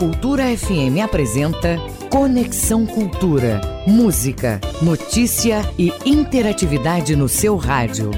Cultura 0.00 0.44
FM 0.56 1.04
apresenta 1.04 1.76
Conexão 2.10 2.86
Cultura. 2.86 3.60
Música, 3.86 4.58
notícia 4.80 5.60
e 5.78 5.92
interatividade 6.06 7.14
no 7.14 7.28
seu 7.28 7.54
rádio. 7.58 8.10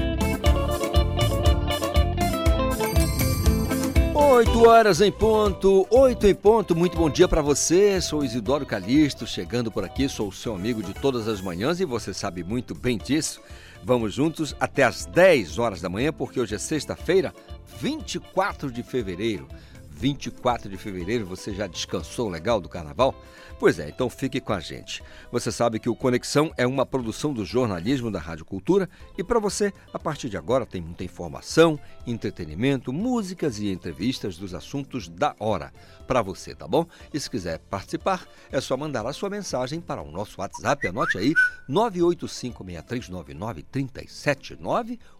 8 4.15 4.65
horas 4.65 5.01
em 5.01 5.11
ponto, 5.11 5.85
8 5.89 6.27
em 6.27 6.33
ponto, 6.33 6.73
muito 6.73 6.95
bom 6.95 7.09
dia 7.09 7.27
para 7.27 7.41
você. 7.41 7.99
Sou 7.99 8.23
Isidoro 8.23 8.65
Calixto, 8.65 9.27
chegando 9.27 9.69
por 9.69 9.83
aqui, 9.83 10.07
sou 10.07 10.29
o 10.29 10.33
seu 10.33 10.55
amigo 10.55 10.81
de 10.81 10.93
todas 10.93 11.27
as 11.27 11.41
manhãs 11.41 11.81
e 11.81 11.85
você 11.85 12.13
sabe 12.13 12.45
muito 12.45 12.73
bem 12.73 12.97
disso. 12.97 13.41
Vamos 13.83 14.13
juntos 14.13 14.55
até 14.57 14.83
às 14.83 15.05
10 15.05 15.59
horas 15.59 15.81
da 15.81 15.89
manhã, 15.89 16.13
porque 16.13 16.39
hoje 16.39 16.55
é 16.55 16.57
sexta-feira, 16.57 17.33
24 17.81 18.71
de 18.71 18.81
fevereiro. 18.83 19.49
24 19.95 20.69
de 20.69 20.77
fevereiro, 20.77 21.25
você 21.25 21.53
já 21.53 21.67
descansou 21.67 22.29
legal 22.29 22.59
do 22.59 22.67
carnaval? 22.67 23.15
Pois 23.59 23.79
é, 23.79 23.87
então 23.87 24.09
fique 24.09 24.41
com 24.41 24.51
a 24.51 24.59
gente. 24.59 25.01
Você 25.31 25.51
sabe 25.51 25.79
que 25.79 25.89
o 25.89 25.95
Conexão 25.95 26.51
é 26.57 26.67
uma 26.67 26.85
produção 26.85 27.31
do 27.31 27.45
jornalismo 27.45 28.11
da 28.11 28.19
Rádio 28.19 28.43
Cultura 28.43 28.89
e 29.17 29.23
para 29.23 29.39
você, 29.39 29.71
a 29.93 29.99
partir 29.99 30.29
de 30.29 30.35
agora, 30.35 30.65
tem 30.65 30.81
muita 30.81 31.03
informação, 31.03 31.79
entretenimento, 32.05 32.91
músicas 32.91 33.59
e 33.59 33.71
entrevistas 33.71 34.37
dos 34.37 34.53
assuntos 34.53 35.07
da 35.07 35.35
hora 35.39 35.71
para 36.07 36.21
você, 36.21 36.53
tá 36.53 36.67
bom? 36.67 36.85
E 37.13 37.19
se 37.19 37.29
quiser 37.29 37.59
participar, 37.59 38.27
é 38.51 38.59
só 38.59 38.75
mandar 38.75 39.05
a 39.05 39.13
sua 39.13 39.29
mensagem 39.29 39.79
para 39.79 40.01
o 40.01 40.11
nosso 40.11 40.41
WhatsApp, 40.41 40.85
anote 40.87 41.17
aí, 41.17 41.33
985639937, 41.69 44.57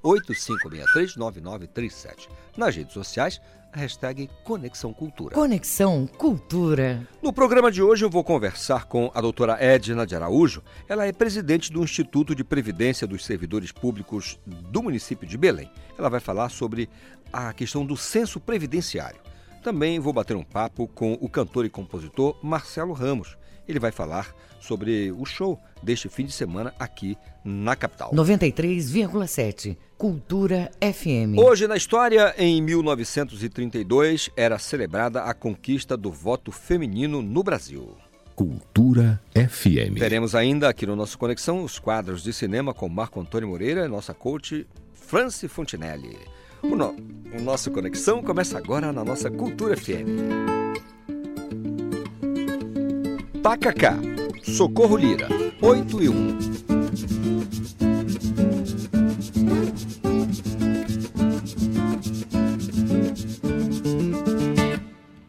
985639937. 0.03 2.28
Nas 2.58 2.76
redes 2.76 2.94
sociais, 2.94 3.40
hashtag 3.73 4.30
Conexão 4.44 4.94
Cultura. 4.94 5.36
Conexão 5.36 6.08
Cultura. 6.08 7.08
No 7.22 7.34
programa 7.34 7.72
de 7.72 7.81
hoje 7.81 8.06
eu 8.06 8.09
vou 8.09 8.23
conversar 8.23 8.86
com 8.86 9.11
a 9.14 9.22
doutora 9.22 9.58
Edna 9.59 10.06
de 10.06 10.16
Araújo. 10.16 10.64
Ela 10.88 11.06
é 11.06 11.11
presidente 11.11 11.72
do 11.72 11.84
Instituto 11.84 12.36
de 12.36 12.44
Previdência 12.44 13.08
dos 13.08 13.25
Servidores 13.25 13.72
Públicos 13.72 14.39
do 14.45 14.84
município 14.84 15.28
de 15.28 15.38
Belém. 15.38 15.70
Ela 15.97 16.09
vai 16.09 16.20
falar 16.20 16.50
sobre 16.50 16.89
a 17.31 17.52
questão 17.53 17.86
do 17.86 17.97
censo 17.97 18.39
previdenciário. 18.39 19.20
Também 19.64 20.00
vou 20.00 20.14
bater 20.14 20.36
um 20.36 20.44
papo 20.44 20.88
com 20.88 21.17
o 21.19 21.30
cantor 21.30 21.66
e 21.66 21.69
compositor 21.69 22.38
Marcelo 22.44 22.94
Ramos. 22.94 23.38
Ele 23.67 23.80
vai 23.80 23.92
falar 23.92 24.28
sobre 24.28 24.44
o 25.17 25.25
show 25.25 25.59
deste 25.81 26.08
fim 26.09 26.25
de 26.25 26.31
semana 26.31 26.73
aqui 26.80 27.17
na 27.44 27.75
capital. 27.75 28.11
93,7 28.14 29.78
Cultura 29.97 30.72
FM. 30.81 31.38
Hoje 31.38 31.67
na 31.67 31.78
história, 31.78 32.33
em 32.38 32.61
1932, 32.61 34.30
era 34.36 34.59
celebrada 34.59 35.23
a 35.23 35.34
conquista 35.34 35.95
do 35.95 36.11
voto 36.11 36.52
feminino 36.52 37.22
no 37.22 37.44
Brasil. 37.44 37.95
Cultura 38.36 39.22
FM. 39.34 39.97
Teremos 40.00 40.34
ainda 40.34 40.67
aqui 40.67 40.86
no 40.86 40.95
nosso 40.95 41.17
Conexão 41.17 41.64
os 41.64 41.78
quadros 41.80 42.23
de 42.23 42.34
cinema 42.34 42.73
com 42.73 42.89
Marco 42.89 43.19
Antônio 43.19 43.47
Moreira 43.47 43.86
e 43.86 43.88
nossa 43.88 44.14
coach 44.14 44.67
Franci 44.94 45.47
Fontinelli. 45.47 46.17
O, 46.61 46.75
no... 46.75 46.95
o 47.38 47.41
nosso 47.41 47.69
Conexão 47.69 48.23
começa 48.23 48.58
agora 48.58 48.91
na 48.91 49.03
nossa 49.03 49.30
Cultura 49.30 49.78
FM. 49.78 50.64
Tacacá, 53.44 53.97
Socorro 54.44 54.97
Lira, 54.97 55.30
8 55.61 56.03
e 56.03 56.09
1. 56.09 56.38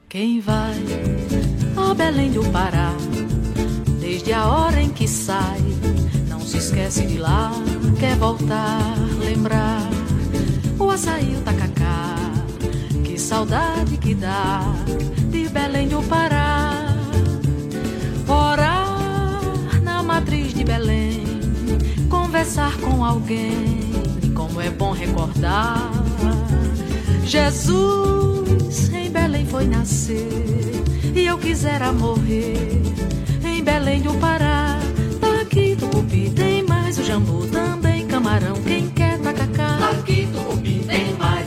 Quem 0.08 0.40
vai 0.40 0.74
a 1.76 1.94
Belém 1.94 2.32
do 2.32 2.42
Pará, 2.50 2.92
desde 4.00 4.32
a 4.32 4.46
hora 4.46 4.82
em 4.82 4.90
que 4.90 5.06
sai, 5.06 5.60
não 6.28 6.40
se 6.40 6.58
esquece 6.58 7.06
de 7.06 7.18
lá, 7.18 7.52
quer 8.00 8.16
voltar, 8.16 8.96
lembrar 9.20 9.88
o 10.78 10.90
açaí, 10.90 11.36
o 11.36 11.40
tacacá, 11.42 12.16
que 13.04 13.18
saudade 13.18 13.96
que 13.96 14.14
dá 14.14 14.60
de 15.30 15.48
Belém 15.48 15.86
do 15.88 16.02
Pará. 16.02 16.72
Orar 18.28 18.74
na 18.74 18.83
matriz 20.14 20.54
de 20.54 20.62
Belém, 20.62 21.24
conversar 22.08 22.76
com 22.76 23.04
alguém, 23.04 23.80
como 24.32 24.60
é 24.60 24.70
bom 24.70 24.92
recordar. 24.92 25.90
Jesus 27.24 28.90
em 28.92 29.10
Belém 29.10 29.44
foi 29.44 29.66
nascer, 29.66 30.84
e 31.16 31.26
eu 31.26 31.36
quisera 31.36 31.92
morrer 31.92 32.80
em 33.44 33.64
Belém 33.64 34.02
do 34.02 34.14
Pará. 34.14 34.78
Daqui 35.20 35.74
do 35.74 35.88
Cupi 35.88 36.30
tem 36.30 36.62
mais 36.62 36.96
o 36.96 37.02
jambu, 37.02 37.48
também 37.48 38.06
camarão, 38.06 38.54
quem 38.62 38.88
quer 38.90 39.18
tacacá. 39.18 39.90
Aqui 39.90 40.28
tucupi 40.32 40.84
tem 40.86 41.12
mais 41.14 41.43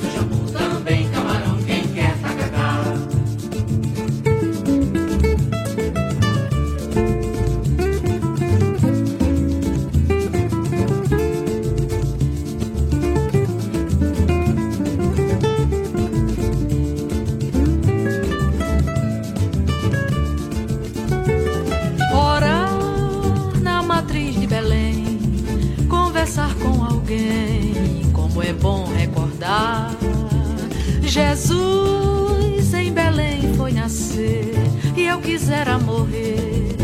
Jesus 31.18 32.76
em 32.76 32.94
Belém 32.94 33.52
foi 33.56 33.72
nascer, 33.72 34.54
e 34.96 35.08
eu 35.08 35.20
quisera 35.20 35.80
morrer 35.80 36.76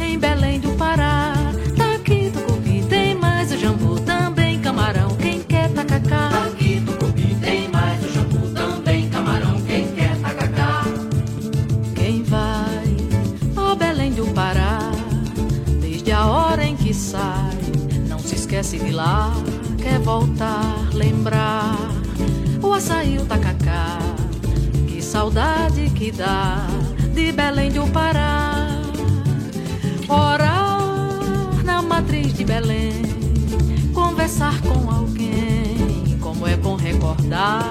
em 0.00 0.16
Belém 0.16 0.60
do 0.60 0.70
Pará. 0.76 1.32
Daqui 1.76 2.30
do 2.30 2.40
Cupi 2.42 2.84
tem 2.88 3.16
mais 3.16 3.50
o 3.50 3.58
jambu, 3.58 3.98
também 3.98 4.60
camarão, 4.60 5.08
quem 5.16 5.42
quer 5.42 5.70
tacacá. 5.70 6.28
Aqui 6.46 6.80
tucupi 6.86 7.34
tem 7.40 7.68
mais 7.68 8.04
o 8.04 8.12
jambu, 8.12 8.54
também 8.54 9.10
camarão, 9.10 9.60
quem 9.62 9.88
quer 9.88 10.16
tacacá. 10.18 10.84
Quem 11.96 12.22
vai 12.22 12.96
a 13.56 13.74
Belém 13.74 14.12
do 14.12 14.26
Pará, 14.26 14.78
desde 15.80 16.12
a 16.12 16.26
hora 16.26 16.64
em 16.64 16.76
que 16.76 16.94
sai, 16.94 17.58
não 18.08 18.20
se 18.20 18.36
esquece 18.36 18.78
de 18.78 18.92
lá, 18.92 19.32
quer 19.82 19.98
voltar, 19.98 20.76
lembrar 20.94 21.89
açaí, 22.80 23.18
o 23.18 23.26
tacacá, 23.26 23.98
que 24.88 25.02
saudade 25.02 25.90
que 25.90 26.10
dá 26.10 26.66
de 27.12 27.30
Belém 27.30 27.70
do 27.70 27.86
Pará. 27.88 28.68
Orar 30.08 31.62
na 31.62 31.82
matriz 31.82 32.32
de 32.32 32.42
Belém, 32.42 33.02
conversar 33.92 34.58
com 34.62 34.90
alguém, 34.90 36.16
como 36.22 36.46
é 36.46 36.56
bom 36.56 36.74
recordar. 36.74 37.62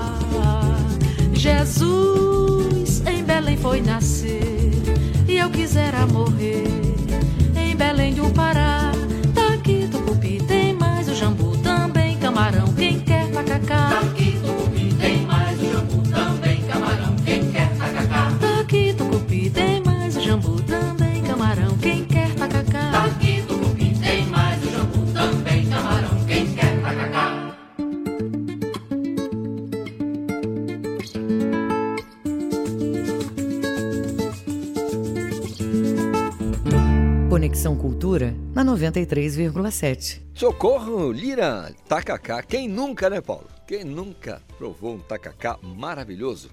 Jesus 1.34 3.02
em 3.08 3.24
Belém 3.24 3.58
foi 3.58 3.82
nascer 3.82 4.72
e 5.28 5.38
eu 5.38 5.50
quisera 5.50 6.06
morrer 6.06 6.68
em 7.56 7.76
Belém 7.76 8.14
do 8.14 8.30
Pará. 8.30 8.92
Do 9.92 10.00
Cupi 10.00 10.42
tem 10.48 10.74
mais 10.74 11.08
o 11.08 11.16
jambu, 11.16 11.56
também 11.58 12.18
camarão, 12.18 12.74
quem 12.74 13.00
quer 13.00 13.30
tacacá. 13.32 14.02
Cultura 38.00 38.34
na 38.56 38.64
93,7. 38.64 40.22
Socorro 40.34 41.12
Lira, 41.12 41.76
tacacá. 41.86 42.42
Quem 42.42 42.66
nunca, 42.66 43.10
né, 43.10 43.20
Paulo? 43.20 43.46
Quem 43.68 43.84
nunca 43.84 44.42
provou 44.58 44.96
um 44.96 45.00
tacacá 45.00 45.60
maravilhoso? 45.62 46.50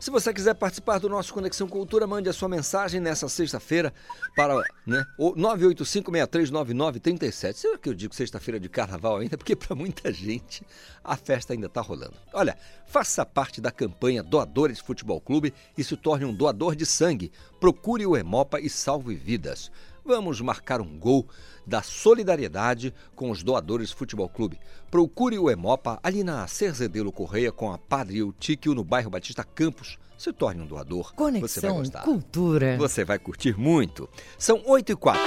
Se 0.00 0.10
você 0.10 0.32
quiser 0.32 0.54
participar 0.54 0.98
do 0.98 1.06
nosso 1.06 1.34
Conexão 1.34 1.68
Cultura, 1.68 2.06
mande 2.06 2.30
a 2.30 2.32
sua 2.32 2.48
mensagem 2.48 3.02
nessa 3.02 3.28
sexta-feira 3.28 3.92
para 4.34 4.62
né, 4.86 5.04
o 5.18 5.34
985-639937. 5.34 7.52
Será 7.52 7.76
que 7.76 7.90
eu 7.90 7.94
digo 7.94 8.14
sexta-feira 8.14 8.58
de 8.58 8.70
carnaval 8.70 9.18
ainda? 9.18 9.36
Porque 9.36 9.54
para 9.54 9.76
muita 9.76 10.10
gente 10.10 10.64
a 11.04 11.16
festa 11.16 11.52
ainda 11.52 11.66
está 11.66 11.82
rolando. 11.82 12.14
Olha, 12.32 12.56
faça 12.86 13.26
parte 13.26 13.60
da 13.60 13.70
campanha 13.70 14.22
Doadores 14.22 14.78
Futebol 14.78 15.20
Clube 15.20 15.52
e 15.76 15.84
se 15.84 15.98
torne 15.98 16.24
um 16.24 16.32
doador 16.32 16.74
de 16.74 16.86
sangue. 16.86 17.30
Procure 17.60 18.06
o 18.06 18.16
Hemopa 18.16 18.58
e 18.58 18.70
salve 18.70 19.16
vidas. 19.16 19.70
Vamos 20.08 20.40
marcar 20.40 20.80
um 20.80 20.98
gol 20.98 21.28
da 21.66 21.82
solidariedade 21.82 22.94
com 23.14 23.30
os 23.30 23.42
doadores 23.42 23.92
Futebol 23.92 24.26
Clube. 24.26 24.58
Procure 24.90 25.38
o 25.38 25.50
Hemopa 25.50 26.00
ali 26.02 26.24
na 26.24 26.46
Cerzedelo 26.46 27.12
Correia 27.12 27.52
com 27.52 27.70
a 27.70 27.76
Padre 27.76 28.16
Eutíquio 28.16 28.74
no 28.74 28.82
bairro 28.82 29.10
Batista 29.10 29.44
Campos. 29.44 29.98
Se 30.16 30.32
torne 30.32 30.62
um 30.62 30.66
doador. 30.66 31.12
Conexão 31.14 31.46
Você 31.46 31.60
vai 31.60 31.72
gostar. 31.72 32.02
Cultura. 32.04 32.76
Você 32.78 33.04
vai 33.04 33.18
curtir 33.18 33.58
muito. 33.58 34.08
São 34.38 34.62
8 34.64 34.92
e 34.92 34.96
4. 34.96 35.22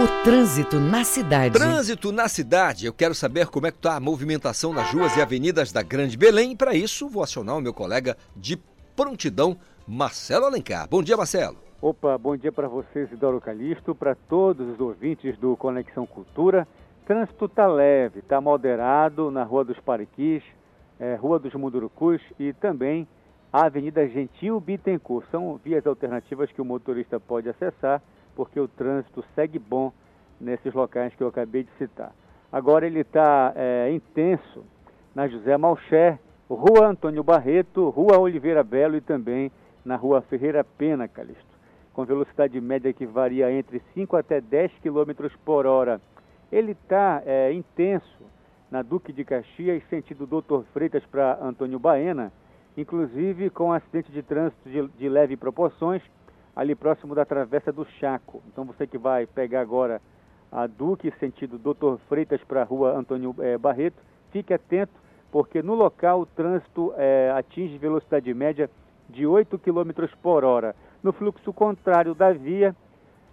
O 0.00 0.24
trânsito 0.24 0.80
na 0.80 1.04
cidade. 1.04 1.54
Trânsito 1.54 2.10
na 2.10 2.28
cidade. 2.28 2.86
Eu 2.86 2.92
quero 2.92 3.14
saber 3.14 3.46
como 3.46 3.68
é 3.68 3.70
que 3.70 3.78
está 3.78 3.94
a 3.94 4.00
movimentação 4.00 4.72
nas 4.72 4.92
ruas 4.92 5.16
e 5.16 5.22
avenidas 5.22 5.70
da 5.70 5.80
Grande 5.80 6.16
Belém. 6.16 6.56
Para 6.56 6.74
isso, 6.74 7.08
vou 7.08 7.22
acionar 7.22 7.56
o 7.56 7.60
meu 7.60 7.72
colega 7.72 8.16
de 8.36 8.60
prontidão, 8.96 9.56
Marcelo 9.86 10.46
Alencar. 10.46 10.88
Bom 10.88 11.04
dia, 11.04 11.16
Marcelo. 11.16 11.71
Opa, 11.84 12.16
bom 12.16 12.36
dia 12.36 12.52
para 12.52 12.68
vocês, 12.68 13.10
Idoro 13.10 13.40
Calixto, 13.40 13.92
para 13.92 14.14
todos 14.14 14.68
os 14.68 14.78
ouvintes 14.78 15.36
do 15.38 15.56
Conexão 15.56 16.06
Cultura. 16.06 16.64
Trânsito 17.04 17.48
tá 17.48 17.66
leve, 17.66 18.22
tá 18.22 18.40
moderado 18.40 19.32
na 19.32 19.42
Rua 19.42 19.64
dos 19.64 19.80
Pariquis, 19.80 20.44
é, 21.00 21.16
Rua 21.16 21.40
dos 21.40 21.52
Mundurucus 21.54 22.22
e 22.38 22.52
também 22.52 23.08
a 23.52 23.66
Avenida 23.66 24.06
Gentil 24.06 24.60
Bittencourt. 24.60 25.26
São 25.28 25.56
vias 25.56 25.84
alternativas 25.84 26.52
que 26.52 26.62
o 26.62 26.64
motorista 26.64 27.18
pode 27.18 27.48
acessar, 27.48 28.00
porque 28.36 28.60
o 28.60 28.68
trânsito 28.68 29.24
segue 29.34 29.58
bom 29.58 29.92
nesses 30.40 30.72
locais 30.72 31.12
que 31.16 31.22
eu 31.24 31.26
acabei 31.26 31.64
de 31.64 31.70
citar. 31.78 32.12
Agora 32.52 32.86
ele 32.86 33.00
está 33.00 33.54
é, 33.56 33.90
intenso 33.90 34.64
na 35.16 35.26
José 35.26 35.56
Malcher, 35.56 36.16
Rua 36.48 36.86
Antônio 36.86 37.24
Barreto, 37.24 37.90
Rua 37.90 38.20
Oliveira 38.20 38.62
Belo 38.62 38.94
e 38.94 39.00
também 39.00 39.50
na 39.84 39.96
Rua 39.96 40.22
Ferreira 40.22 40.62
Pena, 40.62 41.08
Calixto 41.08 41.51
com 41.92 42.04
velocidade 42.04 42.60
média 42.60 42.92
que 42.92 43.06
varia 43.06 43.52
entre 43.52 43.82
5 43.94 44.16
até 44.16 44.40
10 44.40 44.72
km 44.82 45.28
por 45.44 45.66
hora. 45.66 46.00
Ele 46.50 46.72
está 46.72 47.22
é, 47.24 47.52
intenso 47.52 48.22
na 48.70 48.82
Duque 48.82 49.12
de 49.12 49.24
Caxias, 49.24 49.82
sentido 49.88 50.26
Doutor 50.26 50.64
Freitas 50.72 51.04
para 51.04 51.38
Antônio 51.42 51.78
Baena, 51.78 52.32
inclusive 52.76 53.50
com 53.50 53.66
um 53.66 53.72
acidente 53.72 54.10
de 54.10 54.22
trânsito 54.22 54.68
de, 54.68 54.88
de 54.88 55.08
leve 55.08 55.36
proporções, 55.36 56.02
ali 56.56 56.74
próximo 56.74 57.14
da 57.14 57.24
Travessa 57.24 57.72
do 57.72 57.84
Chaco. 57.84 58.42
Então 58.48 58.64
você 58.64 58.86
que 58.86 58.96
vai 58.96 59.26
pegar 59.26 59.60
agora 59.60 60.00
a 60.50 60.66
Duque, 60.66 61.12
sentido 61.18 61.58
Doutor 61.58 61.98
Freitas 62.08 62.42
para 62.44 62.62
a 62.62 62.64
rua 62.64 62.96
Antônio 62.96 63.34
é, 63.38 63.56
Barreto, 63.56 64.02
fique 64.30 64.52
atento, 64.52 64.92
porque 65.30 65.62
no 65.62 65.74
local 65.74 66.20
o 66.20 66.26
trânsito 66.26 66.92
é, 66.96 67.30
atinge 67.34 67.76
velocidade 67.78 68.32
média 68.34 68.70
de 69.08 69.26
8 69.26 69.58
km 69.58 70.06
por 70.22 70.44
hora. 70.44 70.74
No 71.02 71.12
fluxo 71.12 71.52
contrário 71.52 72.14
da 72.14 72.32
via, 72.32 72.76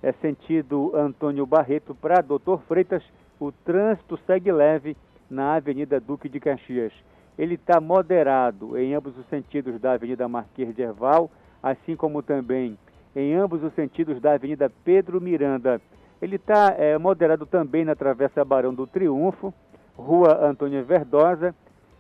é 0.02 0.12
sentido 0.14 0.92
Antônio 0.96 1.46
Barreto 1.46 1.94
para 1.94 2.20
Doutor 2.20 2.64
Freitas, 2.64 3.04
o 3.40 3.52
trânsito 3.52 4.18
segue 4.26 4.52
leve 4.52 4.98
na 5.30 5.54
Avenida 5.54 6.00
Duque 6.00 6.28
de 6.28 6.40
Caxias. 6.40 6.92
Ele 7.38 7.54
está 7.54 7.80
moderado 7.80 8.76
em 8.76 8.96
ambos 8.96 9.16
os 9.16 9.26
sentidos 9.28 9.80
da 9.80 9.92
Avenida 9.92 10.28
Marquês 10.28 10.76
de 10.76 10.82
Erval, 10.82 11.30
assim 11.62 11.96
como 11.96 12.24
também 12.24 12.76
em 13.16 13.36
ambos 13.36 13.64
os 13.64 13.74
sentidos 13.76 14.20
da 14.20 14.34
Avenida 14.34 14.72
Pedro 14.84 15.22
Miranda. 15.22 15.80
Ele 16.20 16.38
está 16.38 16.74
é, 16.76 16.98
moderado 16.98 17.46
também 17.46 17.86
na 17.86 17.96
Travessa 17.96 18.44
Barão 18.44 18.74
do 18.74 18.88
Triunfo, 18.88 19.54
Rua 19.96 20.44
Antônio 20.44 20.84
Verdosa, 20.84 21.54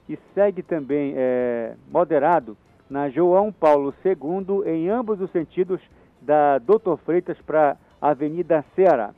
e 0.09 0.17
segue 0.33 0.63
também 0.63 1.13
é, 1.15 1.75
moderado 1.91 2.57
na 2.89 3.09
João 3.09 3.51
Paulo 3.51 3.93
II, 4.03 4.67
em 4.67 4.89
ambos 4.89 5.21
os 5.21 5.31
sentidos 5.31 5.79
da 6.21 6.57
Doutor 6.57 6.97
Freitas 6.97 7.37
para 7.41 7.77
a 8.01 8.09
Avenida 8.09 8.65
Ceará. 8.75 9.13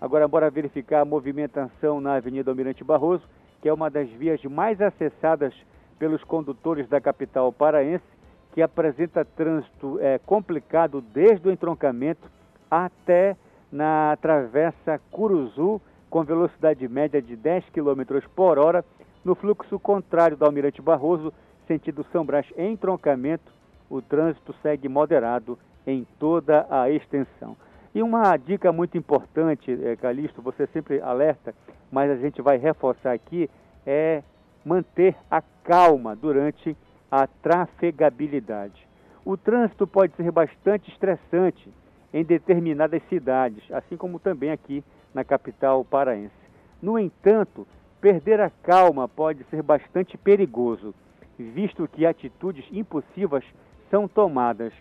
Agora, 0.00 0.26
bora 0.26 0.50
verificar 0.50 1.00
a 1.00 1.04
movimentação 1.04 2.00
na 2.00 2.14
Avenida 2.14 2.50
Almirante 2.50 2.82
Barroso, 2.82 3.22
que 3.60 3.68
é 3.68 3.72
uma 3.72 3.88
das 3.88 4.08
vias 4.10 4.42
mais 4.44 4.80
acessadas 4.80 5.54
pelos 5.98 6.24
condutores 6.24 6.88
da 6.88 7.00
capital 7.00 7.52
paraense, 7.52 8.04
que 8.52 8.60
apresenta 8.60 9.24
trânsito 9.24 9.98
é, 10.00 10.18
complicado 10.18 11.00
desde 11.00 11.48
o 11.48 11.52
entroncamento 11.52 12.28
até 12.68 13.36
na 13.70 14.18
travessa 14.20 15.00
Curuzu, 15.10 15.80
com 16.10 16.24
velocidade 16.24 16.86
média 16.88 17.22
de 17.22 17.36
10 17.36 17.64
km 17.70 18.20
por 18.34 18.58
hora, 18.58 18.84
no 19.24 19.34
fluxo 19.34 19.78
contrário 19.78 20.36
do 20.36 20.44
Almirante 20.44 20.82
Barroso, 20.82 21.32
sentido 21.66 22.04
São 22.12 22.24
Brás 22.24 22.46
em 22.56 22.76
troncamento, 22.76 23.52
o 23.88 24.00
trânsito 24.00 24.54
segue 24.62 24.88
moderado 24.88 25.58
em 25.86 26.06
toda 26.18 26.66
a 26.70 26.90
extensão. 26.90 27.56
E 27.94 28.02
uma 28.02 28.36
dica 28.36 28.72
muito 28.72 28.96
importante, 28.96 29.70
é, 29.84 29.96
Calixto, 29.96 30.40
você 30.40 30.66
sempre 30.68 31.00
alerta, 31.00 31.54
mas 31.90 32.10
a 32.10 32.16
gente 32.16 32.40
vai 32.40 32.56
reforçar 32.56 33.12
aqui, 33.12 33.50
é 33.86 34.22
manter 34.64 35.14
a 35.30 35.42
calma 35.62 36.16
durante 36.16 36.76
a 37.10 37.26
trafegabilidade. 37.26 38.86
O 39.24 39.36
trânsito 39.36 39.86
pode 39.86 40.14
ser 40.16 40.30
bastante 40.32 40.90
estressante 40.90 41.68
em 42.14 42.24
determinadas 42.24 43.02
cidades, 43.08 43.62
assim 43.70 43.96
como 43.96 44.18
também 44.18 44.50
aqui 44.50 44.82
na 45.12 45.22
capital 45.22 45.84
paraense. 45.84 46.32
No 46.80 46.98
entanto, 46.98 47.66
perder 48.00 48.40
a 48.40 48.50
calma 48.62 49.06
pode 49.06 49.44
ser 49.44 49.62
bastante 49.62 50.16
perigoso 50.16 50.94
visto 51.38 51.88
que 51.88 52.06
atitudes 52.06 52.64
impulsivas 52.72 53.44
são 53.90 54.08
tomadas. 54.08 54.72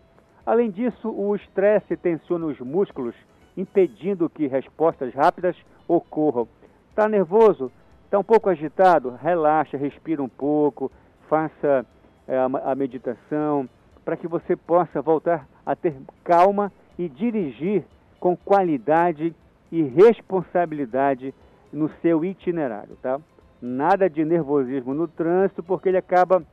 Além 0.46 0.72
disso, 0.72 1.10
o 1.10 1.36
estresse 1.36 1.96
tensiona 1.98 2.46
os 2.46 2.60
músculos, 2.60 3.16
impedindo 3.56 4.30
que 4.30 4.48
respostas 4.48 5.14
rápidas 5.14 5.56
ocorram. 5.88 6.48
Está 6.90 7.08
nervoso? 7.08 7.72
Está 8.06 8.18
um 8.20 8.24
pouco 8.24 8.50
agitado? 8.50 9.18
Relaxa, 9.22 9.78
respira 9.78 10.22
um 10.22 10.30
pouco, 10.30 10.92
faça 11.30 11.86
é, 12.28 12.38
a 12.38 12.76
meditação, 12.76 13.70
para 14.04 14.18
que 14.18 14.28
você 14.28 14.56
possa 14.56 15.02
voltar 15.02 15.48
a 15.66 15.76
ter 15.76 15.96
calma 16.24 16.72
e 16.98 17.08
dirigir 17.08 17.84
com 18.20 18.36
qualidade 18.36 19.34
e 19.72 19.82
responsabilidade 19.82 21.34
no 21.72 21.90
seu 22.02 22.26
itinerário, 22.26 22.98
tá? 23.02 23.20
Nada 23.62 24.10
de 24.10 24.26
nervosismo 24.26 24.94
no 24.94 25.08
trânsito, 25.08 25.62
porque 25.62 25.90
ele 25.90 25.98
acaba 25.98 26.44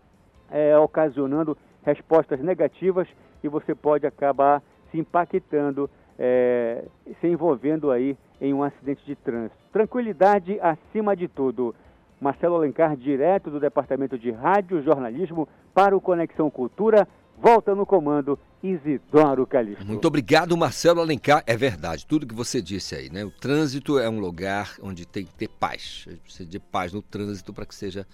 é, 0.51 0.77
ocasionando 0.77 1.57
respostas 1.83 2.41
negativas 2.41 3.09
e 3.43 3.49
você 3.49 3.75
pode 3.75 4.07
acabar 4.07 4.63
se 4.91 4.99
impactando, 4.99 5.89
é, 6.19 6.85
se 7.21 7.27
envolvendo 7.27 7.91
aí 7.91 8.17
em 8.41 8.53
um 8.53 8.63
acidente 8.63 9.05
de 9.05 9.17
trânsito. 9.17 9.57
Tranquilidade 9.73 10.59
acima 10.61 11.17
de 11.17 11.29
tudo. 11.29 11.75
Marcelo 12.21 12.57
Alencar, 12.57 12.97
direto 12.97 13.51
do 13.51 13.61
Departamento 13.61 14.19
de 14.19 14.31
Rádio 14.31 14.83
Jornalismo 14.83 15.49
para 15.73 15.97
o 15.97 16.01
Conexão 16.01 16.51
Cultura, 16.51 17.07
volta 17.41 17.75
no 17.75 17.87
comando 17.87 18.39
Isidoro 18.63 19.47
Calixto. 19.47 19.87
Muito 19.87 20.07
obrigado, 20.07 20.57
Marcelo 20.57 21.01
Alencar. 21.01 21.43
É 21.47 21.57
verdade, 21.57 22.07
tudo 22.07 22.27
que 22.27 22.35
você 22.35 22.61
disse 22.61 22.95
aí, 22.95 23.11
né? 23.11 23.25
O 23.25 23.31
trânsito 23.31 23.99
é 23.99 24.09
um 24.09 24.19
lugar 24.19 24.75
onde 24.83 25.07
tem 25.07 25.25
que 25.25 25.35
ter 25.35 25.49
paz. 25.49 26.07
Precisa 26.23 26.49
de 26.49 26.59
paz 26.59 26.93
no 26.93 27.01
trânsito 27.01 27.53
para 27.53 27.65
que 27.65 27.75
seja 27.75 28.07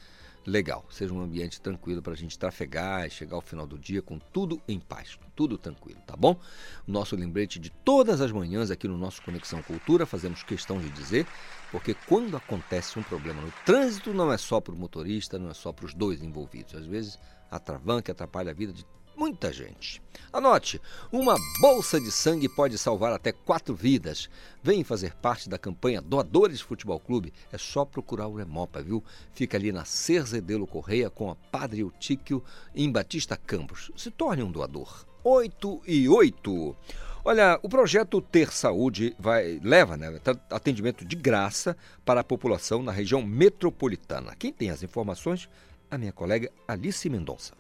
legal, 0.47 0.85
seja 0.91 1.13
um 1.13 1.21
ambiente 1.21 1.61
tranquilo 1.61 2.03
para 2.03 2.13
a 2.13 2.17
gente 2.17 2.39
trafegar 2.39 3.07
e 3.07 3.11
chegar 3.11 3.37
ao 3.37 3.41
final 3.41 3.67
do 3.67 3.79
dia 3.79 4.03
com 4.03 4.19
tudo 4.19 4.61
em 4.69 4.79
paz, 4.79 5.19
tudo 5.35 5.57
tranquilo, 5.57 6.01
tá 6.07 6.15
bom? 6.17 6.39
Nosso 6.87 7.17
lembrete 7.17 7.59
de 7.59 7.71
todas 7.71 8.21
as 8.21 8.31
manhãs 8.31 8.71
aqui 8.71 8.87
no 8.87 8.99
nosso 8.99 9.23
Conexão 9.23 9.63
Cultura, 9.63 10.05
fazemos 10.05 10.43
questão 10.43 10.79
de 10.79 10.91
dizer, 10.91 11.27
porque 11.71 11.95
quando 12.07 12.37
acontece 12.37 12.99
um 12.99 13.03
problema 13.03 13.41
no 13.41 13.51
trânsito, 13.65 14.13
não 14.13 14.31
é 14.31 14.37
só 14.37 14.61
para 14.61 14.75
o 14.75 14.77
motorista, 14.77 15.39
não 15.39 15.51
é 15.51 15.55
só 15.55 15.73
para 15.73 15.87
os 15.87 15.95
dois 15.95 16.23
envolvidos. 16.23 16.75
Às 16.75 16.85
vezes, 16.85 17.19
atravanca, 17.51 18.13
atrapalha 18.13 18.51
a 18.51 18.55
vida 18.55 18.73
de 18.73 18.85
muita 19.17 19.53
gente. 19.53 20.03
Anote: 20.33 20.81
uma 21.13 21.37
bolsa 21.61 22.01
de 22.01 22.11
sangue 22.11 22.49
pode 22.49 22.77
salvar 22.77 23.13
até 23.13 23.31
quatro 23.33 23.75
vidas. 23.75 24.29
Vem 24.63 24.83
fazer 24.83 25.15
parte 25.15 25.49
da 25.49 25.59
campanha 25.59 26.01
Doadores 26.01 26.61
Futebol 26.61 26.99
Clube. 26.99 27.33
É 27.53 27.59
só 27.59 27.85
procurar 27.85 28.27
o 28.27 28.41
Hemopa, 28.41 28.83
viu? 28.83 29.03
Fica 29.33 29.57
ali 29.57 29.71
na 29.71 29.85
Cerzedelo 29.85 30.67
Correia 30.67 31.09
com 31.09 31.31
a 31.31 31.35
Padre 31.35 31.81
Eutíquio 31.81 32.43
em 32.75 32.91
Batista 32.91 33.37
Campos. 33.37 33.93
Se 33.97 34.11
torne 34.11 34.43
um 34.43 34.51
doador. 34.51 35.07
8 35.23 35.83
e 35.87 36.09
8. 36.09 36.77
Olha, 37.25 37.59
o 37.63 37.69
projeto 37.71 38.21
Ter 38.21 38.53
Saúde 38.53 39.17
vai, 39.19 39.59
leva 39.63 39.97
né, 39.97 40.21
atendimento 40.51 41.07
de 41.07 41.17
graça 41.17 41.75
para 42.05 42.21
a 42.21 42.25
população 42.25 42.83
na 42.83 42.93
região 42.93 43.23
metropolitana. 43.23 44.37
Quem 44.37 44.53
tem 44.53 44.69
as 44.69 44.83
informações? 44.83 45.49
A 45.91 45.97
minha 45.97 46.13
colega 46.13 46.53
Alice 46.69 47.09
Mendonça. 47.09 47.55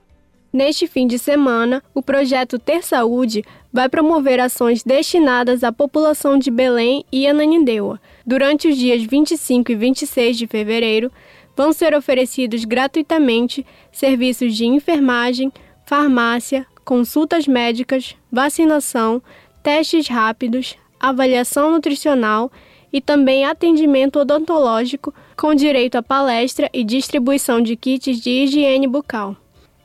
Neste 0.54 0.87
fim 0.87 1.08
de 1.08 1.18
semana, 1.18 1.82
o 1.92 2.00
projeto 2.00 2.61
Ter 2.61 2.84
Saúde 2.84 3.44
vai 3.73 3.88
promover 3.88 4.38
ações 4.38 4.84
destinadas 4.84 5.64
à 5.64 5.73
população 5.73 6.38
de 6.38 6.49
Belém 6.49 7.04
e 7.11 7.26
Ananindeua. 7.26 8.00
Durante 8.25 8.68
os 8.68 8.76
dias 8.76 9.02
25 9.02 9.73
e 9.73 9.75
26 9.75 10.38
de 10.38 10.46
fevereiro, 10.46 11.11
vão 11.56 11.73
ser 11.73 11.92
oferecidos 11.92 12.64
gratuitamente 12.64 13.66
serviços 13.90 14.54
de 14.54 14.64
enfermagem, 14.64 15.52
farmácia, 15.87 16.64
consultas 16.84 17.49
médicas, 17.49 18.14
vacinação, 18.30 19.20
testes 19.61 20.06
rápidos, 20.06 20.76
avaliação 21.00 21.73
nutricional 21.73 22.49
e 22.92 23.00
também 23.00 23.44
atendimento 23.44 24.20
odontológico 24.20 25.12
com 25.37 25.52
direito 25.52 25.96
a 25.96 26.02
palestra 26.02 26.70
e 26.73 26.84
distribuição 26.84 27.61
de 27.61 27.75
kits 27.75 28.20
de 28.20 28.30
higiene 28.30 28.87
bucal. 28.87 29.37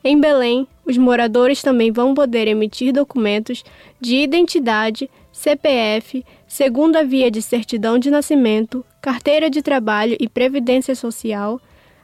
Em 0.03 0.19
Belém, 0.19 0.67
os 0.85 0.97
moradores 0.97 1.61
também 1.61 1.91
vão 1.91 2.13
poder 2.13 2.47
emitir 2.47 2.93
documentos 2.93 3.63
de 3.99 4.15
identidade, 4.17 5.09
CPF, 5.31 6.25
segunda 6.47 7.03
via 7.03 7.29
de 7.29 7.41
certidão 7.41 7.99
de 7.99 8.09
nascimento, 8.09 8.85
carteira 9.01 9.49
de 9.49 9.61
trabalho 9.61 10.15
e 10.19 10.27
previdência 10.27 10.95
social, 10.95 11.59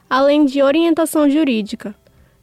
além 0.08 0.44
de 0.44 0.62
orientação 0.62 1.28
jurídica. 1.28 1.94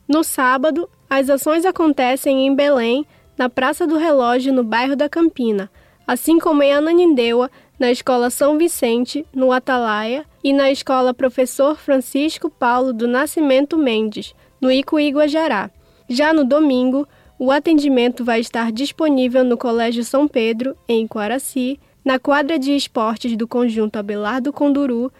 No 0.07 0.23
sábado, 0.23 0.89
as 1.09 1.29
ações 1.29 1.65
acontecem 1.65 2.45
em 2.45 2.55
Belém, 2.55 3.05
na 3.37 3.47
Praça 3.47 3.87
do 3.87 3.97
Relógio, 3.97 4.51
no 4.51 4.63
bairro 4.63 4.95
da 4.95 5.07
Campina, 5.07 5.69
assim 6.05 6.39
como 6.39 6.61
em 6.63 6.73
Ananindeua, 6.73 7.49
na 7.79 7.91
Escola 7.91 8.29
São 8.29 8.57
Vicente, 8.57 9.25
no 9.33 9.51
Atalaia, 9.51 10.25
e 10.43 10.51
na 10.51 10.69
Escola 10.69 11.13
Professor 11.13 11.77
Francisco 11.77 12.49
Paulo 12.49 12.91
do 12.91 13.07
Nascimento 13.07 13.77
Mendes, 13.77 14.35
no 14.63 14.71
Icuí 14.71 15.09
Guajará. 15.11 15.69
Já 16.07 16.33
no 16.33 16.45
domingo, 16.45 17.05
o 17.37 17.51
atendimento 17.51 18.23
vai 18.23 18.39
estar 18.39 18.71
disponível 18.71 19.43
no 19.43 19.57
Colégio 19.57 20.05
São 20.05 20.25
Pedro, 20.25 20.73
em 20.87 21.05
Quaraci, 21.05 21.77
na 22.03 22.17
quadra 22.17 22.57
de 22.57 22.73
esportes 22.73 23.35
do 23.35 23.45
Conjunto 23.45 23.97
Abelardo 23.97 24.53
Conduru, 24.53 25.11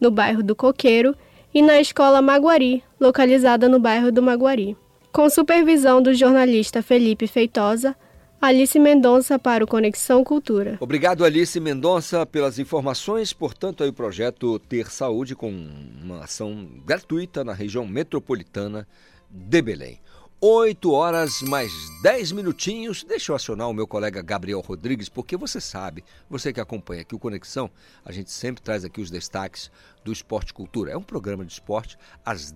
no 0.00 0.08
bairro 0.08 0.40
do 0.40 0.54
Coqueiro, 0.54 1.16
e 1.52 1.60
na 1.60 1.80
Escola 1.80 2.22
Maguari, 2.22 2.80
localizada 3.00 3.68
no 3.68 3.80
bairro 3.80 4.12
do 4.12 4.22
Maguari. 4.22 4.76
Com 5.12 5.28
supervisão 5.28 6.00
do 6.00 6.14
jornalista 6.14 6.80
Felipe 6.80 7.26
Feitosa, 7.26 7.96
Alice 8.42 8.76
Mendonça 8.76 9.38
para 9.38 9.62
o 9.62 9.68
Conexão 9.68 10.24
Cultura. 10.24 10.76
Obrigado, 10.80 11.24
Alice 11.24 11.60
Mendonça, 11.60 12.26
pelas 12.26 12.58
informações. 12.58 13.32
Portanto, 13.32 13.84
aí 13.84 13.88
o 13.88 13.92
projeto 13.92 14.58
Ter 14.58 14.90
Saúde 14.90 15.36
com 15.36 15.48
uma 15.48 16.24
ação 16.24 16.68
gratuita 16.84 17.44
na 17.44 17.52
região 17.52 17.86
metropolitana 17.86 18.84
de 19.30 19.62
Belém. 19.62 20.00
8 20.40 20.90
horas 20.90 21.40
mais 21.42 21.70
10 22.02 22.32
minutinhos. 22.32 23.04
Deixa 23.04 23.30
eu 23.30 23.36
acionar 23.36 23.70
o 23.70 23.72
meu 23.72 23.86
colega 23.86 24.20
Gabriel 24.20 24.58
Rodrigues, 24.58 25.08
porque 25.08 25.36
você 25.36 25.60
sabe, 25.60 26.02
você 26.28 26.52
que 26.52 26.60
acompanha 26.60 27.02
aqui 27.02 27.14
o 27.14 27.20
Conexão, 27.20 27.70
a 28.04 28.10
gente 28.10 28.32
sempre 28.32 28.60
traz 28.60 28.84
aqui 28.84 29.00
os 29.00 29.08
destaques 29.08 29.70
do 30.04 30.10
Esporte 30.10 30.52
Cultura. 30.52 30.90
É 30.90 30.96
um 30.96 31.04
programa 31.04 31.44
de 31.44 31.52
esporte 31.52 31.96
às 32.26 32.52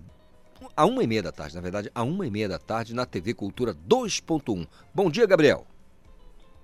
a 0.75 0.85
uma 0.85 1.01
e 1.01 1.07
meia 1.07 1.23
da 1.23 1.31
tarde, 1.31 1.55
na 1.55 1.61
verdade, 1.61 1.89
a 1.95 2.03
uma 2.03 2.27
e 2.27 2.31
meia 2.31 2.49
da 2.49 2.59
tarde 2.59 2.93
na 2.93 3.05
TV 3.05 3.33
Cultura 3.33 3.73
2.1. 3.87 4.67
Bom 4.93 5.09
dia, 5.09 5.25
Gabriel. 5.25 5.65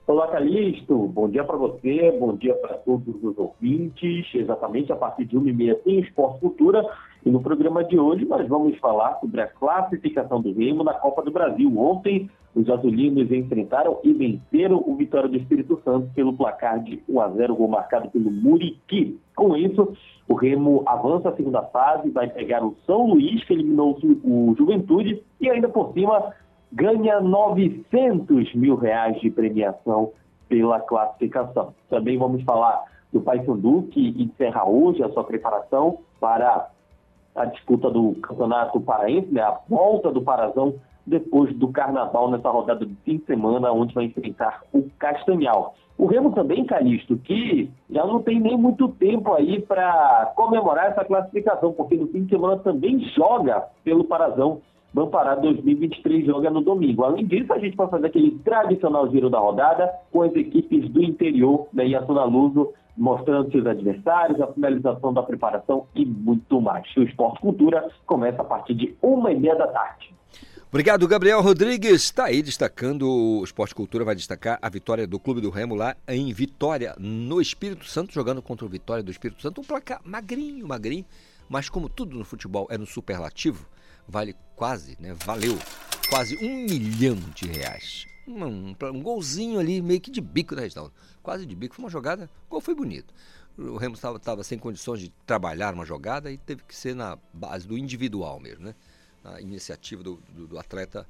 Olá, 0.05 0.27
Calixto. 0.27 1.07
Bom 1.07 1.29
dia 1.29 1.45
para 1.45 1.55
você, 1.55 2.11
bom 2.19 2.35
dia 2.35 2.53
para 2.55 2.73
todos 2.79 3.15
os 3.23 3.37
ouvintes. 3.37 4.25
Exatamente 4.35 4.91
a 4.91 4.97
partir 4.97 5.23
de 5.23 5.37
uma 5.37 5.49
e 5.49 5.53
meia 5.53 5.75
tem 5.75 6.01
Esporte 6.01 6.41
Cultura. 6.41 6.85
E 7.25 7.29
no 7.29 7.41
programa 7.41 7.85
de 7.85 7.97
hoje 7.97 8.25
nós 8.25 8.45
vamos 8.49 8.77
falar 8.79 9.17
sobre 9.21 9.39
a 9.39 9.47
classificação 9.47 10.41
do 10.41 10.51
Remo 10.51 10.83
na 10.83 10.93
Copa 10.93 11.23
do 11.23 11.31
Brasil. 11.31 11.71
Ontem, 11.79 12.29
os 12.53 12.69
azulinos 12.69 13.31
enfrentaram 13.31 13.97
e 14.03 14.11
venceram 14.11 14.83
o 14.85 14.93
Vitória 14.97 15.29
do 15.29 15.37
Espírito 15.37 15.81
Santo 15.85 16.11
pelo 16.13 16.33
placar 16.33 16.83
de 16.83 17.01
1 17.07 17.21
a 17.21 17.29
0, 17.29 17.55
gol 17.55 17.69
marcado 17.69 18.09
pelo 18.11 18.29
Muriqui. 18.29 19.17
Com 19.37 19.55
isso, 19.55 19.93
o 20.27 20.33
Remo 20.33 20.83
avança 20.85 21.29
a 21.29 21.35
segunda 21.37 21.61
fase, 21.61 22.09
vai 22.09 22.29
pegar 22.29 22.61
o 22.61 22.75
São 22.85 23.07
Luís, 23.07 23.41
que 23.45 23.53
eliminou 23.53 23.97
o 24.21 24.53
Juventude, 24.57 25.23
e 25.39 25.49
ainda 25.49 25.69
por 25.69 25.93
cima 25.93 26.33
ganha 26.73 27.21
900 27.21 28.53
mil 28.55 28.75
reais 28.75 29.19
de 29.21 29.29
premiação 29.29 30.11
pela 30.49 30.79
classificação. 30.79 31.73
Também 31.89 32.17
vamos 32.17 32.43
falar 32.43 32.83
do 33.11 33.21
Paysandu, 33.21 33.83
que 33.91 34.21
encerra 34.21 34.65
hoje 34.65 35.03
a 35.03 35.09
sua 35.09 35.23
preparação 35.23 35.99
para 36.19 36.69
a 37.35 37.45
disputa 37.45 37.89
do 37.89 38.15
Campeonato 38.15 38.79
Paraense, 38.81 39.31
né, 39.31 39.41
a 39.41 39.59
volta 39.69 40.11
do 40.11 40.21
Parazão 40.21 40.75
depois 41.05 41.55
do 41.57 41.67
Carnaval 41.67 42.31
nessa 42.31 42.49
rodada 42.49 42.85
de 42.85 42.95
fim 43.03 43.17
de 43.17 43.25
semana, 43.25 43.71
onde 43.71 43.93
vai 43.93 44.05
enfrentar 44.05 44.63
o 44.73 44.83
Castanhal. 44.97 45.75
O 45.97 46.05
Remo 46.07 46.31
também, 46.31 46.65
Calixto, 46.65 47.17
que 47.17 47.69
já 47.89 48.05
não 48.05 48.21
tem 48.21 48.39
nem 48.39 48.57
muito 48.57 48.87
tempo 48.87 49.33
aí 49.33 49.61
para 49.61 50.33
comemorar 50.35 50.87
essa 50.87 51.05
classificação, 51.05 51.73
porque 51.73 51.95
no 51.95 52.07
fim 52.07 52.23
de 52.23 52.29
semana 52.29 52.57
também 52.57 52.99
joga 53.15 53.63
pelo 53.83 54.05
Parazão 54.05 54.61
Bampará 54.93 55.35
2023 55.35 56.25
joga 56.25 56.51
no 56.51 56.61
domingo. 56.61 57.03
Além 57.03 57.25
disso, 57.25 57.51
a 57.51 57.57
gente 57.57 57.75
vai 57.75 57.87
fazer 57.87 58.07
aquele 58.07 58.31
tradicional 58.39 59.09
giro 59.09 59.29
da 59.29 59.39
rodada 59.39 59.91
com 60.11 60.21
as 60.21 60.33
equipes 60.35 60.87
do 60.89 61.03
interior 61.03 61.67
da 61.73 61.83
Iatuna 61.83 62.25
Luso, 62.25 62.71
mostrando 62.95 63.51
seus 63.51 63.65
adversários, 63.65 64.39
a 64.39 64.47
finalização 64.53 65.11
da 65.11 65.23
preparação 65.23 65.87
e 65.95 66.05
muito 66.05 66.61
mais. 66.61 66.85
O 66.95 67.01
Esporte 67.01 67.41
Cultura 67.41 67.89
começa 68.05 68.43
a 68.43 68.45
partir 68.45 68.75
de 68.75 68.95
uma 69.01 69.31
e 69.31 69.39
meia 69.39 69.55
da 69.55 69.67
tarde. 69.67 70.13
Obrigado, 70.69 71.07
Gabriel 71.07 71.41
Rodrigues. 71.41 72.03
Está 72.03 72.25
aí 72.25 72.43
destacando, 72.43 73.07
o 73.07 73.43
Esporte 73.43 73.73
Cultura 73.73 74.05
vai 74.05 74.15
destacar 74.15 74.59
a 74.61 74.69
vitória 74.69 75.07
do 75.07 75.19
Clube 75.19 75.41
do 75.41 75.49
Remo 75.49 75.73
lá 75.73 75.95
em 76.07 76.31
Vitória, 76.33 76.95
no 76.99 77.41
Espírito 77.41 77.85
Santo, 77.85 78.13
jogando 78.13 78.43
contra 78.43 78.65
o 78.65 78.69
Vitória 78.69 79.03
do 79.03 79.11
Espírito 79.11 79.41
Santo. 79.41 79.61
Um 79.61 79.63
placar 79.63 80.01
magrinho, 80.03 80.67
magrinho, 80.67 81.05
mas 81.49 81.67
como 81.67 81.89
tudo 81.89 82.15
no 82.15 82.25
futebol 82.25 82.67
é 82.69 82.77
no 82.77 82.85
superlativo, 82.85 83.67
vale 84.07 84.35
quase, 84.55 84.97
né? 84.99 85.13
Valeu 85.25 85.57
quase 86.09 86.37
um 86.37 86.63
milhão 86.65 87.15
de 87.35 87.47
reais. 87.47 88.05
Um, 88.27 88.69
um, 88.69 89.01
golzinho 89.01 89.59
ali, 89.59 89.81
meio 89.81 89.99
que 89.99 90.11
de 90.11 90.21
bico 90.21 90.55
da 90.55 90.61
Reginaldo. 90.61 90.93
Quase 91.21 91.45
de 91.45 91.55
bico. 91.55 91.75
Foi 91.75 91.83
uma 91.83 91.91
jogada, 91.91 92.29
o 92.47 92.49
gol 92.49 92.61
foi 92.61 92.75
bonito. 92.75 93.13
O 93.57 93.77
Remo 93.77 93.95
estava 93.95 94.43
sem 94.43 94.57
condições 94.57 94.99
de 94.99 95.09
trabalhar 95.25 95.73
uma 95.73 95.85
jogada 95.85 96.31
e 96.31 96.37
teve 96.37 96.63
que 96.63 96.75
ser 96.75 96.95
na 96.95 97.17
base 97.33 97.67
do 97.67 97.77
individual 97.77 98.39
mesmo, 98.39 98.65
né? 98.65 98.75
Na 99.23 99.39
iniciativa 99.39 100.01
do, 100.01 100.19
do, 100.29 100.47
do 100.47 100.59
atleta, 100.59 101.07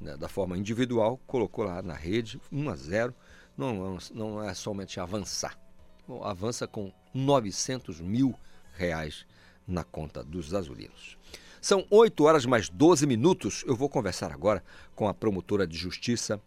né? 0.00 0.16
da 0.16 0.28
forma 0.28 0.58
individual, 0.58 1.18
colocou 1.26 1.64
lá 1.64 1.82
na 1.82 1.94
rede, 1.94 2.40
1 2.52 2.68
a 2.68 2.76
0 2.76 3.14
não, 3.56 3.98
não 4.14 4.42
é 4.42 4.52
somente 4.52 5.00
avançar. 5.00 5.58
Bom, 6.06 6.22
avança 6.22 6.66
com 6.66 6.92
900 7.14 8.00
mil 8.00 8.34
reais 8.74 9.26
na 9.66 9.82
conta 9.82 10.22
dos 10.22 10.54
azulinos. 10.54 11.16
São 11.60 11.86
8 11.90 12.24
horas 12.24 12.46
mais 12.46 12.68
12 12.68 13.06
minutos. 13.06 13.64
Eu 13.66 13.74
vou 13.74 13.88
conversar 13.88 14.32
agora 14.32 14.62
com 14.94 15.08
a 15.08 15.14
promotora 15.14 15.66
de 15.66 15.76
justiça 15.76 16.40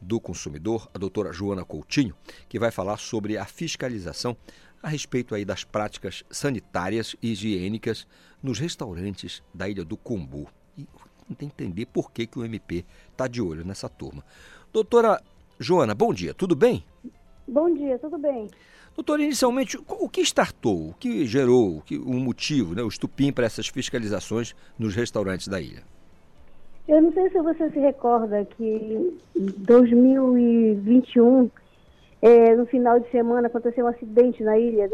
do 0.00 0.20
consumidor, 0.20 0.88
a 0.92 0.98
doutora 0.98 1.32
Joana 1.32 1.64
Coutinho, 1.64 2.14
que 2.48 2.58
vai 2.58 2.70
falar 2.70 2.98
sobre 2.98 3.38
a 3.38 3.44
fiscalização 3.44 4.36
a 4.82 4.88
respeito 4.88 5.34
aí 5.34 5.44
das 5.44 5.64
práticas 5.64 6.22
sanitárias 6.30 7.16
e 7.22 7.32
higiênicas 7.32 8.06
nos 8.42 8.58
restaurantes 8.58 9.42
da 9.52 9.68
Ilha 9.68 9.84
do 9.84 9.96
Combu. 9.96 10.48
E 10.76 10.86
entender 11.40 11.86
por 11.86 12.12
que, 12.12 12.26
que 12.26 12.38
o 12.38 12.44
MP 12.44 12.84
está 13.10 13.26
de 13.26 13.42
olho 13.42 13.64
nessa 13.64 13.88
turma. 13.88 14.24
Doutora 14.72 15.20
Joana, 15.58 15.94
bom 15.94 16.12
dia, 16.12 16.34
tudo 16.34 16.54
bem? 16.54 16.84
Bom 17.48 17.72
dia, 17.72 17.98
tudo 17.98 18.18
bem. 18.18 18.48
Doutor, 18.96 19.20
inicialmente, 19.20 19.78
o 19.86 20.08
que 20.08 20.22
startou, 20.22 20.88
o 20.88 20.94
que 20.94 21.26
gerou, 21.26 21.76
o, 21.76 21.82
que, 21.82 21.98
o 21.98 22.14
motivo, 22.14 22.74
né, 22.74 22.82
o 22.82 22.88
estupim 22.88 23.30
para 23.30 23.44
essas 23.44 23.68
fiscalizações 23.68 24.56
nos 24.78 24.94
restaurantes 24.94 25.48
da 25.48 25.60
ilha? 25.60 25.82
Eu 26.88 27.02
não 27.02 27.12
sei 27.12 27.28
se 27.28 27.38
você 27.40 27.68
se 27.70 27.78
recorda 27.78 28.44
que 28.56 28.64
em 28.64 29.46
2021, 29.58 31.50
é, 32.22 32.56
no 32.56 32.64
final 32.64 32.98
de 32.98 33.10
semana, 33.10 33.48
aconteceu 33.48 33.84
um 33.84 33.88
acidente 33.88 34.42
na 34.42 34.58
ilha, 34.58 34.88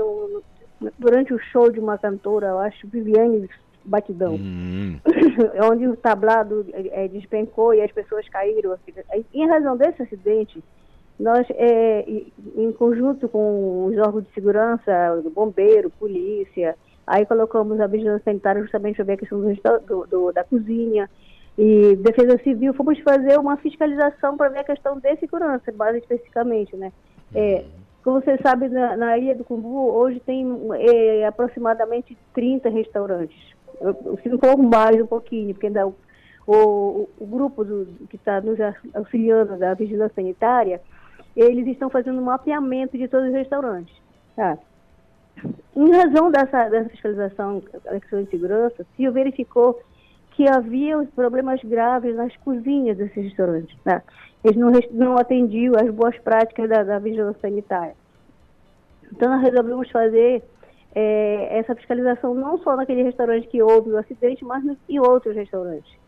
durante 0.98 1.32
o 1.32 1.38
show 1.38 1.70
de 1.70 1.78
uma 1.78 1.96
cantora, 1.96 2.48
eu 2.48 2.58
acho, 2.58 2.88
Viviane 2.88 3.48
Batidão, 3.84 4.34
hum. 4.34 4.98
onde 5.70 5.86
o 5.86 5.96
tablado 5.96 6.66
é, 6.72 7.06
despencou 7.06 7.72
e 7.72 7.80
as 7.82 7.92
pessoas 7.92 8.28
caíram. 8.28 8.76
Em 9.32 9.46
razão 9.46 9.76
desse 9.76 10.02
acidente, 10.02 10.62
nós, 11.18 11.46
é, 11.50 12.04
em 12.56 12.72
conjunto 12.72 13.28
com 13.28 13.86
os 13.86 13.96
órgãos 13.98 14.24
de 14.24 14.32
segurança, 14.32 15.22
bombeiro, 15.34 15.90
polícia, 15.90 16.76
aí 17.06 17.24
colocamos 17.26 17.80
a 17.80 17.86
vigilância 17.86 18.24
sanitária 18.24 18.62
justamente 18.62 19.02
ver 19.02 19.12
a 19.12 19.16
questão 19.16 19.40
do, 19.40 20.06
do, 20.06 20.32
da 20.32 20.44
cozinha, 20.44 21.08
e 21.56 21.96
defesa 21.96 22.38
civil, 22.42 22.72
fomos 22.72 22.98
fazer 23.00 23.38
uma 23.38 23.56
fiscalização 23.58 24.36
para 24.36 24.48
ver 24.48 24.60
a 24.60 24.64
questão 24.64 24.98
de 24.98 25.16
segurança, 25.16 25.70
mais 25.72 25.96
especificamente, 25.96 26.74
né? 26.76 26.90
É, 27.34 27.64
como 28.02 28.20
você 28.20 28.38
sabe, 28.38 28.68
na, 28.68 28.96
na, 28.96 29.18
Ilha 29.18 29.34
do 29.34 29.44
Cumbu, 29.44 29.92
hoje 29.92 30.18
tem 30.20 30.46
é, 30.78 31.26
aproximadamente 31.26 32.16
30 32.34 32.68
restaurantes. 32.70 33.36
Se 34.22 34.28
não 34.28 34.38
for 34.38 34.56
mais 34.56 35.00
um 35.00 35.06
pouquinho, 35.06 35.54
porque 35.54 35.66
ainda 35.66 35.86
o, 35.86 37.08
o 37.18 37.26
grupo 37.26 37.64
do, 37.64 37.86
que 38.08 38.16
está 38.16 38.40
nos 38.40 38.58
auxiliando 38.94 39.56
da 39.56 39.74
vigilância 39.74 40.14
sanitária, 40.16 40.80
eles 41.36 41.66
estão 41.66 41.88
fazendo 41.88 42.20
um 42.20 42.24
mapeamento 42.24 42.96
de 42.96 43.08
todos 43.08 43.28
os 43.28 43.34
restaurantes. 43.34 43.94
Tá? 44.36 44.58
Em 45.74 45.90
razão 45.90 46.30
dessa, 46.30 46.68
dessa 46.68 46.90
fiscalização 46.90 47.62
da 47.84 47.98
questão 48.00 48.22
de 48.22 48.30
segurança, 48.30 48.86
se 48.96 49.08
verificou 49.10 49.80
que 50.32 50.48
havia 50.48 51.02
problemas 51.14 51.60
graves 51.62 52.14
nas 52.14 52.34
cozinhas 52.38 52.96
desses 52.96 53.24
restaurantes. 53.24 53.76
Tá? 53.82 54.02
Eles 54.44 54.56
não, 54.56 54.70
não 54.90 55.16
atendiam 55.16 55.74
às 55.76 55.90
boas 55.90 56.18
práticas 56.18 56.68
da, 56.68 56.82
da 56.82 56.98
vigilância 56.98 57.40
sanitária. 57.40 57.94
Então, 59.10 59.30
nós 59.30 59.42
resolvemos 59.42 59.90
fazer 59.90 60.42
é, 60.94 61.58
essa 61.58 61.74
fiscalização 61.74 62.34
não 62.34 62.58
só 62.58 62.76
naquele 62.76 63.02
restaurante 63.02 63.46
que 63.48 63.62
houve 63.62 63.90
o 63.90 63.98
acidente, 63.98 64.44
mas 64.44 64.64
em 64.88 64.98
outros 64.98 65.34
restaurantes. 65.34 66.01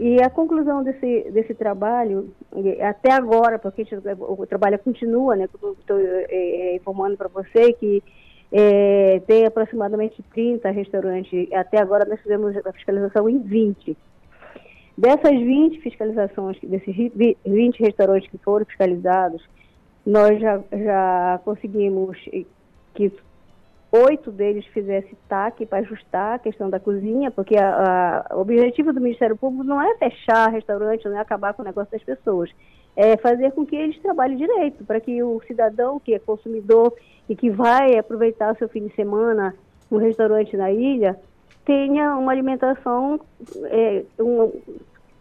E 0.00 0.22
a 0.22 0.30
conclusão 0.30 0.84
desse, 0.84 1.28
desse 1.32 1.54
trabalho, 1.54 2.32
até 2.80 3.12
agora, 3.12 3.58
porque 3.58 3.84
o 4.20 4.46
trabalho 4.46 4.78
continua, 4.78 5.34
né? 5.34 5.44
Estou 5.44 5.98
é, 5.98 6.26
é, 6.30 6.76
informando 6.76 7.16
para 7.16 7.26
você 7.28 7.72
que 7.72 8.02
é, 8.52 9.20
tem 9.26 9.44
aproximadamente 9.44 10.22
30 10.32 10.70
restaurantes. 10.70 11.52
Até 11.52 11.80
agora 11.80 12.04
nós 12.04 12.20
fizemos 12.20 12.56
a 12.64 12.72
fiscalização 12.72 13.28
em 13.28 13.38
20. 13.38 13.96
Dessas 14.96 15.32
20 15.32 15.80
fiscalizações, 15.80 16.58
desses 16.62 16.94
20 17.44 17.80
restaurantes 17.80 18.30
que 18.30 18.38
foram 18.38 18.64
fiscalizados, 18.66 19.42
nós 20.06 20.40
já, 20.40 20.60
já 20.72 21.40
conseguimos 21.44 22.16
que 22.94 23.12
oito 23.90 24.30
deles 24.30 24.66
fizesse 24.66 25.16
TAC 25.28 25.64
para 25.66 25.78
ajustar 25.78 26.34
a 26.34 26.38
questão 26.38 26.68
da 26.68 26.78
cozinha, 26.78 27.30
porque 27.30 27.56
a, 27.56 28.24
a, 28.30 28.36
o 28.36 28.40
objetivo 28.40 28.92
do 28.92 29.00
Ministério 29.00 29.36
Público 29.36 29.64
não 29.64 29.80
é 29.80 29.96
fechar 29.96 30.50
restaurante, 30.50 31.08
não 31.08 31.16
é 31.16 31.20
acabar 31.20 31.54
com 31.54 31.62
o 31.62 31.64
negócio 31.64 31.90
das 31.90 32.02
pessoas, 32.02 32.50
é 32.94 33.16
fazer 33.16 33.52
com 33.52 33.64
que 33.64 33.76
eles 33.76 33.98
trabalhem 34.00 34.36
direito, 34.36 34.84
para 34.84 35.00
que 35.00 35.22
o 35.22 35.40
cidadão 35.46 35.98
que 35.98 36.14
é 36.14 36.18
consumidor 36.18 36.92
e 37.28 37.34
que 37.34 37.48
vai 37.48 37.96
aproveitar 37.96 38.52
o 38.52 38.58
seu 38.58 38.68
fim 38.68 38.86
de 38.86 38.94
semana 38.94 39.54
no 39.90 39.98
restaurante 39.98 40.56
na 40.56 40.70
ilha, 40.70 41.18
tenha 41.64 42.16
uma 42.16 42.32
alimentação 42.32 43.20
é, 43.66 44.02
um, 44.18 44.50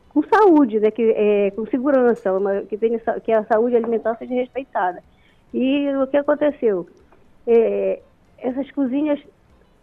com 0.09 0.23
saúde, 0.23 0.79
né, 0.79 0.91
que, 0.91 1.13
é, 1.15 1.51
com 1.51 1.65
segurança, 1.67 2.33
uma, 2.33 2.61
que, 2.61 2.77
tenha, 2.77 2.99
que 3.23 3.31
a 3.31 3.43
saúde 3.43 3.75
alimentar 3.75 4.15
seja 4.17 4.33
respeitada. 4.33 5.03
E 5.53 5.89
o 5.95 6.07
que 6.07 6.17
aconteceu? 6.17 6.87
É, 7.45 7.99
essas 8.37 8.69
cozinhas, 8.71 9.19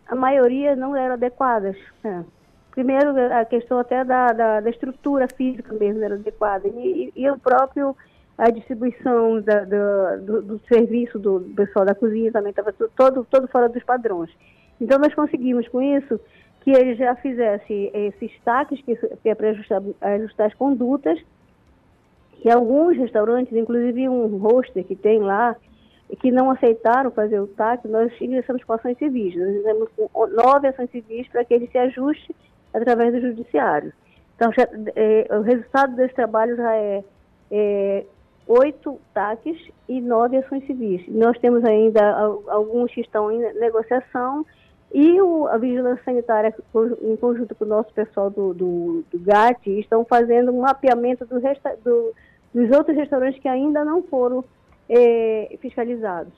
a 0.07 0.15
maioria 0.15 0.77
não 0.77 0.95
eram 0.97 1.15
adequadas. 1.15 1.77
Né? 2.03 2.25
Primeiro, 2.71 3.11
a 3.33 3.45
questão 3.45 3.79
até 3.79 4.05
da, 4.05 4.29
da, 4.29 4.61
da, 4.61 4.71
estrutura 4.71 5.29
física 5.29 5.73
mesmo 5.75 6.03
era 6.03 6.15
adequada. 6.15 6.69
E, 6.69 7.13
e, 7.15 7.23
e 7.23 7.31
o 7.31 7.39
próprio, 7.39 7.97
a 8.37 8.51
distribuição 8.51 9.41
da, 9.41 9.65
da, 9.65 10.17
do, 10.17 10.43
do, 10.43 10.61
serviço 10.67 11.19
do 11.19 11.41
pessoal 11.55 11.85
da 11.85 11.95
cozinha 11.95 12.33
também 12.33 12.51
estava 12.51 12.73
todo, 12.73 13.25
todo 13.31 13.49
fora 13.49 13.69
dos 13.69 13.83
padrões. 13.85 14.31
Então, 14.81 14.99
nós 14.99 15.15
conseguimos 15.15 15.69
com 15.69 15.81
isso 15.81 16.19
que 16.63 16.71
ele 16.71 16.95
já 16.95 17.15
fizesse 17.17 17.91
esses 17.93 18.31
destaques, 18.31 18.81
que 18.83 19.29
é 19.29 19.35
para 19.35 19.51
ajustar, 19.51 19.83
ajustar 20.01 20.47
as 20.47 20.55
condutas, 20.55 21.21
que 22.41 22.51
alguns 22.51 22.97
restaurantes, 22.97 23.53
inclusive 23.53 24.09
um 24.09 24.37
roster 24.39 24.83
que 24.85 24.97
tem 24.97 25.21
lá, 25.21 25.55
que 26.21 26.31
não 26.31 26.51
aceitaram 26.51 27.11
fazer 27.11 27.41
o 27.41 27.47
TAC, 27.47 27.87
nós 27.89 28.13
ingressamos 28.21 28.63
com 28.65 28.73
ações 28.73 28.99
civis. 28.99 29.35
Nós 29.37 29.57
fizemos 29.57 29.89
nove 30.33 30.69
ações 30.69 30.91
civis 30.91 31.27
para 31.29 31.45
que 31.45 31.55
ele 31.55 31.69
se 31.69 31.79
ajuste 31.79 32.35
através 32.73 33.13
do 33.13 33.21
judiciário. 33.21 33.93
Então, 34.37 34.53
já, 34.53 34.69
é, 34.97 35.27
o 35.31 35.43
resultado 35.43 35.95
desse 35.97 36.15
trabalho 36.15 36.57
já 36.57 36.75
é, 36.75 37.05
é 37.51 38.05
oito 38.47 39.01
TACs 39.13 39.57
e 39.89 40.01
nove 40.01 40.37
ações 40.37 40.67
civis. 40.67 41.03
Nós 41.09 41.39
temos 41.39 41.65
ainda 41.65 42.15
alguns 42.49 42.93
que 42.93 43.01
estão 43.01 43.31
em 43.31 43.39
negociação 43.55 44.45
e 44.93 45.21
o, 45.21 45.49
a 45.49 45.57
Vigilância 45.57 46.05
Sanitária, 46.05 46.55
em 47.03 47.17
conjunto 47.17 47.55
com 47.55 47.65
o 47.65 47.69
nosso 47.69 47.93
pessoal 47.93 48.31
do, 48.31 48.55
do, 48.55 49.05
do 49.11 49.19
GAT, 49.19 49.67
estão 49.67 50.05
fazendo 50.05 50.53
um 50.53 50.61
mapeamento 50.61 51.25
do 51.27 51.39
resta, 51.39 51.77
do, 51.85 52.13
dos 52.55 52.71
outros 52.71 52.97
restaurantes 52.97 53.41
que 53.41 53.49
ainda 53.49 53.85
não 53.85 54.03
foram 54.05 54.45
é, 54.89 55.57
fiscalizados. 55.61 56.33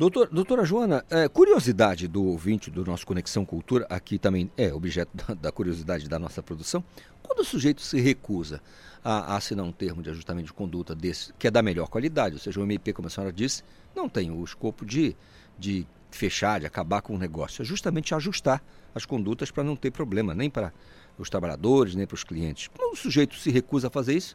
Doutor, 0.00 0.30
doutora 0.30 0.64
Joana, 0.64 1.04
é, 1.10 1.28
curiosidade 1.28 2.08
do 2.08 2.24
ouvinte 2.24 2.70
do 2.70 2.82
nosso 2.86 3.06
Conexão 3.06 3.44
Cultura, 3.44 3.86
aqui 3.90 4.18
também 4.18 4.50
é 4.56 4.72
objeto 4.72 5.10
da, 5.14 5.34
da 5.34 5.52
curiosidade 5.52 6.08
da 6.08 6.18
nossa 6.18 6.42
produção. 6.42 6.82
Quando 7.22 7.40
o 7.40 7.44
sujeito 7.44 7.82
se 7.82 8.00
recusa 8.00 8.62
a, 9.04 9.34
a, 9.34 9.36
assinar 9.36 9.64
um 9.64 9.72
termo 9.72 10.02
de 10.02 10.08
ajustamento 10.08 10.46
de 10.46 10.52
conduta 10.54 10.94
desse, 10.94 11.34
que 11.34 11.46
é 11.46 11.50
da 11.50 11.60
melhor 11.60 11.86
qualidade, 11.88 12.36
ou 12.36 12.40
seja, 12.40 12.58
o 12.58 12.62
MP, 12.62 12.94
como 12.94 13.08
a 13.08 13.10
senhora 13.10 13.30
disse, 13.30 13.62
não 13.94 14.08
tem 14.08 14.30
o 14.30 14.42
escopo 14.42 14.86
de, 14.86 15.14
de 15.58 15.86
fechar, 16.10 16.60
de 16.60 16.66
acabar 16.66 17.02
com 17.02 17.14
o 17.14 17.18
negócio, 17.18 17.60
é 17.60 17.64
justamente 17.66 18.14
ajustar 18.14 18.62
as 18.94 19.04
condutas 19.04 19.50
para 19.50 19.62
não 19.62 19.76
ter 19.76 19.90
problema, 19.90 20.34
nem 20.34 20.48
para 20.48 20.72
os 21.18 21.28
trabalhadores, 21.28 21.94
nem 21.94 22.06
para 22.06 22.14
os 22.14 22.24
clientes. 22.24 22.68
Quando 22.68 22.94
o 22.94 22.96
sujeito 22.96 23.36
se 23.36 23.50
recusa 23.50 23.88
a 23.88 23.90
fazer 23.90 24.14
isso, 24.14 24.34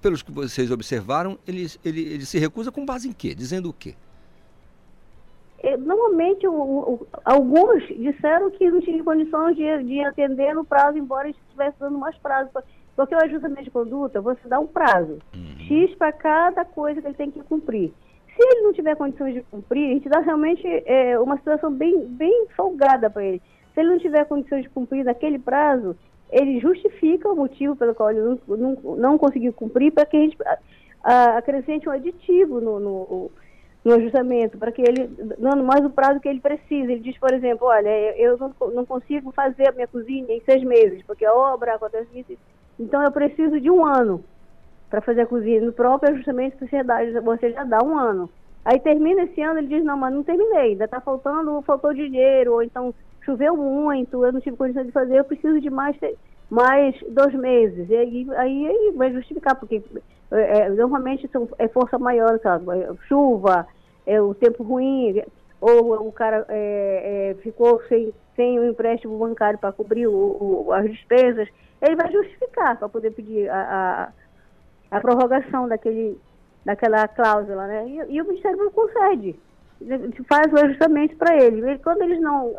pelos 0.00 0.22
que 0.22 0.32
vocês 0.32 0.70
observaram, 0.70 1.38
ele, 1.46 1.66
ele, 1.84 2.00
ele 2.14 2.26
se 2.26 2.38
recusa 2.38 2.70
com 2.70 2.84
base 2.84 3.08
em 3.08 3.12
quê? 3.12 3.34
Dizendo 3.34 3.70
o 3.70 3.72
quê? 3.72 3.94
É, 5.62 5.76
normalmente, 5.76 6.46
o, 6.46 6.52
o, 6.52 7.06
alguns 7.24 7.86
disseram 7.86 8.50
que 8.50 8.68
não 8.68 8.80
tinham 8.80 9.04
condições 9.04 9.56
de, 9.56 9.84
de 9.84 10.00
atender 10.04 10.54
no 10.54 10.64
prazo, 10.64 10.98
embora 10.98 11.28
estivesse 11.28 11.78
dando 11.78 11.98
mais 11.98 12.16
prazo. 12.18 12.50
Porque 12.96 13.14
o 13.14 13.24
ajustamento 13.24 13.64
de 13.64 13.70
conduta, 13.70 14.20
você 14.20 14.46
dá 14.48 14.58
um 14.58 14.66
prazo, 14.66 15.18
uhum. 15.34 15.58
X 15.66 15.94
para 15.94 16.12
cada 16.12 16.64
coisa 16.64 17.00
que 17.00 17.06
ele 17.06 17.14
tem 17.14 17.30
que 17.30 17.42
cumprir. 17.42 17.92
Se 18.36 18.42
ele 18.42 18.62
não 18.62 18.72
tiver 18.72 18.96
condições 18.96 19.34
de 19.34 19.42
cumprir, 19.42 19.90
a 19.90 19.94
gente 19.94 20.08
dá 20.08 20.20
realmente 20.20 20.66
é, 20.66 21.18
uma 21.18 21.36
situação 21.36 21.70
bem, 21.72 22.06
bem 22.06 22.46
folgada 22.56 23.08
para 23.08 23.24
ele. 23.24 23.42
Se 23.72 23.80
ele 23.80 23.90
não 23.90 23.98
tiver 23.98 24.24
condições 24.26 24.62
de 24.62 24.68
cumprir 24.68 25.04
naquele 25.04 25.38
prazo, 25.38 25.96
ele 26.32 26.58
justifica 26.58 27.30
o 27.30 27.36
motivo 27.36 27.76
pelo 27.76 27.94
qual 27.94 28.10
ele 28.10 28.20
não, 28.20 28.38
não, 28.48 28.96
não 28.96 29.18
conseguiu 29.18 29.52
cumprir 29.52 29.92
para 29.92 30.06
que 30.06 30.16
a 30.16 30.20
gente 30.20 30.38
acrescente 31.04 31.88
um 31.88 31.92
aditivo 31.92 32.60
no, 32.60 32.80
no, 32.80 33.30
no 33.84 33.94
ajustamento, 33.94 34.56
para 34.56 34.72
que 34.72 34.80
ele, 34.80 35.08
dando 35.38 35.62
mais 35.62 35.84
o 35.84 35.90
prazo 35.90 36.20
que 36.20 36.28
ele 36.28 36.40
precisa. 36.40 36.90
Ele 36.90 37.00
diz, 37.00 37.18
por 37.18 37.32
exemplo, 37.32 37.66
olha, 37.66 37.88
eu 38.16 38.38
não, 38.38 38.54
não 38.72 38.86
consigo 38.86 39.30
fazer 39.32 39.68
a 39.68 39.72
minha 39.72 39.86
cozinha 39.86 40.34
em 40.34 40.40
seis 40.40 40.62
meses, 40.64 41.02
porque 41.06 41.24
a 41.24 41.34
obra 41.34 41.74
acontece 41.74 42.08
isso, 42.14 42.38
então 42.80 43.02
eu 43.02 43.12
preciso 43.12 43.60
de 43.60 43.70
um 43.70 43.84
ano 43.84 44.24
para 44.88 45.00
fazer 45.00 45.22
a 45.22 45.26
cozinha. 45.26 45.60
No 45.60 45.72
próprio 45.72 46.12
ajustamento 46.12 46.54
de 46.54 46.60
sociedade, 46.60 47.12
você 47.20 47.50
já 47.52 47.64
dá 47.64 47.82
um 47.82 47.98
ano. 47.98 48.30
Aí 48.64 48.78
termina 48.78 49.24
esse 49.24 49.40
ano, 49.42 49.58
ele 49.58 49.66
diz, 49.66 49.84
não, 49.84 49.96
mas 49.96 50.14
não 50.14 50.22
terminei, 50.22 50.72
ainda 50.72 50.84
está 50.84 51.00
faltando, 51.00 51.60
faltou 51.62 51.92
dinheiro, 51.92 52.54
ou 52.54 52.62
então 52.62 52.94
choveu 53.24 53.56
muito, 53.56 54.24
eu 54.24 54.32
não 54.32 54.40
tive 54.40 54.56
condição 54.56 54.84
de 54.84 54.92
fazer, 54.92 55.18
eu 55.18 55.24
preciso 55.24 55.60
de 55.60 55.70
mais, 55.70 55.96
mais 56.50 56.94
dois 57.08 57.34
meses. 57.34 57.88
E 57.88 57.96
aí, 57.96 58.26
aí, 58.36 58.92
vai 58.96 59.12
justificar, 59.12 59.54
porque 59.56 59.82
é 60.30 60.68
normalmente 60.70 61.28
são, 61.28 61.48
é 61.58 61.68
força 61.68 61.98
maior, 61.98 62.38
sabe? 62.42 62.64
É, 62.70 62.88
chuva, 63.08 63.66
é 64.06 64.20
o 64.20 64.34
tempo 64.34 64.62
ruim, 64.62 65.22
ou 65.60 66.08
o 66.08 66.12
cara 66.12 66.44
é, 66.48 67.30
é, 67.30 67.42
ficou 67.42 67.80
sem, 67.88 68.12
sem 68.34 68.58
o 68.58 68.68
empréstimo 68.68 69.18
bancário 69.18 69.58
para 69.58 69.72
cobrir 69.72 70.06
o, 70.06 70.12
o, 70.66 70.72
as 70.72 70.90
despesas, 70.90 71.48
ele 71.80 71.96
vai 71.96 72.10
justificar 72.10 72.76
para 72.76 72.88
poder 72.88 73.12
pedir 73.12 73.48
a, 73.48 74.12
a, 74.90 74.96
a, 74.96 75.00
prorrogação 75.00 75.68
daquele, 75.68 76.18
daquela 76.64 77.06
cláusula, 77.08 77.66
né? 77.66 77.88
E, 77.88 78.14
e 78.16 78.22
o 78.22 78.24
Ministério 78.26 78.58
não 78.58 78.70
concede 78.70 79.36
faz 80.28 80.52
o 80.52 80.56
ajustamento 80.56 81.16
para 81.16 81.36
ele. 81.36 81.72
E 81.72 81.78
quando 81.78 82.02
eles 82.02 82.20
não, 82.20 82.52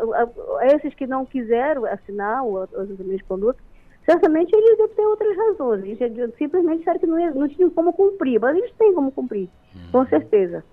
esses 0.76 0.94
que 0.94 1.08
não 1.08 1.26
quiseram 1.26 1.86
assinar 1.86 2.44
o 2.44 2.62
ajustamento 2.62 3.18
de 3.18 3.24
conduta, 3.24 3.60
certamente 4.06 4.56
eles 4.56 4.78
devem 4.78 4.96
ter 4.96 5.06
outras 5.06 5.38
razões. 5.38 6.02
Eles 6.02 6.36
simplesmente 6.38 6.80
disseram 6.80 7.00
que 7.00 7.08
não, 7.08 7.36
não 7.36 7.48
tinham 7.48 7.70
como 7.70 7.94
cumprir, 7.94 8.40
mas 8.40 8.58
eles 8.58 8.72
têm 8.78 8.94
como 8.94 9.12
cumprir, 9.12 9.50
uhum. 9.76 9.92
com 9.92 10.06
certeza. 10.08 10.64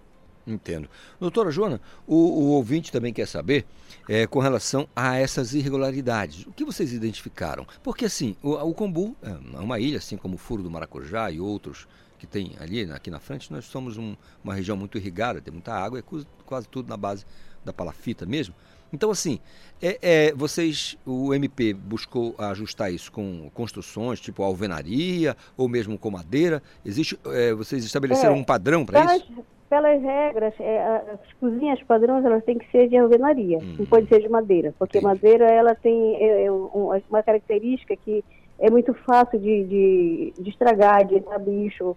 Entendo. 0.46 0.88
Doutora 1.20 1.50
Joana, 1.50 1.80
o, 2.06 2.14
o 2.14 2.46
ouvinte 2.52 2.90
também 2.90 3.12
quer 3.12 3.26
saber 3.26 3.64
é, 4.08 4.26
com 4.26 4.40
relação 4.40 4.88
a 4.96 5.16
essas 5.16 5.54
irregularidades. 5.54 6.44
O 6.46 6.52
que 6.52 6.64
vocês 6.64 6.92
identificaram? 6.92 7.66
Porque 7.82 8.06
assim, 8.06 8.36
o, 8.42 8.52
o 8.54 8.74
Combu 8.74 9.14
é 9.22 9.60
uma 9.60 9.78
ilha, 9.78 9.98
assim 9.98 10.16
como 10.16 10.34
o 10.34 10.38
Furo 10.38 10.62
do 10.62 10.70
Maracujá 10.70 11.30
e 11.30 11.38
outros 11.38 11.86
que 12.20 12.26
tem 12.26 12.52
ali, 12.60 12.82
aqui 12.92 13.10
na 13.10 13.18
frente, 13.18 13.50
nós 13.50 13.64
somos 13.64 13.96
um, 13.96 14.14
uma 14.44 14.54
região 14.54 14.76
muito 14.76 14.98
irrigada, 14.98 15.40
tem 15.40 15.52
muita 15.52 15.72
água, 15.72 15.98
é 15.98 16.02
quase 16.44 16.68
tudo 16.68 16.88
na 16.88 16.96
base 16.96 17.24
da 17.64 17.72
palafita 17.72 18.26
mesmo. 18.26 18.54
Então, 18.92 19.10
assim, 19.10 19.38
é, 19.80 19.98
é, 20.02 20.34
vocês, 20.34 20.98
o 21.06 21.32
MP 21.32 21.72
buscou 21.72 22.34
ajustar 22.38 22.92
isso 22.92 23.10
com 23.10 23.48
construções, 23.54 24.20
tipo 24.20 24.42
alvenaria, 24.42 25.34
ou 25.56 25.68
mesmo 25.68 25.96
com 25.96 26.10
madeira? 26.10 26.62
Existe, 26.84 27.18
é, 27.26 27.54
vocês 27.54 27.84
estabeleceram 27.84 28.34
é, 28.34 28.36
um 28.36 28.44
padrão 28.44 28.84
para 28.84 29.16
isso? 29.16 29.32
Pelas 29.70 30.02
regras, 30.02 30.52
é, 30.58 31.02
as 31.14 31.32
cozinhas 31.38 31.80
padrões 31.84 32.24
elas 32.24 32.44
têm 32.44 32.58
que 32.58 32.68
ser 32.72 32.88
de 32.88 32.96
alvenaria, 32.96 33.58
uhum. 33.58 33.76
não 33.78 33.86
pode 33.86 34.08
ser 34.08 34.20
de 34.20 34.28
madeira, 34.28 34.74
porque 34.76 34.98
Entendi. 34.98 35.14
madeira 35.14 35.46
ela 35.46 35.76
tem 35.76 36.16
é, 36.20 36.50
uma 36.50 37.22
característica 37.22 37.96
que 37.96 38.24
é 38.60 38.70
muito 38.70 38.92
fácil 38.92 39.38
de, 39.38 39.64
de, 39.64 40.34
de 40.38 40.50
estragar, 40.50 41.04
de 41.06 41.16
entrar 41.16 41.38
bicho, 41.38 41.96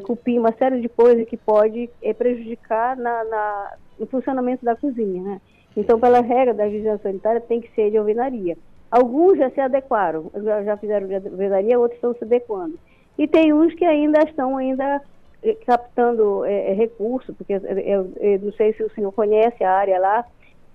cupim, 0.00 0.38
uma 0.38 0.52
série 0.52 0.80
de 0.80 0.88
coisas 0.88 1.26
que 1.28 1.36
pode 1.36 1.90
é, 2.02 2.12
prejudicar 2.12 2.96
na, 2.96 3.24
na, 3.24 3.74
no 3.98 4.06
funcionamento 4.06 4.64
da 4.64 4.76
cozinha, 4.76 5.22
né? 5.22 5.40
Então, 5.76 5.98
pela 5.98 6.20
regra 6.20 6.52
da 6.52 6.66
vigilância 6.66 7.04
sanitária, 7.04 7.40
tem 7.40 7.60
que 7.60 7.70
ser 7.74 7.90
de 7.90 7.96
alvenaria. 7.96 8.56
Alguns 8.90 9.38
já 9.38 9.50
se 9.50 9.60
adequaram, 9.60 10.30
já, 10.34 10.62
já 10.62 10.76
fizeram 10.76 11.06
de 11.06 11.14
alvenaria, 11.14 11.78
outros 11.78 11.96
estão 11.96 12.14
se 12.14 12.24
adequando. 12.24 12.78
E 13.18 13.26
tem 13.26 13.52
uns 13.52 13.74
que 13.74 13.84
ainda 13.84 14.22
estão 14.22 14.56
ainda 14.56 15.00
eh, 15.42 15.56
captando 15.66 16.44
é, 16.44 16.72
recurso, 16.74 17.32
porque 17.34 17.54
eu, 17.54 18.12
eu, 18.20 18.38
não 18.40 18.52
sei 18.52 18.74
se 18.74 18.82
o 18.82 18.90
senhor 18.90 19.12
conhece 19.12 19.64
a 19.64 19.72
área 19.72 19.98
lá, 19.98 20.26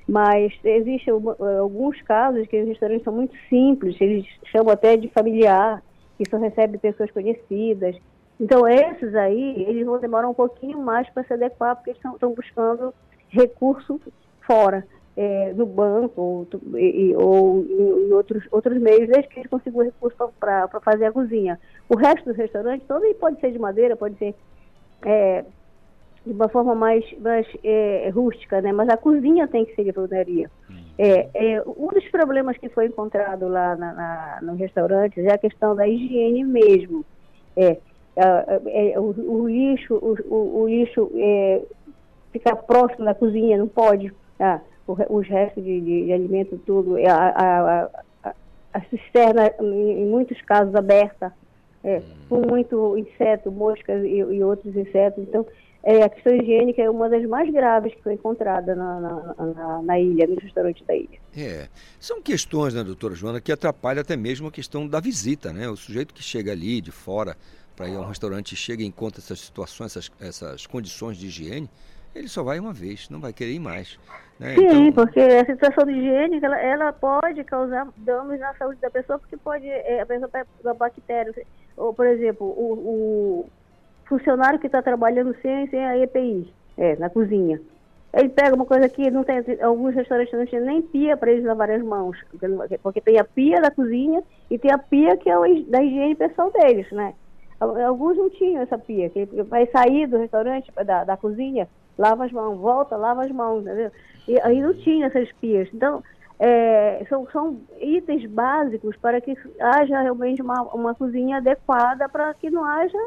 mas 0.08 0.54
existem 0.64 1.14
alguns 1.60 2.02
casos 2.02 2.48
que 2.48 2.62
os 2.62 2.68
restaurantes 2.68 3.04
são 3.04 3.14
muito 3.14 3.36
simples, 3.50 4.00
eles 4.00 4.26
chamam 4.46 4.72
até 4.72 4.96
de 4.96 5.10
familiar, 5.10 5.84
que 6.18 6.28
só 6.30 6.38
recebe 6.38 6.78
pessoas 6.78 7.12
conhecidas. 7.12 7.96
Então, 8.40 8.68
esses 8.68 9.16
aí, 9.16 9.66
eles 9.68 9.86
vão 9.86 10.00
demorar 10.00 10.30
um 10.30 10.34
pouquinho 10.34 10.80
mais 10.80 11.10
para 11.10 11.24
se 11.24 11.34
adequar, 11.34 11.76
porque 11.76 11.92
eles 11.92 12.02
estão 12.04 12.34
buscando 12.34 12.94
recurso 13.30 14.00
fora, 14.42 14.86
é, 15.16 15.52
no 15.54 15.66
banco 15.66 16.22
ou, 16.22 16.48
e, 16.78 17.16
ou 17.16 17.66
em, 17.66 18.14
outros, 18.14 18.44
outros 18.52 18.80
meios, 18.80 19.10
desde 19.10 19.28
que 19.28 19.40
eles 19.40 19.50
consigam 19.50 19.84
recurso 19.84 20.16
para 20.40 20.68
fazer 20.82 21.06
a 21.06 21.12
cozinha. 21.12 21.60
O 21.90 21.98
resto 21.98 22.26
do 22.26 22.38
restaurante, 22.38 22.86
todo 22.88 23.04
pode 23.16 23.40
ser 23.40 23.52
de 23.52 23.58
madeira, 23.58 23.96
pode 23.96 24.16
ser 24.18 24.36
é, 25.04 25.44
de 26.24 26.34
uma 26.34 26.48
forma 26.50 26.76
mais, 26.76 27.04
mais 27.20 27.48
é, 27.64 28.10
rústica, 28.14 28.62
né? 28.62 28.72
mas 28.72 28.90
a 28.90 28.98
cozinha 28.98 29.48
tem 29.48 29.66
que 29.66 29.74
ser 29.74 29.84
de 29.86 29.98
alvenaria. 29.98 30.52
Hum. 30.70 30.76
É, 31.00 31.30
é, 31.34 31.64
um 31.66 31.88
dos 31.88 32.08
problemas 32.10 32.58
que 32.58 32.70
foi 32.70 32.86
encontrado 32.86 33.48
lá 33.48 33.76
na, 33.76 33.94
na, 33.94 34.40
no 34.44 34.56
restaurante 34.56 35.20
é 35.20 35.34
a 35.34 35.38
questão 35.38 35.76
da 35.76 35.88
higiene 35.88 36.44
mesmo. 36.44 37.04
É 37.56 37.78
o, 38.98 39.42
o, 39.42 39.48
lixo, 39.48 39.94
o, 39.96 40.62
o, 40.62 40.68
lixo 40.68 41.12
é, 41.16 41.62
ficar 42.32 42.56
próximo 42.56 43.06
da 43.06 43.14
cozinha, 43.14 43.58
não 43.58 43.68
pode. 43.68 44.14
Ah, 44.40 44.60
os 44.88 45.28
restos 45.28 45.64
de, 45.64 45.82
de, 45.82 46.06
de 46.06 46.14
alimento, 46.14 46.60
tudo, 46.66 46.98
é, 46.98 47.10
a, 47.10 47.30
a, 47.30 47.90
a, 48.24 48.34
a, 48.74 48.82
cisterna, 48.90 49.52
em, 49.60 50.06
muitos 50.06 50.42
casos, 50.42 50.74
aberta, 50.76 51.34
é, 51.84 52.02
com 52.30 52.42
muito 52.48 52.98
inseto, 52.98 53.52
moscas 53.52 54.04
e, 54.04 54.18
e 54.18 54.44
outros 54.44 54.76
insetos. 54.76 55.24
Então, 55.24 55.46
é, 55.84 56.04
a 56.04 56.10
questão 56.10 56.36
higiênica 56.36 56.82
é 56.82 56.90
uma 56.90 57.10
das 57.10 57.24
mais 57.26 57.52
graves 57.52 57.94
que 57.94 58.02
foi 58.02 58.14
encontrada 58.14 58.76
na, 58.76 59.00
na, 59.00 59.34
na, 59.46 59.82
na, 59.82 60.00
ilha, 60.00 60.28
no 60.28 60.36
restaurante 60.36 60.84
da 60.86 60.96
ilha. 60.96 61.20
É, 61.36 61.68
são 62.00 62.22
questões, 62.22 62.74
né, 62.74 62.84
doutora 62.84 63.14
Joana, 63.14 63.42
que 63.42 63.52
atrapalham 63.52 64.02
até 64.02 64.16
mesmo 64.16 64.48
a 64.48 64.52
questão 64.52 64.88
da 64.88 65.00
visita, 65.00 65.54
né? 65.54 65.70
O 65.70 65.76
sujeito 65.76 66.14
que 66.14 66.24
chega 66.24 66.52
ali 66.52 66.82
de 66.82 66.92
fora 66.92 67.38
para 67.78 67.88
ir 67.88 67.96
a 67.96 68.00
um 68.00 68.06
restaurante 68.06 68.54
e 68.54 68.56
chega 68.56 68.82
e 68.82 68.86
encontra 68.88 69.22
essas 69.22 69.40
situações, 69.40 69.96
essas, 69.96 70.12
essas 70.20 70.66
condições 70.66 71.16
de 71.16 71.28
higiene, 71.28 71.70
ele 72.16 72.28
só 72.28 72.42
vai 72.42 72.60
uma 72.60 72.74
vez, 72.74 73.08
não 73.10 73.20
vai 73.20 73.32
querer 73.32 73.52
ir 73.52 73.60
mais. 73.60 74.00
Né? 74.40 74.56
Sim, 74.56 74.88
então... 74.88 75.06
porque 75.06 75.20
a 75.20 75.46
situação 75.46 75.86
de 75.86 75.92
higiene 75.92 76.40
ela, 76.44 76.60
ela, 76.60 76.92
pode 76.92 77.44
causar 77.44 77.88
danos 77.98 78.40
na 78.40 78.54
saúde 78.56 78.82
da 78.82 78.90
pessoa, 78.90 79.20
porque 79.20 79.38
pode 79.38 79.68
é, 79.68 80.02
a 80.02 80.06
pessoa 80.08 80.28
pegar 80.28 80.74
bactérias. 80.74 81.36
Ou, 81.78 81.94
por 81.94 82.08
exemplo, 82.08 82.48
o, 82.48 82.74
o 82.74 83.50
funcionário 84.06 84.60
que 84.60 84.66
está 84.66 84.82
trabalhando 84.82 85.36
sem, 85.44 85.70
sem 85.70 85.86
a 85.86 85.98
EPI, 86.00 86.52
é, 86.78 86.96
na 86.96 87.10
cozinha. 87.12 87.62
Ele 88.14 88.30
pega 88.30 88.56
uma 88.56 88.66
coisa 88.66 88.90
que 88.90 89.12
não 89.12 89.24
tem, 89.24 89.44
alguns 89.62 89.94
restaurantes 89.94 90.34
não 90.34 90.48
tem 90.48 90.60
nem 90.62 90.82
pia 90.82 91.16
para 91.16 91.32
eles 91.32 91.46
lavarem 91.46 91.76
as 91.76 91.84
mãos, 91.84 92.18
porque 92.82 93.02
tem 93.02 93.20
a 93.20 93.24
pia 93.24 93.62
da 93.62 93.70
cozinha 93.70 94.24
e 94.50 94.58
tem 94.58 94.72
a 94.72 94.78
pia 94.80 95.16
que 95.18 95.30
é 95.30 95.36
da 95.68 95.84
higiene 95.84 96.16
pessoal 96.16 96.52
deles, 96.52 96.90
né? 96.92 97.14
Alguns 97.60 98.18
não 98.18 98.30
tinham 98.30 98.62
essa 98.62 98.78
pia, 98.78 99.10
que 99.10 99.26
vai 99.44 99.66
sair 99.68 100.08
do 100.08 100.18
restaurante, 100.18 100.72
da, 100.86 101.04
da 101.04 101.18
cozinha, 101.18 101.68
lava 101.98 102.26
as 102.26 102.32
mãos, 102.32 102.58
volta, 102.58 102.96
lava 102.96 103.24
as 103.24 103.32
mãos, 103.32 103.62
entendeu? 103.62 103.92
E 104.28 104.40
aí 104.42 104.62
não 104.62 104.74
tinha 104.76 105.08
essas 105.08 105.32
pias. 105.34 105.68
Então, 105.74 106.04
é, 106.40 107.04
são, 107.10 107.28
são 107.32 107.60
itens 107.82 108.30
básicos 108.30 108.96
para 108.98 109.20
que 109.20 109.36
haja 109.60 110.02
realmente 110.02 110.42
uma, 110.42 110.62
uma 110.74 110.94
cozinha 110.94 111.38
adequada 111.38 112.08
para 112.08 112.34
que 112.36 112.50
não 112.50 112.64
haja 112.64 112.98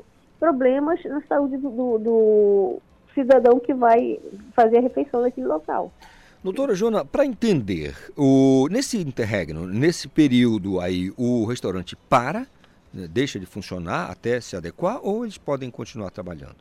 problemas 0.40 1.02
na 1.04 1.22
saúde 1.28 1.56
do, 1.58 1.70
do, 1.70 1.98
do 1.98 2.82
cidadão 3.14 3.60
que 3.60 3.72
vai 3.72 4.18
fazer 4.54 4.78
a 4.78 4.80
refeição 4.80 5.22
naquele 5.22 5.46
local. 5.46 5.92
Doutora 6.42 6.74
Jona, 6.74 7.04
para 7.04 7.26
entender, 7.26 7.94
o, 8.16 8.66
nesse 8.70 8.98
interregno, 8.98 9.66
nesse 9.66 10.08
período 10.08 10.80
aí, 10.80 11.12
o 11.16 11.44
restaurante 11.44 11.94
para, 11.94 12.46
deixa 12.92 13.38
de 13.38 13.46
funcionar 13.46 14.10
até 14.10 14.40
se 14.40 14.56
adequar 14.56 15.00
ou 15.02 15.24
eles 15.24 15.38
podem 15.38 15.70
continuar 15.70 16.10
trabalhando? 16.10 16.56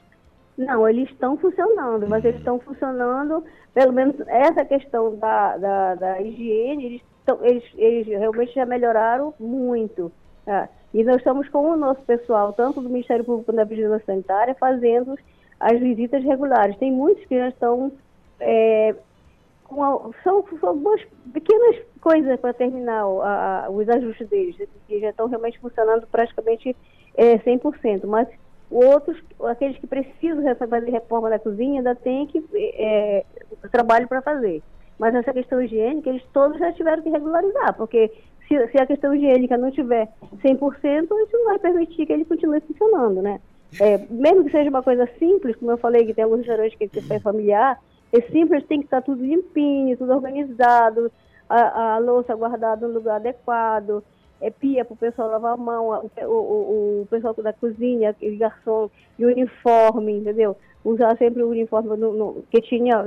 Não, 0.57 0.87
eles 0.89 1.09
estão 1.09 1.37
funcionando, 1.37 2.07
mas 2.07 2.23
eles 2.25 2.37
estão 2.39 2.59
funcionando, 2.59 3.43
pelo 3.73 3.93
menos 3.93 4.15
essa 4.27 4.65
questão 4.65 5.15
da, 5.15 5.57
da, 5.57 5.95
da 5.95 6.21
higiene, 6.21 6.85
eles, 6.85 7.01
tão, 7.25 7.39
eles, 7.45 7.63
eles, 7.77 8.07
realmente 8.07 8.53
já 8.53 8.65
melhoraram 8.65 9.33
muito. 9.39 10.11
Tá? 10.45 10.67
E 10.93 11.01
nós 11.03 11.17
estamos 11.17 11.47
com 11.47 11.71
o 11.71 11.77
nosso 11.77 12.01
pessoal, 12.01 12.51
tanto 12.51 12.81
do 12.81 12.89
Ministério 12.89 13.23
Público 13.23 13.45
quanto 13.45 13.55
da 13.55 13.63
Vigilância 13.63 14.05
Sanitária, 14.05 14.53
fazendo 14.59 15.17
as 15.59 15.79
visitas 15.79 16.23
regulares. 16.23 16.77
Tem 16.77 16.91
muitos 16.91 17.23
que 17.25 17.37
já 17.37 17.47
estão 17.47 17.91
é, 18.39 18.95
com 19.69 20.11
são, 20.23 20.43
são 20.59 20.73
umas 20.73 21.01
pequenas 21.31 21.77
coisas 22.01 22.39
para 22.39 22.53
terminar 22.53 23.03
a, 23.03 23.65
a, 23.65 23.69
os 23.69 23.87
ajustes 23.87 24.27
deles, 24.27 24.55
que 24.87 24.99
já 24.99 25.09
estão 25.09 25.27
realmente 25.27 25.59
funcionando 25.59 26.07
praticamente 26.07 26.75
é, 27.15 27.37
100%, 27.37 28.05
mas 28.05 28.27
Outros, 28.71 29.17
aqueles 29.45 29.77
que 29.79 29.87
precisam 29.87 30.43
fazer 30.55 30.91
reforma 30.91 31.27
da 31.29 31.39
cozinha, 31.39 31.79
ainda 31.79 31.95
tem 31.95 32.27
que 32.27 32.43
é, 32.53 33.25
trabalho 33.71 34.07
para 34.07 34.21
fazer. 34.21 34.61
Mas 34.99 35.15
essa 35.15 35.33
questão 35.33 35.59
higiênica, 35.59 36.09
eles 36.09 36.23
todos 36.31 36.59
já 36.59 36.71
tiveram 36.73 37.01
que 37.01 37.09
regularizar, 37.09 37.73
porque 37.75 38.11
se, 38.47 38.67
se 38.67 38.77
a 38.77 38.85
questão 38.85 39.15
higiênica 39.15 39.57
não 39.57 39.71
tiver 39.71 40.07
100%, 40.43 41.03
isso 41.03 41.33
não 41.33 41.45
vai 41.45 41.57
permitir 41.57 42.05
que 42.05 42.13
ele 42.13 42.25
continue 42.25 42.61
funcionando, 42.61 43.23
né? 43.23 43.39
É, 43.79 43.97
mesmo 44.09 44.45
que 44.45 44.51
seja 44.51 44.69
uma 44.69 44.83
coisa 44.83 45.09
simples, 45.17 45.55
como 45.55 45.71
eu 45.71 45.77
falei, 45.77 46.05
que 46.05 46.13
tem 46.13 46.23
alguns 46.23 46.39
restaurantes 46.39 46.77
que 46.77 47.13
é 47.13 47.19
familiar, 47.19 47.79
é 48.11 48.21
simples, 48.31 48.65
tem 48.65 48.79
que 48.79 48.85
estar 48.85 49.01
tudo 49.01 49.23
limpinho, 49.23 49.97
tudo 49.97 50.13
organizado, 50.13 51.11
a, 51.47 51.95
a 51.95 51.97
louça 51.99 52.35
guardada 52.35 52.87
no 52.87 52.93
lugar 52.93 53.17
adequado, 53.17 54.03
é, 54.41 54.49
pia 54.49 54.85
para 54.85 54.93
o 54.93 54.97
pessoal 54.97 55.29
lavar 55.29 55.53
a 55.53 55.57
mão, 55.57 55.89
o, 55.89 56.25
o, 56.25 57.01
o 57.01 57.07
pessoal 57.09 57.33
da 57.35 57.53
cozinha, 57.53 58.15
o 58.21 58.37
garçom, 58.37 58.89
e 59.17 59.25
uniforme, 59.25 60.17
entendeu? 60.17 60.57
Usar 60.83 61.17
sempre 61.17 61.43
o 61.43 61.49
uniforme 61.49 61.95
no, 61.97 62.13
no, 62.13 62.43
que 62.49 62.61
tinha. 62.61 63.03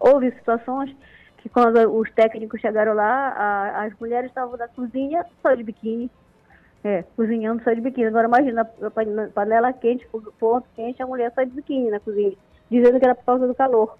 Houve 0.00 0.30
situações 0.32 0.94
que 1.38 1.48
quando 1.48 1.78
os 1.92 2.10
técnicos 2.12 2.60
chegaram 2.60 2.94
lá, 2.94 3.28
a, 3.28 3.84
as 3.84 3.98
mulheres 4.00 4.30
estavam 4.30 4.56
na 4.56 4.68
cozinha 4.68 5.24
só 5.42 5.54
de 5.54 5.62
biquíni. 5.62 6.10
É, 6.82 7.02
cozinhando 7.16 7.62
só 7.62 7.72
de 7.72 7.80
biquíni. 7.80 8.06
Agora 8.06 8.28
imagina, 8.28 8.64
panela 9.34 9.72
quente, 9.72 10.06
ponto 10.38 10.66
quente, 10.74 11.02
a 11.02 11.06
mulher 11.06 11.32
só 11.34 11.42
de 11.42 11.50
biquíni 11.50 11.90
na 11.90 12.00
cozinha, 12.00 12.36
dizendo 12.70 12.98
que 12.98 13.04
era 13.04 13.14
por 13.14 13.24
causa 13.24 13.46
do 13.46 13.54
calor, 13.54 13.96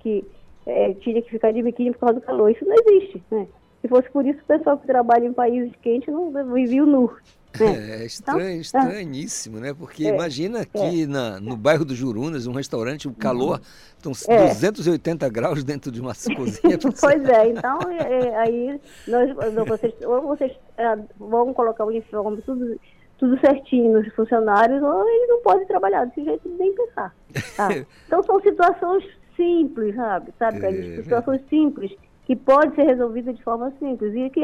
que 0.00 0.24
é, 0.66 0.94
tinha 0.94 1.20
que 1.22 1.30
ficar 1.30 1.52
de 1.52 1.62
biquíni 1.62 1.92
por 1.92 2.00
causa 2.00 2.20
do 2.20 2.26
calor. 2.26 2.50
Isso 2.50 2.64
não 2.64 2.74
existe, 2.74 3.22
né? 3.30 3.46
Se 3.80 3.88
fosse 3.88 4.10
por 4.10 4.26
isso, 4.26 4.40
o 4.40 4.46
pessoal 4.46 4.78
que 4.78 4.86
trabalha 4.86 5.26
em 5.26 5.32
países 5.32 5.72
quentes 5.82 6.12
não 6.12 6.32
vivia 6.52 6.84
nu. 6.84 7.10
Né? 7.60 8.02
É 8.02 8.04
estranho, 8.04 8.40
então, 8.40 8.60
estranhíssimo, 8.60 9.58
né? 9.58 9.72
Porque 9.72 10.06
é, 10.06 10.14
imagina 10.14 10.60
aqui 10.60 11.04
é. 11.04 11.06
na, 11.06 11.40
no 11.40 11.56
bairro 11.56 11.84
do 11.84 11.94
Jurunas, 11.94 12.46
um 12.46 12.52
restaurante, 12.52 13.08
o 13.08 13.14
calor, 13.14 13.60
estão 13.96 14.12
é. 14.28 14.48
280 14.48 15.28
graus 15.28 15.64
dentro 15.64 15.90
de 15.90 16.00
uma 16.00 16.12
cozinha. 16.36 16.78
pois 17.00 17.24
é, 17.24 17.48
então 17.48 17.78
é, 17.90 18.12
é, 18.12 18.36
aí 18.36 18.80
nós, 19.06 19.34
vocês, 19.66 19.94
ou 20.04 20.22
vocês 20.22 20.52
é, 20.76 20.98
vão 21.18 21.54
colocar 21.54 21.84
o 21.84 21.88
uniforme 21.88 22.42
tudo, 22.42 22.78
tudo 23.18 23.38
certinho 23.40 23.92
nos 23.92 24.14
funcionários, 24.14 24.82
ou 24.82 25.08
eles 25.08 25.28
não 25.28 25.42
podem 25.42 25.66
trabalhar 25.66 26.04
desse 26.06 26.24
jeito 26.24 26.48
nem 26.58 26.74
pensar. 26.74 27.14
Tá? 27.56 27.68
Então 28.06 28.22
são 28.22 28.40
situações 28.40 29.04
simples, 29.34 29.94
sabe? 29.94 30.32
sabe 30.38 30.64
é, 30.64 31.02
situações 31.02 31.42
simples 31.48 31.94
que 32.24 32.34
pode 32.34 32.74
ser 32.74 32.84
resolvida 32.84 33.32
de 33.32 33.42
forma 33.42 33.72
simples 33.78 34.14
e 34.14 34.30
que 34.30 34.42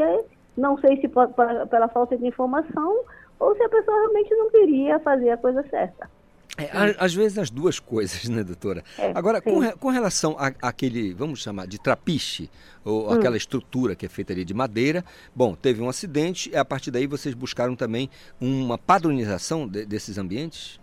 não 0.55 0.77
sei 0.77 0.99
se 1.01 1.07
pode, 1.07 1.33
pela 1.33 1.87
falta 1.87 2.17
de 2.17 2.25
informação 2.25 3.03
ou 3.39 3.55
se 3.55 3.63
a 3.63 3.69
pessoa 3.69 3.97
realmente 3.97 4.33
não 4.35 4.49
queria 4.49 4.99
fazer 4.99 5.31
a 5.31 5.37
coisa 5.37 5.63
certa. 5.69 6.09
É, 6.57 6.95
às 6.99 7.13
vezes 7.13 7.37
as 7.37 7.49
duas 7.49 7.79
coisas, 7.81 8.27
né, 8.29 8.43
doutora? 8.43 8.83
É, 8.97 9.11
Agora, 9.15 9.41
com, 9.41 9.61
com, 9.71 9.89
relação 9.89 10.35
àquele, 10.61 11.13
vamos 11.13 11.41
chamar 11.41 11.67
de 11.67 11.79
trapiche, 11.79 12.49
ou 12.85 13.09
hum. 13.09 13.13
aquela 13.13 13.37
estrutura 13.37 13.95
que 13.95 14.05
é 14.05 14.09
feita 14.09 14.33
ali 14.33 14.45
de 14.45 14.53
madeira, 14.53 15.03
bom, 15.35 15.55
teve 15.55 15.81
um 15.81 15.89
acidente, 15.89 16.51
e 16.51 16.55
a 16.55 16.65
partir 16.65 16.91
daí 16.91 17.07
vocês 17.07 17.33
buscaram 17.33 17.75
também 17.75 18.09
uma 18.39 18.77
padronização 18.77 19.67
de, 19.67 19.85
desses 19.85 20.17
ambientes? 20.17 20.79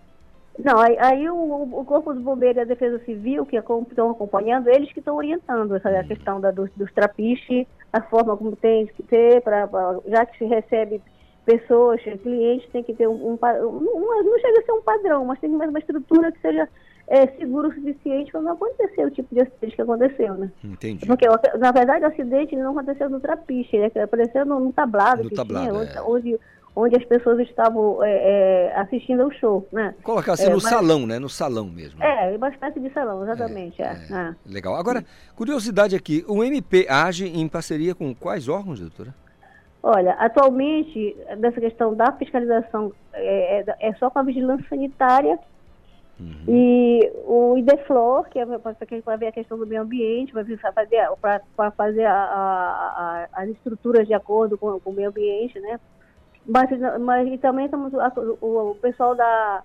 Não, 0.58 0.78
aí, 0.78 0.96
aí 0.98 1.30
o, 1.30 1.62
o, 1.72 1.84
Corpo 1.84 2.12
dos 2.12 2.22
Bombeiros 2.22 2.58
e 2.58 2.60
a 2.60 2.64
Defesa 2.64 3.02
Civil, 3.04 3.46
que 3.46 3.56
estão 3.56 4.10
acompanhando, 4.10 4.68
eles 4.68 4.92
que 4.92 4.98
estão 4.98 5.16
orientando 5.16 5.74
essa 5.74 5.88
a 5.88 6.04
questão 6.04 6.40
da, 6.40 6.50
dos, 6.50 6.68
dos 6.76 6.92
trapiches, 6.92 7.66
a 7.92 8.02
forma 8.02 8.36
como 8.36 8.54
tem 8.56 8.86
que 8.88 9.02
ter, 9.04 9.40
pra, 9.42 9.66
pra, 9.66 9.98
já 10.06 10.26
que 10.26 10.36
se 10.36 10.44
recebe 10.44 11.00
pessoas, 11.44 12.00
clientes 12.22 12.68
têm 12.70 12.82
que 12.82 12.94
ter 12.94 13.08
um, 13.08 13.12
um, 13.12 13.38
um, 13.42 14.22
não 14.24 14.38
chega 14.38 14.60
a 14.60 14.64
ser 14.64 14.72
um 14.72 14.82
padrão, 14.82 15.24
mas 15.24 15.38
tem 15.40 15.50
que 15.50 15.58
ter 15.58 15.68
uma 15.68 15.78
estrutura 15.78 16.30
que 16.32 16.40
seja 16.40 16.68
é, 17.08 17.26
seguro 17.38 17.68
o 17.68 17.74
suficiente 17.74 18.30
para 18.30 18.40
não 18.40 18.52
acontecer 18.52 19.04
o 19.04 19.10
tipo 19.10 19.34
de 19.34 19.40
acidente 19.42 19.74
que 19.74 19.82
aconteceu, 19.82 20.34
né? 20.34 20.50
Entendi. 20.62 21.06
Porque, 21.06 21.26
na 21.58 21.72
verdade, 21.72 22.04
o 22.04 22.08
acidente 22.08 22.54
não 22.54 22.70
aconteceu 22.70 23.10
no 23.10 23.18
trapiche, 23.18 23.76
ele 23.76 23.86
aconteceu 24.00 24.46
no, 24.46 24.60
no 24.60 24.72
tablado, 24.72 25.24
No 25.24 25.28
que 25.30 25.34
tablado, 25.34 25.66
tinha, 25.86 25.98
é. 25.98 26.02
onde, 26.02 26.38
onde, 26.76 26.96
as 26.96 27.04
pessoas 27.04 27.40
estavam 27.40 28.02
é, 28.04 28.10
é, 28.70 28.80
assistindo 28.80 29.22
ao 29.22 29.32
show, 29.32 29.66
né? 29.72 29.92
Colocar 30.04 30.34
assim 30.34 30.44
É, 30.44 30.50
no 30.50 30.54
mas- 30.54 30.62
salão, 30.62 31.04
né? 31.04 31.18
No 31.18 31.28
salão 31.28 31.64
mesmo. 31.66 32.00
É, 32.00 32.36
uma 32.36 32.48
espécie 32.48 32.78
de 32.78 32.88
salão, 32.92 33.24
exatamente. 33.24 33.82
É, 33.82 33.86
é. 34.08 34.34
Legal. 34.46 34.76
Agora, 34.76 35.04
curiosidade 35.34 35.96
aqui, 35.96 36.24
o 36.28 36.44
MP 36.44 36.86
age 36.88 37.26
em 37.26 37.48
parceria 37.48 37.92
com 37.92 38.14
quais 38.14 38.46
órgãos, 38.48 38.78
doutora? 38.78 39.12
Olha, 39.82 40.12
atualmente, 40.14 41.16
dessa 41.38 41.60
questão 41.60 41.94
da 41.94 42.12
fiscalização 42.12 42.92
é, 43.14 43.60
é- 43.60 43.76
é 43.88 43.94
só 43.94 44.10
com 44.10 44.18
a 44.18 44.22
vigilância 44.22 44.66
sanitária. 44.68 45.38
E 46.46 47.10
o 47.24 47.56
IDEFLOR, 47.56 48.28
que 48.28 48.38
é 48.38 48.44
para 49.02 49.16
ver 49.16 49.28
a 49.28 49.32
questão 49.32 49.56
do 49.58 49.66
meio 49.66 49.80
ambiente, 49.80 50.34
vai 50.34 50.44
fazer, 50.44 51.08
para 51.56 51.70
fazer 51.70 52.04
a- 52.04 52.12
a- 52.12 53.26
a- 53.32 53.42
as 53.42 53.48
estruturas 53.48 54.06
de 54.06 54.12
acordo 54.12 54.58
com, 54.58 54.78
com 54.80 54.90
o 54.90 54.92
meio 54.92 55.08
ambiente, 55.08 55.58
né? 55.60 55.80
Mas, 56.46 56.68
mas 57.00 57.26
e 57.26 57.38
também 57.38 57.64
estamos, 57.64 57.92
o, 58.40 58.70
o 58.70 58.74
pessoal 58.74 59.14
da 59.14 59.62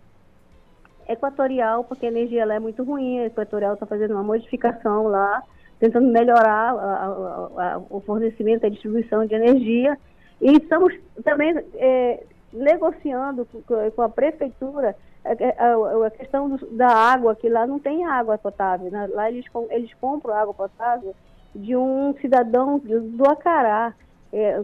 Equatorial, 1.10 1.84
porque 1.84 2.06
a 2.06 2.10
energia 2.10 2.46
lá 2.46 2.56
é 2.56 2.60
muito 2.60 2.84
ruim, 2.84 3.20
a 3.20 3.26
Equatorial 3.26 3.74
está 3.74 3.86
fazendo 3.86 4.12
uma 4.14 4.24
modificação 4.24 5.08
lá, 5.08 5.44
tentando 5.80 6.08
melhorar 6.12 6.74
a- 6.74 6.76
a- 6.76 7.74
a- 7.76 7.82
o 7.90 8.00
fornecimento 8.02 8.64
e 8.64 8.68
a 8.68 8.70
distribuição 8.70 9.26
de 9.26 9.36
energia. 9.36 9.98
E 10.42 10.52
estamos 10.58 10.94
também 11.24 11.54
eh, 11.76 12.24
negociando 12.52 13.46
com, 13.46 14.02
a 14.02 14.10
prefeitura 14.10 14.96
a, 15.24 15.66
a- 15.66 16.08
a 16.08 16.12
questão 16.12 16.50
do- 16.50 16.66
da 16.72 16.88
água, 16.88 17.36
que 17.36 17.50
lá 17.50 17.66
não 17.66 17.80
tem 17.80 18.06
água 18.06 18.38
potável. 18.38 18.92
né? 18.92 19.08
Lá 19.12 19.30
eles, 19.30 19.46
eles 19.70 19.92
compram 20.00 20.34
água 20.36 20.54
potável 20.54 21.16
de 21.54 21.76
um 21.76 22.14
cidadão 22.22 22.80
do, 22.80 23.00
Acará, 23.30 23.94
eh, 24.32 24.62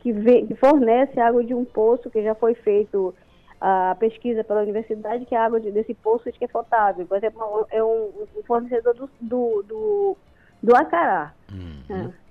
que, 0.00 0.12
vê- 0.12 0.42
que 0.46 0.54
fornece 0.56 1.20
água 1.20 1.44
de 1.44 1.54
um 1.54 1.64
poço 1.64 2.10
que 2.10 2.22
já 2.22 2.34
foi 2.34 2.54
feito 2.54 3.14
a 3.60 3.94
pesquisa 4.00 4.42
pela 4.42 4.62
universidade 4.62 5.24
que 5.24 5.36
a 5.36 5.44
água 5.44 5.60
de- 5.60 5.70
desse 5.70 5.94
poço 5.94 6.28
é 6.28 6.32
é 6.40 6.48
potável. 6.48 7.06
Por 7.06 7.16
exemplo, 7.16 7.66
é 7.70 7.82
um, 7.84 8.10
um 8.36 8.42
fornecedor 8.44 8.92
do, 8.94 9.08
do, 9.20 9.62
do, 9.62 10.16
do 10.62 10.74
Acará. 10.76 11.32
É. 11.90 12.22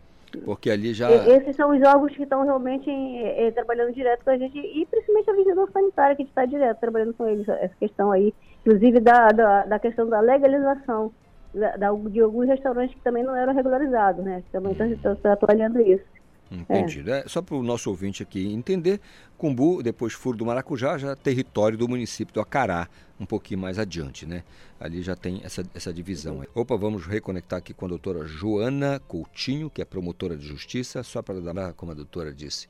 Porque 0.46 0.70
ali 0.72 0.94
já. 0.94 1.10
Esses 1.30 1.56
são 1.58 1.72
os 1.76 1.82
órgãos 1.86 2.15
que 2.15 2.24
estão 2.24 2.44
realmente 2.46 2.89
eh, 2.89 3.48
eh, 3.48 3.52
trabalhando 3.52 3.94
direto 3.94 4.24
com 4.24 4.30
a 4.30 4.38
gente 4.38 4.58
e 4.58 4.86
principalmente 4.86 5.30
a 5.30 5.34
vigilância 5.36 5.74
sanitária 5.74 6.15
que 6.15 6.24
está 6.24 6.46
direto 6.46 6.80
trabalhando 6.80 7.13
com 7.13 7.28
eles, 7.28 7.48
essa 7.50 7.76
questão 7.78 8.12
aí, 8.12 8.34
inclusive 8.65 9.02
da, 9.02 9.28
da, 9.28 9.65
da 9.65 9.78
questão 9.80 10.08
da 10.08 10.22
legalização 10.22 11.12
da, 11.54 11.76
da- 11.76 11.91
de 12.10 12.22
alguns 12.22 12.48
restaurantes 12.48 12.96
que 12.96 13.02
também 13.02 13.24
não 13.24 13.36
eram 13.36 13.54
regularizados, 13.54 14.24
né? 14.24 14.41
Também 14.54 14.72
estão 14.72 15.15
trabalhando 15.17 15.82
isso. 15.82 16.06
Entendido. 16.52 17.12
É, 17.12 17.24
só 17.28 17.42
para 17.42 17.56
o 17.56 17.64
nosso 17.64 17.90
ouvinte 17.90 18.22
aqui 18.22 18.46
entender, 18.52 19.00
Cumbu, 19.38 19.82
depois 19.82 20.14
Furo 20.14 20.38
do 20.38 20.46
Maracujá, 20.46 20.98
já 20.98 21.12
é 21.12 21.16
território 21.16 21.78
do 21.78 21.88
município 21.88 22.34
do 22.34 22.42
Acará, 22.42 22.90
um 23.20 23.26
pouquinho 23.26 23.60
mais 23.60 23.80
adiante, 23.80 24.26
né? 24.26 24.44
Ali 24.80 25.02
já 25.02 25.16
tem 25.16 25.42
essa, 25.44 25.64
essa 25.74 25.94
divisão. 25.94 26.42
aí. 26.42 26.48
Opa, 26.54 26.76
vamos 26.76 27.06
reconectar 27.06 27.60
aqui 27.60 27.74
com 27.74 27.86
a 27.86 27.90
doutora 27.90 28.26
Joana 28.26 29.00
Coutinho, 29.08 29.70
que 29.70 29.82
é 29.82 29.86
promotora 29.86 30.36
de 30.36 30.46
justiça, 30.46 31.02
só 31.04 31.22
para 31.22 31.40
dar, 31.40 31.74
como 31.74 31.94
a 31.94 31.96
doutora 31.96 32.34
disse, 32.34 32.68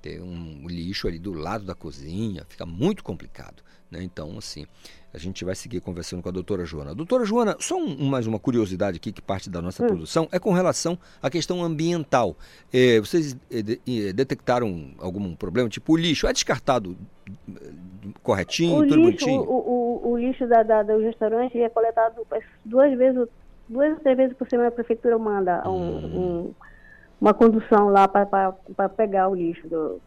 ter 0.00 0.20
um 0.22 0.68
lixo 0.68 1.08
ali 1.08 1.18
do 1.18 1.32
lado 1.32 1.64
da 1.64 1.74
cozinha, 1.74 2.46
fica 2.48 2.64
muito 2.64 3.02
complicado, 3.02 3.62
né? 3.90 4.02
Então, 4.02 4.38
assim, 4.38 4.66
a 5.16 5.18
gente 5.18 5.46
vai 5.46 5.54
seguir 5.54 5.80
conversando 5.80 6.22
com 6.22 6.28
a 6.28 6.32
doutora 6.32 6.66
Joana. 6.66 6.94
Doutora 6.94 7.24
Joana, 7.24 7.56
só 7.58 7.74
um- 7.78 8.04
mais 8.06 8.26
uma 8.26 8.38
curiosidade 8.38 8.98
aqui 8.98 9.10
que 9.10 9.22
parte 9.22 9.48
da 9.48 9.62
nossa 9.62 9.82
produção 9.86 10.28
é 10.30 10.38
com 10.38 10.52
relação 10.52 10.98
à 11.22 11.30
questão 11.30 11.64
ambiental. 11.64 12.36
Eh, 12.70 13.00
vocês 13.00 13.34
eh, 13.50 13.62
de- 13.62 13.80
eh, 13.88 14.12
detectaram 14.12 14.90
algum 14.98 15.34
problema? 15.34 15.70
Tipo, 15.70 15.94
o 15.94 15.96
lixo 15.96 16.26
é 16.26 16.32
descartado 16.34 16.94
eh, 17.48 17.70
corretinho, 18.22 18.76
O 18.76 18.82
tudo 18.86 18.96
lixo, 18.96 19.24
bonitinho? 19.24 19.40
o, 19.40 20.02
o, 20.04 20.10
o 20.12 20.18
lixo 20.18 20.46
da, 20.46 20.62
da, 20.62 20.82
do 20.82 20.98
restaurante 20.98 21.58
é 21.58 21.68
coletado 21.70 22.20
duas 22.62 22.96
vezes, 22.98 23.26
duas 23.66 23.94
ou 23.94 24.00
três 24.00 24.16
vezes 24.18 24.36
por 24.36 24.46
semana 24.50 24.68
a 24.68 24.72
prefeitura 24.72 25.18
manda 25.18 25.66
um- 25.66 26.06
um- 26.46 26.54
uma 27.18 27.32
condução 27.32 27.88
lá 27.88 28.06
para 28.06 28.52
pegar 28.94 29.28
o 29.30 29.34
lixo. 29.34 29.66
Do, 29.66 29.98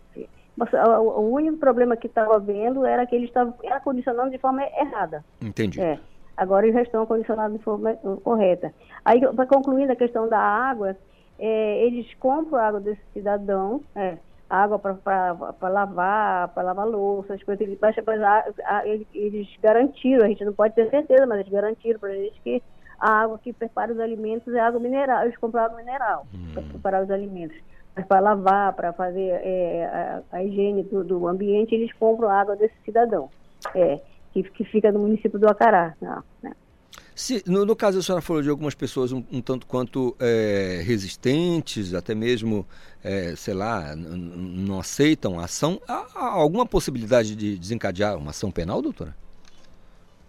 o, 0.60 1.02
o 1.22 1.32
único 1.34 1.58
problema 1.58 1.96
que 1.98 2.08
estava 2.08 2.36
havendo 2.36 2.86
era 2.86 3.06
que 3.06 3.16
eles 3.16 3.28
estavam 3.30 3.54
acondicionando 3.72 4.30
de 4.32 4.38
forma 4.38 4.64
errada. 4.64 5.24
Entendi. 5.42 5.80
É. 5.82 6.00
Agora 6.36 6.66
eles 6.66 6.76
já 6.76 6.82
estão 6.84 7.02
acondicionados 7.04 7.58
de 7.58 7.64
forma 7.64 7.92
eh, 7.92 7.98
correta. 8.24 8.74
Aí, 9.04 9.20
para 9.34 9.46
concluir 9.46 9.90
a 9.92 9.96
questão 9.96 10.28
da 10.30 10.40
água, 10.40 10.96
eh, 11.38 11.86
eles 11.86 12.14
compram 12.16 12.58
a 12.60 12.68
água 12.68 12.80
desse 12.80 13.02
cidadão, 13.14 13.82
é, 13.96 14.18
água 14.50 14.80
para 14.80 15.36
lavar, 15.70 16.48
para 16.50 16.64
lavar 16.64 16.88
louça, 16.88 17.34
as 17.34 17.44
coisas. 17.44 17.68
Mas, 17.82 17.96
mas 18.06 18.22
a- 18.22 18.46
a- 18.66 18.88
eles, 18.88 19.08
eles 19.14 19.48
garantiram, 19.62 20.26
a 20.26 20.30
gente 20.30 20.46
não 20.46 20.54
pode 20.54 20.74
ter 20.76 20.90
certeza, 20.90 21.26
mas 21.28 21.40
eles 21.40 21.52
garantiram 21.52 22.00
para 22.00 22.10
a 22.10 22.16
gente 22.16 22.42
que 22.42 22.64
a 23.00 23.22
água 23.22 23.38
que 23.40 23.54
prepara 23.54 23.92
os 23.94 24.00
alimentos 24.00 24.54
é 24.54 24.60
água 24.60 24.80
mineral. 24.80 25.24
Eles 25.24 25.38
compram 25.38 25.64
água 25.64 25.78
mineral 25.78 26.26
para 26.54 26.64
preparar 26.64 27.04
os 27.04 27.12
alimentos. 27.12 27.58
Para 28.08 28.20
lavar, 28.20 28.74
para 28.74 28.94
fazer 28.94 29.30
eh, 29.44 30.22
a, 30.32 30.38
a 30.38 30.44
higiene 30.44 30.84
do, 30.84 31.04
do 31.04 31.28
ambiente, 31.28 31.76
eles 31.76 31.92
compram 31.94 32.30
água 32.30 32.56
desse 32.56 32.76
cidadão. 32.86 33.30
É, 33.76 34.00
que, 34.34 34.44
que 34.44 34.64
fica 34.64 34.92
no 34.92 35.00
município 35.00 35.40
do 35.40 35.48
Acará. 35.48 35.94
Né? 36.42 36.54
Se, 37.16 37.44
no, 37.46 37.66
no 37.66 37.76
caso, 37.76 38.00
a 38.00 38.02
senhora 38.02 38.22
falou 38.22 38.42
de 38.42 38.50
algumas 38.50 38.74
pessoas 38.74 39.12
um, 39.12 39.24
um 39.32 39.42
tanto 39.42 39.68
quanto 39.68 40.16
eh, 40.20 40.82
resistentes, 40.86 41.94
até 41.94 42.16
mesmo, 42.16 42.66
eh, 43.04 43.34
sei 43.36 43.54
lá, 43.54 43.94
não 43.96 44.80
aceitam 44.80 45.38
a 45.40 45.44
ação. 45.44 45.82
Há, 45.88 46.06
há 46.16 46.26
alguma 46.28 46.66
possibilidade 46.66 47.36
de 47.36 47.58
desencadear 47.58 48.18
uma 48.18 48.30
ação 48.30 48.52
penal, 48.52 48.82
doutora? 48.82 49.14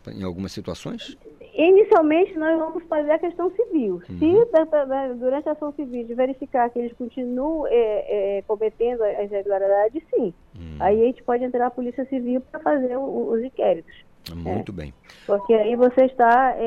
Em 0.09 0.23
algumas 0.23 0.53
situações? 0.53 1.17
Inicialmente, 1.55 2.39
nós 2.39 2.59
vamos 2.59 2.83
fazer 2.85 3.11
a 3.11 3.19
questão 3.19 3.51
civil. 3.51 4.01
Se 4.07 4.45
da- 4.53 4.85
da- 4.85 5.13
durante 5.13 5.49
a 5.49 5.53
ação 5.53 5.73
civil 5.73 6.07
de 6.07 6.15
verificar 6.15 6.71
que 6.71 6.79
eles 6.79 6.93
continuam 6.97 7.67
é, 7.67 8.39
é, 8.39 8.43
cometendo 8.43 9.03
as 9.03 9.31
irregularidades, 9.31 10.03
sim. 10.15 10.33
Aí 10.79 11.03
a 11.03 11.05
gente 11.07 11.23
pode 11.23 11.45
entrar 11.45 11.67
a 11.67 11.71
Polícia 11.71 12.05
Civil 12.07 12.41
para 12.41 12.61
fazer 12.61 12.97
o- 12.97 13.31
os 13.33 13.43
inquéritos. 13.43 13.95
Muito 14.35 14.73
bem. 14.73 14.95
Porque 15.27 15.53
aí 15.53 15.75
você 15.77 16.05
está 16.05 16.55
é, 16.57 16.63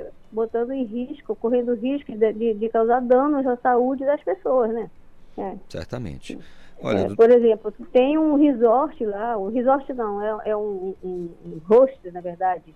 é, 0.00 0.10
botando 0.32 0.72
em 0.72 0.84
risco, 0.84 1.36
correndo 1.36 1.74
risco 1.74 2.10
de, 2.12 2.32
de- 2.32 2.54
de 2.54 2.68
causar 2.70 3.00
danos 3.00 3.46
à 3.46 3.56
saúde 3.58 4.04
das 4.04 4.22
pessoas, 4.22 4.72
né? 4.72 4.90
É. 5.36 5.54
Certamente. 5.68 6.38
Olha, 6.82 6.98
É, 7.12 7.14
por 7.16 7.30
exemplo, 7.30 7.72
tem 7.92 8.16
um 8.18 8.36
resort 8.36 9.04
lá, 9.04 9.36
um 9.36 9.50
resort 9.50 9.92
não, 9.94 10.22
é, 10.22 10.50
é 10.50 10.56
um, 10.56 10.94
um, 11.02 11.30
um 11.44 11.60
host, 11.68 12.10
na 12.12 12.20
verdade, 12.20 12.74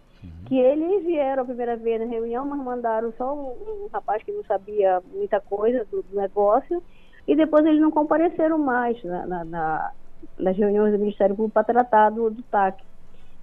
que 0.48 0.58
eles 0.58 1.04
vieram 1.04 1.42
a 1.42 1.46
primeira 1.46 1.76
vez 1.76 2.00
na 2.00 2.06
reunião, 2.06 2.44
mas 2.44 2.58
mandaram 2.60 3.12
só 3.16 3.32
um, 3.34 3.84
um 3.84 3.88
rapaz 3.92 4.22
que 4.22 4.32
não 4.32 4.44
sabia 4.44 5.00
muita 5.14 5.40
coisa 5.40 5.84
do, 5.90 6.02
do 6.02 6.16
negócio, 6.16 6.82
e 7.26 7.36
depois 7.36 7.64
eles 7.64 7.80
não 7.80 7.90
compareceram 7.90 8.58
mais 8.58 9.02
na, 9.04 9.26
na- 9.26 9.44
na- 9.44 9.90
nas 10.38 10.56
reuniões 10.56 10.92
do 10.92 10.98
Ministério 10.98 11.34
Público 11.36 11.54
para 11.54 11.64
tratar 11.64 12.10
do, 12.10 12.30
do 12.30 12.42
TAC. 12.44 12.82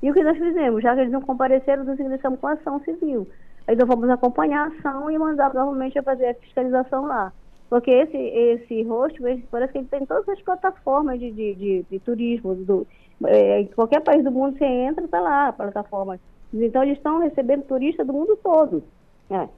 E 0.02 0.10
o 0.10 0.13
que 0.13 0.24
nós 0.24 0.38
fizemos? 0.38 0.82
Já 0.82 0.93
que 0.95 1.02
eles 1.02 1.12
não 1.12 1.22
compareceram, 1.22 1.84
nós 1.84 2.00
ingressamos 2.00 2.39
com 2.39 2.48
a 2.48 2.54
ação 2.54 2.80
civil. 2.84 3.28
Aí 3.67 3.76
nós 3.76 3.88
vamos 3.88 4.10
acompanhar 4.10 4.65
a 4.65 4.67
ação 4.74 5.12
e 5.12 5.17
mandar 5.17 5.54
novamente 5.54 5.98
a 6.00 6.04
fazer 6.04 6.28
a 6.28 6.34
fiscalização 6.36 7.06
lá. 7.06 7.32
Porque 7.70 7.92
esse, 7.92 8.18
esse 8.18 8.84
rosto, 8.84 9.22
parece 9.52 9.72
que 9.74 9.80
ele 9.80 9.88
tem 9.88 10.06
todas 10.06 10.28
as 10.30 10.42
plataformas 10.42 11.20
de, 11.20 11.32
de, 11.32 11.56
de, 11.56 11.84
de 11.90 12.00
turismo. 12.00 12.56
Do, 12.56 12.88
é, 13.28 13.66
qualquer 13.76 14.02
país 14.02 14.24
do 14.24 14.32
mundo 14.32 14.58
você 14.58 14.66
entra, 14.66 15.06
está 15.06 15.20
lá 15.20 15.50
a 15.50 15.54
plataforma. 15.54 16.20
Então 16.52 16.82
eles 16.84 16.98
estão 16.98 17.20
recebendo 17.20 17.64
turistas 17.66 18.08
do 18.08 18.14
mundo 18.14 18.38
todo. 18.44 18.84
né? 19.30 19.50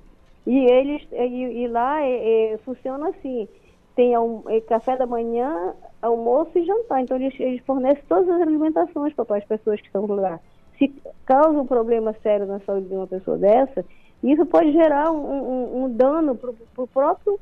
E 0.45 0.57
eles 0.71 1.03
e, 1.11 1.63
e 1.63 1.67
lá 1.67 2.01
é, 2.01 2.53
é, 2.53 2.57
funciona 2.59 3.09
assim. 3.09 3.47
Tem 3.95 4.15
alm- 4.15 4.41
é, 4.49 4.61
café 4.61 4.97
da 4.97 5.05
manhã, 5.05 5.73
almoço 6.01 6.57
e 6.57 6.65
jantar. 6.65 7.01
Então 7.01 7.17
eles, 7.17 7.33
eles 7.39 7.63
fornecem 7.65 8.03
todas 8.09 8.29
as 8.29 8.41
alimentações 8.41 9.13
para 9.13 9.37
as 9.37 9.45
pessoas 9.45 9.79
que 9.79 9.87
estão 9.87 10.05
lá. 10.07 10.39
Se 10.77 10.89
causa 11.25 11.61
um 11.61 11.67
problema 11.67 12.13
sério 12.23 12.45
na 12.47 12.59
saúde 12.61 12.87
de 12.87 12.95
uma 12.95 13.07
pessoa 13.07 13.37
dessa, 13.37 13.85
isso 14.23 14.45
pode 14.45 14.71
gerar 14.73 15.11
um, 15.11 15.17
um- 15.19 15.83
um 15.85 15.95
dano 15.95 16.35
para 16.35 16.51
o 16.83 16.87
próprio 16.87 17.39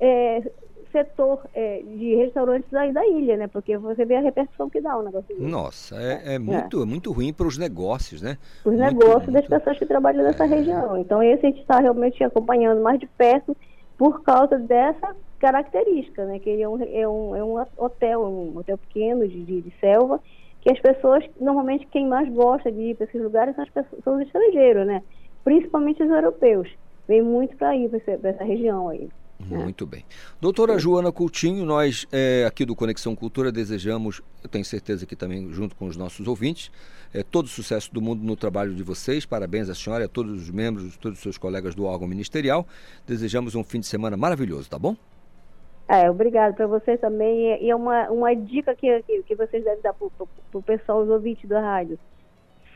é, 0.00 0.42
setor 0.90 1.40
é, 1.54 1.82
de 1.82 2.14
restaurantes 2.16 2.72
aí 2.74 2.92
da 2.92 3.06
ilha, 3.06 3.36
né? 3.36 3.46
Porque 3.48 3.76
você 3.76 4.04
vê 4.04 4.16
a 4.16 4.20
repercussão 4.20 4.68
que 4.68 4.80
dá 4.80 4.96
o 4.96 5.02
negócio. 5.02 5.34
Nossa, 5.38 5.96
é, 5.96 6.34
é 6.34 6.38
muito, 6.38 6.82
é 6.82 6.86
muito 6.86 7.12
ruim 7.12 7.32
para 7.32 7.46
os 7.46 7.58
negócios, 7.58 8.20
né? 8.20 8.38
os 8.64 8.72
Muito, 8.72 8.82
negócios 8.82 9.32
das 9.32 9.48
muito. 9.48 9.48
pessoas 9.48 9.78
que 9.78 9.86
trabalham 9.86 10.22
nessa 10.22 10.44
região. 10.44 10.96
Então, 10.98 11.22
esse 11.22 11.46
a 11.46 11.50
gente 11.50 11.60
está 11.60 11.78
realmente 11.80 12.22
acompanhando 12.22 12.82
mais 12.82 12.98
de 12.98 13.06
perto 13.06 13.56
por 13.96 14.22
causa 14.22 14.58
dessa 14.58 15.14
característica, 15.38 16.24
né? 16.24 16.38
Que 16.38 16.50
ele 16.50 16.62
é 16.62 16.68
um, 16.68 16.82
é 16.82 17.08
um, 17.08 17.36
é 17.36 17.44
um 17.44 17.64
hotel, 17.76 18.22
um 18.22 18.58
hotel 18.58 18.78
pequeno 18.78 19.26
de, 19.26 19.42
de, 19.42 19.60
de, 19.62 19.72
selva, 19.80 20.20
que 20.60 20.70
as 20.70 20.80
pessoas, 20.80 21.24
normalmente 21.40 21.86
quem 21.86 22.06
mais 22.06 22.28
gosta 22.28 22.70
de 22.70 22.80
ir 22.80 22.94
para 22.96 23.06
esses 23.06 23.22
lugares 23.22 23.54
são, 23.54 23.64
as 23.64 23.70
pessoas, 23.70 24.04
são 24.04 24.16
os 24.16 24.22
estrangeiros, 24.22 24.86
né? 24.86 25.02
Principalmente 25.44 26.02
os 26.02 26.10
europeus. 26.10 26.68
Vem 27.08 27.22
muito 27.22 27.56
para 27.56 27.74
ir 27.74 27.88
para 27.88 28.30
essa 28.30 28.44
região 28.44 28.88
aí. 28.88 29.08
Né? 29.58 29.64
Muito 29.64 29.86
bem. 29.86 30.04
Doutora 30.40 30.78
Joana 30.78 31.10
Coutinho, 31.10 31.64
nós 31.64 32.06
é, 32.12 32.44
aqui 32.46 32.64
do 32.64 32.76
Conexão 32.76 33.14
Cultura 33.16 33.50
desejamos, 33.50 34.22
eu 34.42 34.48
tenho 34.48 34.64
certeza 34.64 35.04
que 35.04 35.16
também 35.16 35.50
junto 35.52 35.74
com 35.74 35.86
os 35.86 35.96
nossos 35.96 36.26
ouvintes, 36.26 36.70
é, 37.12 37.22
todo 37.22 37.46
o 37.46 37.48
sucesso 37.48 37.92
do 37.92 38.00
mundo 38.00 38.22
no 38.22 38.36
trabalho 38.36 38.74
de 38.74 38.82
vocês. 38.82 39.26
Parabéns 39.26 39.68
à 39.68 39.74
senhora 39.74 40.04
e 40.04 40.06
a 40.06 40.08
todos 40.08 40.32
os 40.42 40.50
membros, 40.50 40.96
todos 40.96 41.18
os 41.18 41.22
seus 41.22 41.36
colegas 41.36 41.74
do 41.74 41.84
órgão 41.84 42.06
ministerial. 42.06 42.66
Desejamos 43.06 43.54
um 43.54 43.64
fim 43.64 43.80
de 43.80 43.86
semana 43.86 44.16
maravilhoso, 44.16 44.70
tá 44.70 44.78
bom? 44.78 44.96
É, 45.88 46.08
obrigado 46.08 46.54
para 46.54 46.68
vocês 46.68 47.00
também. 47.00 47.60
E 47.60 47.68
é 47.68 47.74
uma, 47.74 48.08
uma 48.10 48.32
dica 48.34 48.74
que, 48.76 49.02
que 49.26 49.34
vocês 49.34 49.64
devem 49.64 49.82
dar 49.82 49.92
para 49.92 50.06
o 50.54 50.62
pessoal, 50.62 51.02
os 51.02 51.08
ouvintes 51.08 51.48
da 51.48 51.60
rádio 51.60 51.98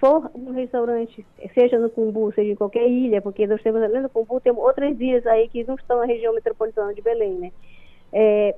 for 0.04 0.30
um 0.34 0.52
restaurante, 0.52 1.24
seja 1.54 1.78
no 1.78 1.88
Cumbu, 1.88 2.30
seja 2.34 2.52
em 2.52 2.54
qualquer 2.54 2.86
ilha, 2.86 3.22
porque 3.22 3.46
nós 3.46 3.62
temos, 3.62 3.82
além 3.82 4.02
do 4.02 4.10
Cumbu, 4.10 4.38
temos 4.38 4.62
outras 4.62 5.00
ilhas 5.00 5.26
aí 5.26 5.48
que 5.48 5.64
não 5.64 5.76
estão 5.76 5.98
na 6.00 6.04
região 6.04 6.34
metropolitana 6.34 6.92
de 6.92 7.00
Belém, 7.00 7.32
né? 7.36 7.52
É, 8.12 8.54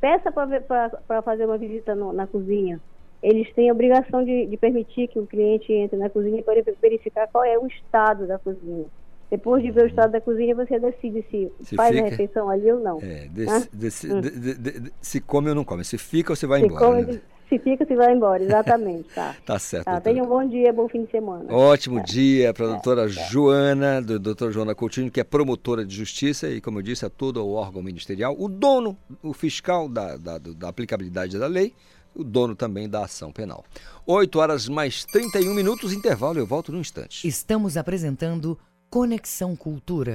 peça 0.00 0.32
para 0.32 1.22
fazer 1.22 1.44
uma 1.46 1.56
visita 1.56 1.94
no, 1.94 2.12
na 2.12 2.26
cozinha. 2.26 2.80
Eles 3.22 3.52
têm 3.54 3.70
a 3.70 3.72
obrigação 3.72 4.24
de, 4.24 4.46
de, 4.46 4.56
permitir 4.56 5.06
que 5.06 5.20
o 5.20 5.26
cliente 5.26 5.72
entre 5.72 5.96
na 5.96 6.10
cozinha 6.10 6.42
para 6.42 6.60
verificar 6.82 7.28
qual 7.28 7.44
é 7.44 7.56
o 7.56 7.66
estado 7.68 8.26
da 8.26 8.36
cozinha. 8.36 8.86
Depois 9.30 9.62
de 9.62 9.70
ver 9.70 9.84
o 9.84 9.86
estado 9.86 10.10
da 10.10 10.20
cozinha, 10.20 10.54
você 10.54 10.80
decide 10.80 11.24
se, 11.30 11.50
se 11.62 11.76
faz 11.76 11.94
fica, 11.94 12.06
a 12.06 12.10
refeição 12.10 12.50
ali 12.50 12.70
ou 12.70 12.80
não. 12.80 12.98
É, 13.00 13.28
desse, 13.72 14.12
hum. 14.12 14.20
de, 14.20 14.54
de, 14.54 14.92
se 15.00 15.20
come 15.20 15.48
ou 15.48 15.54
não 15.54 15.64
come. 15.64 15.84
Se 15.84 15.96
fica 15.96 16.32
ou 16.32 16.36
você 16.36 16.46
vai 16.46 16.60
se 16.60 16.66
embora. 16.66 16.84
Come, 16.84 17.02
né? 17.02 17.20
Se 17.48 17.58
fica, 17.60 17.86
se 17.86 17.94
vai 17.94 18.12
embora, 18.12 18.42
exatamente, 18.42 19.08
tá. 19.14 19.36
tá 19.46 19.58
certo. 19.58 19.84
Tá, 19.84 20.00
tenha 20.00 20.22
um 20.22 20.26
bom 20.26 20.46
dia, 20.46 20.72
bom 20.72 20.88
fim 20.88 21.04
de 21.04 21.10
semana. 21.12 21.52
Ótimo 21.52 22.00
é. 22.00 22.02
dia 22.02 22.52
para 22.52 22.64
a 22.64 22.68
doutora 22.70 23.04
é. 23.04 23.08
Joana, 23.08 24.02
do 24.02 24.18
doutora 24.18 24.50
Joana 24.50 24.74
Coutinho, 24.74 25.10
que 25.10 25.20
é 25.20 25.24
promotora 25.24 25.84
de 25.84 25.94
justiça 25.94 26.48
e, 26.48 26.60
como 26.60 26.78
eu 26.78 26.82
disse, 26.82 27.04
é 27.04 27.08
todo 27.08 27.44
o 27.44 27.52
órgão 27.52 27.82
ministerial, 27.82 28.34
o 28.36 28.48
dono, 28.48 28.96
o 29.22 29.32
fiscal 29.32 29.88
da, 29.88 30.16
da, 30.16 30.38
da 30.38 30.68
aplicabilidade 30.68 31.38
da 31.38 31.46
lei, 31.46 31.72
o 32.14 32.24
dono 32.24 32.56
também 32.56 32.88
da 32.88 33.04
ação 33.04 33.30
penal. 33.30 33.64
8 34.06 34.38
horas 34.38 34.68
mais 34.68 35.04
31 35.04 35.54
minutos, 35.54 35.92
intervalo, 35.92 36.38
eu 36.38 36.46
volto 36.46 36.72
num 36.72 36.80
instante. 36.80 37.26
Estamos 37.28 37.76
apresentando 37.76 38.58
Conexão 38.90 39.54
Cultura. 39.54 40.14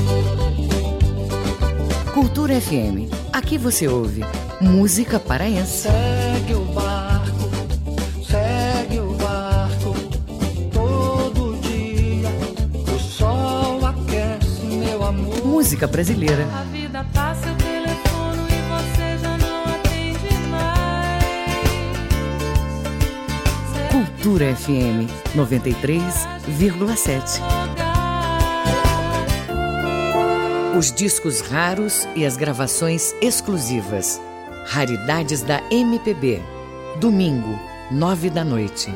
Cultura 2.13 2.59
FM. 2.59 3.07
Aqui 3.31 3.57
você 3.57 3.87
ouve 3.87 4.21
música 4.59 5.17
paraense. 5.19 5.87
Segue 5.87 6.53
o 6.53 6.65
barco, 6.65 7.49
segue 8.23 8.99
o 8.99 9.13
barco. 9.13 9.95
Todo 10.71 11.57
dia 11.61 12.29
o 12.93 12.99
sol 12.99 13.85
aquece 13.85 14.65
meu 14.65 15.01
amor. 15.03 15.45
Música 15.45 15.87
brasileira. 15.87 16.45
A 16.53 16.63
vida 16.63 17.05
passa, 17.13 17.49
o 17.51 17.55
telefone 17.55 18.49
e 18.49 18.61
você 18.69 19.17
já 19.17 19.37
não 19.37 19.63
atende 19.63 20.33
mais. 20.49 21.23
Cultura 23.91 24.53
FM 24.55 25.07
93,7. 25.35 27.41
Os 30.77 30.89
discos 30.89 31.41
raros 31.41 32.07
e 32.15 32.25
as 32.25 32.37
gravações 32.37 33.13
exclusivas. 33.21 34.21
Raridades 34.67 35.41
da 35.41 35.61
MPB. 35.69 36.41
Domingo, 36.97 37.59
nove 37.91 38.29
da 38.29 38.45
noite. 38.45 38.89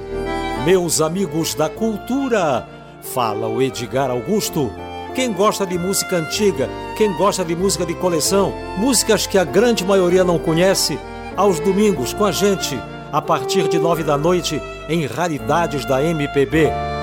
Meus 0.63 1.01
amigos 1.01 1.53
da 1.53 1.67
cultura, 1.67 2.65
fala 3.01 3.47
o 3.49 3.61
Edgar 3.61 4.09
Augusto. 4.09 4.71
Quem 5.13 5.33
gosta 5.33 5.65
de 5.65 5.77
música 5.77 6.15
antiga, 6.15 6.69
quem 6.95 7.11
gosta 7.17 7.43
de 7.43 7.53
música 7.53 7.85
de 7.85 7.93
coleção, 7.95 8.53
músicas 8.77 9.27
que 9.27 9.38
a 9.38 9.43
grande 9.43 9.83
maioria 9.83 10.23
não 10.23 10.39
conhece, 10.39 10.97
aos 11.35 11.59
domingos 11.59 12.13
com 12.13 12.23
a 12.23 12.31
gente, 12.31 12.79
a 13.11 13.21
partir 13.21 13.67
de 13.67 13.77
nove 13.77 14.01
da 14.01 14.17
noite, 14.17 14.61
em 14.88 15.05
Raridades 15.05 15.85
da 15.85 16.01
MPB. 16.01 16.94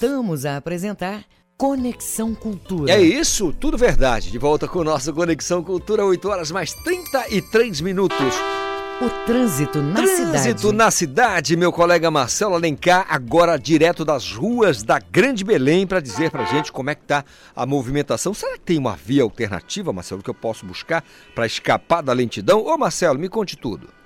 Voltamos 0.00 0.46
a 0.46 0.56
apresentar 0.56 1.24
Conexão 1.58 2.34
Cultura. 2.34 2.90
É 2.90 3.02
isso, 3.02 3.52
tudo 3.52 3.76
verdade. 3.76 4.30
De 4.30 4.38
volta 4.38 4.66
com 4.66 4.78
o 4.78 4.84
nosso 4.84 5.12
Conexão 5.12 5.62
Cultura, 5.62 6.06
8 6.06 6.26
horas 6.26 6.50
mais 6.50 6.72
33 6.72 7.82
minutos. 7.82 8.34
O 9.02 9.26
trânsito 9.26 9.82
na 9.82 9.96
trânsito 9.96 10.16
cidade. 10.16 10.42
Trânsito 10.42 10.72
na 10.72 10.90
cidade, 10.90 11.56
meu 11.56 11.70
colega 11.70 12.10
Marcelo 12.10 12.54
Alencar, 12.54 13.06
agora 13.10 13.58
direto 13.58 14.02
das 14.02 14.32
ruas 14.32 14.82
da 14.82 14.98
Grande 14.98 15.44
Belém, 15.44 15.86
para 15.86 16.00
dizer 16.00 16.30
pra 16.30 16.46
gente 16.46 16.72
como 16.72 16.88
é 16.88 16.94
que 16.94 17.02
tá 17.02 17.22
a 17.54 17.66
movimentação. 17.66 18.32
Será 18.32 18.54
que 18.54 18.60
tem 18.60 18.78
uma 18.78 18.96
via 18.96 19.22
alternativa, 19.22 19.92
Marcelo, 19.92 20.22
que 20.22 20.30
eu 20.30 20.34
posso 20.34 20.64
buscar 20.64 21.04
para 21.34 21.44
escapar 21.44 22.02
da 22.02 22.14
lentidão? 22.14 22.64
Ô 22.64 22.78
Marcelo, 22.78 23.18
me 23.18 23.28
conte 23.28 23.54
tudo. 23.54 23.99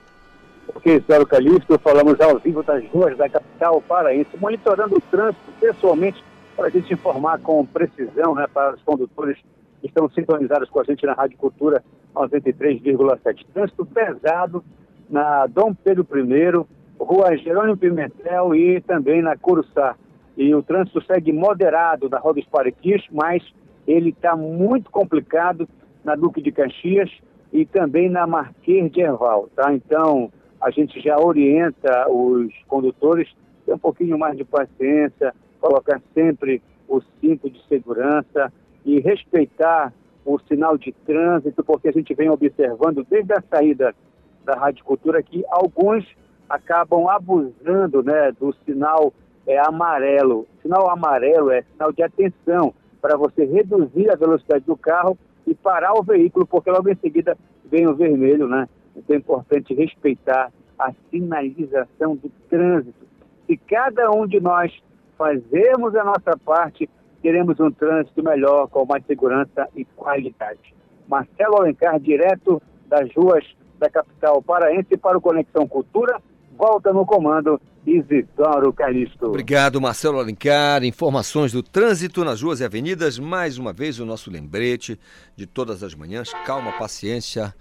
Ok, 0.69 1.03
Célio 1.07 1.27
Calixto, 1.27 1.79
falamos 1.79 2.21
ao 2.21 2.39
vivo 2.39 2.63
das 2.63 2.85
ruas 2.89 3.17
da 3.17 3.29
capital 3.29 3.81
paraense, 3.83 4.31
monitorando 4.39 4.97
o 4.97 5.01
trânsito 5.01 5.53
pessoalmente 5.61 6.23
para 6.57 6.67
a 6.67 6.71
gente 6.71 6.93
informar 6.95 7.41
com 7.41 7.65
precisão 7.67 8.35
né, 8.35 8.47
para 8.53 8.75
os 8.75 8.83
condutores 8.83 9.37
que 9.81 9.89
estão 9.89 10.09
sintonizados 10.11 10.71
com 10.71 10.81
a 10.81 10.85
gente 10.85 11.05
na 11.05 11.13
Rádio 11.13 11.37
Cultura 11.37 11.83
93,7. 12.15 13.47
Trânsito 13.53 13.85
pesado 13.87 14.65
na 15.11 15.47
Dom 15.47 15.75
Pedro 15.75 16.07
I, 16.15 16.67
Rua 16.99 17.37
Jerônimo 17.37 17.77
Pimentel 17.77 18.55
e 18.55 18.81
também 18.81 19.21
na 19.21 19.37
Curuçá. 19.37 19.97
E 20.37 20.55
o 20.55 20.63
trânsito 20.63 21.03
segue 21.05 21.33
moderado 21.33 22.09
na 22.09 22.19
Rua 22.19 22.35
dos 22.35 22.47
Pariquis, 22.47 23.05
mas 23.11 23.43
ele 23.87 24.11
está 24.11 24.37
muito 24.37 24.91
complicado 24.91 25.69
na 26.05 26.15
Duque 26.15 26.41
de 26.41 26.51
Caxias 26.51 27.11
e 27.53 27.65
também 27.65 28.09
na 28.09 28.27
Marquês 28.27 28.91
de 28.91 29.01
Erval, 29.01 29.49
tá? 29.55 29.73
Então, 29.73 30.31
a 30.65 30.71
gente 30.71 30.99
já 30.99 31.19
orienta 31.21 32.11
os 32.11 32.51
condutores 32.67 33.29
a 33.29 33.67
ter 33.67 33.75
um 33.75 33.79
pouquinho 33.79 34.19
mais 34.19 34.35
de 34.35 34.45
paciência, 34.45 35.35
colocar 35.61 36.01
sempre 36.15 36.63
o 36.89 37.03
cinto 37.21 37.51
de 37.51 37.63
segurança 37.69 38.51
e 38.83 38.99
respeitar 38.99 39.93
o 40.25 40.39
sinal 40.49 40.79
de 40.79 40.91
trânsito, 41.05 41.63
porque 41.63 41.89
a 41.89 41.93
gente 41.93 42.15
vem 42.15 42.31
observando 42.31 43.07
desde 43.11 43.35
a 43.35 43.43
saída 43.43 43.95
da 44.43 44.55
Rádio 44.55 44.87
Cultura 44.87 45.23
que 45.23 45.45
alguns 45.51 46.07
acabam 46.49 47.11
abusando 47.11 48.03
né, 48.03 48.33
do 48.33 48.55
sinal 48.65 49.13
é, 49.47 49.59
amarelo. 49.59 50.47
Sinal 50.63 50.89
amarelo 50.89 51.51
é 51.51 51.63
sinal 51.73 51.93
de 51.93 52.03
atenção 52.03 52.73
para 53.03 53.19
você 53.19 53.45
reduzir 53.45 54.11
a 54.11 54.17
velocidade 54.17 54.65
do 54.65 54.79
carro 54.79 55.19
e 55.47 55.55
parar 55.55 55.93
o 55.93 56.03
veículo, 56.03 56.47
porque 56.47 56.71
logo 56.71 56.89
em 56.89 56.97
seguida 56.97 57.37
vem 57.67 57.87
o 57.87 57.95
vermelho, 57.95 58.49
né? 58.49 58.67
Então 58.97 59.15
é 59.15 59.19
importante 59.19 59.75
respeitar 59.75 60.53
a 60.79 60.93
sinalização 61.11 62.17
do 62.17 62.31
trânsito. 62.49 63.07
Se 63.47 63.57
cada 63.57 64.11
um 64.11 64.27
de 64.27 64.41
nós 64.41 64.73
fazermos 65.17 65.95
a 65.95 66.05
nossa 66.05 66.37
parte, 66.45 66.89
teremos 67.23 67.59
um 67.61 67.71
trânsito 67.71 68.23
melhor, 68.23 68.69
com 68.69 68.85
mais 68.85 69.05
segurança 69.07 69.69
e 69.75 69.85
qualidade. 69.85 70.75
Marcelo 71.09 71.57
Alencar, 71.57 71.99
direto 72.01 72.61
das 72.89 73.13
ruas 73.15 73.45
da 73.79 73.91
capital 73.91 74.43
paraense 74.43 74.97
para 74.97 75.19
o 75.19 75.21
Conexão 75.21 75.67
Cultura, 75.67 76.21
volta 76.57 76.93
no 76.93 77.05
comando 77.05 77.61
Isidoro 77.87 78.73
Calixto. 78.73 79.27
Obrigado, 79.27 79.81
Marcelo 79.81 80.19
Alencar. 80.19 80.83
Informações 80.85 81.53
do 81.53 81.63
trânsito 81.63 82.25
nas 82.25 82.41
ruas 82.43 82.61
e 82.61 82.65
avenidas. 82.65 83.19
Mais 83.19 83.59
uma 83.59 83.73
vez, 83.73 83.99
o 84.01 84.07
nosso 84.07 84.31
lembrete 84.31 84.99
de 85.37 85.47
todas 85.47 85.83
as 85.83 85.95
manhãs. 85.95 86.33
Calma, 86.47 86.73
paciência, 86.73 87.55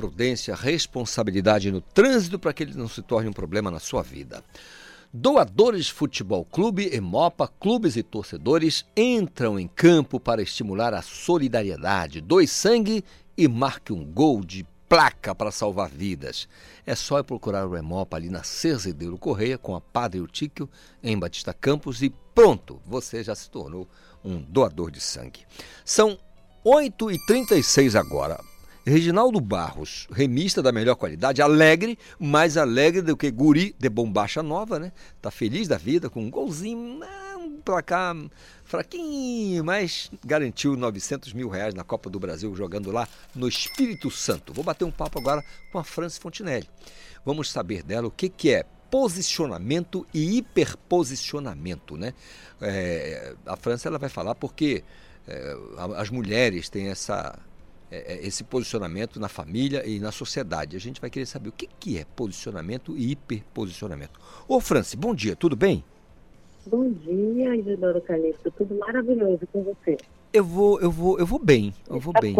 prudência, 0.00 0.54
responsabilidade 0.54 1.70
no 1.70 1.82
trânsito 1.82 2.38
para 2.38 2.54
que 2.54 2.62
ele 2.62 2.74
não 2.74 2.88
se 2.88 3.02
torne 3.02 3.28
um 3.28 3.32
problema 3.32 3.70
na 3.70 3.78
sua 3.78 4.02
vida. 4.02 4.42
Doadores 5.12 5.88
Futebol 5.88 6.44
Clube, 6.44 6.88
Emopa, 6.94 7.46
clubes 7.60 7.96
e 7.96 8.02
torcedores 8.02 8.86
entram 8.96 9.58
em 9.58 9.68
campo 9.68 10.18
para 10.18 10.40
estimular 10.40 10.94
a 10.94 11.02
solidariedade. 11.02 12.20
Doe 12.20 12.46
sangue 12.46 13.04
e 13.36 13.46
marque 13.46 13.92
um 13.92 14.04
gol 14.04 14.42
de 14.42 14.64
placa 14.88 15.34
para 15.34 15.50
salvar 15.50 15.90
vidas. 15.90 16.48
É 16.86 16.94
só 16.94 17.22
procurar 17.22 17.66
o 17.66 17.76
Emopa 17.76 18.16
ali 18.16 18.30
na 18.30 18.42
Cerzedeiro 18.42 19.18
Correia 19.18 19.58
com 19.58 19.76
a 19.76 19.80
Padre 19.80 20.20
Eutíquio 20.20 20.68
em 21.02 21.18
Batista 21.18 21.52
Campos 21.52 22.02
e 22.02 22.10
pronto, 22.34 22.80
você 22.86 23.22
já 23.22 23.34
se 23.34 23.50
tornou 23.50 23.86
um 24.24 24.40
doador 24.40 24.90
de 24.90 25.00
sangue. 25.00 25.40
São 25.84 26.18
8h36 26.64 27.98
agora. 27.98 28.49
Reginaldo 28.84 29.40
Barros, 29.40 30.08
remista 30.10 30.62
da 30.62 30.72
melhor 30.72 30.94
qualidade, 30.94 31.42
alegre, 31.42 31.98
mais 32.18 32.56
alegre 32.56 33.02
do 33.02 33.16
que 33.16 33.30
guri 33.30 33.74
de 33.78 33.88
bombacha 33.90 34.42
nova, 34.42 34.78
né? 34.78 34.92
Tá 35.20 35.30
feliz 35.30 35.68
da 35.68 35.76
vida 35.76 36.08
com 36.08 36.22
um 36.22 36.30
golzinho, 36.30 37.00
ah, 37.02 37.36
um 37.36 37.60
placar 37.60 38.16
fraquinho, 38.64 39.62
mas 39.62 40.10
garantiu 40.24 40.76
900 40.76 41.34
mil 41.34 41.50
reais 41.50 41.74
na 41.74 41.84
Copa 41.84 42.08
do 42.08 42.18
Brasil 42.18 42.54
jogando 42.56 42.90
lá 42.90 43.06
no 43.34 43.46
Espírito 43.46 44.10
Santo. 44.10 44.54
Vou 44.54 44.64
bater 44.64 44.84
um 44.84 44.90
papo 44.90 45.18
agora 45.18 45.44
com 45.70 45.78
a 45.78 45.84
Franci 45.84 46.18
Fontinelli. 46.18 46.68
Vamos 47.24 47.50
saber 47.50 47.82
dela 47.82 48.08
o 48.08 48.10
que, 48.10 48.30
que 48.30 48.50
é 48.50 48.64
posicionamento 48.90 50.06
e 50.12 50.38
hiperposicionamento, 50.38 51.98
né? 51.98 52.14
É, 52.60 53.34
a 53.44 53.56
França 53.56 53.88
ela 53.88 53.98
vai 53.98 54.08
falar 54.08 54.34
porque 54.34 54.82
é, 55.28 55.56
as 55.96 56.08
mulheres 56.08 56.68
têm 56.70 56.88
essa 56.88 57.38
é, 57.90 58.14
é, 58.14 58.26
esse 58.26 58.44
posicionamento 58.44 59.18
na 59.18 59.28
família 59.28 59.86
e 59.86 59.98
na 59.98 60.12
sociedade. 60.12 60.76
A 60.76 60.80
gente 60.80 61.00
vai 61.00 61.10
querer 61.10 61.26
saber 61.26 61.48
o 61.48 61.52
que, 61.52 61.68
que 61.78 61.98
é 61.98 62.04
posicionamento 62.16 62.96
e 62.96 63.10
hiperposicionamento. 63.10 64.20
Ô, 64.46 64.60
Franci, 64.60 64.96
bom 64.96 65.14
dia, 65.14 65.34
tudo 65.34 65.56
bem? 65.56 65.82
Bom 66.66 66.88
dia, 66.90 67.56
Isidoro 67.56 68.00
Calixto. 68.02 68.50
Tudo 68.52 68.76
maravilhoso 68.76 69.40
com 69.52 69.64
você. 69.64 69.96
Eu 70.32 70.44
vou, 70.44 70.80
eu 70.80 70.90
vou, 70.90 71.18
eu 71.18 71.26
vou 71.26 71.40
bem, 71.40 71.74
eu 71.88 71.98
vou 71.98 72.12
bem. 72.20 72.36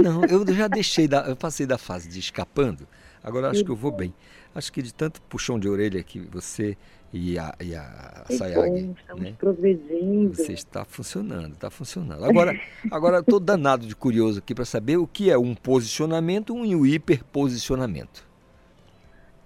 Não, 0.00 0.24
eu 0.24 0.46
já 0.54 0.68
deixei 0.68 1.08
da, 1.08 1.26
eu 1.26 1.34
passei 1.34 1.66
da 1.66 1.76
fase 1.76 2.08
de 2.08 2.20
escapando. 2.20 2.86
Agora 3.24 3.50
acho 3.50 3.64
que 3.64 3.70
eu 3.70 3.76
vou 3.76 3.90
bem. 3.90 4.14
Acho 4.54 4.72
que 4.72 4.80
de 4.80 4.94
tanto 4.94 5.20
puxão 5.22 5.58
de 5.58 5.68
orelha 5.68 6.00
que 6.04 6.20
você 6.20 6.76
e 7.12 7.38
a, 7.38 7.54
e 7.60 7.74
a 7.74 8.24
Que 8.26 8.36
Sayag, 8.36 8.82
bom, 8.82 8.94
estamos 8.98 9.22
né? 9.22 9.34
progredindo. 9.38 10.34
Você 10.34 10.52
está 10.52 10.84
funcionando, 10.84 11.54
está 11.54 11.70
funcionando. 11.70 12.24
Agora, 12.24 12.52
agora 12.90 13.20
estou 13.20 13.40
danado 13.40 13.86
de 13.86 13.94
curioso 13.96 14.38
aqui 14.40 14.54
para 14.54 14.64
saber 14.64 14.96
o 14.96 15.06
que 15.06 15.30
é 15.30 15.38
um 15.38 15.54
posicionamento 15.54 16.54
e 16.64 16.74
um 16.74 16.84
hiperposicionamento. 16.84 18.24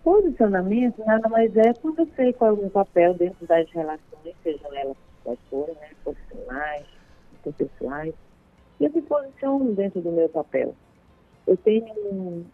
Posicionamento 0.02 0.98
nada 1.04 1.28
mais 1.28 1.54
é 1.56 1.74
quando 1.74 1.98
eu 2.00 2.08
sei 2.16 2.32
qual 2.32 2.50
é 2.50 2.54
o 2.54 2.56
meu 2.56 2.70
papel 2.70 3.14
dentro 3.14 3.46
das 3.46 3.70
relações, 3.70 4.34
sejam 4.42 4.74
elas 4.74 4.96
quais 5.22 5.38
forem, 5.50 5.74
né, 5.74 5.90
profissionais, 6.02 6.86
interpessoais. 7.46 8.14
E 8.80 8.84
eu 8.86 8.92
me 8.94 9.02
posiciono 9.02 9.74
dentro 9.74 10.00
do 10.00 10.10
meu 10.10 10.28
papel. 10.30 10.74
Eu 11.46 11.56
tenho 11.58 11.84
um- 12.10 12.44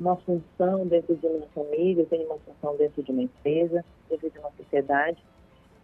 uma 0.00 0.16
função 0.16 0.86
dentro 0.86 1.14
de 1.14 1.26
uma 1.26 1.46
família, 1.54 2.02
eu 2.02 2.06
tenho 2.06 2.24
uma 2.26 2.38
função 2.38 2.76
dentro 2.76 3.02
de 3.02 3.12
uma 3.12 3.22
empresa, 3.22 3.84
dentro 4.08 4.30
de 4.30 4.38
uma 4.38 4.50
sociedade. 4.56 5.22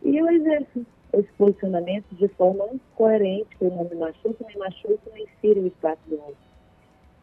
E 0.02 0.16
eu 0.16 0.28
exerço 0.30 0.86
esse 1.12 1.30
posicionamento 1.34 2.06
de 2.12 2.26
forma 2.28 2.66
coerente, 2.94 3.56
que 3.56 3.64
eu 3.64 3.70
não 3.70 3.84
me 3.84 3.94
machuco, 3.94 4.44
nem 4.46 4.56
machuco, 4.56 5.00
nem 5.12 5.26
firo 5.40 5.60
o 5.60 5.66
espaço 5.66 6.00
do 6.06 6.16
outro. 6.16 6.46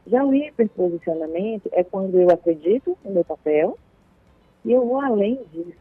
Já 0.06 0.24
o 0.24 0.34
hiperposicionamento 0.34 1.70
é 1.72 1.84
quando 1.84 2.20
eu 2.20 2.30
acredito 2.30 2.98
no 3.04 3.12
meu 3.12 3.26
papel 3.26 3.78
e 4.64 4.72
eu 4.72 4.86
vou 4.86 5.00
além 5.00 5.42
disso. 5.52 5.78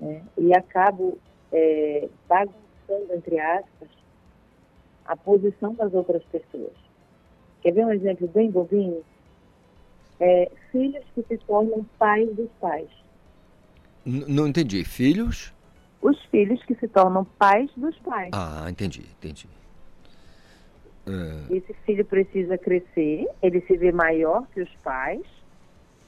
né? 0.00 0.22
E 0.38 0.54
acabo 0.54 1.18
é, 1.52 2.08
bagunçando, 2.28 3.12
entre 3.12 3.38
aspas, 3.38 3.88
a 5.04 5.16
posição 5.16 5.74
das 5.74 5.92
outras 5.92 6.22
pessoas. 6.24 6.72
Quer 7.60 7.72
ver 7.72 7.84
um 7.84 7.92
exemplo 7.92 8.26
bem 8.28 8.50
bobinho? 8.50 9.04
É, 10.20 10.50
filhos 10.70 11.04
que 11.14 11.22
se 11.22 11.38
tornam 11.38 11.84
pais 11.98 12.28
dos 12.34 12.48
pais. 12.60 12.88
N- 14.06 14.24
não 14.28 14.46
entendi. 14.46 14.84
Filhos? 14.84 15.52
Os 16.00 16.20
filhos 16.26 16.62
que 16.64 16.74
se 16.74 16.88
tornam 16.88 17.24
pais 17.24 17.70
dos 17.76 17.96
pais. 18.00 18.30
Ah, 18.32 18.66
entendi, 18.68 19.02
entendi. 19.18 19.48
É, 21.06 21.54
Esse 21.56 21.74
filho 21.84 22.04
precisa 22.04 22.56
crescer, 22.56 23.26
ele 23.42 23.60
se 23.62 23.76
vê 23.76 23.90
maior 23.90 24.46
que 24.54 24.60
os 24.62 24.70
pais 24.84 25.22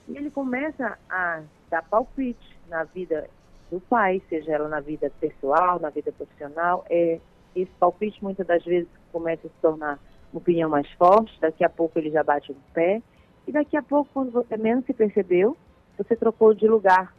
e 0.09 0.17
ele 0.17 0.31
começa 0.31 0.97
a 1.11 1.43
dar 1.71 1.83
palpite 1.83 2.57
na 2.69 2.85
vida 2.85 3.29
do 3.71 3.81
pai, 3.81 4.23
seja 4.29 4.53
ela 4.53 4.69
na 4.69 4.81
vida 4.81 5.11
pessoal, 5.21 5.81
na 5.81 5.91
vida 5.91 6.13
profissional. 6.13 6.85
É, 6.89 7.19
esse 7.57 7.71
palpite 7.81 8.23
muitas 8.23 8.47
das 8.47 8.65
vezes 8.65 8.89
começa 9.11 9.47
a 9.47 9.51
se 9.51 9.57
tornar 9.61 9.99
uma 10.33 10.39
opinião 10.39 10.69
mais 10.71 10.89
forte, 10.93 11.33
daqui 11.41 11.65
a 11.65 11.69
pouco 11.69 11.99
ele 11.99 12.11
já 12.11 12.23
bate 12.23 12.53
no 12.53 12.59
pé 12.73 13.03
e 13.47 13.53
daqui 13.53 13.77
a 13.77 13.83
pouco, 13.83 14.11
quando 14.13 14.31
você 14.31 14.57
menos 14.57 14.85
se 14.85 14.93
percebeu, 14.93 15.57
você 15.97 16.17
trocou 16.17 16.55
de 16.55 16.67
lugar 16.67 17.15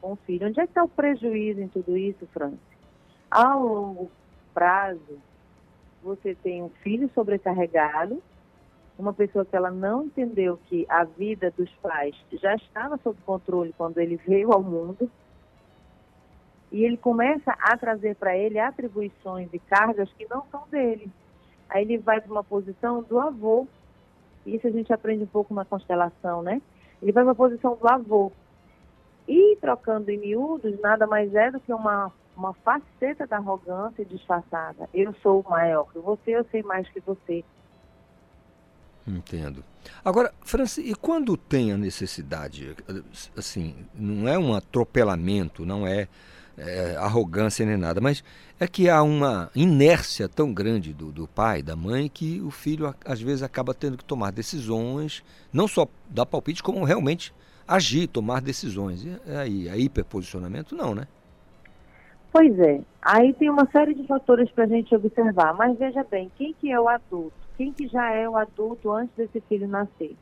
com 0.00 0.12
o 0.12 0.16
filho. 0.16 0.48
Onde 0.48 0.60
é 0.60 0.64
que 0.64 0.70
está 0.70 0.82
o 0.82 0.88
prejuízo 0.88 1.60
em 1.60 1.68
tudo 1.68 1.96
isso, 1.96 2.26
Francis? 2.32 2.58
Ao 3.30 3.62
longo 3.62 4.10
prazo, 4.54 5.18
você 6.02 6.34
tem 6.34 6.62
um 6.62 6.70
filho 6.82 7.10
sobrecarregado, 7.14 8.22
uma 8.98 9.12
pessoa 9.12 9.44
que 9.44 9.56
ela 9.56 9.70
não 9.70 10.04
entendeu 10.04 10.58
que 10.66 10.86
a 10.88 11.04
vida 11.04 11.50
dos 11.56 11.70
pais 11.76 12.14
já 12.32 12.54
estava 12.54 12.98
sob 12.98 13.18
controle 13.24 13.74
quando 13.76 13.98
ele 13.98 14.16
veio 14.16 14.52
ao 14.52 14.62
mundo, 14.62 15.10
e 16.72 16.84
ele 16.84 16.96
começa 16.96 17.52
a 17.58 17.76
trazer 17.76 18.14
para 18.16 18.36
ele 18.36 18.58
atribuições 18.58 19.48
e 19.52 19.58
cargas 19.58 20.08
que 20.12 20.26
não 20.28 20.44
são 20.50 20.64
dele. 20.70 21.10
Aí 21.68 21.82
ele 21.82 21.98
vai 21.98 22.20
para 22.20 22.30
uma 22.30 22.44
posição 22.44 23.02
do 23.02 23.18
avô. 23.18 23.66
Isso 24.46 24.66
a 24.66 24.70
gente 24.70 24.92
aprende 24.92 25.24
um 25.24 25.28
pouco 25.28 25.52
na 25.54 25.64
constelação, 25.64 26.42
né? 26.42 26.60
Ele 27.02 27.12
vai 27.12 27.22
para 27.22 27.32
a 27.32 27.36
posição 27.36 27.76
do 27.76 27.88
avô. 27.88 28.32
E 29.28 29.56
trocando 29.60 30.10
em 30.10 30.18
miúdos, 30.18 30.78
nada 30.80 31.06
mais 31.06 31.34
é 31.34 31.50
do 31.50 31.60
que 31.60 31.72
uma, 31.72 32.12
uma 32.36 32.52
faceta 32.54 33.26
da 33.26 33.36
arrogância 33.36 34.04
disfarçada. 34.04 34.88
Eu 34.92 35.14
sou 35.22 35.44
maior 35.48 35.84
que 35.92 35.98
você, 35.98 36.32
eu 36.32 36.44
sei 36.50 36.62
mais 36.62 36.88
que 36.88 37.00
você. 37.00 37.44
entendo. 39.06 39.62
Agora, 40.04 40.32
Franci, 40.42 40.82
e 40.82 40.94
quando 40.94 41.36
tem 41.36 41.72
a 41.72 41.76
necessidade, 41.76 42.76
assim, 43.36 43.74
não 43.94 44.28
é 44.28 44.38
um 44.38 44.54
atropelamento, 44.54 45.64
não 45.64 45.86
é, 45.86 46.08
é, 46.58 46.96
arrogância 46.96 47.64
nem 47.64 47.76
nada, 47.76 48.00
mas 48.00 48.22
é 48.58 48.66
que 48.66 48.88
há 48.88 49.02
uma 49.02 49.50
inércia 49.54 50.28
tão 50.28 50.52
grande 50.52 50.92
do, 50.92 51.10
do 51.10 51.26
pai, 51.26 51.62
da 51.62 51.74
mãe, 51.74 52.08
que 52.08 52.40
o 52.40 52.50
filho 52.50 52.94
às 53.04 53.20
vezes 53.20 53.42
acaba 53.42 53.72
tendo 53.72 53.96
que 53.96 54.04
tomar 54.04 54.32
decisões, 54.32 55.22
não 55.52 55.66
só 55.66 55.86
dar 56.08 56.26
palpite, 56.26 56.62
como 56.62 56.84
realmente 56.84 57.32
agir, 57.66 58.06
tomar 58.06 58.40
decisões. 58.40 59.04
E 59.04 59.36
aí, 59.36 59.68
a 59.68 59.76
hiperposicionamento 59.76 60.74
não, 60.74 60.94
né? 60.94 61.06
Pois 62.32 62.56
é, 62.60 62.80
aí 63.02 63.32
tem 63.34 63.50
uma 63.50 63.66
série 63.70 63.94
de 63.94 64.06
fatores 64.06 64.50
para 64.52 64.64
a 64.64 64.68
gente 64.68 64.94
observar, 64.94 65.52
mas 65.54 65.76
veja 65.78 66.04
bem, 66.08 66.30
quem 66.36 66.54
que 66.54 66.70
é 66.70 66.80
o 66.80 66.88
adulto? 66.88 67.32
Quem 67.56 67.72
que 67.72 67.88
já 67.88 68.12
é 68.12 68.28
o 68.28 68.36
adulto 68.36 68.92
antes 68.92 69.14
desse 69.16 69.40
filho 69.48 69.66
nascer? 69.66 70.16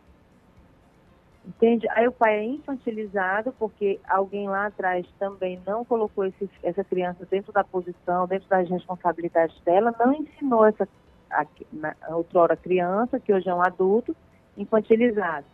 Entende? 1.48 1.88
Aí 1.92 2.06
o 2.06 2.12
pai 2.12 2.40
é 2.40 2.44
infantilizado 2.44 3.54
porque 3.58 3.98
alguém 4.06 4.46
lá 4.46 4.66
atrás 4.66 5.06
também 5.18 5.58
não 5.66 5.82
colocou 5.82 6.26
esse, 6.26 6.48
essa 6.62 6.84
criança 6.84 7.24
dentro 7.24 7.50
da 7.52 7.64
posição, 7.64 8.26
dentro 8.26 8.46
das 8.50 8.68
responsabilidades 8.68 9.58
dela, 9.62 9.94
não 9.98 10.12
ensinou 10.12 10.66
essa 10.66 10.86
a, 11.30 11.46
na, 11.72 11.96
outrora 12.10 12.54
criança, 12.54 13.18
que 13.18 13.32
hoje 13.32 13.48
é 13.48 13.54
um 13.54 13.62
adulto, 13.62 14.14
infantilizado. 14.58 15.46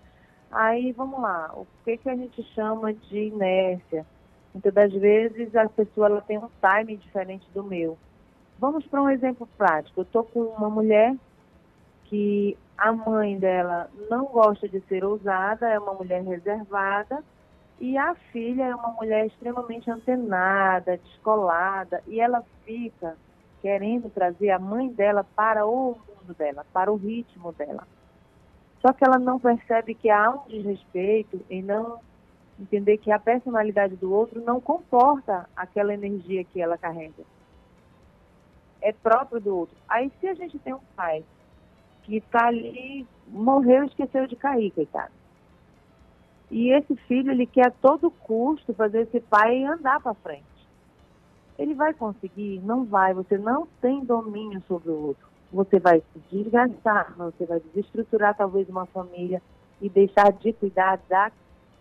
Aí 0.50 0.90
vamos 0.90 1.20
lá, 1.20 1.52
o 1.54 1.64
que, 1.84 1.96
que 1.96 2.10
a 2.10 2.16
gente 2.16 2.42
chama 2.54 2.92
de 2.92 3.28
inércia? 3.28 4.04
Muitas 4.52 4.74
das 4.74 4.92
vezes 4.92 5.54
a 5.54 5.68
pessoa 5.68 6.08
ela 6.08 6.20
tem 6.20 6.38
um 6.38 6.48
timing 6.60 6.96
diferente 6.96 7.46
do 7.54 7.62
meu. 7.62 7.96
Vamos 8.58 8.84
para 8.86 9.00
um 9.00 9.10
exemplo 9.10 9.48
prático. 9.56 10.00
Eu 10.00 10.04
estou 10.04 10.24
com 10.24 10.40
uma 10.40 10.70
mulher 10.70 11.14
que 12.04 12.56
a 12.76 12.92
mãe 12.92 13.38
dela 13.38 13.90
não 14.10 14.26
gosta 14.26 14.68
de 14.68 14.80
ser 14.82 15.04
ousada, 15.04 15.68
é 15.68 15.78
uma 15.78 15.94
mulher 15.94 16.22
reservada, 16.22 17.22
E 17.80 17.98
a 17.98 18.14
filha 18.32 18.64
é 18.64 18.74
uma 18.74 18.92
mulher 18.92 19.26
extremamente 19.26 19.90
antenada, 19.90 20.96
descolada, 20.96 22.02
e 22.06 22.20
ela 22.20 22.44
fica 22.64 23.16
querendo 23.60 24.08
trazer 24.10 24.50
a 24.50 24.58
mãe 24.58 24.88
dela 24.88 25.24
para 25.34 25.66
o 25.66 25.98
mundo 26.08 26.34
dela, 26.38 26.64
para 26.72 26.92
o 26.92 26.96
ritmo 26.96 27.52
dela. 27.52 27.86
Só 28.80 28.92
que 28.92 29.04
ela 29.04 29.18
não 29.18 29.40
percebe 29.40 29.94
que 29.94 30.08
há 30.08 30.30
um 30.30 30.46
desrespeito 30.46 31.40
e 31.50 31.62
não 31.62 31.98
entender 32.60 32.98
que 32.98 33.10
a 33.10 33.18
personalidade 33.18 33.96
do 33.96 34.12
outro 34.12 34.40
não 34.40 34.60
comporta 34.60 35.48
aquela 35.56 35.92
energia 35.92 36.44
que 36.44 36.60
ela 36.60 36.78
carrega. 36.78 37.24
É 38.80 38.92
próprio 38.92 39.40
do 39.40 39.56
outro. 39.56 39.76
Aí 39.88 40.12
se 40.20 40.28
a 40.28 40.34
gente 40.34 40.58
tem 40.58 40.74
um 40.74 40.80
pai 40.94 41.24
que 42.04 42.16
está 42.16 42.46
ali, 42.46 43.06
morreu 43.28 43.82
e 43.82 43.86
esqueceu 43.86 44.26
de 44.26 44.36
cair, 44.36 44.70
coitado. 44.70 45.12
E 46.50 46.70
esse 46.70 46.94
filho, 47.08 47.32
ele 47.32 47.46
quer 47.46 47.66
a 47.68 47.70
todo 47.70 48.10
custo 48.10 48.72
fazer 48.74 49.02
esse 49.02 49.20
pai 49.20 49.64
andar 49.64 50.00
para 50.00 50.14
frente. 50.14 50.44
Ele 51.58 51.74
vai 51.74 51.94
conseguir? 51.94 52.60
Não 52.62 52.84
vai. 52.84 53.14
Você 53.14 53.38
não 53.38 53.66
tem 53.80 54.04
domínio 54.04 54.62
sobre 54.68 54.90
o 54.90 55.06
outro. 55.08 55.26
Você 55.52 55.78
vai 55.78 56.00
se 56.00 56.18
desgastar, 56.30 57.14
você 57.16 57.46
vai 57.46 57.60
desestruturar 57.60 58.36
talvez 58.36 58.68
uma 58.68 58.86
família 58.86 59.40
e 59.80 59.88
deixar 59.88 60.32
de 60.32 60.52
cuidar 60.52 61.00
da 61.08 61.30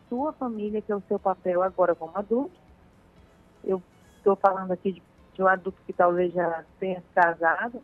sua 0.07 0.31
família, 0.33 0.81
que 0.81 0.91
é 0.91 0.95
o 0.95 1.03
seu 1.07 1.17
papel 1.17 1.63
agora 1.63 1.95
como 1.95 2.11
adulto. 2.15 2.55
Eu 3.63 3.81
estou 4.17 4.35
falando 4.35 4.71
aqui 4.71 4.93
de, 4.93 5.03
de 5.33 5.41
um 5.41 5.47
adulto 5.47 5.79
que 5.85 5.93
talvez 5.93 6.31
já 6.33 6.63
tenha 6.79 6.99
se 6.99 7.13
casado 7.15 7.81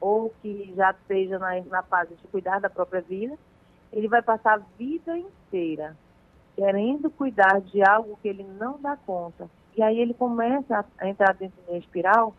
ou 0.00 0.32
que 0.42 0.72
já 0.76 0.90
esteja 0.90 1.38
na, 1.38 1.60
na 1.62 1.82
fase 1.82 2.14
de 2.14 2.26
cuidar 2.28 2.60
da 2.60 2.70
própria 2.70 3.00
vida. 3.00 3.36
Ele 3.92 4.08
vai 4.08 4.22
passar 4.22 4.54
a 4.54 4.62
vida 4.78 5.16
inteira 5.16 5.96
querendo 6.54 7.08
cuidar 7.08 7.60
de 7.60 7.82
algo 7.82 8.18
que 8.20 8.28
ele 8.28 8.42
não 8.42 8.80
dá 8.80 8.96
conta. 8.96 9.48
E 9.76 9.82
aí 9.82 9.98
ele 9.98 10.12
começa 10.12 10.84
a, 10.98 11.08
entrar 11.08 11.32
dentro 11.34 11.56
de 11.62 11.70
uma 11.70 11.78
espiral 11.78 12.34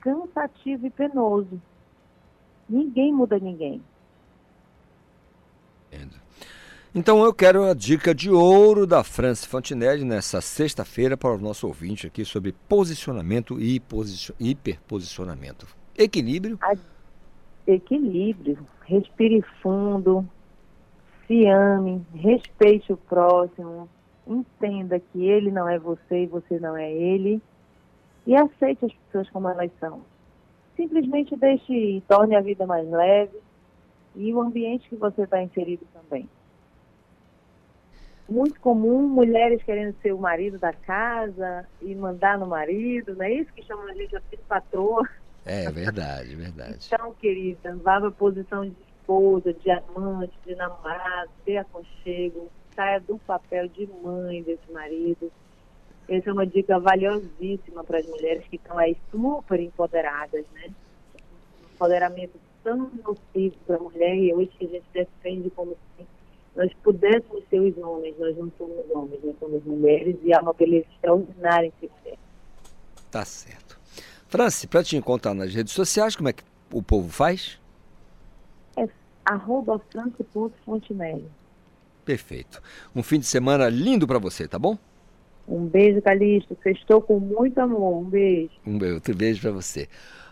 cansativo 0.00 0.86
e 0.86 0.90
penoso. 0.90 1.60
Ninguém 2.68 3.12
muda 3.12 3.38
ninguém. 3.38 3.82
Então 6.92 7.24
eu 7.24 7.32
quero 7.32 7.64
a 7.64 7.72
dica 7.72 8.12
de 8.12 8.30
ouro 8.30 8.84
da 8.84 9.04
Franci 9.04 9.46
Fantinelli 9.46 10.04
nessa 10.04 10.40
sexta-feira 10.40 11.16
para 11.16 11.34
o 11.34 11.38
nosso 11.38 11.68
ouvinte 11.68 12.06
aqui 12.06 12.24
sobre 12.24 12.52
posicionamento 12.68 13.60
e 13.60 13.78
posicio- 13.78 14.34
hiperposicionamento. 14.40 15.79
Equilíbrio. 16.02 16.58
Equilíbrio. 17.66 18.66
Respire 18.86 19.42
fundo. 19.62 20.26
Se 21.26 21.46
ame. 21.46 22.02
Respeite 22.14 22.90
o 22.90 22.96
próximo. 22.96 23.86
Entenda 24.26 24.98
que 24.98 25.22
ele 25.22 25.50
não 25.50 25.68
é 25.68 25.78
você 25.78 26.22
e 26.22 26.26
você 26.26 26.58
não 26.58 26.74
é 26.74 26.90
ele. 26.90 27.42
E 28.26 28.34
aceite 28.34 28.86
as 28.86 28.92
pessoas 28.92 29.28
como 29.28 29.50
elas 29.50 29.70
são. 29.78 30.00
Simplesmente 30.74 31.36
deixe 31.36 31.70
ir. 31.70 32.00
Torne 32.08 32.34
a 32.34 32.40
vida 32.40 32.66
mais 32.66 32.88
leve. 32.88 33.38
E 34.16 34.32
o 34.32 34.40
ambiente 34.40 34.88
que 34.88 34.96
você 34.96 35.22
está 35.22 35.42
inserido 35.42 35.86
também. 35.92 36.26
Muito 38.26 38.58
comum 38.60 39.06
mulheres 39.06 39.62
querendo 39.62 39.94
ser 40.00 40.14
o 40.14 40.18
marido 40.18 40.58
da 40.58 40.72
casa 40.72 41.68
e 41.82 41.94
mandar 41.94 42.38
no 42.38 42.46
marido, 42.46 43.14
não 43.16 43.24
é 43.24 43.32
isso 43.32 43.52
que 43.52 43.62
chamam 43.64 43.88
a 43.88 43.92
gente 43.92 44.16
de 44.30 44.36
patroa? 44.48 45.06
É 45.44 45.70
verdade, 45.70 46.34
verdade. 46.34 46.78
Então, 46.86 47.14
querida, 47.14 47.74
vá 47.76 47.98
para 47.98 48.08
a 48.08 48.12
posição 48.12 48.64
de 48.64 48.74
esposa, 49.00 49.52
de 49.54 49.70
amante, 49.70 50.32
de 50.46 50.54
namorado, 50.54 51.30
dê 51.44 51.56
aconchego, 51.56 52.48
saia 52.74 53.00
do 53.00 53.18
papel 53.18 53.68
de 53.68 53.86
mãe 54.02 54.42
desse 54.42 54.70
marido. 54.70 55.32
Essa 56.08 56.30
é 56.30 56.32
uma 56.32 56.46
dica 56.46 56.78
valiosíssima 56.78 57.84
para 57.84 57.98
as 57.98 58.06
mulheres 58.06 58.44
que 58.48 58.56
estão 58.56 58.76
aí 58.78 58.96
super 59.10 59.60
empoderadas, 59.60 60.44
né? 60.54 60.70
Um 61.16 61.74
empoderamento 61.74 62.38
tão 62.62 62.90
nocivo 63.04 63.56
para 63.66 63.76
a 63.76 63.80
mulher 63.80 64.16
e 64.16 64.34
hoje 64.34 64.50
que 64.58 64.66
a 64.66 64.68
gente 64.68 64.86
defende 64.92 65.50
como 65.50 65.76
se 65.96 66.06
nós 66.54 66.72
pudéssemos 66.82 67.44
ser 67.48 67.60
os 67.60 67.78
homens, 67.78 68.18
nós 68.18 68.36
não 68.36 68.50
somos 68.58 68.84
homens, 68.90 69.20
nós 69.22 69.38
somos 69.38 69.64
mulheres 69.64 70.16
e 70.22 70.34
há 70.34 70.40
uma 70.40 70.52
beleza 70.52 70.86
extraordinária 70.92 71.66
em 71.68 71.72
se 71.80 71.90
ser. 72.02 72.18
Tá 73.10 73.24
certo. 73.24 73.59
Franci, 74.30 74.68
para 74.68 74.84
te 74.84 74.96
encontrar 74.96 75.34
nas 75.34 75.52
redes 75.52 75.72
sociais, 75.72 76.14
como 76.14 76.28
é 76.28 76.32
que 76.32 76.44
o 76.72 76.80
povo 76.80 77.08
faz? 77.08 77.58
É 78.76 78.88
arroba. 79.24 79.80
Perfeito. 82.04 82.62
Um 82.94 83.02
fim 83.02 83.18
de 83.18 83.26
semana 83.26 83.68
lindo 83.68 84.06
para 84.06 84.20
você, 84.20 84.46
tá 84.46 84.56
bom? 84.56 84.78
Um 85.48 85.66
beijo, 85.66 86.00
Calixto. 86.00 86.56
Estou 86.64 87.02
com 87.02 87.18
muito 87.18 87.58
amor. 87.58 88.02
Um 88.02 88.04
beijo. 88.04 88.52
Um 88.64 88.78
be- 88.78 88.92
outro 88.92 89.16
beijo 89.16 89.40
para 89.40 89.50
você. 89.50 89.88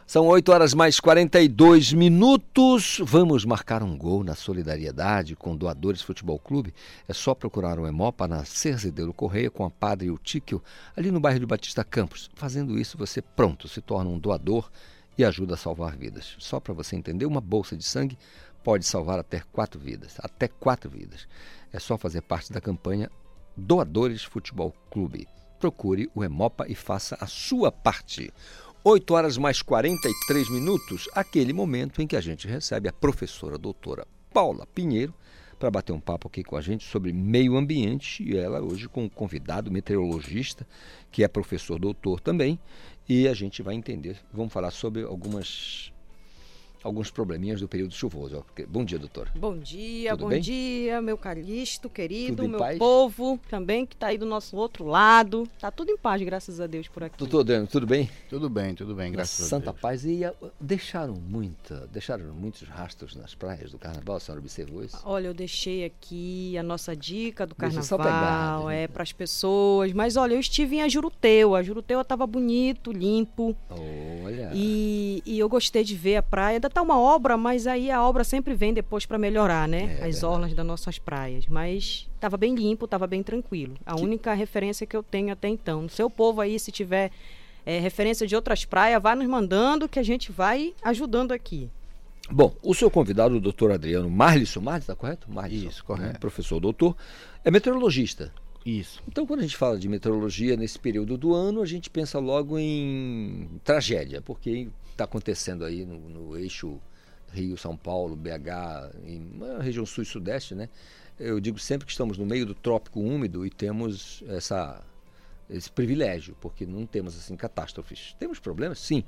São 0.08 0.26
8 0.26 0.50
horas 0.50 0.72
mais 0.72 0.98
42 0.98 1.92
minutos. 1.92 2.98
Vamos 3.04 3.44
marcar 3.44 3.82
um 3.82 3.94
gol 3.94 4.24
na 4.24 4.34
solidariedade 4.34 5.36
com 5.36 5.54
Doadores 5.54 6.00
Futebol 6.00 6.38
Clube. 6.38 6.72
É 7.06 7.12
só 7.12 7.34
procurar 7.34 7.78
o 7.78 7.86
Emopa 7.86 8.26
na 8.26 8.42
Cerzedeiro 8.42 9.12
Correia 9.12 9.50
com 9.50 9.66
a 9.66 9.70
Padre 9.70 10.06
Eutíquio, 10.06 10.62
ali 10.96 11.10
no 11.10 11.20
bairro 11.20 11.40
de 11.40 11.44
Batista 11.44 11.84
Campos. 11.84 12.30
Fazendo 12.32 12.78
isso, 12.78 12.96
você 12.96 13.20
pronto 13.20 13.68
se 13.68 13.82
torna 13.82 14.08
um 14.08 14.18
doador 14.18 14.70
e 15.18 15.26
ajuda 15.26 15.52
a 15.52 15.58
salvar 15.58 15.94
vidas. 15.94 16.36
Só 16.38 16.58
para 16.58 16.72
você 16.72 16.96
entender, 16.96 17.26
uma 17.26 17.42
bolsa 17.42 17.76
de 17.76 17.84
sangue 17.84 18.16
pode 18.64 18.86
salvar 18.86 19.18
até 19.18 19.42
quatro 19.52 19.78
vidas. 19.78 20.14
Até 20.20 20.48
quatro 20.48 20.88
vidas. 20.88 21.28
É 21.70 21.78
só 21.78 21.98
fazer 21.98 22.22
parte 22.22 22.50
da 22.50 22.62
campanha 22.62 23.10
Doadores 23.54 24.24
Futebol 24.24 24.74
Clube. 24.90 25.28
Procure 25.60 26.08
o 26.14 26.24
Emopa 26.24 26.64
e 26.66 26.74
faça 26.74 27.18
a 27.20 27.26
sua 27.26 27.70
parte. 27.70 28.32
8 28.90 29.12
horas 29.12 29.36
mais 29.36 29.60
43 29.60 30.48
minutos, 30.48 31.10
aquele 31.12 31.52
momento 31.52 32.00
em 32.00 32.06
que 32.06 32.16
a 32.16 32.22
gente 32.22 32.48
recebe 32.48 32.88
a 32.88 32.92
professora 32.92 33.58
doutora 33.58 34.06
Paula 34.32 34.66
Pinheiro 34.66 35.12
para 35.58 35.70
bater 35.70 35.92
um 35.92 36.00
papo 36.00 36.26
aqui 36.26 36.42
com 36.42 36.56
a 36.56 36.62
gente 36.62 36.86
sobre 36.86 37.12
meio 37.12 37.58
ambiente 37.58 38.22
e 38.22 38.38
ela 38.38 38.62
hoje 38.62 38.88
com 38.88 39.04
um 39.04 39.08
convidado 39.10 39.70
meteorologista 39.70 40.66
que 41.12 41.22
é 41.22 41.28
professor 41.28 41.78
doutor 41.78 42.18
também 42.18 42.58
e 43.06 43.28
a 43.28 43.34
gente 43.34 43.60
vai 43.60 43.74
entender, 43.74 44.16
vamos 44.32 44.54
falar 44.54 44.70
sobre 44.70 45.02
algumas 45.02 45.92
alguns 46.82 47.10
probleminhas 47.10 47.60
do 47.60 47.68
período 47.68 47.94
chuvoso. 47.94 48.44
Porque- 48.46 48.66
Bom 48.66 48.84
dia, 48.84 48.98
doutora. 48.98 49.30
Bom 49.34 49.56
dia, 49.58 50.10
Tudo 50.12 50.20
bom 50.24 50.28
bem? 50.28 50.40
dia, 50.40 51.00
meu 51.02 51.16
Calixto 51.16 51.88
querido, 51.90 52.48
meu 52.48 52.58
paz? 52.58 52.78
povo 52.78 53.38
também 53.48 53.84
que 53.86 53.96
tá 53.96 54.08
aí 54.08 54.18
do 54.18 54.26
nosso 54.26 54.56
outro 54.56 54.84
lado. 54.86 55.48
Tá 55.60 55.70
tudo 55.70 55.90
em 55.90 55.96
paz, 55.96 56.22
graças 56.22 56.60
a 56.60 56.66
Deus 56.66 56.88
por 56.88 57.02
aqui. 57.04 57.18
Doutor 57.18 57.40
Adriano, 57.40 57.66
tudo 57.66 57.86
bem? 57.86 58.08
Tudo 58.28 58.48
bem, 58.48 58.74
tudo 58.74 58.94
bem, 58.94 59.10
graças 59.12 59.44
a 59.46 59.48
Santa 59.48 59.72
Paz. 59.72 60.04
E 60.04 60.24
ah, 60.24 60.32
deixaram 60.60 61.14
muita, 61.14 61.86
deixaram 61.92 62.26
muitos 62.32 62.62
rastros 62.68 63.14
nas 63.14 63.34
praias 63.34 63.70
do 63.72 63.78
carnaval, 63.78 64.16
a 64.16 64.20
senhora 64.20 64.40
observou 64.40 64.82
isso? 64.84 64.98
Olha, 65.04 65.26
eu 65.28 65.34
deixei 65.34 65.84
aqui 65.84 66.56
a 66.58 66.62
nossa 66.62 66.94
dica 66.96 67.46
do 67.46 67.54
Deixa 67.58 67.82
só 67.82 67.96
carnaval, 67.96 68.60
pegar, 68.62 68.68
né? 68.70 68.82
é 68.84 68.88
para 68.88 69.02
as 69.02 69.12
pessoas. 69.12 69.92
Mas 69.92 70.16
olha, 70.16 70.34
eu 70.34 70.40
estive 70.40 70.76
em 70.76 70.82
Ajuruteua. 70.82 71.58
Ajuruteua 71.58 72.04
tava 72.04 72.26
bonito, 72.26 72.92
limpo. 72.92 73.56
Olha. 73.70 74.50
E, 74.54 75.22
e 75.26 75.38
eu 75.38 75.48
gostei 75.48 75.82
de 75.84 75.94
ver 75.94 76.16
a 76.16 76.22
praia. 76.22 76.60
Ainda 76.68 76.74
tá 76.74 76.82
uma 76.82 77.00
obra, 77.00 77.34
mas 77.38 77.66
aí 77.66 77.90
a 77.90 78.04
obra 78.06 78.22
sempre 78.22 78.54
vem 78.54 78.74
depois 78.74 79.06
para 79.06 79.16
melhorar, 79.16 79.66
né? 79.66 79.98
As 80.02 80.22
orlas 80.22 80.52
das 80.52 80.66
nossas 80.66 80.98
praias. 80.98 81.46
Mas 81.46 82.06
tava 82.20 82.36
bem 82.36 82.54
limpo, 82.54 82.86
tava 82.86 83.06
bem 83.06 83.22
tranquilo. 83.22 83.74
A 83.86 83.96
única 83.96 84.34
referência 84.34 84.86
que 84.86 84.94
eu 84.94 85.02
tenho 85.02 85.32
até 85.32 85.48
então. 85.48 85.80
No 85.80 85.88
seu 85.88 86.10
povo 86.10 86.42
aí, 86.42 86.58
se 86.58 86.70
tiver 86.70 87.10
é, 87.64 87.78
referência 87.78 88.26
de 88.26 88.36
outras 88.36 88.66
praias, 88.66 89.02
vá 89.02 89.16
nos 89.16 89.26
mandando 89.26 89.88
que 89.88 89.98
a 89.98 90.02
gente 90.02 90.30
vai 90.30 90.74
ajudando 90.82 91.32
aqui. 91.32 91.70
Bom, 92.30 92.54
o 92.62 92.74
seu 92.74 92.90
convidado, 92.90 93.36
o 93.36 93.40
doutor 93.40 93.72
Adriano 93.72 94.10
Marlisson, 94.10 94.60
Marlisson, 94.60 94.92
está 94.92 94.94
correto? 94.94 95.32
Marlisson, 95.32 95.68
Isso, 95.68 95.84
correto. 95.84 96.20
professor 96.20 96.60
doutor, 96.60 96.94
é 97.42 97.50
meteorologista. 97.50 98.30
Isso. 98.66 99.02
Então, 99.08 99.26
quando 99.26 99.40
a 99.40 99.44
gente 99.44 99.56
fala 99.56 99.78
de 99.78 99.88
meteorologia 99.88 100.54
nesse 100.54 100.78
período 100.78 101.16
do 101.16 101.32
ano, 101.32 101.62
a 101.62 101.66
gente 101.66 101.88
pensa 101.88 102.18
logo 102.18 102.58
em 102.58 103.48
tragédia, 103.64 104.20
porque 104.20 104.68
está 104.98 105.04
acontecendo 105.04 105.64
aí 105.64 105.86
no, 105.86 105.96
no 106.08 106.36
eixo 106.36 106.80
Rio, 107.30 107.56
São 107.56 107.76
Paulo, 107.76 108.16
BH, 108.16 108.96
em 109.04 109.20
na 109.20 109.60
região 109.60 109.86
sul 109.86 110.02
e 110.02 110.06
sudeste, 110.06 110.54
né? 110.54 110.68
Eu 111.18 111.40
digo 111.40 111.58
sempre 111.58 111.86
que 111.86 111.92
estamos 111.92 112.18
no 112.18 112.26
meio 112.26 112.44
do 112.44 112.54
trópico 112.54 113.00
úmido 113.00 113.46
e 113.46 113.50
temos 113.50 114.24
essa, 114.28 114.84
esse 115.48 115.70
privilégio, 115.70 116.36
porque 116.40 116.66
não 116.66 116.86
temos 116.86 117.16
assim 117.16 117.36
catástrofes. 117.36 118.14
Temos 118.18 118.38
problemas, 118.38 118.78
sim, 118.78 119.04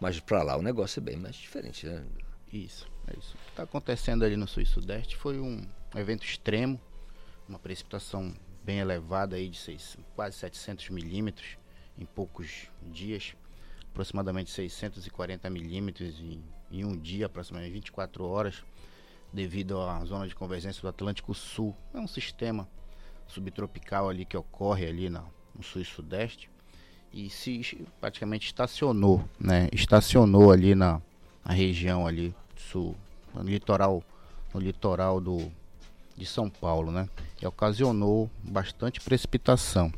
mas 0.00 0.18
para 0.20 0.42
lá 0.42 0.56
o 0.56 0.62
negócio 0.62 1.00
é 1.00 1.02
bem 1.02 1.16
mais 1.16 1.36
diferente, 1.36 1.86
né? 1.86 2.04
Isso, 2.52 2.86
é 3.08 3.18
isso. 3.18 3.34
O 3.34 3.44
que 3.44 3.50
está 3.50 3.62
acontecendo 3.64 4.24
ali 4.24 4.36
no 4.36 4.46
sul 4.46 4.62
e 4.62 4.66
sudeste 4.66 5.16
foi 5.16 5.38
um 5.40 5.62
evento 5.96 6.24
extremo, 6.24 6.80
uma 7.48 7.58
precipitação 7.58 8.34
bem 8.62 8.78
elevada 8.78 9.36
aí 9.36 9.48
de 9.48 9.58
seis, 9.58 9.96
quase 10.14 10.36
700 10.38 10.88
milímetros 10.90 11.58
em 11.98 12.06
poucos 12.06 12.68
dias, 12.82 13.34
aproximadamente 13.94 14.50
640 14.50 15.48
milímetros 15.48 16.18
em, 16.18 16.42
em 16.70 16.84
um 16.84 16.96
dia, 16.96 17.26
aproximadamente 17.26 17.74
24 17.74 18.26
horas, 18.26 18.64
devido 19.32 19.78
à 19.80 20.04
zona 20.04 20.26
de 20.26 20.34
convergência 20.34 20.82
do 20.82 20.88
Atlântico 20.88 21.32
Sul. 21.32 21.74
É 21.94 22.00
um 22.00 22.08
sistema 22.08 22.68
subtropical 23.28 24.08
ali 24.08 24.24
que 24.24 24.36
ocorre 24.36 24.84
ali 24.84 25.08
no 25.08 25.24
sul 25.62 25.80
e 25.80 25.84
sudeste 25.84 26.50
e 27.12 27.30
se 27.30 27.86
praticamente 28.00 28.46
estacionou, 28.46 29.24
né? 29.38 29.68
Estacionou 29.72 30.50
ali 30.50 30.74
na, 30.74 31.00
na 31.44 31.54
região 31.54 32.04
ali 32.04 32.34
sul, 32.56 32.96
no 33.32 33.42
litoral, 33.44 34.02
no 34.52 34.60
litoral 34.60 35.20
do 35.20 35.52
de 36.16 36.26
São 36.26 36.50
Paulo, 36.50 36.90
né? 36.90 37.08
E 37.40 37.46
ocasionou 37.46 38.28
bastante 38.42 39.00
precipitação. 39.00 39.92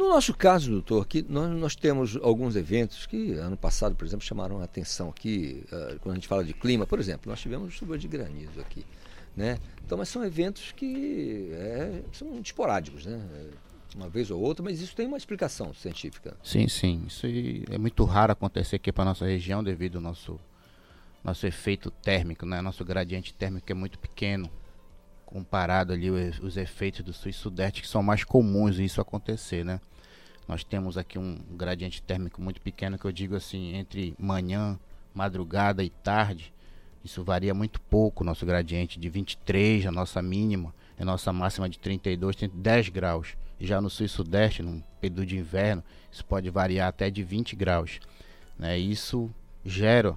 No 0.00 0.08
nosso 0.08 0.32
caso, 0.32 0.70
doutor, 0.70 1.02
aqui 1.02 1.22
nós, 1.28 1.50
nós 1.50 1.76
temos 1.76 2.16
alguns 2.22 2.56
eventos 2.56 3.04
que 3.04 3.34
ano 3.34 3.54
passado, 3.54 3.94
por 3.94 4.06
exemplo, 4.06 4.24
chamaram 4.24 4.58
a 4.58 4.64
atenção 4.64 5.10
aqui, 5.10 5.62
uh, 5.66 6.00
quando 6.00 6.12
a 6.12 6.14
gente 6.14 6.26
fala 6.26 6.42
de 6.42 6.54
clima, 6.54 6.86
por 6.86 6.98
exemplo, 6.98 7.30
nós 7.30 7.38
tivemos 7.38 7.74
chuva 7.74 7.98
de 7.98 8.08
granizo 8.08 8.58
aqui, 8.60 8.86
né? 9.36 9.58
Então, 9.84 9.98
mas 9.98 10.08
são 10.08 10.24
eventos 10.24 10.72
que 10.72 11.50
é, 11.52 12.00
são 12.14 12.40
esporádicos, 12.40 13.04
né? 13.04 13.22
Uma 13.94 14.08
vez 14.08 14.30
ou 14.30 14.40
outra, 14.40 14.64
mas 14.64 14.80
isso 14.80 14.96
tem 14.96 15.06
uma 15.06 15.18
explicação 15.18 15.74
científica. 15.74 16.34
Sim, 16.42 16.66
sim. 16.66 17.04
Isso 17.06 17.26
é 17.70 17.76
muito 17.76 18.02
raro 18.04 18.32
acontecer 18.32 18.76
aqui 18.76 18.90
para 18.90 19.04
nossa 19.04 19.26
região 19.26 19.62
devido 19.62 19.96
ao 19.96 20.02
nosso 20.02 20.40
nosso 21.22 21.46
efeito 21.46 21.90
térmico, 21.90 22.46
né? 22.46 22.62
Nosso 22.62 22.82
gradiente 22.86 23.34
térmico 23.34 23.70
é 23.70 23.74
muito 23.74 23.98
pequeno 23.98 24.50
comparado 25.30 25.92
ali 25.92 26.10
os, 26.10 26.38
os 26.40 26.56
efeitos 26.56 27.02
do 27.02 27.12
sul 27.12 27.30
e 27.30 27.32
sudeste 27.32 27.80
que 27.80 27.88
são 27.88 28.02
mais 28.02 28.24
comuns 28.24 28.78
isso 28.78 29.00
acontecer, 29.00 29.64
né? 29.64 29.80
Nós 30.46 30.64
temos 30.64 30.98
aqui 30.98 31.18
um 31.18 31.38
gradiente 31.52 32.02
térmico 32.02 32.42
muito 32.42 32.60
pequeno 32.60 32.98
que 32.98 33.04
eu 33.04 33.12
digo 33.12 33.36
assim, 33.36 33.76
entre 33.76 34.14
manhã, 34.18 34.78
madrugada 35.14 35.84
e 35.84 35.90
tarde. 35.90 36.52
Isso 37.04 37.22
varia 37.22 37.54
muito 37.54 37.80
pouco, 37.80 38.24
nosso 38.24 38.44
gradiente 38.44 38.98
de 38.98 39.08
23, 39.08 39.86
a 39.86 39.92
nossa 39.92 40.20
mínima, 40.20 40.74
a 40.98 41.04
nossa 41.04 41.32
máxima 41.32 41.68
de 41.68 41.78
32, 41.78 42.34
tem 42.34 42.50
10 42.52 42.88
graus. 42.88 43.36
Já 43.60 43.80
no 43.80 43.88
sul 43.88 44.06
e 44.06 44.08
sudeste, 44.08 44.62
no 44.62 44.82
período 45.00 45.24
de 45.24 45.38
inverno, 45.38 45.84
isso 46.10 46.24
pode 46.24 46.50
variar 46.50 46.88
até 46.88 47.08
de 47.10 47.22
20 47.22 47.54
graus. 47.54 48.00
Né? 48.58 48.76
Isso 48.76 49.30
gera 49.64 50.16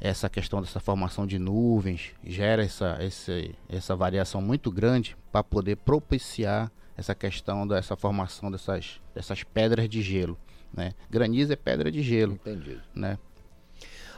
essa 0.00 0.30
questão 0.30 0.60
dessa 0.62 0.80
formação 0.80 1.26
de 1.26 1.38
nuvens, 1.38 2.12
gera 2.24 2.64
essa, 2.64 2.96
essa, 2.98 3.32
essa 3.68 3.94
variação 3.94 4.40
muito 4.40 4.70
grande 4.70 5.16
para 5.30 5.44
poder 5.44 5.76
propiciar 5.76 6.72
essa 6.96 7.14
questão 7.14 7.66
dessa 7.66 7.96
formação 7.96 8.50
dessas, 8.50 9.00
dessas 9.14 9.42
pedras 9.42 9.88
de 9.88 10.02
gelo. 10.02 10.38
Né? 10.72 10.94
Granizo 11.10 11.52
é 11.52 11.56
pedra 11.56 11.90
de 11.90 12.02
gelo. 12.02 12.34
Entendido. 12.34 12.80
Né? 12.94 13.18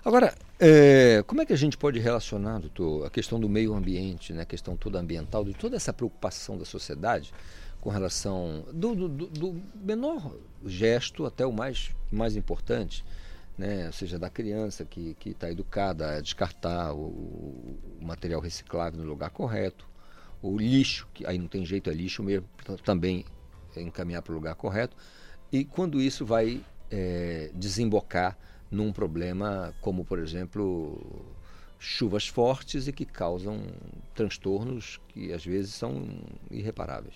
Agora, 0.05 0.35
é, 0.59 1.23
como 1.27 1.43
é 1.43 1.47
que 1.47 1.53
a 1.53 1.57
gente 1.57 1.77
pode 1.77 1.99
relacionar, 2.01 2.59
doutor, 2.59 3.07
a 3.07 3.11
questão 3.11 3.39
do 3.39 3.49
meio 3.49 3.73
ambiente, 3.75 4.33
né, 4.33 4.43
a 4.43 4.47
questão 4.47 4.77
toda 4.77 4.99
ambiental, 4.99 5.45
de 5.45 5.55
toda 5.55 5.77
essa 5.77 5.93
preocupação 5.93 6.59
da 6.59 6.65
sociedade 6.65 7.33
com 7.81 7.89
relação 7.89 8.65
do, 8.73 8.95
do, 9.09 9.27
do 9.27 9.63
menor 9.75 10.35
gesto 10.65 11.25
até 11.25 11.47
o 11.47 11.53
mais, 11.53 11.91
mais 12.11 12.37
importante, 12.37 13.05
né, 13.57 13.87
ou 13.87 13.93
seja, 13.93 14.19
da 14.19 14.31
criança 14.31 14.85
que 14.85 15.17
está 15.25 15.51
educada 15.51 16.17
a 16.17 16.21
descartar 16.21 16.93
o, 16.93 16.99
o, 16.99 17.79
material 18.01 18.41
reciclável 18.41 19.01
no 19.01 19.09
lugar 19.09 19.31
correto, 19.31 19.87
o 20.41 20.57
lixo, 20.57 21.09
que 21.15 21.27
aí 21.27 21.39
não 21.39 21.47
tem 21.47 21.65
jeito, 21.65 21.91
é 21.91 21.95
lixo 21.95 22.23
mesmo, 22.23 22.49
também 22.85 23.25
encaminhar 23.77 24.23
para 24.23 24.33
o 24.33 24.35
lugar 24.35 24.55
correto, 24.55 24.97
e 25.51 25.65
quando 25.65 26.01
isso 26.01 26.25
vai 26.25 26.61
é, 26.91 27.51
desembocar 27.55 28.37
num 28.71 28.93
problema 28.93 29.75
como, 29.81 30.05
por 30.05 30.19
exemplo, 30.19 31.25
chuvas 31.79 32.27
fortes 32.27 32.89
e 32.89 32.93
que 32.93 33.05
causam 33.05 33.61
transtornos 34.15 35.01
que 35.09 35.33
às 35.33 35.45
vezes 35.45 35.75
são 35.75 36.09
irreparáveis. 36.51 37.15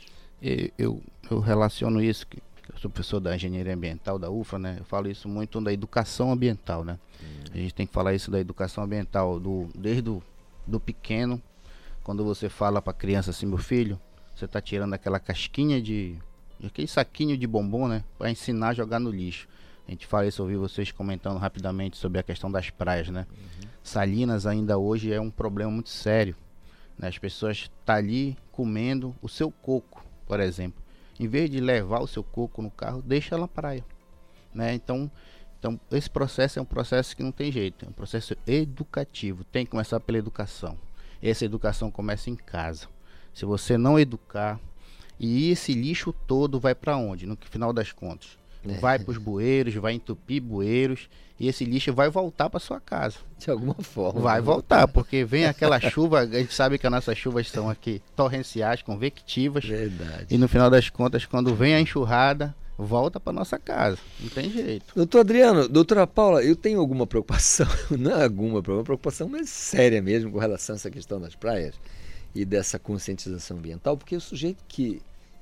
Eu, 0.76 1.00
eu 1.30 1.40
relaciono 1.40 2.02
isso, 2.02 2.26
que 2.26 2.42
eu 2.72 2.78
sou 2.78 2.90
professor 2.90 3.20
da 3.20 3.34
engenharia 3.34 3.74
ambiental 3.74 4.18
da 4.18 4.30
UFA, 4.30 4.58
né? 4.58 4.76
Eu 4.78 4.84
falo 4.84 5.08
isso 5.08 5.28
muito 5.28 5.60
da 5.60 5.72
educação 5.72 6.32
ambiental, 6.32 6.84
né? 6.84 6.98
Hum. 7.22 7.44
A 7.54 7.56
gente 7.56 7.74
tem 7.74 7.86
que 7.86 7.92
falar 7.92 8.14
isso 8.14 8.30
da 8.30 8.40
educação 8.40 8.84
ambiental 8.84 9.38
do, 9.38 9.68
desde 9.74 10.08
o 10.10 10.22
do 10.66 10.80
pequeno, 10.80 11.40
quando 12.02 12.24
você 12.24 12.48
fala 12.48 12.82
para 12.82 12.90
a 12.90 12.94
criança 12.94 13.30
assim, 13.30 13.46
meu 13.46 13.58
filho, 13.58 14.00
você 14.34 14.44
está 14.44 14.60
tirando 14.60 14.94
aquela 14.94 15.20
casquinha 15.20 15.80
de 15.80 16.16
aquele 16.64 16.88
saquinho 16.88 17.36
de 17.36 17.46
bombom, 17.46 17.86
né, 17.86 18.02
para 18.18 18.30
ensinar 18.30 18.70
a 18.70 18.74
jogar 18.74 18.98
no 18.98 19.10
lixo. 19.10 19.48
A 19.86 19.90
gente 19.90 20.06
fala 20.06 20.26
isso, 20.26 20.42
ouvi 20.42 20.56
vocês 20.56 20.90
comentando 20.90 21.38
rapidamente 21.38 21.96
sobre 21.96 22.18
a 22.18 22.22
questão 22.22 22.50
das 22.50 22.70
praias, 22.70 23.08
né? 23.08 23.24
Uhum. 23.30 23.68
Salinas 23.84 24.44
ainda 24.44 24.76
hoje 24.76 25.12
é 25.12 25.20
um 25.20 25.30
problema 25.30 25.70
muito 25.70 25.90
sério. 25.90 26.34
Né? 26.98 27.06
As 27.06 27.18
pessoas 27.18 27.58
estão 27.58 27.76
tá 27.84 27.94
ali 27.94 28.36
comendo 28.50 29.14
o 29.22 29.28
seu 29.28 29.48
coco, 29.50 30.04
por 30.26 30.40
exemplo. 30.40 30.82
Em 31.18 31.26
vez 31.26 31.50
de 31.50 31.60
levar 31.60 32.00
o 32.00 32.06
seu 32.06 32.22
coco 32.22 32.60
no 32.60 32.70
carro, 32.70 33.02
deixa 33.02 33.38
na 33.38 33.48
praia. 33.48 33.84
Né? 34.54 34.74
Então, 34.74 35.10
então, 35.58 35.80
esse 35.90 36.08
processo 36.08 36.58
é 36.58 36.62
um 36.62 36.66
processo 36.66 37.16
que 37.16 37.22
não 37.22 37.32
tem 37.32 37.50
jeito. 37.50 37.84
É 37.84 37.88
um 37.88 37.92
processo 37.92 38.36
educativo. 38.46 39.42
Tem 39.44 39.64
que 39.64 39.70
começar 39.70 39.98
pela 40.00 40.18
educação. 40.18 40.78
Essa 41.22 41.44
educação 41.44 41.90
começa 41.90 42.30
em 42.30 42.36
casa. 42.36 42.86
Se 43.34 43.44
você 43.44 43.76
não 43.76 43.98
educar, 43.98 44.60
e 45.18 45.50
esse 45.50 45.72
lixo 45.72 46.12
todo 46.12 46.60
vai 46.60 46.74
para 46.74 46.96
onde? 46.96 47.26
No 47.26 47.36
final 47.50 47.72
das 47.72 47.90
contas. 47.90 48.38
Vai 48.74 48.98
para 48.98 49.10
os 49.10 49.18
bueiros, 49.18 49.74
vai 49.74 49.94
entupir 49.94 50.42
bueiros 50.42 51.08
e 51.38 51.48
esse 51.48 51.64
lixo 51.64 51.92
vai 51.92 52.08
voltar 52.08 52.48
para 52.48 52.58
sua 52.58 52.80
casa. 52.80 53.16
De 53.38 53.50
alguma 53.50 53.74
forma. 53.74 54.20
Vai 54.20 54.40
voltar, 54.40 54.88
porque 54.88 55.24
vem 55.24 55.46
aquela 55.46 55.78
chuva, 55.78 56.20
a 56.20 56.26
gente 56.26 56.54
sabe 56.54 56.78
que 56.78 56.86
as 56.86 56.92
nossas 56.92 57.18
chuvas 57.18 57.50
são 57.50 57.68
aqui 57.68 58.02
torrenciais, 58.14 58.82
convectivas. 58.82 59.64
Verdade. 59.64 60.26
E 60.30 60.38
no 60.38 60.48
final 60.48 60.70
das 60.70 60.88
contas, 60.88 61.26
quando 61.26 61.54
vem 61.54 61.74
a 61.74 61.80
enxurrada, 61.80 62.54
volta 62.78 63.20
para 63.20 63.32
nossa 63.32 63.58
casa. 63.58 63.98
Não 64.20 64.28
tem 64.30 64.50
jeito. 64.50 64.94
Doutor 64.94 65.20
Adriano, 65.20 65.68
doutora 65.68 66.06
Paula, 66.06 66.42
eu 66.42 66.56
tenho 66.56 66.80
alguma 66.80 67.06
preocupação, 67.06 67.66
não 67.90 68.12
é 68.12 68.24
alguma 68.24 68.62
preocupação, 68.62 69.28
mas 69.28 69.48
séria 69.50 70.00
mesmo 70.00 70.30
com 70.30 70.38
relação 70.38 70.74
a 70.74 70.76
essa 70.76 70.90
questão 70.90 71.20
das 71.20 71.34
praias 71.34 71.74
e 72.34 72.44
dessa 72.44 72.78
conscientização 72.78 73.56
ambiental, 73.56 73.96
porque 73.96 74.16
o 74.16 74.20
sujeito 74.20 74.62
que 74.68 75.00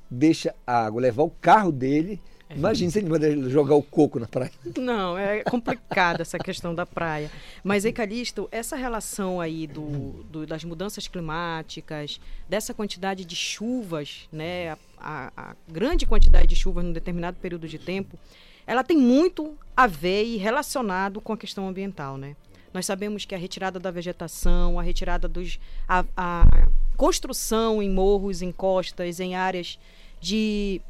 deixa 0.08 0.54
a 0.66 0.86
água 0.86 1.00
levar 1.00 1.24
o 1.24 1.30
carro 1.30 1.72
dele 1.72 2.20
Imagina 2.50 2.90
se 2.90 2.98
ele 2.98 3.08
manda 3.08 3.48
jogar 3.48 3.74
o 3.74 3.82
coco 3.82 4.18
na 4.20 4.26
praia. 4.26 4.52
Não, 4.78 5.16
é 5.16 5.42
complicada 5.42 6.22
essa 6.22 6.38
questão 6.38 6.74
da 6.74 6.84
praia. 6.84 7.30
Mas, 7.62 7.84
Ecalisto, 7.84 8.48
essa 8.52 8.76
relação 8.76 9.40
aí 9.40 9.66
do, 9.66 10.24
do, 10.30 10.46
das 10.46 10.62
mudanças 10.62 11.08
climáticas, 11.08 12.20
dessa 12.48 12.74
quantidade 12.74 13.24
de 13.24 13.34
chuvas, 13.34 14.28
né, 14.30 14.70
a, 14.70 14.78
a, 14.98 15.32
a 15.36 15.56
grande 15.68 16.06
quantidade 16.06 16.46
de 16.46 16.56
chuvas 16.56 16.84
num 16.84 16.92
determinado 16.92 17.38
período 17.40 17.66
de 17.66 17.78
tempo, 17.78 18.18
ela 18.66 18.84
tem 18.84 18.96
muito 18.96 19.56
a 19.76 19.86
ver 19.86 20.24
e 20.24 20.36
relacionado 20.36 21.20
com 21.20 21.32
a 21.32 21.36
questão 21.36 21.68
ambiental, 21.68 22.16
né? 22.16 22.36
Nós 22.72 22.86
sabemos 22.86 23.24
que 23.24 23.34
a 23.34 23.38
retirada 23.38 23.78
da 23.78 23.90
vegetação, 23.90 24.80
a 24.80 24.82
retirada 24.82 25.28
dos. 25.28 25.60
a, 25.88 26.04
a 26.16 26.44
construção 26.96 27.82
em 27.82 27.88
morros, 27.88 28.42
em 28.42 28.50
costas, 28.50 29.20
em 29.20 29.36
áreas 29.36 29.78
de 30.20 30.80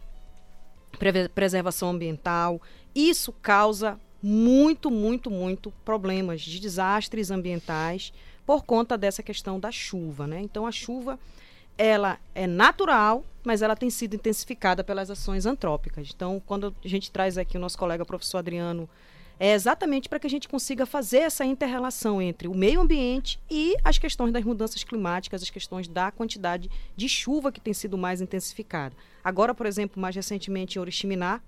preservação 1.34 1.90
ambiental. 1.90 2.60
Isso 2.94 3.32
causa 3.32 3.98
muito, 4.22 4.90
muito, 4.90 5.30
muito 5.30 5.70
problemas 5.84 6.40
de 6.40 6.58
desastres 6.58 7.30
ambientais 7.30 8.12
por 8.46 8.64
conta 8.64 8.96
dessa 8.96 9.22
questão 9.22 9.60
da 9.60 9.70
chuva, 9.70 10.26
né? 10.26 10.40
Então 10.40 10.66
a 10.66 10.72
chuva 10.72 11.18
ela 11.76 12.18
é 12.34 12.46
natural, 12.46 13.24
mas 13.42 13.60
ela 13.60 13.76
tem 13.76 13.90
sido 13.90 14.14
intensificada 14.14 14.84
pelas 14.84 15.10
ações 15.10 15.44
antrópicas. 15.44 16.10
Então, 16.14 16.40
quando 16.46 16.74
a 16.84 16.88
gente 16.88 17.10
traz 17.10 17.36
aqui 17.36 17.56
o 17.56 17.60
nosso 17.60 17.76
colega 17.76 18.04
professor 18.04 18.38
Adriano 18.38 18.88
é 19.38 19.52
exatamente 19.52 20.08
para 20.08 20.18
que 20.18 20.26
a 20.26 20.30
gente 20.30 20.48
consiga 20.48 20.86
fazer 20.86 21.18
essa 21.18 21.44
interrelação 21.44 22.22
entre 22.22 22.46
o 22.46 22.54
meio 22.54 22.80
ambiente 22.80 23.38
e 23.50 23.74
as 23.82 23.98
questões 23.98 24.32
das 24.32 24.44
mudanças 24.44 24.84
climáticas, 24.84 25.42
as 25.42 25.50
questões 25.50 25.88
da 25.88 26.10
quantidade 26.10 26.70
de 26.96 27.08
chuva 27.08 27.50
que 27.50 27.60
tem 27.60 27.74
sido 27.74 27.98
mais 27.98 28.20
intensificada. 28.20 28.94
Agora, 29.22 29.54
por 29.54 29.66
exemplo, 29.66 30.00
mais 30.00 30.14
recentemente 30.14 30.78
em 30.78 30.80
Oriximiná, 30.80 31.40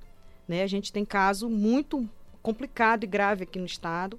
né, 0.49 0.63
a 0.63 0.67
gente 0.67 0.93
tem 0.93 1.05
caso 1.05 1.49
muito 1.49 2.09
complicado 2.43 3.05
e 3.05 3.07
grave 3.07 3.45
aqui 3.45 3.59
no 3.59 3.67
estado, 3.67 4.19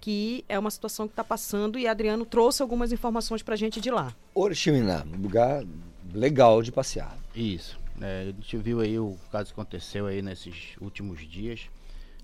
que 0.00 0.44
é 0.48 0.58
uma 0.58 0.70
situação 0.70 1.06
que 1.06 1.12
está 1.12 1.24
passando 1.24 1.78
e 1.78 1.88
Adriano 1.88 2.24
trouxe 2.24 2.62
algumas 2.62 2.92
informações 2.92 3.42
para 3.42 3.54
a 3.54 3.58
gente 3.58 3.80
de 3.80 3.90
lá. 3.90 4.14
Oriximiná, 4.34 5.04
um 5.12 5.22
lugar 5.22 5.64
legal 6.12 6.62
de 6.62 6.70
passear. 6.70 7.18
Isso. 7.34 7.78
É, 8.00 8.22
a 8.22 8.24
gente 8.26 8.56
viu 8.58 8.80
aí 8.80 8.98
o 8.98 9.16
caso 9.32 9.52
que 9.52 9.60
aconteceu 9.60 10.06
aí 10.06 10.22
nesses 10.22 10.76
últimos 10.80 11.28
dias 11.28 11.68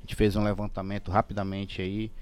gente 0.04 0.14
fez 0.14 0.36
um 0.36 0.44
levantamento 0.44 1.10
rapidamente 1.10 1.80
aí, 1.80 2.12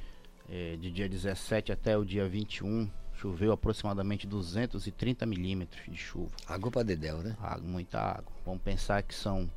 é, 0.48 0.76
de 0.76 0.90
dia 0.90 1.08
17 1.08 1.72
até 1.72 1.98
o 1.98 2.04
dia 2.04 2.28
21, 2.28 2.88
choveu 3.14 3.52
aproximadamente 3.52 4.26
230 4.26 5.26
milímetros 5.26 5.82
de 5.86 5.96
chuva. 5.96 6.30
Água 6.46 6.70
para 6.70 6.82
dedéu, 6.84 7.18
né? 7.18 7.36
Água, 7.40 7.68
muita 7.68 8.00
água. 8.00 8.32
Vamos 8.46 8.62
pensar 8.62 9.02
que 9.02 9.14
são 9.14 9.50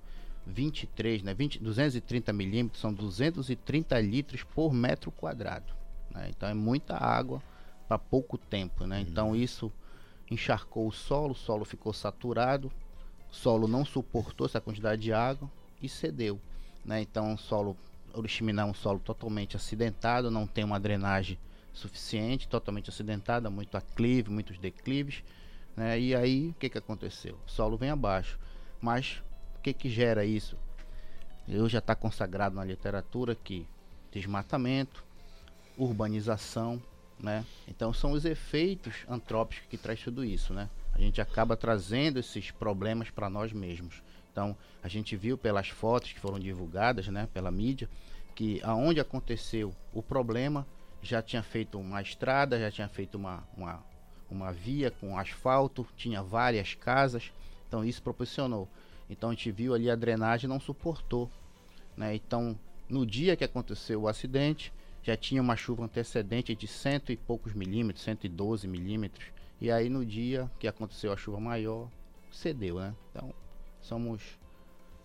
23, 0.48 1.22
né? 1.22 1.34
20, 1.34 1.60
230 1.60 2.34
milímetros 2.34 2.82
são 2.82 2.92
230 2.92 4.00
litros 4.00 4.44
por 4.44 4.74
metro 4.74 5.12
quadrado. 5.12 5.74
Né? 6.10 6.28
Então 6.30 6.50
é 6.50 6.54
muita 6.54 6.98
água 6.98 7.42
para 7.88 8.00
pouco 8.00 8.38
tempo, 8.38 8.86
né? 8.88 8.98
Uhum. 8.98 9.06
Então 9.08 9.36
isso 9.36 9.72
encharcou 10.30 10.88
o 10.88 10.92
solo, 10.92 11.32
o 11.32 11.36
solo 11.36 11.64
ficou 11.64 11.94
saturado, 11.94 12.72
solo 13.30 13.68
não 13.68 13.86
suportou 13.86 14.48
essa 14.48 14.60
quantidade 14.60 15.02
de 15.04 15.14
água 15.14 15.50
e 15.82 15.88
cedeu. 15.88 16.40
Né? 16.84 17.02
Então, 17.02 17.34
o 17.34 17.38
solo 17.38 17.76
Oriximiná 18.16 18.64
é 18.64 18.66
um 18.66 18.74
solo 18.74 19.00
totalmente 19.00 19.56
acidentado, 19.56 20.32
não 20.32 20.48
tem 20.48 20.64
uma 20.64 20.80
drenagem 20.80 21.38
suficiente, 21.74 22.48
totalmente 22.48 22.90
acidentada, 22.90 23.50
muito 23.50 23.76
aclive, 23.76 24.32
muitos 24.32 24.58
declives. 24.58 25.24
Né? 25.76 26.00
E 26.00 26.16
aí, 26.16 26.50
o 26.50 26.54
que, 26.54 26.70
que 26.70 26.78
aconteceu? 26.78 27.38
O 27.46 27.52
solo 27.52 27.78
vem 27.78 27.90
abaixo. 27.90 28.40
Mas 28.82 29.22
o 29.58 29.62
que, 29.62 29.74
que 29.74 29.90
gera 29.90 30.26
isso? 30.26 30.58
Eu 31.48 31.68
já 31.70 31.80
está 31.80 31.96
consagrado 31.96 32.56
na 32.56 32.64
literatura 32.64 33.36
que 33.36 33.68
desmatamento, 34.12 35.04
urbanização, 35.78 36.82
né? 37.20 37.46
Então 37.68 37.94
são 37.94 38.12
os 38.12 38.26
efeitos 38.26 39.06
antrópicos 39.08 39.68
que 39.70 39.78
traz 39.78 40.02
tudo 40.02 40.24
isso, 40.24 40.54
né? 40.54 40.70
A 40.94 41.00
gente 41.00 41.20
acaba 41.20 41.58
trazendo 41.58 42.20
esses 42.20 42.52
problemas 42.52 43.10
para 43.10 43.30
nós 43.30 43.52
mesmos. 43.52 44.02
Então 44.36 44.54
a 44.84 44.90
gente 44.90 45.16
viu 45.16 45.38
pelas 45.38 45.70
fotos 45.70 46.12
que 46.12 46.20
foram 46.20 46.38
divulgadas, 46.38 47.08
né, 47.08 47.26
pela 47.34 47.50
mídia, 47.50 47.90
que 48.36 48.60
aonde 48.64 49.00
aconteceu 49.00 49.74
o 49.94 50.04
problema 50.04 50.68
já 51.02 51.22
tinha 51.22 51.42
feito 51.42 51.80
uma 51.80 52.02
estrada, 52.02 52.60
já 52.60 52.70
tinha 52.70 52.90
feito 52.90 53.16
uma, 53.16 53.48
uma, 53.56 53.82
uma 54.30 54.52
via 54.52 54.92
com 54.92 55.18
asfalto, 55.18 55.88
tinha 55.96 56.22
várias 56.22 56.74
casas, 56.74 57.32
então 57.66 57.86
isso 57.86 58.04
proporcionou. 58.04 58.68
Então 59.10 59.30
a 59.30 59.34
gente 59.34 59.50
viu 59.52 59.74
ali 59.74 59.90
a 59.90 59.96
drenagem 59.96 60.50
não 60.50 60.60
suportou, 60.60 61.32
né? 61.96 62.14
Então 62.14 62.60
no 62.90 63.06
dia 63.06 63.38
que 63.38 63.44
aconteceu 63.46 64.02
o 64.02 64.08
acidente 64.10 64.74
já 65.02 65.16
tinha 65.16 65.42
uma 65.42 65.56
chuva 65.56 65.86
antecedente 65.86 66.54
de 66.54 66.68
cento 66.68 67.10
e 67.10 67.16
poucos 67.16 67.54
milímetros, 67.54 68.04
112 68.04 68.68
milímetros, 68.68 69.28
e 69.62 69.72
aí 69.72 69.88
no 69.88 70.06
dia 70.06 70.52
que 70.60 70.68
aconteceu 70.68 71.14
a 71.14 71.18
chuva 71.18 71.40
maior 71.40 71.88
cedeu, 72.30 72.80
né? 72.80 72.94
Então 73.12 73.34
somos 73.86 74.22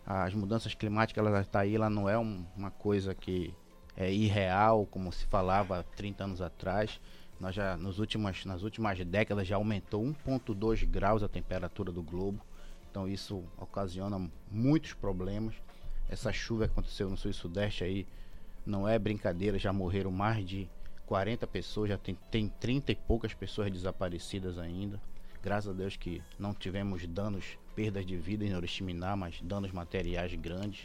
as 0.07 0.35
mudanças 0.35 0.75
climáticas 0.75 1.25
ela 1.25 1.41
está 1.41 1.61
aí, 1.61 1.75
ela 1.77 1.89
não 1.91 2.09
é 2.09 2.19
um- 2.19 2.45
uma 2.57 2.71
coisa 2.71 3.15
que 3.15 3.55
é 3.97 4.11
irreal 4.13 4.87
como 4.87 5.13
se 5.13 5.25
falava 5.27 5.79
há 5.79 5.83
30 5.83 6.25
anos 6.25 6.41
atrás. 6.41 7.01
Nós 7.39 7.55
já 7.55 7.77
nos 7.77 7.99
últimas, 7.99 8.45
nas 8.45 8.63
últimas 8.63 8.99
décadas 9.05 9.47
já 9.47 9.57
aumentou 9.57 10.03
1.2 10.03 10.83
graus 10.83 11.23
a 11.23 11.29
temperatura 11.29 11.93
do 11.93 12.03
globo. 12.03 12.41
Então 12.91 13.07
isso 13.07 13.45
ocasiona 13.57 14.31
muitos 14.51 14.93
problemas. 14.95 15.55
Essa 16.09 16.33
chuva 16.33 16.67
que 16.67 16.73
aconteceu 16.73 17.09
no 17.09 17.17
sul 17.17 17.31
e 17.31 17.35
sudeste 17.35 17.85
aí 17.85 18.07
não 18.67 18.89
é 18.89 18.99
brincadeira, 18.99 19.59
já 19.59 19.73
morreram 19.73 20.11
mais 20.11 20.45
de 20.47 20.69
40 21.07 21.47
pessoas, 21.47 21.89
já 21.89 21.99
tem, 21.99 22.17
tem 22.31 22.49
30 22.49 22.93
e 22.93 22.97
poucas 22.97 23.33
pessoas 23.33 23.71
desaparecidas 23.71 24.59
ainda. 24.59 25.01
Graças 25.43 25.71
a 25.71 25.73
Deus 25.73 25.97
que 25.97 26.23
não 26.39 26.53
tivemos 26.53 27.07
danos, 27.07 27.57
perdas 27.81 28.05
de 28.05 28.17
vida 28.17 28.45
em 28.45 28.55
Oriximiná, 28.55 29.17
mas 29.17 29.37
danos 29.43 29.73
materiais 29.73 30.35
grandes. 30.35 30.83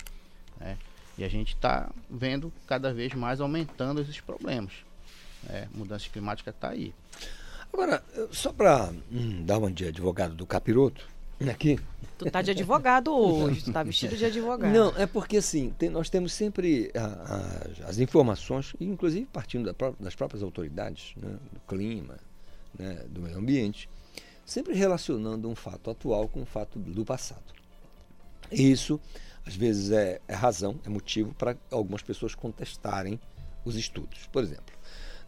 né? 0.59 0.77
E 1.17 1.23
a 1.25 1.29
gente 1.29 1.53
está 1.53 1.89
vendo 2.09 2.51
cada 2.65 2.93
vez 2.93 3.13
mais 3.13 3.41
aumentando 3.41 4.01
esses 4.01 4.19
problemas. 4.21 4.71
né? 5.43 5.67
Mudança 5.73 6.07
climática 6.09 6.51
está 6.51 6.69
aí. 6.69 6.93
Agora, 7.73 8.01
só 8.31 8.53
para 8.53 8.93
dar 9.45 9.57
uma 9.57 9.69
de 9.69 9.85
advogado 9.85 10.33
do 10.33 10.45
capiroto, 10.45 11.05
aqui. 11.49 11.77
Tu 12.17 12.31
tá 12.31 12.41
de 12.41 12.51
advogado 12.51 13.13
hoje, 13.13 13.61
tu 13.61 13.73
tá 13.73 13.83
vestido 13.83 14.15
de 14.15 14.23
advogado. 14.23 14.71
Não, 14.73 14.93
é 14.95 15.05
porque 15.05 15.35
assim, 15.37 15.73
tem- 15.77 15.89
nós 15.89 16.09
temos 16.09 16.31
sempre 16.31 16.89
a- 16.95 17.83
a- 17.85 17.89
as 17.89 17.99
informações, 17.99 18.73
inclusive 18.79 19.25
partindo 19.25 19.65
da 19.73 19.91
das 19.99 20.15
próprias 20.15 20.41
autoridades, 20.41 21.13
né, 21.17 21.35
do 21.51 21.59
clima, 21.67 22.15
né, 22.79 23.03
do 23.09 23.21
meio 23.21 23.37
ambiente, 23.37 23.89
sempre 24.45 24.75
relacionando 24.75 25.49
um 25.49 25.55
fato 25.55 25.89
atual 25.89 26.29
com 26.29 26.41
um 26.41 26.45
fato 26.45 26.77
do 26.77 27.03
passado. 27.03 27.55
Isso, 28.51 29.01
às 29.45 29.55
vezes, 29.55 29.91
é, 29.91 30.21
é 30.27 30.33
razão, 30.33 30.79
é 30.85 30.89
motivo 30.89 31.33
para 31.33 31.57
algumas 31.71 32.03
pessoas 32.03 32.35
contestarem 32.35 33.19
os 33.65 33.75
estudos. 33.75 34.27
Por 34.27 34.43
exemplo, 34.43 34.75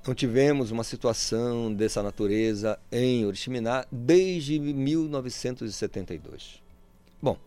não 0.05 0.13
tivemos 0.13 0.70
uma 0.72 0.84
situação 0.84 1.74
dessa 1.74 2.03
natureza 2.03 2.78
em 2.91 3.26
Oriximiná 3.26 3.86
desde 3.91 4.59
1972. 4.59 6.61
Bom, 7.22 7.38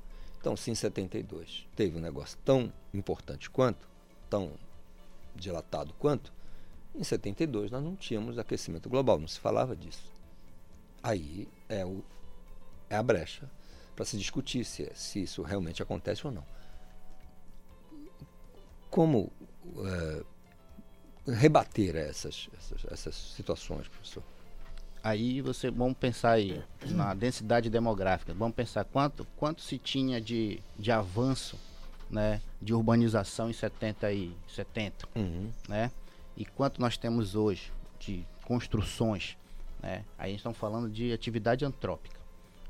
então 0.41 0.57
se 0.57 0.71
em 0.71 0.75
72 0.75 1.67
teve 1.77 1.97
um 1.97 2.01
negócio 2.01 2.37
tão 2.45 2.73
importante 2.93 3.49
quanto, 3.49 3.89
tão 4.29 4.53
dilatado 5.35 5.95
quanto, 5.99 6.33
em 6.95 7.05
72 7.05 7.71
nós 7.71 7.83
não 7.83 7.95
tínhamos 7.95 8.39
aquecimento 8.39 8.91
global, 8.91 9.19
não 9.19 9.29
se 9.29 9.39
falava 9.39 9.77
disso. 9.77 10.11
Aí 11.03 11.49
é, 11.71 11.87
o, 11.87 12.05
é 12.91 12.97
a 12.97 13.03
brecha 13.03 13.49
para 13.97 14.05
se 14.05 14.19
discutir 14.19 14.65
se, 14.65 14.91
se 14.95 15.23
isso 15.23 15.43
realmente 15.43 15.83
acontece 15.83 16.27
ou 16.27 16.33
não. 16.33 16.45
Como 18.91 19.33
eh, 19.79 20.25
rebater 21.27 21.97
essas, 21.97 22.49
essas, 22.57 22.85
essas 22.91 23.15
situações, 23.15 23.87
professor? 23.89 24.23
Aí 25.03 25.41
você 25.41 25.71
vamos 25.71 25.97
pensar 25.97 26.33
aí 26.33 26.63
na 26.87 27.15
densidade 27.15 27.71
demográfica. 27.71 28.35
Vamos 28.35 28.55
pensar 28.55 28.85
quanto, 28.85 29.27
quanto 29.37 29.63
se 29.63 29.79
tinha 29.79 30.21
de, 30.21 30.61
de 30.79 30.91
avanço, 30.91 31.59
né, 32.11 32.43
de 32.61 32.75
urbanização 32.75 33.49
em 33.49 33.53
70 33.53 34.13
e 34.13 34.37
70, 34.49 35.09
né? 35.69 35.91
E 36.37 36.45
quanto 36.45 36.81
nós 36.81 36.97
temos 36.97 37.35
hoje 37.35 37.73
de 37.99 38.27
construções, 38.45 39.37
né? 39.83 40.05
Aí 40.19 40.35
estamos 40.35 40.59
falando 40.59 40.89
de 40.89 41.13
atividade 41.13 41.65
antrópica, 41.65 42.21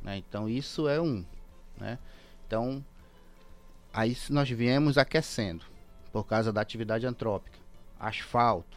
né? 0.02 0.16
Então 0.16 0.48
isso 0.48 0.88
é 0.88 1.00
um, 1.00 1.24
né? 1.78 1.98
Então 2.46 2.84
aí 3.92 4.16
nós 4.28 4.48
viemos 4.48 4.96
aquecendo 4.96 5.64
por 6.12 6.24
causa 6.24 6.52
da 6.52 6.60
atividade 6.60 7.06
antrópica, 7.06 7.58
asfalto, 7.98 8.76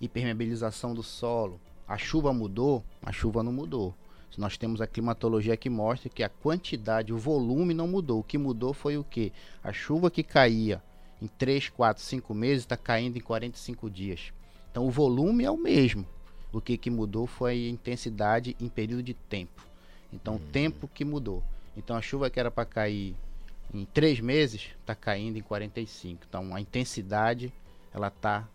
hipermeabilização 0.00 0.94
do 0.94 1.02
solo, 1.02 1.60
a 1.86 1.96
chuva 1.96 2.32
mudou, 2.32 2.84
a 3.02 3.12
chuva 3.12 3.42
não 3.42 3.52
mudou. 3.52 3.94
Nós 4.36 4.56
temos 4.56 4.80
a 4.80 4.86
climatologia 4.86 5.56
que 5.56 5.68
mostra 5.68 6.08
que 6.08 6.22
a 6.22 6.28
quantidade, 6.28 7.12
o 7.12 7.18
volume 7.18 7.74
não 7.74 7.88
mudou. 7.88 8.20
O 8.20 8.22
que 8.22 8.38
mudou 8.38 8.72
foi 8.72 8.96
o 8.96 9.02
que? 9.02 9.32
A 9.64 9.72
chuva 9.72 10.12
que 10.12 10.22
caía 10.22 10.80
em 11.20 11.26
3, 11.26 11.70
4, 11.70 12.00
5 12.00 12.34
meses 12.34 12.62
está 12.62 12.76
caindo 12.76 13.16
em 13.16 13.20
45 13.20 13.90
dias. 13.90 14.32
Então 14.70 14.86
o 14.86 14.90
volume 14.90 15.42
é 15.42 15.50
o 15.50 15.56
mesmo. 15.56 16.06
O 16.52 16.60
que, 16.60 16.76
que 16.76 16.90
mudou 16.90 17.26
foi 17.26 17.52
a 17.52 17.68
intensidade 17.68 18.56
em 18.60 18.68
período 18.68 19.02
de 19.02 19.14
tempo. 19.14 19.66
Então 20.12 20.36
o 20.36 20.38
tempo 20.38 20.88
que 20.88 21.04
mudou. 21.04 21.42
Então 21.76 21.96
a 21.96 22.02
chuva 22.02 22.30
que 22.30 22.40
era 22.40 22.50
para 22.50 22.64
cair 22.64 23.14
em 23.72 23.84
3 23.84 24.20
meses 24.20 24.70
está 24.80 24.94
caindo 24.94 25.36
em 25.36 25.42
45. 25.42 26.24
Então 26.28 26.54
a 26.54 26.60
intensidade 26.60 27.52
ela 27.92 28.10
tá 28.10 28.48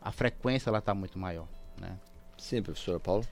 a 0.00 0.12
frequência 0.12 0.70
ela 0.70 0.80
tá 0.80 0.94
muito 0.94 1.18
maior, 1.18 1.48
né? 1.80 1.98
Sim, 2.38 2.62
professora 2.62 3.00
Paula. 3.00 3.24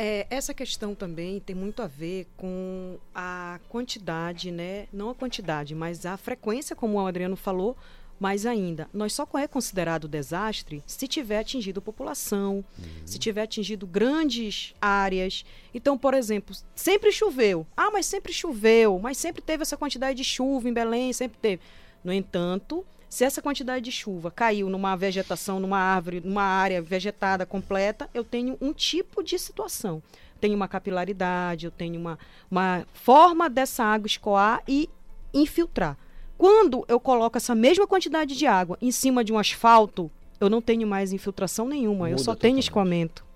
É, 0.00 0.28
essa 0.30 0.54
questão 0.54 0.94
também 0.94 1.40
tem 1.40 1.56
muito 1.56 1.82
a 1.82 1.88
ver 1.88 2.28
com 2.36 2.98
a 3.12 3.58
quantidade, 3.68 4.52
né? 4.52 4.86
Não 4.92 5.10
a 5.10 5.14
quantidade, 5.14 5.74
mas 5.74 6.06
a 6.06 6.16
frequência, 6.16 6.76
como 6.76 6.98
o 6.98 7.06
Adriano 7.06 7.34
falou, 7.34 7.76
mais 8.18 8.44
ainda. 8.44 8.88
Nós 8.92 9.12
só 9.12 9.26
é 9.34 9.46
considerado 9.46 10.08
desastre 10.08 10.82
se 10.86 11.06
tiver 11.06 11.38
atingido 11.38 11.80
população, 11.80 12.64
se 13.04 13.18
tiver 13.18 13.42
atingido 13.42 13.86
grandes 13.86 14.74
áreas. 14.80 15.44
Então, 15.72 15.96
por 15.96 16.14
exemplo, 16.14 16.54
sempre 16.74 17.12
choveu. 17.12 17.66
Ah, 17.76 17.90
mas 17.90 18.06
sempre 18.06 18.32
choveu, 18.32 18.98
mas 18.98 19.18
sempre 19.18 19.40
teve 19.42 19.62
essa 19.62 19.76
quantidade 19.76 20.16
de 20.16 20.24
chuva 20.24 20.68
em 20.68 20.72
Belém, 20.72 21.12
sempre 21.12 21.38
teve. 21.40 21.62
No 22.02 22.12
entanto, 22.12 22.84
se 23.08 23.24
essa 23.24 23.40
quantidade 23.40 23.84
de 23.84 23.92
chuva 23.92 24.30
caiu 24.30 24.68
numa 24.68 24.94
vegetação, 24.96 25.58
numa 25.58 25.78
árvore, 25.78 26.20
numa 26.20 26.42
área 26.42 26.82
vegetada 26.82 27.46
completa, 27.46 28.08
eu 28.12 28.22
tenho 28.22 28.58
um 28.60 28.72
tipo 28.72 29.22
de 29.22 29.38
situação. 29.38 30.02
Tenho 30.40 30.54
uma 30.54 30.68
capilaridade, 30.68 31.66
eu 31.66 31.70
tenho 31.70 31.98
uma, 31.98 32.18
uma 32.50 32.86
forma 32.92 33.48
dessa 33.48 33.82
água 33.82 34.06
escoar 34.06 34.62
e 34.68 34.88
infiltrar. 35.32 35.96
Quando 36.38 36.84
eu 36.86 37.00
coloco 37.00 37.36
essa 37.36 37.52
mesma 37.52 37.84
quantidade 37.84 38.36
de 38.36 38.46
água 38.46 38.78
em 38.80 38.92
cima 38.92 39.24
de 39.24 39.32
um 39.32 39.38
asfalto, 39.38 40.08
eu 40.40 40.48
não 40.48 40.62
tenho 40.62 40.86
mais 40.86 41.12
infiltração 41.12 41.66
nenhuma, 41.66 42.08
eu 42.08 42.12
Muda 42.12 42.22
só 42.22 42.34
tenho 42.36 42.60
escoamento. 42.60 43.26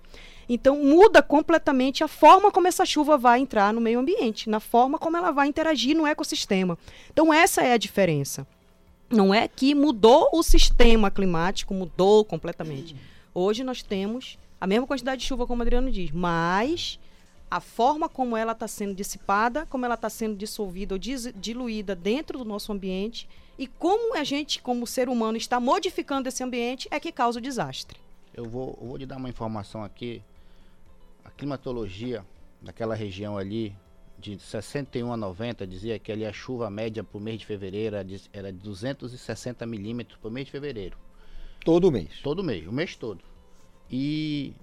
Então 0.47 0.81
muda 0.81 1.21
completamente 1.21 2.03
a 2.03 2.07
forma 2.07 2.51
como 2.51 2.67
essa 2.67 2.85
chuva 2.85 3.17
vai 3.17 3.39
entrar 3.39 3.73
no 3.73 3.81
meio 3.81 3.99
ambiente, 3.99 4.49
na 4.49 4.59
forma 4.59 4.97
como 4.97 5.17
ela 5.17 5.31
vai 5.31 5.47
interagir 5.47 5.95
no 5.95 6.07
ecossistema. 6.07 6.77
Então 7.11 7.33
essa 7.33 7.61
é 7.61 7.73
a 7.73 7.77
diferença. 7.77 8.47
Não 9.09 9.33
é 9.33 9.47
que 9.47 9.75
mudou 9.75 10.29
o 10.33 10.41
sistema 10.41 11.11
climático, 11.11 11.73
mudou 11.73 12.23
completamente. 12.23 12.95
Hoje 13.33 13.63
nós 13.63 13.83
temos 13.83 14.37
a 14.59 14.65
mesma 14.65 14.87
quantidade 14.87 15.21
de 15.21 15.27
chuva, 15.27 15.45
como 15.45 15.59
o 15.59 15.63
Adriano 15.63 15.91
diz, 15.91 16.09
mas 16.11 16.97
a 17.53 17.59
forma 17.59 18.09
como 18.09 18.35
ela 18.35 18.53
está 18.53 18.67
sendo 18.67 18.95
dissipada, 18.95 19.67
como 19.67 19.85
ela 19.85 19.93
está 19.93 20.09
sendo 20.09 20.35
dissolvida 20.35 20.95
ou 20.95 20.97
dis- 20.97 21.31
diluída 21.35 21.93
dentro 21.95 22.39
do 22.39 22.43
nosso 22.43 22.71
ambiente 22.71 23.29
e 23.59 23.67
como 23.67 24.17
a 24.17 24.23
gente, 24.23 24.59
como 24.59 24.87
ser 24.87 25.07
humano, 25.07 25.37
está 25.37 25.59
modificando 25.59 26.27
esse 26.27 26.43
ambiente 26.43 26.87
é 26.89 26.99
que 26.99 27.11
causa 27.11 27.37
o 27.37 27.41
desastre. 27.41 27.99
Eu 28.33 28.45
vou, 28.45 28.75
eu 28.81 28.87
vou 28.87 28.97
lhe 28.97 29.05
dar 29.05 29.17
uma 29.17 29.29
informação 29.29 29.83
aqui. 29.83 30.23
A 31.23 31.29
climatologia 31.29 32.25
daquela 32.59 32.95
região 32.95 33.37
ali, 33.37 33.75
de 34.17 34.39
61 34.39 35.13
a 35.13 35.17
90 35.17 35.67
dizia 35.67 35.99
que 35.99 36.11
ali 36.11 36.25
a 36.25 36.33
chuva 36.33 36.71
média 36.71 37.03
para 37.03 37.19
o 37.19 37.21
mês 37.21 37.37
de 37.41 37.45
fevereiro 37.45 37.97
era 37.97 38.03
de, 38.03 38.19
era 38.33 38.51
de 38.51 38.57
260 38.57 39.63
milímetros 39.67 40.17
por 40.19 40.31
mês 40.31 40.47
de 40.47 40.51
fevereiro. 40.51 40.97
Todo 41.63 41.91
mês? 41.91 42.19
Todo 42.23 42.43
mês, 42.43 42.65
o 42.65 42.71
mês 42.71 42.95
todo. 42.95 43.23
E 43.91 44.53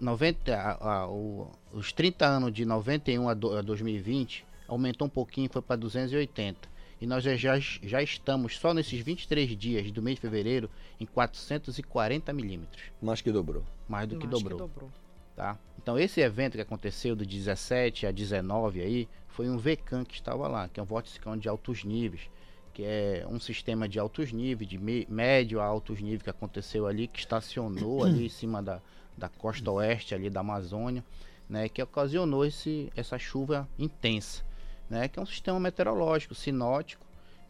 90, 0.00 0.54
a- 0.56 0.88
a- 1.00 1.08
o- 1.08 1.50
os 1.72 1.92
30 1.92 2.26
anos 2.26 2.52
de 2.52 2.64
91 2.64 3.28
a, 3.28 3.34
do- 3.34 3.56
a 3.56 3.62
2020 3.62 4.44
aumentou 4.68 5.06
um 5.06 5.10
pouquinho, 5.10 5.48
foi 5.52 5.60
para 5.62 5.76
280. 5.76 6.68
E 7.00 7.06
nós 7.06 7.22
já, 7.24 7.36
já, 7.36 7.58
já 7.58 8.02
estamos, 8.02 8.56
só 8.56 8.72
nesses 8.72 9.00
23 9.00 9.56
dias 9.56 9.90
do 9.90 10.00
mês 10.00 10.14
de 10.16 10.20
fevereiro, 10.22 10.70
em 10.98 11.04
440 11.04 12.32
milímetros. 12.32 12.84
Mais 13.02 13.20
que 13.20 13.30
dobrou. 13.32 13.62
Mais 13.88 14.08
do 14.08 14.16
que 14.16 14.26
Mais 14.26 14.38
que 14.38 14.48
dobrou. 14.48 14.58
dobrou. 14.68 14.90
Tá? 15.36 15.58
Então 15.76 15.98
esse 15.98 16.20
evento 16.20 16.54
que 16.54 16.60
aconteceu 16.60 17.16
do 17.16 17.26
17 17.26 18.06
a 18.06 18.10
19 18.12 18.80
aí, 18.80 19.08
foi 19.28 19.50
um 19.50 19.58
VCAM 19.58 20.04
que 20.04 20.14
estava 20.14 20.46
lá, 20.46 20.68
que 20.68 20.78
é 20.78 20.82
um 20.82 20.86
vorticicão 20.86 21.36
de 21.36 21.48
altos 21.48 21.82
níveis, 21.84 22.22
que 22.72 22.84
é 22.84 23.26
um 23.28 23.40
sistema 23.40 23.88
de 23.88 23.98
altos 23.98 24.32
níveis, 24.32 24.70
de 24.70 24.78
médio 24.78 25.60
a 25.60 25.64
altos 25.64 26.00
níveis 26.00 26.22
que 26.22 26.30
aconteceu 26.30 26.86
ali, 26.86 27.08
que 27.08 27.18
estacionou 27.18 28.04
ali 28.04 28.26
em 28.26 28.28
cima 28.28 28.62
da, 28.62 28.80
da 29.16 29.28
costa 29.28 29.70
oeste 29.70 30.14
ali 30.14 30.28
da 30.28 30.40
Amazônia, 30.40 31.04
né, 31.48 31.68
que 31.68 31.82
ocasionou 31.82 32.44
esse, 32.44 32.92
essa 32.96 33.18
chuva 33.18 33.68
intensa, 33.78 34.42
né, 34.88 35.08
que 35.08 35.18
é 35.18 35.22
um 35.22 35.26
sistema 35.26 35.60
meteorológico, 35.60 36.34
sinótico, 36.34 37.04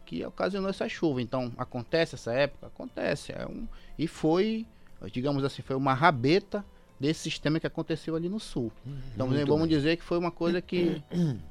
que 0.05 0.23
ocasionou 0.25 0.69
essa 0.69 0.87
chuva. 0.87 1.21
Então, 1.21 1.51
acontece 1.57 2.15
essa 2.15 2.31
época? 2.31 2.67
Acontece. 2.67 3.31
É 3.31 3.45
um, 3.47 3.67
e 3.97 4.07
foi, 4.07 4.65
digamos 5.11 5.43
assim, 5.43 5.61
foi 5.61 5.75
uma 5.75 5.93
rabeta 5.93 6.63
desse 6.99 7.21
sistema 7.21 7.59
que 7.59 7.67
aconteceu 7.67 8.15
ali 8.15 8.29
no 8.29 8.39
sul. 8.39 8.71
Então, 9.13 9.27
muito 9.27 9.45
vamos 9.47 9.67
bem. 9.67 9.77
dizer 9.77 9.97
que 9.97 10.03
foi 10.03 10.17
uma 10.17 10.31
coisa 10.31 10.61
que 10.61 11.01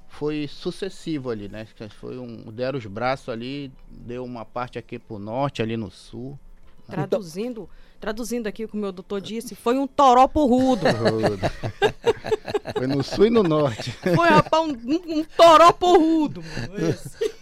foi 0.09 0.47
sucessivo 0.49 1.31
ali, 1.31 1.49
né? 1.49 1.67
Que 1.75 1.89
Foi 1.89 2.19
um, 2.19 2.51
deram 2.51 2.79
os 2.79 2.87
braços 2.87 3.29
ali, 3.29 3.71
deu 3.91 4.25
uma 4.25 4.45
parte 4.45 4.79
aqui 4.79 4.99
pro 4.99 5.19
norte, 5.19 5.61
ali 5.61 5.77
no 5.77 5.91
sul. 5.91 6.39
Traduzindo, 6.87 7.69
traduzindo 8.01 8.47
aqui 8.47 8.65
o 8.65 8.69
que 8.69 8.75
o 8.77 8.81
meu 8.81 8.93
doutor 8.93 9.21
disse, 9.21 9.55
foi 9.55 9.79
um 9.79 9.87
toró 9.87 10.27
porrudo. 10.29 10.85
Foi 12.77 12.87
no 12.87 13.03
sul 13.03 13.27
e 13.27 13.31
no 13.31 13.43
norte. 13.43 13.91
Foi, 13.93 14.29
rapaz, 14.29 14.63
um, 14.65 14.73
um, 14.73 15.19
um 15.21 15.25
toró 15.25 15.73
porrudo. 15.73 16.43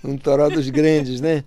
Um 0.05 0.17
toró 0.17 0.49
dos 0.49 0.69
grandes, 0.71 1.21
né? 1.21 1.45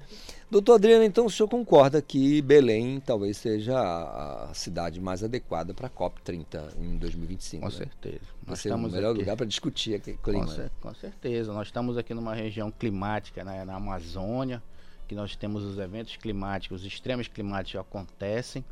Doutor 0.49 0.76
Adriano, 0.76 1.03
então 1.03 1.26
o 1.26 1.30
senhor 1.30 1.49
concorda 1.49 2.01
que 2.01 2.39
Belém 2.41 3.01
talvez 3.03 3.36
seja 3.36 3.76
a 3.78 4.53
cidade 4.53 5.01
mais 5.01 5.24
adequada 5.24 5.74
para 5.74 5.88
a 5.88 5.89
COP30 5.89 6.72
em 6.80 6.97
2025? 6.97 7.62
Com 7.64 7.70
né? 7.70 7.76
certeza. 7.76 8.20
Vai 8.43 8.49
Nós 8.51 8.60
o 8.64 8.68
estamos 8.68 8.93
melhor 8.93 9.10
aqui- 9.12 9.20
lugar 9.22 9.36
para 9.36 9.45
discutir 9.45 9.95
aquele 9.95 10.18
clima. 10.18 10.45
Com, 10.45 10.51
cer- 10.51 10.64
né? 10.66 10.70
com 10.80 10.93
certeza. 10.93 11.51
Nós 11.51 11.68
estamos 11.68 11.97
aqui 11.97 12.14
numa 12.14 12.34
região 12.36 12.72
climática, 12.72 13.43
né, 13.43 13.66
na 13.66 13.76
Amazônia, 13.76 14.62
que 15.08 15.16
nós 15.16 15.36
temos 15.36 15.64
os 15.64 15.80
eventos 15.80 16.16
climáticos, 16.16 16.82
os 16.82 16.88
extremos 16.88 17.28
climáticos 17.28 17.82
acontecem. 17.82 18.64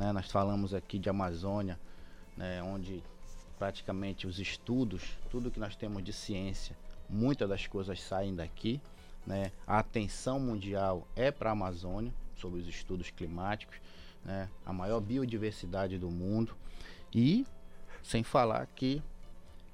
Né? 0.00 0.12
Nós 0.12 0.30
falamos 0.30 0.72
aqui 0.72 0.98
de 0.98 1.10
Amazônia, 1.10 1.78
né, 2.34 2.62
onde 2.62 3.02
praticamente 3.58 4.26
os 4.26 4.38
estudos, 4.38 5.02
tudo 5.30 5.50
que 5.50 5.60
nós 5.60 5.76
temos 5.76 6.02
de 6.02 6.10
ciência, 6.10 6.74
muitas 7.06 7.46
das 7.46 7.66
coisas 7.66 8.00
saem 8.00 8.34
daqui. 8.34 8.80
Né? 9.26 9.52
A 9.66 9.78
atenção 9.78 10.40
mundial 10.40 11.06
é 11.14 11.30
para 11.30 11.50
a 11.50 11.52
Amazônia, 11.52 12.14
sobre 12.34 12.60
os 12.60 12.66
estudos 12.66 13.10
climáticos, 13.10 13.76
né? 14.24 14.48
a 14.64 14.72
maior 14.72 15.00
biodiversidade 15.00 15.98
do 15.98 16.10
mundo. 16.10 16.56
E 17.14 17.44
sem 18.02 18.22
falar 18.22 18.66
que 18.68 19.02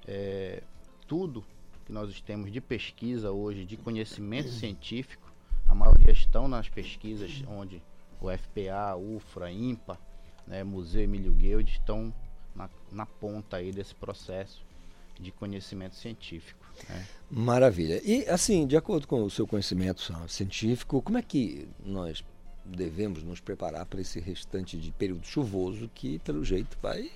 é, 0.05 0.61
tudo 1.07 1.45
que 1.85 1.93
nós 1.93 2.19
temos 2.19 2.51
de 2.51 2.59
pesquisa 2.59 3.31
hoje, 3.31 3.63
de 3.63 3.77
conhecimento 3.77 4.49
científico, 4.59 5.31
a 5.69 5.73
maioria 5.73 6.11
estão 6.11 6.49
nas 6.49 6.67
pesquisas 6.67 7.41
onde 7.47 7.81
o 8.19 8.27
FPA, 8.29 8.97
UFRA, 8.97 9.49
IMPA, 9.49 9.97
né, 10.47 10.63
Museu 10.63 11.01
Emílio 11.01 11.31
Guild 11.31 11.69
estão 11.71 12.13
na, 12.55 12.69
na 12.91 13.05
ponta 13.05 13.57
aí 13.57 13.71
desse 13.71 13.93
processo 13.93 14.65
de 15.19 15.31
conhecimento 15.31 15.95
científico. 15.95 16.65
né. 16.89 17.05
Maravilha. 17.29 18.01
E 18.03 18.27
assim, 18.29 18.65
de 18.65 18.77
acordo 18.77 19.07
com 19.07 19.23
o 19.23 19.29
seu 19.29 19.45
conhecimento 19.45 20.01
científico, 20.27 21.01
como 21.01 21.17
é 21.17 21.21
que 21.21 21.67
nós 21.83 22.23
devemos 22.63 23.23
nos 23.23 23.39
preparar 23.39 23.85
para 23.85 24.01
esse 24.01 24.19
restante 24.19 24.77
de 24.77 24.91
período 24.91 25.25
chuvoso 25.25 25.89
que, 25.93 26.19
pelo 26.19 26.43
jeito, 26.43 26.77
vai 26.81 27.11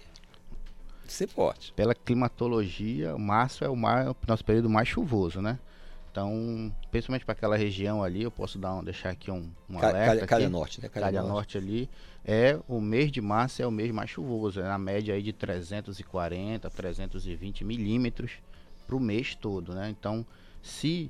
ser 1.08 1.28
forte? 1.28 1.74
Pela 1.74 1.94
climatologia, 1.94 3.18
março 3.18 3.64
é 3.64 3.70
o, 3.70 3.76
mar, 3.76 4.10
o 4.10 4.16
nosso 4.28 4.46
período 4.46 4.70
mais 4.70 4.88
chuvoso, 4.88 5.42
né? 5.42 5.60
Então, 6.12 6.76
principalmente 6.92 7.24
para 7.24 7.32
aquela 7.32 7.56
região 7.56 8.04
ali, 8.04 8.24
eu 8.24 8.32
posso 8.32 8.60
dar 8.60 8.76
um, 8.76 8.84
deixar 8.84 9.12
aqui 9.12 9.32
um, 9.32 9.50
um 9.70 9.78
Ca- 9.78 9.90
alerta. 9.90 10.06
Calha- 10.16 10.28
Calha 10.28 10.46
aqui. 10.46 10.52
Norte, 10.52 10.82
né? 10.82 10.90
Calha 10.90 11.06
Calha, 11.06 11.22
Norte. 11.22 11.32
Norte. 11.34 11.58
ali 11.58 11.90
é 12.26 12.60
o 12.68 12.82
mês 12.82 13.10
de 13.12 13.22
março 13.22 13.62
é 13.62 13.66
o 13.68 13.72
mês 13.72 13.92
mais 13.92 14.10
chuvoso, 14.10 14.60
é 14.60 14.64
na 14.64 14.78
média 14.78 15.16
aí 15.16 15.24
de 15.24 15.32
340, 15.32 16.70
320 16.70 17.64
milímetros 17.64 18.32
para 18.86 18.96
o 18.96 19.00
mês 19.00 19.36
todo, 19.36 19.74
né? 19.74 19.90
Então, 19.90 20.26
se 20.62 21.10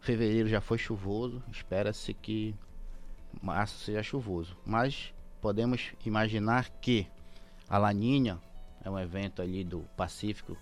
fevereiro 0.00 0.48
já 0.48 0.60
foi 0.60 0.78
chuvoso, 0.78 1.42
espera-se 1.52 2.14
que 2.14 2.54
março 3.42 3.78
seja 3.84 4.02
chuvoso. 4.02 4.56
Mas 4.64 5.12
podemos 5.42 5.92
imaginar 6.04 6.70
que 6.80 7.06
a 7.68 7.76
Laninha 7.76 8.40
é 8.82 8.88
um 8.88 8.98
evento 8.98 9.42
ali 9.42 9.62
do 9.64 9.80
Pacífico 9.96 10.56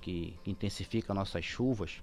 que 0.00 0.36
intensifica 0.46 1.12
nossas 1.12 1.44
chuvas, 1.44 2.00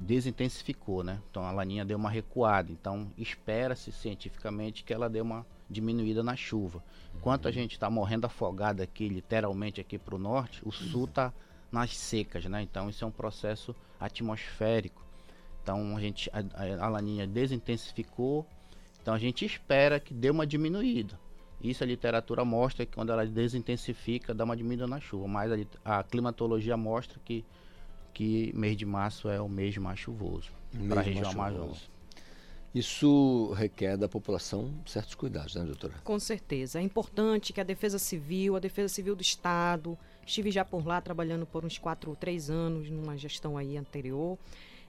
desintensificou, 0.00 1.04
né? 1.04 1.20
Então 1.30 1.44
a 1.44 1.52
laninha 1.52 1.84
deu 1.84 1.98
uma 1.98 2.10
recuada. 2.10 2.72
Então 2.72 3.12
espera-se 3.16 3.92
cientificamente 3.92 4.82
que 4.82 4.92
ela 4.92 5.08
dê 5.08 5.20
uma 5.20 5.46
diminuída 5.68 6.22
na 6.22 6.34
chuva. 6.34 6.82
Enquanto 7.14 7.46
a 7.46 7.50
gente 7.52 7.72
está 7.72 7.88
morrendo 7.90 8.26
afogado 8.26 8.82
aqui, 8.82 9.08
literalmente 9.08 9.80
aqui 9.80 9.98
para 9.98 10.14
o 10.14 10.18
norte, 10.18 10.62
o 10.64 10.72
sul 10.72 11.04
está 11.04 11.32
nas 11.70 11.96
secas, 11.96 12.44
né? 12.46 12.62
Então 12.62 12.88
isso 12.88 13.04
é 13.04 13.06
um 13.06 13.12
processo 13.12 13.74
atmosférico. 14.00 15.04
Então 15.62 15.96
a 15.96 16.00
gente 16.00 16.30
a, 16.32 16.84
a, 16.84 16.88
laninha 16.88 17.26
desintensificou. 17.26 18.46
Então 19.02 19.14
a 19.14 19.18
gente 19.18 19.44
espera 19.44 20.00
que 20.00 20.14
dê 20.14 20.30
uma 20.30 20.46
diminuída. 20.46 21.18
Isso 21.62 21.84
a 21.84 21.86
literatura 21.86 22.42
mostra 22.42 22.86
que 22.86 22.94
quando 22.94 23.12
ela 23.12 23.26
desintensifica, 23.26 24.32
dá 24.32 24.44
uma 24.44 24.56
diminuída 24.56 24.86
na 24.86 24.98
chuva. 24.98 25.28
Mas 25.28 25.52
a, 25.84 25.98
a 25.98 26.02
climatologia 26.02 26.76
mostra 26.76 27.20
que 27.22 27.44
que 28.12 28.52
mês 28.54 28.76
de 28.76 28.86
março 28.86 29.28
é 29.28 29.40
o 29.40 29.48
mês 29.48 29.76
mais 29.76 29.98
chuvoso 29.98 30.50
para 30.88 31.00
a 31.00 31.04
região 31.04 31.30
amazônica. 31.30 31.90
Isso 32.72 33.52
requer 33.56 33.96
da 33.96 34.08
população 34.08 34.72
certos 34.86 35.16
cuidados, 35.16 35.56
né, 35.56 35.64
doutora? 35.64 35.94
Com 36.04 36.20
certeza. 36.20 36.78
É 36.78 36.82
importante 36.82 37.52
que 37.52 37.60
a 37.60 37.64
Defesa 37.64 37.98
Civil, 37.98 38.54
a 38.54 38.60
Defesa 38.60 38.94
Civil 38.94 39.16
do 39.16 39.22
Estado, 39.22 39.98
estive 40.24 40.52
já 40.52 40.64
por 40.64 40.86
lá 40.86 41.00
trabalhando 41.00 41.44
por 41.44 41.64
uns 41.64 41.78
quatro 41.78 42.10
ou 42.10 42.16
três 42.16 42.48
anos 42.48 42.88
numa 42.88 43.16
gestão 43.16 43.56
aí 43.56 43.76
anterior, 43.76 44.38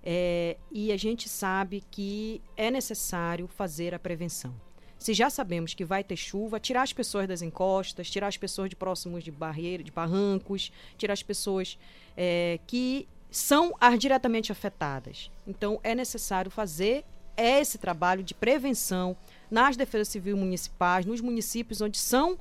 é, 0.04 0.58
e 0.72 0.92
a 0.92 0.98
gente 0.98 1.28
sabe 1.28 1.84
que 1.90 2.40
é 2.56 2.70
necessário 2.70 3.48
fazer 3.48 3.96
a 3.96 4.00
prevenção. 4.00 4.54
Se 5.02 5.16
já 5.16 5.32
sabemos 5.32 5.74
que 5.74 5.84
vai 5.84 6.04
ter 6.04 6.16
chuva, 6.16 6.60
tirar 6.60 6.84
as 6.84 6.94
pessoas 6.94 7.28
das 7.28 7.42
encostas, 7.42 8.08
tirar 8.08 8.28
as 8.28 8.38
pessoas 8.38 8.70
de 8.70 8.76
próximos 8.76 9.24
de 9.24 9.32
barreira, 9.32 9.84
de 9.84 9.90
barrancos, 9.92 10.72
tirar 10.96 11.14
as 11.14 11.24
pessoas 11.24 11.76
é, 12.16 12.60
que 12.68 13.08
são 13.32 13.76
as 13.82 13.98
diretamente 13.98 14.52
afetadas. 14.52 15.32
Então 15.48 15.80
é 15.84 15.96
necessário 15.96 16.52
fazer 16.52 17.04
esse 17.36 17.80
trabalho 17.80 18.22
de 18.22 18.36
prevenção 18.36 19.18
nas 19.50 19.76
defesas 19.76 20.08
civis 20.10 20.36
municipais, 20.36 21.04
nos 21.04 21.20
municípios 21.20 21.82
onde 21.82 21.98
são 21.98 22.38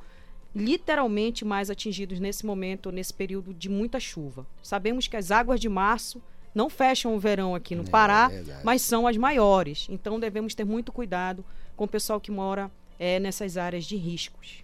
literalmente 0.54 1.46
mais 1.46 1.70
atingidos 1.70 2.20
nesse 2.20 2.44
momento, 2.44 2.92
nesse 2.92 3.14
período 3.14 3.54
de 3.54 3.70
muita 3.70 3.98
chuva. 3.98 4.46
Sabemos 4.62 5.08
que 5.08 5.16
as 5.16 5.30
águas 5.30 5.60
de 5.60 5.68
março 5.70 6.22
não 6.54 6.68
fecham 6.68 7.14
o 7.14 7.18
verão 7.18 7.54
aqui 7.54 7.74
no 7.74 7.84
É, 7.84 7.88
Pará, 7.88 8.28
verdade. 8.28 8.60
mas 8.64 8.82
são 8.82 9.06
as 9.06 9.16
maiores. 9.16 9.86
Então 9.88 10.20
devemos 10.20 10.54
ter 10.54 10.64
muito 10.64 10.92
cuidado 10.92 11.42
com 11.80 11.84
o 11.84 11.88
pessoal 11.88 12.20
que 12.20 12.30
mora 12.30 12.70
eh, 12.98 13.18
nessas 13.18 13.56
áreas 13.56 13.86
de 13.86 13.96
riscos. 13.96 14.62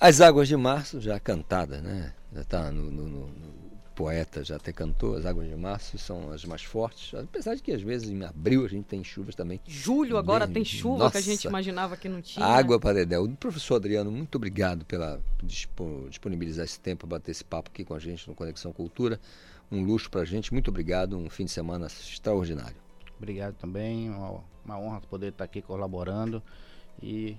As 0.00 0.20
águas 0.20 0.48
de 0.48 0.56
março 0.56 1.00
já 1.00 1.20
cantadas, 1.20 1.80
né? 1.80 2.12
Já 2.34 2.40
está 2.40 2.72
no, 2.72 2.90
no- 2.90 3.06
no- 3.06 3.56
poeta 3.94 4.42
já 4.44 4.56
até 4.56 4.72
cantou, 4.72 5.16
as 5.16 5.24
águas 5.24 5.48
de 5.48 5.54
março 5.54 5.96
são 5.96 6.30
as 6.32 6.44
mais 6.44 6.62
fortes, 6.64 7.14
apesar 7.14 7.54
de 7.54 7.62
que 7.62 7.70
às 7.72 7.80
vezes 7.80 8.10
em 8.10 8.22
abril 8.24 8.64
a 8.64 8.68
gente 8.68 8.84
tem 8.84 9.02
chuvas 9.04 9.34
também. 9.36 9.58
Julho 9.64 10.18
agora 10.18 10.44
Bem- 10.44 10.54
tem 10.54 10.64
chuva 10.66 11.08
que 11.10 11.16
a 11.16 11.20
gente 11.20 11.36
Nossa. 11.44 11.48
imaginava 11.48 11.96
que 11.96 12.08
não 12.08 12.20
tinha. 12.20 12.44
Água 12.44 12.78
para 12.80 12.94
Dedéu. 12.94 13.26
Professor 13.38 13.76
Adriano, 13.76 14.10
muito 14.10 14.34
obrigado 14.34 14.84
pela 14.84 15.18
dispo- 15.42 16.08
disponibilizar 16.10 16.64
esse 16.64 16.78
tempo 16.80 17.06
para 17.06 17.16
bater 17.16 17.30
esse 17.30 17.44
papo 17.44 17.70
aqui 17.72 17.84
com 17.84 17.94
a 17.94 17.98
gente 18.00 18.28
no 18.28 18.34
Conexão 18.34 18.72
Cultura. 18.72 19.18
Um 19.70 19.82
luxo 19.84 20.10
para 20.10 20.22
a 20.22 20.24
gente. 20.26 20.52
Muito 20.52 20.68
obrigado. 20.68 21.16
Um 21.16 21.30
fim 21.30 21.44
de 21.46 21.52
semana 21.52 21.86
extraordinário. 21.86 22.76
Obrigado 23.18 23.54
também, 23.54 24.10
uma, 24.10 24.42
uma 24.64 24.78
honra 24.78 25.00
poder 25.00 25.28
estar 25.28 25.44
aqui 25.44 25.62
colaborando 25.62 26.42
e 27.02 27.36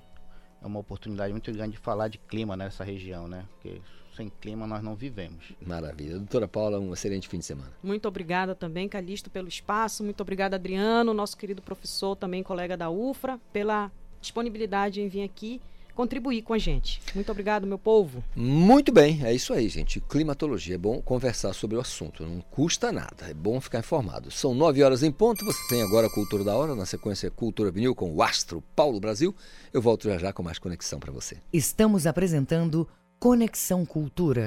é 0.62 0.66
uma 0.66 0.80
oportunidade 0.80 1.32
muito 1.32 1.52
grande 1.52 1.74
de 1.74 1.78
falar 1.78 2.08
de 2.08 2.18
clima 2.18 2.58
nessa 2.58 2.84
região, 2.84 3.28
né? 3.28 3.46
Porque 3.54 3.82
sem 4.16 4.30
clima 4.30 4.66
nós 4.66 4.82
não 4.82 4.96
vivemos. 4.96 5.54
Maravilha. 5.62 6.18
Doutora 6.18 6.48
Paula, 6.48 6.80
um 6.80 6.94
excelente 6.94 7.28
fim 7.28 7.38
de 7.38 7.46
semana. 7.46 7.72
Muito 7.84 8.08
obrigada 8.08 8.56
também, 8.56 8.90
Calixto, 8.90 9.30
pelo 9.30 9.48
espaço. 9.48 10.04
Muito 10.04 10.22
obrigada, 10.22 10.56
Adriano, 10.56 11.14
nosso 11.14 11.38
querido 11.38 11.62
professor, 11.62 12.16
também 12.16 12.42
colega 12.42 12.76
da 12.76 12.90
UFRA, 12.90 13.40
pela 13.54 13.92
disponibilidade 14.20 15.00
em 15.00 15.08
vir 15.08 15.22
aqui 15.22 15.62
contribuir 15.98 16.44
com 16.44 16.54
a 16.54 16.60
gente. 16.60 17.02
Muito 17.16 17.32
obrigado, 17.32 17.66
meu 17.66 17.80
povo. 17.80 18.24
Muito 18.36 18.92
bem, 18.92 19.26
é 19.26 19.34
isso 19.34 19.52
aí, 19.52 19.68
gente. 19.68 20.00
Climatologia. 20.00 20.76
É 20.76 20.78
bom 20.78 21.02
conversar 21.02 21.54
sobre 21.54 21.76
o 21.76 21.80
assunto. 21.80 22.24
Não 22.24 22.40
custa 22.52 22.92
nada. 22.92 23.26
É 23.28 23.34
bom 23.34 23.60
ficar 23.60 23.80
informado. 23.80 24.30
São 24.30 24.54
nove 24.54 24.84
horas 24.84 25.02
em 25.02 25.12
ponto. 25.12 25.44
Você 25.44 25.60
tem 25.68 25.82
agora 25.82 26.06
a 26.06 26.10
Cultura 26.10 26.44
da 26.44 26.56
Hora, 26.56 26.76
na 26.76 26.86
sequência 26.86 27.32
Cultura 27.32 27.72
Vinil 27.72 27.96
com 27.96 28.14
o 28.14 28.22
Astro 28.22 28.64
Paulo 28.76 29.00
Brasil. 29.00 29.36
Eu 29.74 29.82
volto 29.82 30.04
já 30.04 30.20
já 30.20 30.32
com 30.32 30.44
mais 30.44 30.60
conexão 30.60 31.00
para 31.00 31.12
você. 31.12 31.38
Estamos 31.52 32.06
apresentando 32.06 32.88
Conexão 33.20 33.84
Cultura. 33.84 34.46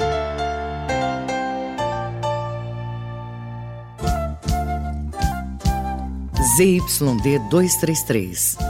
ZYD 6.57 7.39
233, 7.51 8.70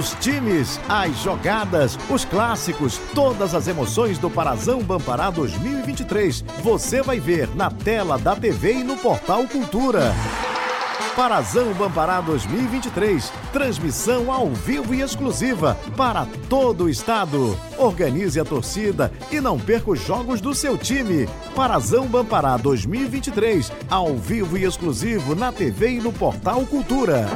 Os 0.00 0.14
times, 0.14 0.80
as 0.88 1.14
jogadas, 1.18 1.98
os 2.08 2.24
clássicos, 2.24 2.98
todas 3.14 3.54
as 3.54 3.68
emoções 3.68 4.16
do 4.16 4.30
Parazão 4.30 4.82
Bampará 4.82 5.28
2023. 5.28 6.42
Você 6.62 7.02
vai 7.02 7.20
ver 7.20 7.54
na 7.54 7.70
tela 7.70 8.16
da 8.16 8.34
TV 8.34 8.76
e 8.76 8.82
no 8.82 8.96
portal 8.96 9.46
Cultura. 9.46 10.14
Parazão 11.14 11.74
Bampará 11.74 12.22
2023. 12.22 13.30
Transmissão 13.52 14.32
ao 14.32 14.48
vivo 14.48 14.94
e 14.94 15.02
exclusiva 15.02 15.76
para 15.98 16.26
todo 16.48 16.84
o 16.84 16.88
estado. 16.88 17.54
Organize 17.76 18.40
a 18.40 18.44
torcida 18.44 19.12
e 19.30 19.38
não 19.38 19.58
perca 19.58 19.90
os 19.90 20.00
jogos 20.00 20.40
do 20.40 20.54
seu 20.54 20.78
time. 20.78 21.28
Parazão 21.54 22.06
Bampará 22.06 22.56
2023. 22.56 23.70
Ao 23.90 24.16
vivo 24.16 24.56
e 24.56 24.64
exclusivo 24.64 25.34
na 25.34 25.52
TV 25.52 25.90
e 25.90 26.00
no 26.00 26.10
portal 26.10 26.64
Cultura. 26.64 27.28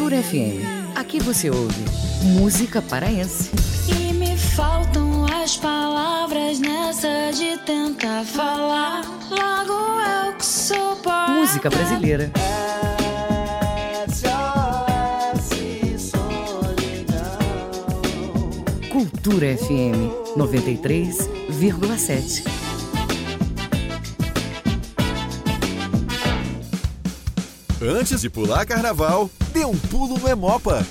Cultura 0.00 0.22
FM. 0.22 0.96
Aqui 0.96 1.20
você 1.20 1.50
ouve 1.50 1.84
música 2.22 2.80
paraense. 2.80 3.50
E 3.86 4.14
me 4.14 4.34
faltam 4.34 5.26
as 5.26 5.58
palavras 5.58 6.58
nessa 6.58 7.30
de 7.34 7.58
tentar 7.66 8.24
falar. 8.24 9.02
Logo 9.28 10.00
eu 10.00 10.32
que 10.38 10.46
sou 10.46 10.96
poeta. 10.96 11.32
Música 11.32 11.68
brasileira. 11.68 12.32
Cultura 18.90 19.54
FM 19.54 20.14
93,7. 20.34 22.69
Antes 27.82 28.20
de 28.20 28.28
pular 28.28 28.66
carnaval, 28.66 29.30
dê 29.54 29.64
um 29.64 29.74
pulo 29.74 30.18
no 30.18 30.28
Emopa. 30.28 30.86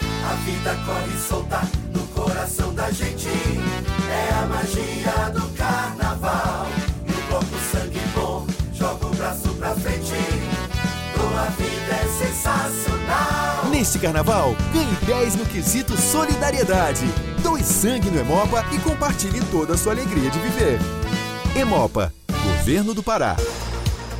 A 0.00 0.34
vida 0.36 0.74
corre 0.86 1.18
solta 1.28 1.60
no 1.92 2.06
coração 2.06 2.72
da 2.72 2.90
gente. 2.90 3.28
É 3.28 4.32
a 4.32 4.46
magia 4.46 5.30
do 5.30 5.46
carnaval. 5.54 6.68
No 7.06 7.22
corpo 7.28 7.56
sangue 7.70 8.00
bom, 8.14 8.46
joga 8.72 9.06
o 9.06 9.10
braço 9.10 9.48
pra 9.56 9.74
frente. 9.74 10.14
Tua 11.14 11.44
vida 11.50 11.94
é 11.94 12.08
sensacional. 12.24 13.66
Neste 13.70 13.98
carnaval, 13.98 14.56
ganhe 14.72 14.96
10 15.04 15.34
no 15.36 15.44
quesito 15.44 15.94
solidariedade. 16.00 17.04
Doe 17.42 17.62
sangue 17.62 18.08
no 18.08 18.18
Emopa 18.18 18.64
e 18.72 18.78
compartilhe 18.78 19.44
toda 19.50 19.74
a 19.74 19.76
sua 19.76 19.92
alegria 19.92 20.30
de 20.30 20.38
viver. 20.38 20.78
Emopa, 21.54 22.10
Governo 22.42 22.94
do 22.94 23.02
Pará. 23.02 23.36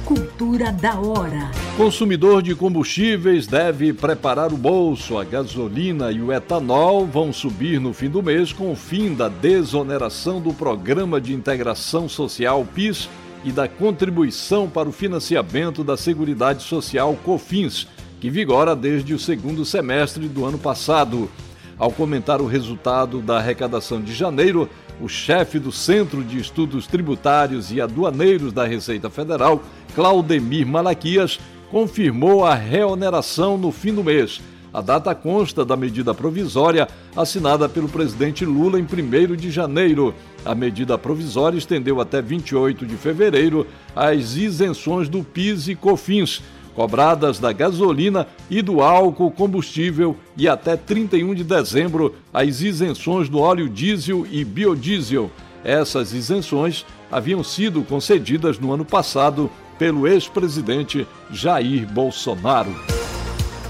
Cultura 0.04 0.70
da 0.70 1.00
hora. 1.00 1.50
Consumidor 1.78 2.42
de 2.42 2.54
combustíveis 2.54 3.46
deve 3.46 3.90
preparar 3.94 4.52
o 4.52 4.56
bolso. 4.56 5.16
A 5.16 5.24
gasolina 5.24 6.12
e 6.12 6.20
o 6.20 6.30
etanol 6.30 7.06
vão 7.06 7.32
subir 7.32 7.80
no 7.80 7.94
fim 7.94 8.10
do 8.10 8.22
mês 8.22 8.52
com 8.52 8.70
o 8.70 8.76
fim 8.76 9.14
da 9.14 9.30
desoneração 9.30 10.42
do 10.42 10.52
Programa 10.52 11.18
de 11.18 11.32
Integração 11.32 12.06
Social 12.06 12.66
PIS 12.74 13.08
e 13.44 13.50
da 13.50 13.66
contribuição 13.66 14.68
para 14.68 14.86
o 14.86 14.92
financiamento 14.92 15.82
da 15.82 15.96
Seguridade 15.96 16.62
Social 16.64 17.16
COFINS, 17.24 17.88
que 18.20 18.28
vigora 18.28 18.76
desde 18.76 19.14
o 19.14 19.18
segundo 19.18 19.64
semestre 19.64 20.28
do 20.28 20.44
ano 20.44 20.58
passado. 20.58 21.30
Ao 21.78 21.90
comentar 21.90 22.42
o 22.42 22.46
resultado 22.46 23.22
da 23.22 23.38
arrecadação 23.38 24.02
de 24.02 24.12
janeiro, 24.12 24.68
o 25.00 25.08
chefe 25.08 25.58
do 25.58 25.72
Centro 25.72 26.22
de 26.22 26.38
Estudos 26.38 26.86
Tributários 26.86 27.72
e 27.72 27.80
Aduaneiros 27.80 28.52
da 28.52 28.66
Receita 28.66 29.10
Federal, 29.10 29.62
Claudemir 29.94 30.66
Malaquias, 30.66 31.38
confirmou 31.70 32.44
a 32.44 32.54
reoneração 32.54 33.58
no 33.58 33.72
fim 33.72 33.92
do 33.92 34.04
mês. 34.04 34.40
A 34.72 34.80
data 34.80 35.14
consta 35.14 35.64
da 35.64 35.76
medida 35.76 36.12
provisória 36.12 36.88
assinada 37.16 37.68
pelo 37.68 37.88
presidente 37.88 38.44
Lula 38.44 38.78
em 38.78 38.82
1 38.82 39.36
de 39.36 39.48
janeiro. 39.48 40.12
A 40.44 40.52
medida 40.52 40.98
provisória 40.98 41.56
estendeu 41.56 42.00
até 42.00 42.20
28 42.20 42.84
de 42.84 42.96
fevereiro 42.96 43.66
as 43.94 44.34
isenções 44.34 45.08
do 45.08 45.22
PIS 45.22 45.68
e 45.68 45.76
COFINS, 45.76 46.42
cobradas 46.74 47.38
da 47.38 47.52
gasolina 47.52 48.26
e 48.50 48.60
do 48.60 48.82
álcool 48.82 49.30
combustível 49.30 50.16
e 50.36 50.48
até 50.48 50.76
31 50.76 51.34
de 51.34 51.44
dezembro 51.44 52.14
as 52.32 52.60
isenções 52.60 53.28
do 53.28 53.38
óleo 53.38 53.68
diesel 53.68 54.26
e 54.30 54.44
biodiesel. 54.44 55.30
Essas 55.64 56.12
isenções 56.12 56.84
haviam 57.10 57.42
sido 57.42 57.82
concedidas 57.82 58.58
no 58.58 58.72
ano 58.72 58.84
passado 58.84 59.50
pelo 59.78 60.06
ex-presidente 60.06 61.06
Jair 61.30 61.86
Bolsonaro. 61.90 62.74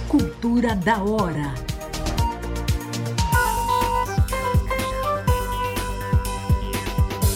Cultura 0.09 0.75
da 0.75 1.03
hora. 1.03 1.74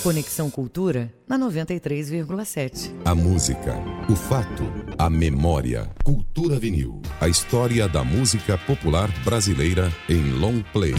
Conexão 0.03 0.49
Cultura 0.49 1.13
na 1.27 1.37
93,7. 1.37 2.93
A 3.05 3.15
música, 3.15 3.75
o 4.09 4.15
fato, 4.15 4.65
a 4.97 5.11
memória. 5.11 5.91
Cultura 6.05 6.59
Vinil. 6.59 7.03
A 7.21 7.29
história 7.29 7.89
da 7.89 8.05
música 8.05 8.57
popular 8.59 9.11
brasileira 9.25 9.93
em 10.09 10.33
long 10.33 10.63
play. 10.73 10.95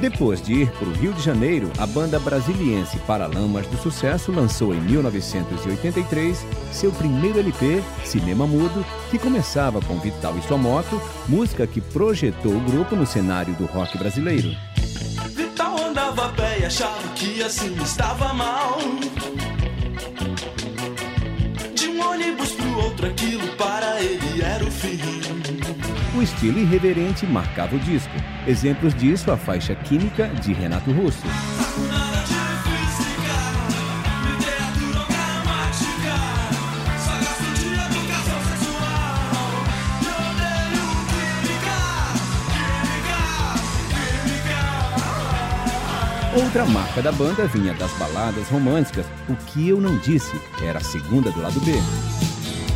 Depois 0.00 0.42
de 0.42 0.52
ir 0.52 0.70
para 0.72 0.88
o 0.88 0.92
Rio 0.92 1.14
de 1.14 1.22
Janeiro, 1.22 1.70
a 1.78 1.86
banda 1.86 2.20
brasiliense 2.20 2.98
Paralamas 3.06 3.66
do 3.66 3.78
Sucesso 3.78 4.30
lançou 4.30 4.74
em 4.74 4.80
1983 4.80 6.46
seu 6.70 6.92
primeiro 6.92 7.38
LP, 7.38 7.82
Cinema 8.04 8.46
Mudo, 8.46 8.84
que 9.10 9.18
começava 9.18 9.80
com 9.80 9.98
Vital 9.98 10.36
e 10.36 10.42
sua 10.42 10.58
moto, 10.58 11.00
música 11.26 11.66
que 11.66 11.80
projetou 11.80 12.54
o 12.54 12.60
grupo 12.60 12.94
no 12.94 13.06
cenário 13.06 13.54
do 13.54 13.64
rock 13.64 13.96
brasileiro. 13.96 14.50
Achava 16.66 17.08
que 17.14 17.42
assim 17.44 17.74
estava 17.80 18.34
mal. 18.34 18.78
De 21.74 21.86
um 21.88 22.10
ônibus 22.10 22.52
pro 22.52 22.78
outro, 22.80 23.06
aquilo 23.06 23.46
para 23.56 24.02
ele 24.02 24.42
era 24.42 24.64
o 24.64 24.70
fim. 24.70 24.98
O 26.16 26.22
estilo 26.22 26.58
irreverente 26.58 27.24
marcava 27.24 27.76
o 27.76 27.78
disco. 27.78 28.12
Exemplos 28.48 28.94
disso 28.94 29.30
a 29.30 29.36
faixa 29.36 29.76
Química 29.76 30.26
de 30.26 30.52
Renato 30.52 30.90
Russo. 30.90 31.22
Outra 46.36 46.66
marca 46.66 47.00
da 47.00 47.10
banda 47.10 47.46
vinha 47.46 47.72
das 47.72 47.90
baladas 47.92 48.46
românticas. 48.50 49.06
O 49.26 49.34
que 49.34 49.70
eu 49.70 49.80
não 49.80 49.96
disse 49.96 50.38
era 50.62 50.78
a 50.78 50.82
segunda 50.82 51.30
do 51.30 51.40
lado 51.40 51.58
B. 51.60 51.72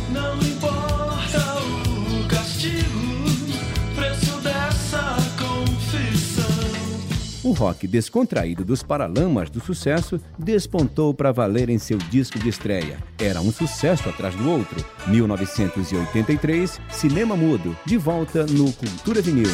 Não 0.09 0.35
importa 0.37 1.59
o 1.61 2.27
castigo, 2.27 2.99
preço 3.93 4.41
dessa 4.41 5.15
confissão. 5.37 6.43
O 7.43 7.51
rock 7.51 7.87
descontraído 7.87 8.65
dos 8.65 8.81
Paralamas 8.81 9.51
do 9.51 9.59
Sucesso 9.59 10.19
despontou 10.39 11.13
para 11.13 11.31
valer 11.31 11.69
em 11.69 11.77
seu 11.77 11.99
disco 11.99 12.39
de 12.39 12.49
estreia. 12.49 12.97
Era 13.19 13.41
um 13.41 13.51
sucesso 13.51 14.09
atrás 14.09 14.33
do 14.33 14.49
outro. 14.49 14.83
1983, 15.05 16.81
Cinema 16.89 17.37
Mudo, 17.37 17.77
de 17.85 17.95
volta 17.95 18.43
no 18.47 18.73
Cultura 18.73 19.21
Vinil. 19.21 19.51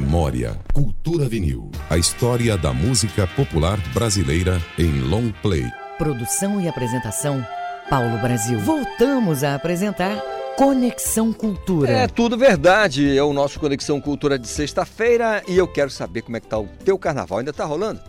Memória. 0.00 0.58
Cultura 0.72 1.28
Vinil. 1.28 1.70
A 1.90 1.98
história 1.98 2.56
da 2.56 2.72
música 2.72 3.26
popular 3.26 3.78
brasileira 3.92 4.58
em 4.78 5.00
long 5.00 5.30
play. 5.42 5.66
Produção 5.98 6.58
e 6.58 6.66
apresentação, 6.66 7.46
Paulo 7.90 8.16
Brasil. 8.16 8.58
Voltamos 8.60 9.44
a 9.44 9.54
apresentar 9.54 10.16
Conexão 10.56 11.30
Cultura. 11.30 11.90
É 11.90 12.08
tudo 12.08 12.38
verdade. 12.38 13.14
É 13.14 13.22
o 13.22 13.34
nosso 13.34 13.60
Conexão 13.60 14.00
Cultura 14.00 14.38
de 14.38 14.48
sexta-feira 14.48 15.42
e 15.46 15.58
eu 15.58 15.68
quero 15.68 15.90
saber 15.90 16.22
como 16.22 16.38
é 16.38 16.40
que 16.40 16.48
tá 16.48 16.58
o 16.58 16.68
teu 16.82 16.98
carnaval. 16.98 17.40
Ainda 17.40 17.52
tá 17.52 17.66
rolando? 17.66 18.00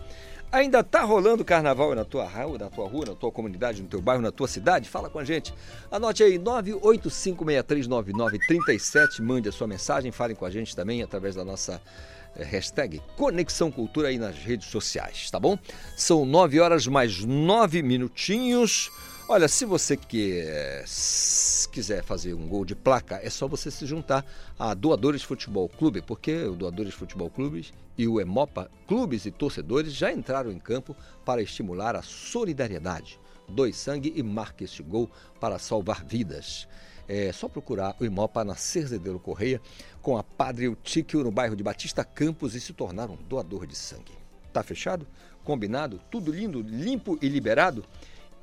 Ainda 0.54 0.82
tá 0.84 1.02
rolando 1.02 1.44
carnaval 1.44 1.96
na 1.96 2.04
tua 2.04 2.28
rua, 2.28 2.56
na 2.56 2.70
tua 2.70 2.86
rua, 2.86 3.06
na 3.06 3.14
tua 3.16 3.32
comunidade, 3.32 3.82
no 3.82 3.88
teu 3.88 4.00
bairro, 4.00 4.22
na 4.22 4.30
tua 4.30 4.46
cidade? 4.46 4.88
Fala 4.88 5.10
com 5.10 5.18
a 5.18 5.24
gente. 5.24 5.52
Anote 5.90 6.22
aí 6.22 6.38
985639937, 6.38 9.20
mande 9.20 9.48
a 9.48 9.52
sua 9.52 9.66
mensagem, 9.66 10.12
falem 10.12 10.36
com 10.36 10.44
a 10.44 10.50
gente 10.50 10.76
também 10.76 11.02
através 11.02 11.34
da 11.34 11.44
nossa 11.44 11.82
eh, 12.36 12.44
hashtag 12.44 13.02
Conexão 13.16 13.68
Cultura 13.68 14.06
aí 14.06 14.16
nas 14.16 14.36
redes 14.36 14.68
sociais, 14.68 15.28
tá 15.28 15.40
bom? 15.40 15.58
São 15.96 16.24
9 16.24 16.60
horas 16.60 16.86
mais 16.86 17.24
9 17.24 17.82
minutinhos. 17.82 18.92
Olha, 19.26 19.48
se 19.48 19.64
você 19.64 19.96
quiser 21.72 22.04
fazer 22.04 22.34
um 22.34 22.46
gol 22.46 22.62
de 22.62 22.76
placa, 22.76 23.18
é 23.22 23.30
só 23.30 23.48
você 23.48 23.70
se 23.70 23.86
juntar 23.86 24.22
a 24.58 24.74
Doadores 24.74 25.22
Futebol 25.22 25.66
Clube, 25.66 26.02
porque 26.02 26.44
o 26.44 26.54
Doadores 26.54 26.92
Futebol 26.92 27.30
Clube 27.30 27.72
e 27.96 28.06
o 28.06 28.20
Emopa, 28.20 28.70
clubes 28.86 29.24
e 29.24 29.30
torcedores, 29.30 29.94
já 29.94 30.12
entraram 30.12 30.52
em 30.52 30.58
campo 30.58 30.94
para 31.24 31.40
estimular 31.40 31.96
a 31.96 32.02
solidariedade. 32.02 33.18
Doe 33.48 33.72
sangue 33.72 34.12
e 34.14 34.22
marque 34.22 34.64
este 34.64 34.82
gol 34.82 35.10
para 35.40 35.58
salvar 35.58 36.04
vidas. 36.04 36.68
É 37.08 37.32
só 37.32 37.48
procurar 37.48 37.96
o 37.98 38.04
Imopa 38.04 38.44
na 38.44 38.54
Cerzedeiro 38.54 39.18
Correia 39.18 39.58
com 40.02 40.18
a 40.18 40.22
Padre 40.22 40.66
Eutíquio 40.66 41.24
no 41.24 41.30
bairro 41.30 41.56
de 41.56 41.62
Batista 41.62 42.04
Campos 42.04 42.54
e 42.54 42.60
se 42.60 42.74
tornar 42.74 43.08
um 43.08 43.16
doador 43.16 43.66
de 43.66 43.74
sangue. 43.74 44.12
Tá 44.52 44.62
fechado? 44.62 45.06
Combinado? 45.42 45.98
Tudo 46.10 46.30
lindo, 46.30 46.60
limpo 46.60 47.18
e 47.22 47.28
liberado? 47.28 47.84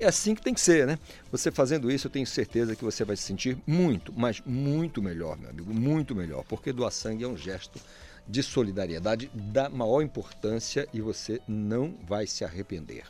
É 0.01 0.07
assim 0.07 0.33
que 0.33 0.41
tem 0.41 0.51
que 0.51 0.59
ser, 0.59 0.87
né? 0.87 0.97
Você 1.31 1.51
fazendo 1.51 1.91
isso, 1.91 2.07
eu 2.07 2.11
tenho 2.11 2.25
certeza 2.25 2.75
que 2.75 2.83
você 2.83 3.05
vai 3.05 3.15
se 3.15 3.21
sentir 3.21 3.55
muito, 3.67 4.11
mas 4.11 4.41
muito 4.43 4.99
melhor, 4.99 5.37
meu 5.37 5.51
amigo, 5.51 5.71
muito 5.71 6.15
melhor, 6.15 6.43
porque 6.49 6.73
doar 6.73 6.91
sangue 6.91 7.23
é 7.23 7.27
um 7.27 7.37
gesto 7.37 7.79
de 8.27 8.41
solidariedade 8.41 9.29
da 9.31 9.69
maior 9.69 10.01
importância 10.01 10.87
e 10.91 10.99
você 10.99 11.39
não 11.47 11.93
vai 12.07 12.25
se 12.25 12.43
arrepender. 12.43 13.03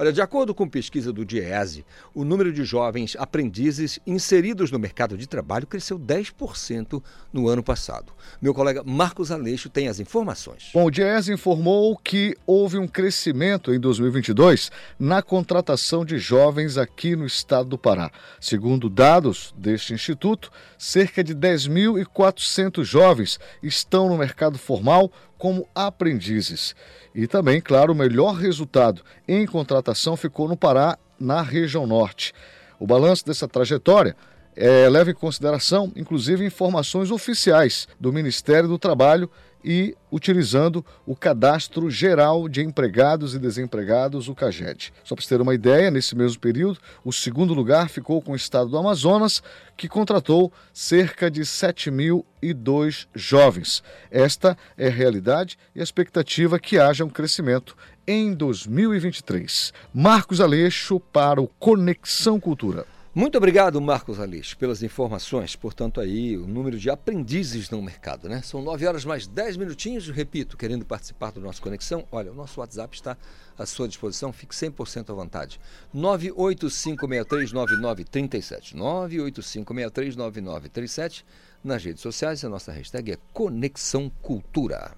Olha, 0.00 0.12
de 0.12 0.22
acordo 0.22 0.54
com 0.54 0.68
pesquisa 0.68 1.12
do 1.12 1.24
DIESE, 1.24 1.84
o 2.14 2.24
número 2.24 2.52
de 2.52 2.62
jovens 2.62 3.16
aprendizes 3.18 3.98
inseridos 4.06 4.70
no 4.70 4.78
mercado 4.78 5.18
de 5.18 5.26
trabalho 5.26 5.66
cresceu 5.66 5.98
10% 5.98 7.02
no 7.32 7.48
ano 7.48 7.64
passado. 7.64 8.12
Meu 8.40 8.54
colega 8.54 8.84
Marcos 8.84 9.32
Aleixo 9.32 9.68
tem 9.68 9.88
as 9.88 9.98
informações. 9.98 10.70
Bom, 10.72 10.84
o 10.84 10.90
DIES 10.90 11.30
informou 11.30 11.96
que 11.96 12.36
houve 12.46 12.78
um 12.78 12.86
crescimento 12.86 13.74
em 13.74 13.80
2022 13.80 14.70
na 15.00 15.20
contratação 15.20 16.04
de 16.04 16.16
jovens 16.16 16.78
aqui 16.78 17.16
no 17.16 17.26
estado 17.26 17.68
do 17.68 17.76
Pará. 17.76 18.12
Segundo 18.40 18.88
dados 18.88 19.52
deste 19.58 19.92
instituto, 19.92 20.48
cerca 20.78 21.24
de 21.24 21.34
10.400 21.34 22.84
jovens 22.84 23.40
estão 23.60 24.08
no 24.08 24.16
mercado 24.16 24.58
formal 24.58 25.10
como 25.38 25.66
aprendizes. 25.74 26.74
E 27.14 27.26
também, 27.26 27.60
claro, 27.60 27.92
o 27.92 27.96
melhor 27.96 28.34
resultado 28.34 29.02
em 29.26 29.46
contratação 29.46 30.16
ficou 30.16 30.48
no 30.48 30.56
Pará, 30.56 30.98
na 31.18 31.40
região 31.40 31.86
norte. 31.86 32.34
O 32.78 32.86
balanço 32.86 33.24
dessa 33.24 33.48
trajetória 33.48 34.14
eh, 34.54 34.88
leva 34.88 35.10
em 35.10 35.14
consideração, 35.14 35.92
inclusive, 35.96 36.44
informações 36.44 37.10
oficiais 37.10 37.88
do 37.98 38.12
Ministério 38.12 38.68
do 38.68 38.78
Trabalho 38.78 39.30
e 39.64 39.96
utilizando 40.10 40.84
o 41.06 41.14
Cadastro 41.14 41.90
Geral 41.90 42.48
de 42.48 42.62
Empregados 42.62 43.34
e 43.34 43.38
Desempregados, 43.38 44.28
o 44.28 44.34
CAGED. 44.34 44.92
Só 45.04 45.14
para 45.14 45.24
você 45.24 45.28
ter 45.36 45.40
uma 45.40 45.54
ideia, 45.54 45.90
nesse 45.90 46.16
mesmo 46.16 46.40
período, 46.40 46.78
o 47.04 47.12
segundo 47.12 47.54
lugar 47.54 47.88
ficou 47.88 48.22
com 48.22 48.32
o 48.32 48.36
estado 48.36 48.70
do 48.70 48.78
Amazonas, 48.78 49.42
que 49.76 49.88
contratou 49.88 50.52
cerca 50.72 51.30
de 51.30 51.42
7.002 51.42 53.06
jovens. 53.14 53.82
Esta 54.10 54.56
é 54.76 54.88
a 54.88 54.92
realidade 54.92 55.58
e 55.74 55.80
a 55.80 55.84
expectativa 55.84 56.58
que 56.58 56.78
haja 56.78 57.04
um 57.04 57.10
crescimento 57.10 57.76
em 58.06 58.32
2023. 58.32 59.72
Marcos 59.92 60.40
Aleixo 60.40 60.98
para 60.98 61.42
o 61.42 61.46
Conexão 61.46 62.40
Cultura. 62.40 62.97
Muito 63.18 63.36
obrigado, 63.36 63.80
Marcos 63.80 64.20
Aleixo, 64.20 64.56
pelas 64.56 64.80
informações. 64.80 65.56
Portanto, 65.56 66.00
aí 66.00 66.38
o 66.38 66.46
número 66.46 66.78
de 66.78 66.88
aprendizes 66.88 67.68
no 67.68 67.82
mercado, 67.82 68.28
né? 68.28 68.42
São 68.42 68.62
9 68.62 68.86
horas 68.86 69.04
mais 69.04 69.26
10 69.26 69.56
minutinhos. 69.56 70.08
Repito, 70.08 70.56
querendo 70.56 70.84
participar 70.84 71.32
do 71.32 71.40
nosso 71.40 71.60
Conexão, 71.60 72.06
olha, 72.12 72.30
o 72.30 72.34
nosso 72.36 72.60
WhatsApp 72.60 72.94
está 72.94 73.16
à 73.58 73.66
sua 73.66 73.88
disposição, 73.88 74.32
fique 74.32 74.54
100% 74.54 75.10
à 75.10 75.14
vontade. 75.14 75.58
985639937. 75.92 78.76
985639937. 78.76 81.24
Nas 81.64 81.82
redes 81.82 82.02
sociais, 82.02 82.44
a 82.44 82.48
nossa 82.48 82.70
hashtag 82.70 83.10
é 83.10 83.18
Conexão 83.32 84.08
Cultura. 84.22 84.92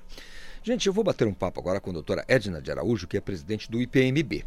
Gente, 0.62 0.86
eu 0.86 0.92
vou 0.92 1.02
bater 1.02 1.26
um 1.26 1.32
papo 1.32 1.58
agora 1.58 1.80
com 1.80 1.88
a 1.88 1.92
doutora 1.94 2.22
Edna 2.28 2.60
de 2.60 2.70
Araújo, 2.70 3.06
que 3.06 3.16
é 3.16 3.20
presidente 3.20 3.70
do 3.70 3.80
IPMB, 3.80 4.44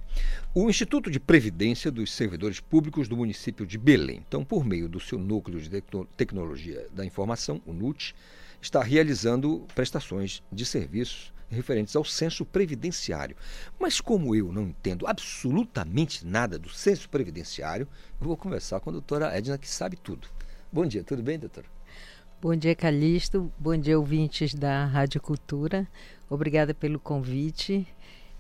o 0.54 0.70
Instituto 0.70 1.10
de 1.10 1.20
Previdência 1.20 1.90
dos 1.90 2.14
Servidores 2.14 2.60
Públicos 2.60 3.08
do 3.08 3.18
município 3.18 3.66
de 3.66 3.80
Belém. 3.80 4.24
Então, 4.28 4.46
por 4.46 4.64
meio 4.64 4.88
do 4.88 5.00
seu 5.00 5.18
núcleo 5.18 5.60
de 5.60 5.72
tecno 5.72 6.06
tecnologia 6.16 6.88
da 6.94 7.04
informação, 7.04 7.60
o 7.66 7.74
NUT, 7.74 8.14
está 8.62 8.84
realizando 8.84 9.66
prestações 9.74 10.44
de 10.52 10.68
serviços 10.68 11.34
referentes 11.50 11.96
ao 11.96 12.06
censo 12.06 12.46
previdenciário. 12.46 13.36
Mas 13.80 14.00
como 14.00 14.36
eu 14.36 14.54
não 14.54 14.68
entendo 14.68 15.08
absolutamente 15.08 16.28
nada 16.28 16.60
do 16.60 16.70
censo 16.70 17.10
previdenciário, 17.10 17.88
eu 18.22 18.28
vou 18.28 18.38
conversar 18.38 18.80
com 18.82 18.92
a 18.92 18.94
doutora 18.94 19.36
Edna, 19.36 19.58
que 19.58 19.68
sabe 19.68 19.98
tudo. 19.98 20.28
Bom 20.72 20.86
dia, 20.86 21.04
tudo 21.04 21.24
bem, 21.24 21.40
doutora? 21.40 21.73
Bom 22.44 22.58
dia, 22.58 22.76
Calixto. 22.76 23.50
Bom 23.58 23.78
dia, 23.78 23.98
ouvintes 23.98 24.54
da 24.54 24.84
Rádio 24.84 25.22
Cultura. 25.22 25.88
Obrigada 26.30 26.74
pelo 26.74 27.00
convite. 27.00 27.88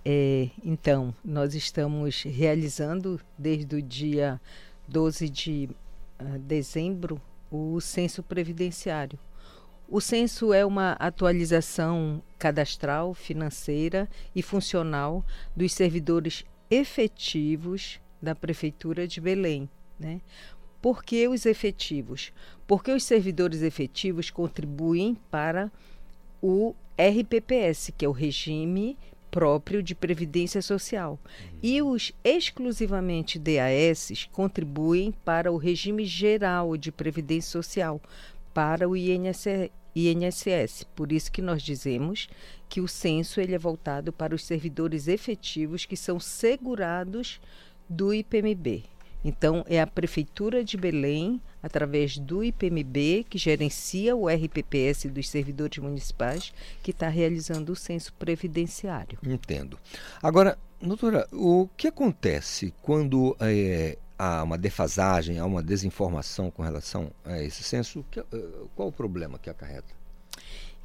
É, 0.03 0.49
então, 0.61 1.15
nós 1.23 1.55
estamos 1.55 2.21
realizando 2.23 3.17
desde 3.37 3.77
o 3.77 3.81
dia 3.81 4.41
12 4.89 5.29
de 5.29 5.69
uh, 6.19 6.37
dezembro 6.37 7.21
o 7.49 7.79
censo 7.79 8.21
previdenciário. 8.21 9.17
O 9.87 10.01
censo 10.01 10.51
é 10.51 10.65
uma 10.65 10.97
atualização 10.99 12.21
cadastral, 12.37 13.13
financeira 13.13 14.09
e 14.35 14.41
funcional 14.41 15.25
dos 15.55 15.71
servidores 15.71 16.43
efetivos 16.69 18.01
da 18.21 18.35
Prefeitura 18.35 19.07
de 19.07 19.21
Belém. 19.21 19.69
Né? 19.97 20.19
Por 20.83 21.01
que 21.01 21.29
os 21.29 21.45
efetivos? 21.45 22.33
Porque 22.67 22.91
os 22.91 23.05
servidores 23.05 23.61
efetivos 23.61 24.29
contribuem 24.29 25.15
para 25.31 25.71
o 26.41 26.75
RPPS, 26.97 27.93
que 27.97 28.03
é 28.03 28.09
o 28.09 28.11
regime 28.11 28.97
próprio 29.31 29.81
de 29.81 29.95
previdência 29.95 30.61
social. 30.61 31.17
E 31.61 31.81
os 31.81 32.11
exclusivamente 32.21 33.39
DAS 33.39 34.27
contribuem 34.33 35.13
para 35.23 35.53
o 35.53 35.57
regime 35.57 36.03
geral 36.03 36.75
de 36.75 36.91
previdência 36.91 37.49
social, 37.49 38.01
para 38.53 38.89
o 38.89 38.97
INSS. 38.97 39.71
INSS. 39.95 40.83
Por 40.93 41.13
isso 41.13 41.31
que 41.31 41.41
nós 41.41 41.63
dizemos 41.63 42.27
que 42.67 42.81
o 42.81 42.89
censo 42.89 43.39
ele 43.39 43.55
é 43.55 43.57
voltado 43.57 44.11
para 44.11 44.35
os 44.35 44.43
servidores 44.43 45.07
efetivos 45.07 45.85
que 45.85 45.95
são 45.95 46.19
segurados 46.19 47.39
do 47.87 48.13
IPMB. 48.13 48.83
Então, 49.23 49.63
é 49.67 49.79
a 49.79 49.87
Prefeitura 49.87 50.63
de 50.63 50.75
Belém, 50.75 51.41
através 51.61 52.17
do 52.17 52.43
IPMB, 52.43 53.25
que 53.29 53.37
gerencia 53.37 54.15
o 54.15 54.27
RPPS 54.27 55.05
dos 55.05 55.29
servidores 55.29 55.77
municipais, 55.77 56.53
que 56.81 56.91
está 56.91 57.07
realizando 57.07 57.71
o 57.71 57.75
censo 57.75 58.13
previdenciário. 58.13 59.17
Entendo. 59.23 59.79
Agora, 60.21 60.57
doutora, 60.81 61.27
o 61.31 61.69
que 61.77 61.87
acontece 61.87 62.73
quando 62.81 63.35
é, 63.39 63.97
há 64.17 64.43
uma 64.43 64.57
defasagem, 64.57 65.39
há 65.39 65.45
uma 65.45 65.63
desinformação 65.63 66.51
com 66.51 66.61
relação 66.61 67.11
a 67.23 67.41
esse 67.41 67.63
censo? 67.63 68.05
Que, 68.11 68.23
qual 68.75 68.89
o 68.89 68.91
problema 68.91 69.39
que 69.39 69.49
acarreta? 69.49 70.02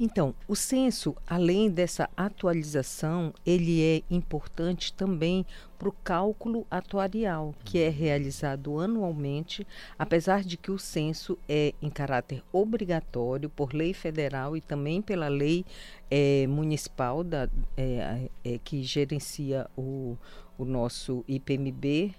Então, 0.00 0.32
o 0.46 0.54
censo, 0.54 1.16
além 1.26 1.68
dessa 1.68 2.08
atualização, 2.16 3.34
ele 3.44 3.82
é 3.82 4.02
importante 4.08 4.92
também 4.92 5.44
para 5.76 5.88
o 5.88 5.92
cálculo 6.04 6.64
atuarial, 6.70 7.52
que 7.64 7.78
é 7.80 7.88
realizado 7.88 8.78
anualmente, 8.78 9.66
apesar 9.98 10.44
de 10.44 10.56
que 10.56 10.70
o 10.70 10.78
censo 10.78 11.36
é 11.48 11.74
em 11.82 11.90
caráter 11.90 12.44
obrigatório 12.52 13.50
por 13.50 13.74
lei 13.74 13.92
federal 13.92 14.56
e 14.56 14.60
também 14.60 15.02
pela 15.02 15.26
lei 15.26 15.64
é, 16.08 16.46
municipal 16.46 17.24
da, 17.24 17.48
é, 17.76 18.30
é, 18.44 18.58
que 18.62 18.84
gerencia 18.84 19.68
o, 19.76 20.16
o 20.56 20.64
nosso 20.64 21.24
IPMB, 21.26 22.14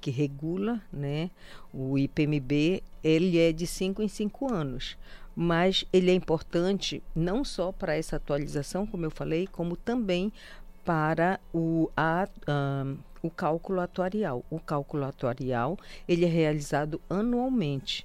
que 0.00 0.10
regula, 0.10 0.80
né? 0.92 1.30
O 1.72 1.98
IPMB, 1.98 2.82
ele 3.02 3.38
é 3.38 3.52
de 3.52 3.66
cinco 3.66 4.02
em 4.02 4.08
cinco 4.08 4.52
anos 4.52 4.96
mas 5.34 5.84
ele 5.92 6.10
é 6.10 6.14
importante 6.14 7.02
não 7.14 7.44
só 7.44 7.72
para 7.72 7.96
essa 7.96 8.16
atualização, 8.16 8.86
como 8.86 9.04
eu 9.04 9.10
falei, 9.10 9.46
como 9.46 9.76
também 9.76 10.32
para 10.84 11.40
o, 11.52 11.90
a, 11.96 12.28
um, 12.48 12.98
o 13.22 13.30
cálculo 13.30 13.80
atuarial. 13.80 14.44
O 14.50 14.60
cálculo 14.60 15.04
atuarial 15.04 15.78
ele 16.06 16.24
é 16.24 16.28
realizado 16.28 17.00
anualmente. 17.08 18.04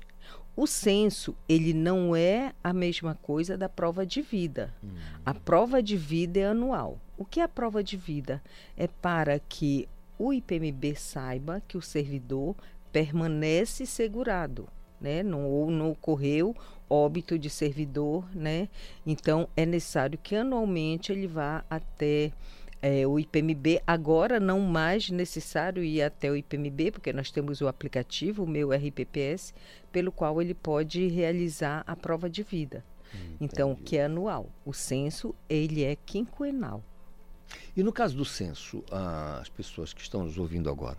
O 0.56 0.66
censo 0.66 1.36
ele 1.48 1.74
não 1.74 2.16
é 2.16 2.54
a 2.64 2.74
mesma 2.74 3.16
coisa 3.16 3.58
da 3.58 3.70
prova 3.70 4.06
de 4.06 4.22
vida. 4.22 4.74
Hum. 4.84 4.90
A 5.26 5.34
prova 5.34 5.82
de 5.82 5.96
vida 5.96 6.40
é 6.40 6.46
anual. 6.48 7.00
O 7.18 7.26
que 7.26 7.40
é 7.40 7.44
a 7.44 7.48
prova 7.48 7.84
de 7.84 7.96
vida? 7.96 8.42
É 8.76 8.88
para 8.88 9.40
que 9.40 9.88
o 10.18 10.34
IPMB 10.34 10.96
saiba 10.96 11.62
que 11.66 11.78
o 11.78 11.82
servidor 11.82 12.56
permanece 12.92 13.86
segurado, 13.86 14.68
né? 15.02 15.24
Não, 15.24 15.46
ou 15.46 15.70
não 15.70 15.92
ocorreu 15.92 16.56
óbito 16.90 17.38
de 17.38 17.50
servidor, 17.50 18.26
né? 18.36 18.68
Então 19.06 19.48
é 19.56 19.66
necessário 19.66 20.18
que 20.18 20.36
anualmente 20.36 21.12
ele 21.12 21.28
vá 21.28 21.64
até 21.70 22.32
é, 22.82 23.06
o 23.06 23.20
IPMB. 23.20 23.82
Agora 23.86 24.40
não 24.40 24.60
mais 24.60 25.10
necessário 25.10 25.84
ir 25.84 26.02
até 26.02 26.32
o 26.32 26.36
IPMB, 26.36 26.92
porque 26.92 27.14
nós 27.14 27.30
temos 27.32 27.62
o 27.62 27.68
aplicativo, 27.68 28.44
o 28.44 28.48
meu 28.48 28.72
RPPS, 28.72 29.54
pelo 29.92 30.12
qual 30.12 30.42
ele 30.42 30.54
pode 30.54 31.08
realizar 31.08 31.84
a 31.86 31.96
prova 31.96 32.30
de 32.30 32.42
vida. 32.42 32.84
Hum, 33.14 33.36
então, 33.40 33.76
que 33.76 33.98
é 33.98 34.06
anual. 34.06 34.50
O 34.66 34.74
censo, 34.74 35.36
ele 35.48 35.84
é 35.84 35.96
quinquenal. 35.96 36.84
E 37.76 37.82
no 37.82 37.92
caso 37.92 38.16
do 38.16 38.26
censo, 38.26 38.84
as 38.92 39.50
pessoas 39.50 39.94
que 39.94 40.02
estão 40.02 40.24
nos 40.24 40.38
ouvindo 40.38 40.70
agora, 40.70 40.98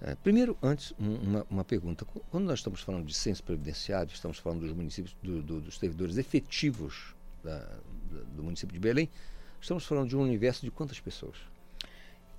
é, 0.00 0.14
primeiro, 0.14 0.56
antes, 0.62 0.92
uma, 0.98 1.44
uma, 1.50 1.64
pergunta. 1.64 2.04
Quando 2.30 2.44
nós 2.44 2.60
estamos 2.60 2.80
falando 2.80 3.04
de 3.04 3.14
censo 3.14 3.42
previdenciário, 3.42 4.12
estamos 4.12 4.38
falando 4.38 4.60
dos 4.60 4.72
municípios, 4.72 5.16
do, 5.22 5.42
do, 5.42 5.60
dos 5.60 5.76
servidores 5.76 6.16
efetivos 6.16 7.14
da, 7.42 7.58
da, 7.58 8.20
do 8.36 8.44
município 8.44 8.72
de 8.72 8.78
Belém, 8.78 9.08
estamos 9.60 9.84
falando 9.84 10.08
de 10.08 10.16
um 10.16 10.22
universo 10.22 10.64
de 10.64 10.70
quantas 10.70 11.00
pessoas? 11.00 11.36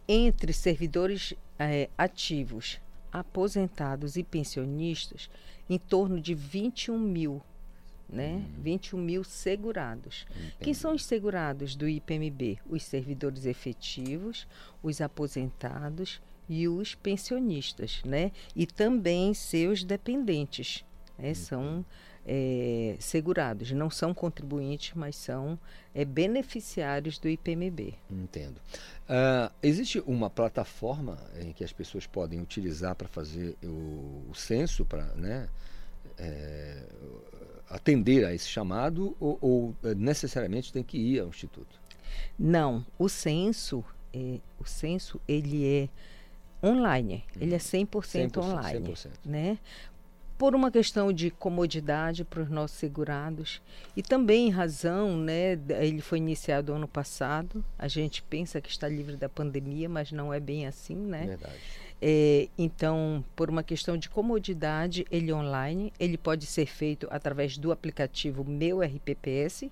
Entre 0.07 0.53
servidores 0.53 1.33
é, 1.57 1.89
ativos, 1.97 2.79
aposentados 3.11 4.15
e 4.15 4.23
pensionistas, 4.23 5.29
em 5.69 5.77
torno 5.77 6.19
de 6.21 6.33
21 6.33 6.97
mil. 6.97 7.41
Né? 8.07 8.37
Hum. 8.37 8.61
21 8.63 8.97
mil 8.99 9.23
segurados. 9.23 10.25
Entendi. 10.31 10.55
Quem 10.61 10.73
são 10.73 10.95
os 10.95 11.03
segurados 11.03 11.75
do 11.75 11.87
IPMB? 11.87 12.57
Os 12.67 12.81
servidores 12.83 13.45
efetivos, 13.45 14.47
os 14.81 14.99
aposentados 14.99 16.19
e 16.49 16.67
os 16.67 16.95
pensionistas, 16.95 18.01
né? 18.03 18.31
E 18.55 18.65
também 18.65 19.33
seus 19.33 19.83
dependentes, 19.83 20.83
né? 21.17 21.33
São 21.33 21.85
é, 22.25 22.95
segurados, 22.99 23.71
não 23.71 23.89
são 23.89 24.13
contribuintes, 24.13 24.93
mas 24.95 25.15
são 25.15 25.57
é, 25.93 26.03
beneficiários 26.03 27.17
do 27.17 27.29
IPMB. 27.29 27.93
Entendo. 28.09 28.59
Ah, 29.07 29.51
existe 29.63 29.99
uma 30.05 30.29
plataforma 30.29 31.17
em 31.39 31.51
que 31.51 31.63
as 31.63 31.73
pessoas 31.73 32.05
podem 32.05 32.39
utilizar 32.39 32.95
para 32.95 33.07
fazer 33.07 33.55
o, 33.63 34.25
o 34.29 34.35
censo, 34.35 34.85
para 34.85 35.05
né, 35.15 35.49
é, 36.17 36.83
atender 37.69 38.25
a 38.25 38.33
esse 38.33 38.47
chamado, 38.47 39.15
ou, 39.19 39.37
ou, 39.41 39.75
eh, 39.83 39.95
necessariamente 39.95 40.73
tem 40.73 40.83
que 40.83 40.97
ir 40.97 41.19
ao 41.19 41.27
Instituto? 41.29 41.79
Não, 42.37 42.85
o 42.97 43.07
censo, 43.07 43.83
é, 44.13 44.39
o 44.59 44.65
censo 44.65 45.21
ele 45.27 45.65
é 45.65 45.89
online, 46.63 47.23
ele 47.39 47.55
é 47.55 47.57
100%, 47.57 47.87
100%, 48.31 48.37
online, 48.37 48.89
100%. 48.93 49.09
né? 49.25 49.57
Por 50.37 50.55
uma 50.55 50.71
questão 50.71 51.11
de 51.11 51.29
comodidade 51.31 52.23
para 52.23 52.41
os 52.41 52.49
nossos 52.49 52.77
segurados 52.77 53.61
e 53.95 54.01
também 54.01 54.47
em 54.47 54.49
razão, 54.49 55.17
né? 55.17 55.59
Ele 55.81 55.99
foi 55.99 56.17
iniciado 56.17 56.71
ano 56.71 56.87
passado. 56.87 57.63
A 57.77 57.89
gente 57.89 58.23
pensa 58.23 58.61
que 58.61 58.69
está 58.69 58.87
livre 58.87 59.17
da 59.17 59.27
pandemia, 59.27 59.89
mas 59.89 60.13
não 60.13 60.33
é 60.33 60.39
bem 60.39 60.65
assim, 60.65 60.95
né? 60.95 61.25
Verdade. 61.25 61.59
É, 62.01 62.47
então, 62.57 63.23
por 63.35 63.49
uma 63.49 63.61
questão 63.61 63.97
de 63.97 64.09
comodidade, 64.09 65.05
ele 65.11 65.31
é 65.31 65.35
online, 65.35 65.91
ele 65.99 66.17
pode 66.17 66.45
ser 66.45 66.65
feito 66.65 67.07
através 67.11 67.57
do 67.57 67.71
aplicativo 67.71 68.45
Meu 68.45 68.81
RPPS, 68.81 69.69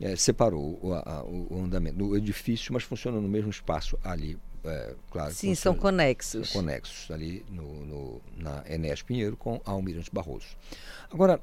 eh, 0.00 0.16
separou 0.16 0.78
o, 0.82 0.92
a- 0.94 1.24
o- 1.24 1.62
andamento 1.64 1.96
do 1.98 2.16
edifício, 2.16 2.72
mas 2.72 2.82
funciona 2.82 3.20
no 3.20 3.28
mesmo 3.28 3.50
espaço 3.50 3.98
ali. 4.04 4.38
eh, 4.64 4.94
claro, 5.10 5.32
Sim, 5.32 5.54
são 5.54 5.74
conexos. 5.74 6.50
Conexos 6.52 7.10
ali 7.10 7.44
no, 7.50 7.86
no- 7.86 8.20
na 8.36 8.62
Enéas 8.68 9.00
Pinheiro 9.02 9.36
com 9.36 9.60
a 9.64 9.70
Almirante 9.70 10.10
Barroso. 10.12 10.48
Agora, 11.10 11.40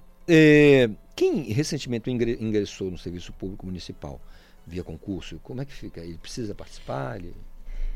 quem 1.15 1.43
recentemente 1.51 2.11
ingre- 2.11 2.37
ingressou 2.39 2.91
no 2.91 2.97
serviço 2.97 3.31
público 3.33 3.65
municipal 3.65 4.21
via 4.65 4.83
concurso, 4.83 5.39
como 5.41 5.61
é 5.61 5.65
que 5.65 5.73
fica? 5.73 6.01
Ele 6.01 6.17
precisa 6.17 6.53
participar? 6.53 7.15
Ele... 7.17 7.33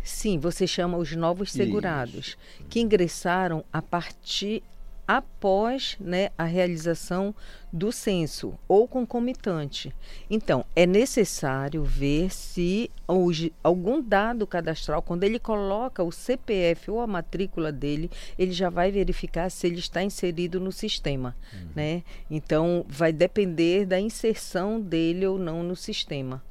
Sim, 0.04 0.40
você 0.40 0.66
chama 0.66 0.98
os 0.98 1.12
novos 1.16 1.52
segurados 1.52 2.38
que 2.70 2.80
ingressaram 2.80 3.64
a 3.72 3.82
partir 3.82 4.64
após 5.08 5.98
né, 6.00 6.30
a 6.38 6.44
realização 6.44 7.34
do 7.72 7.92
censo 7.92 8.58
ou 8.68 8.88
concomitante. 8.88 9.94
Então, 10.30 10.66
é 10.76 10.86
necessário 10.86 11.84
ver 11.84 12.34
se 12.34 12.90
hoje 13.08 13.54
algum 13.64 14.02
dado 14.02 14.46
cadastral, 14.48 15.02
quando 15.02 15.24
ele 15.24 15.40
coloca 15.40 16.04
o 16.04 16.12
CPF 16.12 16.92
ou 16.92 17.00
a 17.00 17.08
matrícula 17.08 17.72
dele, 17.72 18.10
ele 18.38 18.52
já 18.52 18.70
vai 18.70 18.92
verificar 18.92 19.50
se 19.50 19.68
ele 19.68 19.80
está 19.80 20.04
inserido 20.04 20.60
no 20.60 20.72
sistema. 20.72 21.36
Né? 21.76 22.04
Então, 22.30 22.86
vai 22.88 23.12
depender 23.12 23.86
da 23.86 24.00
inserção 24.00 24.80
dele 24.80 25.26
ou 25.26 25.38
não 25.38 25.64
no 25.64 25.76
sistema. 25.76 26.42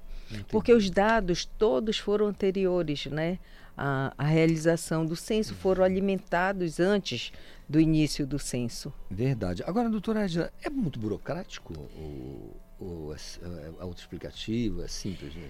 Porque 0.48 0.72
os 0.72 0.90
dados 0.90 1.44
todos 1.44 1.98
foram 1.98 2.26
anteriores, 2.26 3.06
né? 3.06 3.38
A, 3.82 4.12
a 4.18 4.24
realização 4.24 5.06
do 5.06 5.16
censo 5.16 5.54
foram 5.54 5.82
alimentados 5.82 6.78
antes 6.78 7.32
do 7.66 7.80
início 7.80 8.26
do 8.26 8.38
censo. 8.38 8.92
Verdade. 9.10 9.62
Agora, 9.66 9.88
doutora 9.88 10.26
Edna, 10.26 10.52
é 10.62 10.68
muito 10.68 11.00
burocrático 11.00 11.72
o, 11.72 12.54
o, 12.78 13.12
a, 13.12 13.80
a 13.80 13.84
autoexplicativo? 13.84 14.82
É 14.82 14.88
simples, 14.88 15.34
né? 15.34 15.48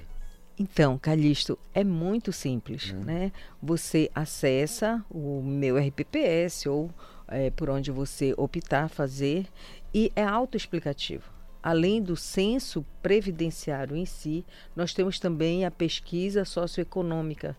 Então, 0.56 0.96
Calixto, 0.96 1.58
é 1.74 1.82
muito 1.82 2.32
simples, 2.32 2.92
né? 2.92 3.32
Você 3.60 4.08
acessa 4.14 5.04
o 5.10 5.42
meu 5.42 5.76
RPPS 5.76 6.66
ou 6.66 6.90
eh, 7.26 7.50
por 7.50 7.68
onde 7.68 7.90
você 7.90 8.32
optar 8.36 8.88
fazer 8.88 9.46
e 9.92 10.12
é 10.14 10.22
autoexplicativo. 10.22 11.24
Além 11.62 12.02
do 12.02 12.16
censo 12.16 12.84
previdenciário 13.02 13.94
em 13.94 14.06
si, 14.06 14.46
nós 14.74 14.94
temos 14.94 15.18
também 15.18 15.64
a 15.66 15.70
pesquisa 15.70 16.44
socioeconômica, 16.44 17.56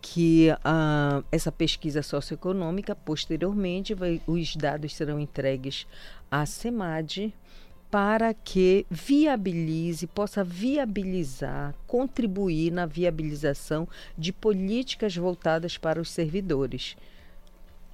que 0.00 0.48
ah, 0.64 1.22
essa 1.30 1.50
pesquisa 1.50 2.02
socioeconômica, 2.02 2.94
posteriormente, 2.94 3.94
vai- 3.94 4.20
os 4.26 4.54
dados 4.56 4.94
serão 4.94 5.18
entregues 5.20 5.86
à 6.30 6.46
SEMAD 6.46 7.34
para 7.90 8.34
que 8.34 8.86
viabilize, 8.90 10.06
possa 10.06 10.44
viabilizar, 10.44 11.74
contribuir 11.86 12.70
na 12.70 12.84
viabilização 12.84 13.88
de 14.16 14.30
políticas 14.32 15.16
voltadas 15.16 15.78
para 15.78 16.00
os 16.00 16.10
servidores. 16.10 16.96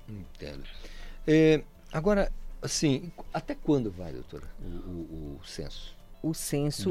Entendo. 0.08 0.64
É, 1.26 1.62
agora, 1.92 2.30
assim, 2.60 3.10
até 3.32 3.54
quando 3.54 3.90
vai, 3.90 4.12
doutora, 4.12 4.44
o, 4.60 4.66
o- 4.90 5.38
o 5.40 5.46
censo? 5.46 5.93
O 6.26 6.32
censo, 6.32 6.90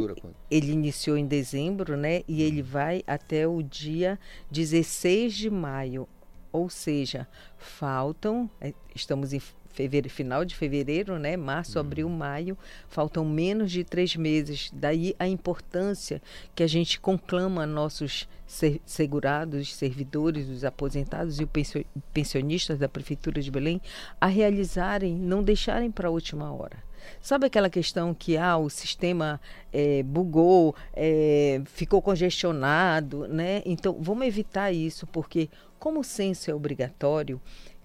ele 0.51 0.71
iniciou 0.71 1.17
em 1.17 1.25
dezembro, 1.25 1.97
né? 1.97 2.21
E 2.27 2.41
ele 2.43 2.61
vai 2.61 3.03
até 3.07 3.47
o 3.47 3.61
dia 3.63 4.19
16 4.51 5.33
de 5.33 5.49
maio. 5.49 6.07
Ou 6.51 6.69
seja, 6.69 7.27
faltam, 7.57 8.47
eh, 8.61 8.73
estamos 8.93 9.33
em 9.33 9.41
fevereiro, 9.71 10.07
final 10.07 10.45
de 10.45 10.55
fevereiro, 10.55 11.17
né? 11.17 11.35
Março, 11.35 11.79
abril, 11.79 12.07
maio, 12.07 12.55
faltam 12.87 13.25
menos 13.25 13.71
de 13.71 13.83
três 13.83 14.15
meses. 14.15 14.69
Daí 14.71 15.15
a 15.17 15.27
importância 15.27 16.21
que 16.53 16.61
a 16.61 16.67
gente 16.67 16.99
conclama 16.99 17.65
nossos 17.65 18.29
segurados, 18.85 19.73
servidores, 19.73 20.47
os 20.47 20.63
aposentados 20.63 21.39
e 21.39 21.43
os 21.43 21.49
pensio- 21.49 21.85
pensionistas 22.13 22.77
da 22.77 22.87
Prefeitura 22.87 23.41
de 23.41 23.49
Belém 23.49 23.81
a 24.21 24.27
realizarem, 24.27 25.15
não 25.15 25.41
deixarem 25.41 25.89
para 25.89 26.07
a 26.07 26.11
última 26.11 26.53
hora. 26.53 26.77
Sabe 27.21 27.47
aquela 27.47 27.69
questão 27.69 28.13
que 28.13 28.37
ah, 28.37 28.57
o 28.57 28.69
sistema 28.69 29.39
eh, 29.71 30.03
bugou, 30.03 30.75
eh, 30.93 31.61
ficou 31.65 32.01
congestionado, 32.01 33.27
né? 33.27 33.61
Então, 33.65 33.97
vamos 33.99 34.27
evitar 34.27 34.71
isso, 34.71 35.07
porque 35.07 35.49
como 35.79 35.99
o 35.99 36.03
censo 36.03 36.49
é 36.49 36.55
obrigatório, 36.55 37.41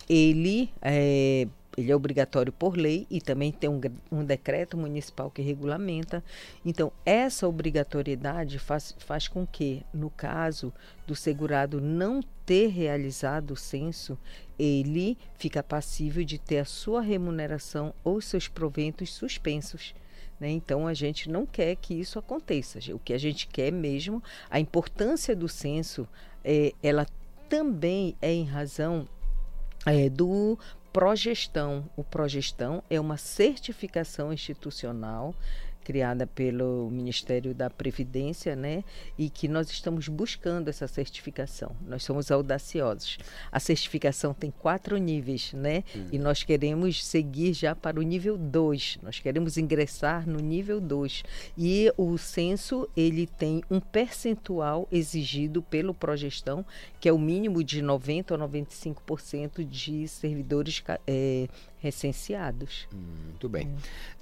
ele, 0.08 0.70
eh, 0.80 1.46
ele 1.78 1.92
é 1.92 1.96
obrigatório 1.96 2.52
por 2.52 2.76
lei 2.76 3.06
e 3.08 3.20
também 3.20 3.52
tem 3.52 3.70
um, 3.70 3.80
um 4.10 4.24
decreto 4.24 4.76
municipal 4.76 5.30
que 5.30 5.40
regulamenta. 5.40 6.24
Então, 6.64 6.92
essa 7.06 7.46
obrigatoriedade 7.46 8.58
faz, 8.58 8.96
faz 8.98 9.28
com 9.28 9.46
que, 9.46 9.84
no 9.94 10.10
caso 10.10 10.72
do 11.06 11.14
segurado 11.14 11.80
não 11.80 12.20
ter 12.44 12.66
realizado 12.66 13.52
o 13.52 13.56
censo, 13.56 14.18
ele 14.58 15.16
fica 15.36 15.62
passível 15.62 16.24
de 16.24 16.36
ter 16.36 16.58
a 16.58 16.64
sua 16.64 17.00
remuneração 17.00 17.94
ou 18.02 18.20
seus 18.20 18.48
proventos 18.48 19.14
suspensos. 19.14 19.94
né? 20.40 20.50
Então 20.50 20.84
a 20.84 20.94
gente 20.94 21.30
não 21.30 21.46
quer 21.46 21.76
que 21.76 21.94
isso 21.94 22.18
aconteça. 22.18 22.80
O 22.92 22.98
que 22.98 23.12
a 23.12 23.18
gente 23.18 23.46
quer 23.46 23.70
mesmo, 23.70 24.20
a 24.50 24.58
importância 24.58 25.36
do 25.36 25.48
censo, 25.48 26.08
é, 26.42 26.72
ela 26.82 27.06
também 27.48 28.16
é 28.20 28.32
em 28.32 28.44
razão 28.44 29.08
é, 29.86 30.08
do 30.08 30.58
progestão. 30.92 31.88
O 31.96 32.02
progestão 32.02 32.82
é 32.88 33.00
uma 33.00 33.16
certificação 33.16 34.32
institucional 34.32 35.34
criada 35.88 36.26
pelo 36.26 36.90
Ministério 36.92 37.54
da 37.54 37.70
Previdência, 37.70 38.54
né? 38.54 38.84
E 39.16 39.30
que 39.30 39.48
nós 39.48 39.70
estamos 39.70 40.06
buscando 40.06 40.68
essa 40.68 40.86
certificação. 40.86 41.74
Nós 41.86 42.04
somos 42.04 42.30
audaciosos. 42.30 43.16
A 43.50 43.58
certificação 43.58 44.34
tem 44.34 44.50
quatro 44.50 44.98
níveis, 44.98 45.54
né? 45.54 45.82
E 46.12 46.18
nós 46.18 46.42
queremos 46.42 47.02
seguir 47.02 47.54
já 47.54 47.74
para 47.74 47.98
o 47.98 48.02
nível 48.02 48.36
2. 48.36 48.98
Nós 49.02 49.18
queremos 49.18 49.56
ingressar 49.56 50.28
no 50.28 50.40
nível 50.40 50.78
2. 50.78 51.22
E 51.56 51.90
o 51.96 52.18
censo, 52.18 52.86
ele 52.94 53.26
tem 53.26 53.62
um 53.70 53.80
percentual 53.80 54.86
exigido 54.92 55.62
pelo 55.62 55.94
progestão, 55.94 56.66
que 57.00 57.08
é 57.08 57.12
o 57.14 57.18
mínimo 57.18 57.64
de 57.64 57.80
90 57.80 58.34
a 58.34 58.38
95% 58.38 59.64
de 59.64 60.06
servidores 60.06 60.82
eh, 61.06 61.48
recenseados. 61.80 62.88
Muito 62.92 63.48
bem. 63.48 63.74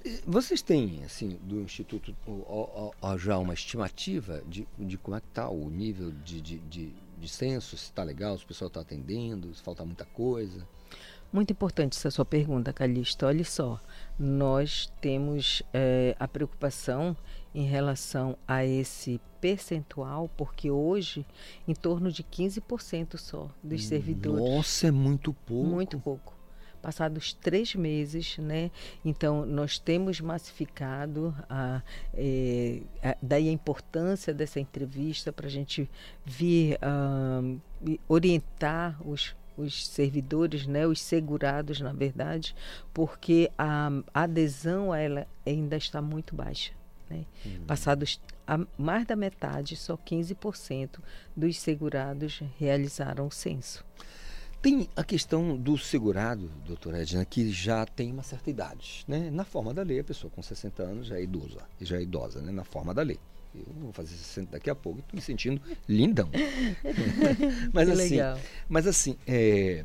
Eh, 0.05 0.21
Vocês 0.25 0.61
têm, 0.61 1.03
assim, 1.03 1.39
do 1.43 1.61
Instituto 1.61 2.15
ó, 2.27 2.33
ó, 2.47 2.91
ó, 3.01 3.17
já 3.17 3.37
uma 3.37 3.53
estimativa 3.53 4.41
de, 4.47 4.67
de 4.77 4.97
como 4.97 5.17
é 5.17 5.19
que 5.21 5.27
está 5.27 5.49
o 5.49 5.69
nível 5.69 6.11
de, 6.23 6.41
de, 6.41 6.59
de, 6.59 6.93
de 7.17 7.27
censo, 7.27 7.77
se 7.77 7.85
está 7.85 8.03
legal, 8.03 8.37
se 8.37 8.43
o 8.43 8.47
pessoal 8.47 8.67
está 8.67 8.81
atendendo, 8.81 9.53
se 9.53 9.61
falta 9.61 9.83
muita 9.85 10.05
coisa? 10.05 10.67
Muito 11.31 11.51
importante 11.51 11.97
essa 11.97 12.09
sua 12.09 12.23
pergunta, 12.23 12.71
Calixto. 12.71 13.25
Olha 13.25 13.43
só, 13.43 13.81
nós 14.17 14.91
temos 15.01 15.61
eh, 15.73 16.15
a 16.17 16.27
preocupação 16.27 17.17
em 17.53 17.65
relação 17.65 18.37
a 18.47 18.63
esse 18.63 19.19
percentual, 19.41 20.29
porque 20.37 20.71
hoje, 20.71 21.25
em 21.67 21.73
torno 21.73 22.11
de 22.11 22.23
15% 22.23 23.17
só 23.17 23.49
dos 23.61 23.85
servidores. 23.85 24.39
Nossa, 24.39 24.87
é 24.87 24.91
muito 24.91 25.33
pouco. 25.33 25.69
Muito 25.69 25.99
pouco. 25.99 26.36
Passados 26.81 27.33
três 27.33 27.75
meses, 27.75 28.37
né? 28.37 28.71
Então, 29.03 29.45
nós 29.45 29.77
temos 29.79 30.21
massificado, 30.21 31.35
a, 31.49 31.81
eh, 32.13 32.81
a- 33.03 33.17
daí 33.21 33.49
a 33.49 33.51
importância 33.51 34.33
dessa 34.33 34.59
entrevista 34.59 35.33
para 35.33 35.47
a 35.47 35.49
gente 35.49 35.89
vir 36.25 36.77
orientar 38.07 38.97
os, 39.07 39.35
os 39.57 39.87
servidores, 39.87 40.65
né? 40.67 40.85
Os 40.87 41.01
segurados, 41.01 41.79
na 41.81 41.93
verdade, 41.93 42.55
porque 42.93 43.51
a 43.57 43.89
adesão 44.13 44.91
a 44.91 44.99
ela 44.99 45.27
ainda 45.45 45.75
está 45.77 46.01
muito 46.01 46.35
baixa. 46.35 46.71
Né? 47.09 47.25
Passados 47.65 48.19
a 48.45 48.59
mais 48.77 49.05
da 49.05 49.15
metade, 49.15 49.75
só 49.75 49.97
15% 49.97 50.99
dos 51.35 51.57
segurados 51.59 52.41
realizaram 52.59 53.27
o 53.27 53.31
censo. 53.31 53.83
Tem 54.61 54.89
a 54.95 55.03
questão 55.03 55.55
do 55.55 55.77
segurado, 55.77 56.51
doutora 56.65 57.01
Edna, 57.01 57.23
que 57.23 57.51
já 57.51 57.85
tem 57.85 58.11
uma 58.11 58.23
certa 58.23 58.49
idade. 58.49 59.05
Né? 59.07 59.29
Na 59.29 59.45
forma 59.45 59.73
da 59.73 59.83
lei, 59.83 59.99
a 59.99 60.03
pessoa 60.03 60.31
com 60.31 60.41
60 60.41 60.83
anos 60.83 61.07
já 61.07 61.17
é 61.17 61.23
idosa, 61.23 61.59
já 61.79 61.97
é 61.97 62.01
idosa, 62.01 62.41
né? 62.41 62.51
na 62.51 62.63
forma 62.63 62.93
da 62.93 63.01
lei. 63.03 63.19
Eu 63.55 63.65
vou 63.79 63.93
fazer 63.93 64.15
60 64.15 64.51
daqui 64.51 64.69
a 64.69 64.75
pouco 64.75 64.99
e 64.99 65.01
estou 65.01 65.15
me 65.15 65.21
sentindo 65.21 65.61
lindão. 65.87 66.29
mas, 67.73 67.89
assim, 67.89 68.09
legal. 68.09 68.39
mas 68.67 68.87
assim, 68.87 69.17
é, 69.25 69.83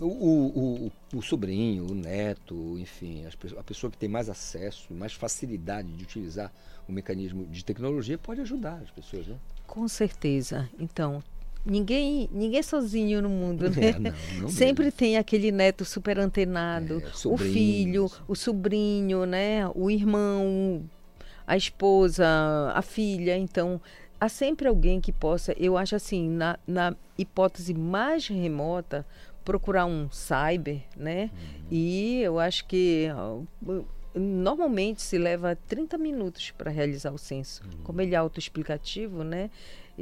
o, 0.00 0.06
o, 0.06 0.86
o, 0.86 1.18
o 1.18 1.22
sobrinho, 1.22 1.90
o 1.90 1.94
neto, 1.94 2.78
enfim, 2.78 3.24
a 3.58 3.62
pessoa 3.62 3.90
que 3.90 3.96
tem 3.98 4.08
mais 4.08 4.28
acesso, 4.28 4.92
mais 4.92 5.12
facilidade 5.12 5.90
de 5.92 6.04
utilizar 6.04 6.52
o 6.88 6.92
mecanismo 6.92 7.46
de 7.46 7.64
tecnologia 7.64 8.18
pode 8.18 8.40
ajudar 8.40 8.80
as 8.82 8.90
pessoas, 8.90 9.26
né? 9.26 9.36
Com 9.66 9.86
certeza. 9.88 10.68
Então, 10.78 11.22
ninguém, 11.64 12.28
ninguém 12.32 12.58
é 12.58 12.62
sozinho 12.62 13.22
no 13.22 13.28
mundo, 13.28 13.70
né? 13.70 13.88
É, 13.88 13.98
não, 13.98 14.12
não 14.42 14.48
Sempre 14.48 14.90
tem 14.90 15.16
aquele 15.16 15.50
neto 15.50 15.84
super 15.84 16.18
antenado, 16.18 16.98
o 16.98 17.16
sobrinho, 17.16 17.52
filho, 17.52 18.12
o 18.26 18.34
sobrinho, 18.34 19.26
né? 19.26 19.68
O 19.74 19.90
irmão, 19.90 20.82
a 21.46 21.56
esposa, 21.56 22.26
a 22.74 22.82
filha. 22.82 23.36
Então, 23.36 23.80
há 24.20 24.28
sempre 24.28 24.68
alguém 24.68 25.00
que 25.00 25.12
possa, 25.12 25.54
eu 25.58 25.76
acho 25.76 25.96
assim, 25.96 26.28
na, 26.28 26.58
na 26.66 26.94
hipótese 27.18 27.74
mais 27.74 28.26
remota, 28.26 29.06
procurar 29.44 29.86
um 29.86 30.08
cyber, 30.10 30.82
né? 30.96 31.30
E 31.70 32.20
eu 32.22 32.38
acho 32.38 32.64
que 32.66 33.08
ó, 33.14 33.40
normalmente 34.14 35.02
se 35.02 35.18
leva 35.18 35.56
30 35.68 35.98
minutos 35.98 36.50
para 36.50 36.70
realizar 36.70 37.12
o 37.12 37.18
censo. 37.18 37.62
Como 37.82 38.00
ele 38.00 38.14
é 38.14 38.18
autoexplicativo, 38.18 39.24
né? 39.24 39.50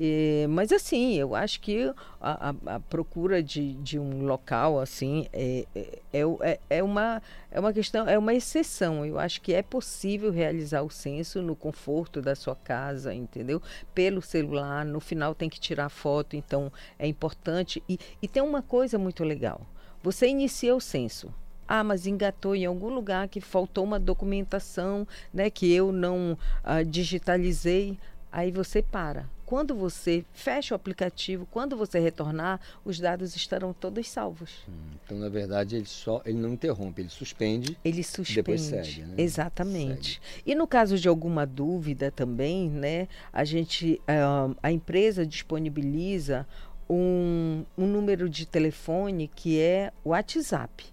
E, 0.03 0.47
mas 0.49 0.73
assim, 0.73 1.17
eu 1.17 1.35
acho 1.35 1.61
que 1.61 1.93
a, 2.19 2.49
a- 2.51 2.77
a 2.77 2.81
procura 2.81 3.43
de, 3.43 3.75
de 3.75 3.99
um 3.99 4.25
local 4.25 4.81
assim 4.81 5.27
é, 5.31 5.67
é, 5.75 6.01
é, 6.11 6.21
é- 6.41 6.61
é 6.71 6.83
uma, 6.83 7.23
é 7.51 7.61
uma 7.61 7.71
questão, 7.71 8.09
é 8.09 8.17
uma 8.19 8.33
exceção. 8.33 9.05
Eu 9.05 9.19
acho 9.19 9.43
que 9.43 9.53
é 9.53 9.63
possível 9.63 10.31
realizar 10.33 10.81
o 10.81 10.89
censo 10.89 11.43
no 11.43 11.55
conforto 11.55 12.23
da 12.23 12.35
sua 12.35 12.57
casa, 12.57 13.13
entendeu? 13.15 13.61
Pelo 13.95 14.23
celular, 14.23 14.87
no 14.87 15.01
final 15.01 15.35
tem 15.35 15.51
que 15.51 15.61
tirar 15.61 15.91
foto, 15.91 16.35
então 16.35 16.73
é 16.99 17.07
importante. 17.07 17.83
E, 17.87 17.99
e 18.23 18.27
tem 18.29 18.43
uma 18.43 18.63
coisa 18.63 18.99
muito 18.99 19.23
legal. 19.23 19.61
Você 20.03 20.27
inicia 20.29 20.75
o 20.75 20.81
censo. 20.81 21.33
Ah, 21.69 21.85
mas 21.85 22.07
engatou 22.07 22.57
em 22.57 22.65
algum 22.65 22.89
lugar 22.89 23.29
que 23.29 23.41
faltou 23.41 23.85
uma 23.85 23.99
documentação, 24.01 25.07
né, 25.33 25.51
que 25.51 25.71
eu 25.73 25.93
não 25.93 26.37
ah, 26.65 26.83
digitalizei. 26.83 27.99
Aí 28.33 28.51
você 28.51 28.81
para. 28.83 29.29
Quando 29.51 29.75
você 29.75 30.25
fecha 30.33 30.73
o 30.73 30.77
aplicativo, 30.77 31.45
quando 31.51 31.77
você 31.77 31.99
retornar, 31.99 32.61
os 32.85 33.01
dados 33.01 33.35
estarão 33.35 33.73
todos 33.73 34.09
salvos. 34.09 34.49
Então, 35.05 35.19
na 35.19 35.29
verdade, 35.29 35.75
ele 35.75 35.87
só 35.87 36.23
ele 36.25 36.39
não 36.39 36.51
interrompe, 36.51 37.03
ele 37.03 37.09
suspende. 37.09 37.77
Ele 37.85 38.01
e 38.01 38.05
suspende. 38.05 38.37
Depois 38.37 38.61
segue, 38.61 39.03
né? 39.03 39.15
Exatamente. 39.19 40.23
E 40.47 40.55
no 40.55 40.69
caso 40.69 40.97
de 40.97 41.09
alguma 41.09 41.45
dúvida 41.45 42.13
também, 42.13 42.71
né, 42.71 43.09
a 43.33 43.43
gente, 43.43 44.01
ah, 44.07 44.55
a 44.63 44.71
empresa 44.71 45.27
disponibiliza 45.27 46.47
um, 46.89 47.65
um 47.77 47.89
número 47.89 48.31
de 48.31 48.47
telefone 48.47 49.27
que 49.35 49.59
é 49.59 49.93
o 50.05 50.11
WhatsApp. 50.11 50.85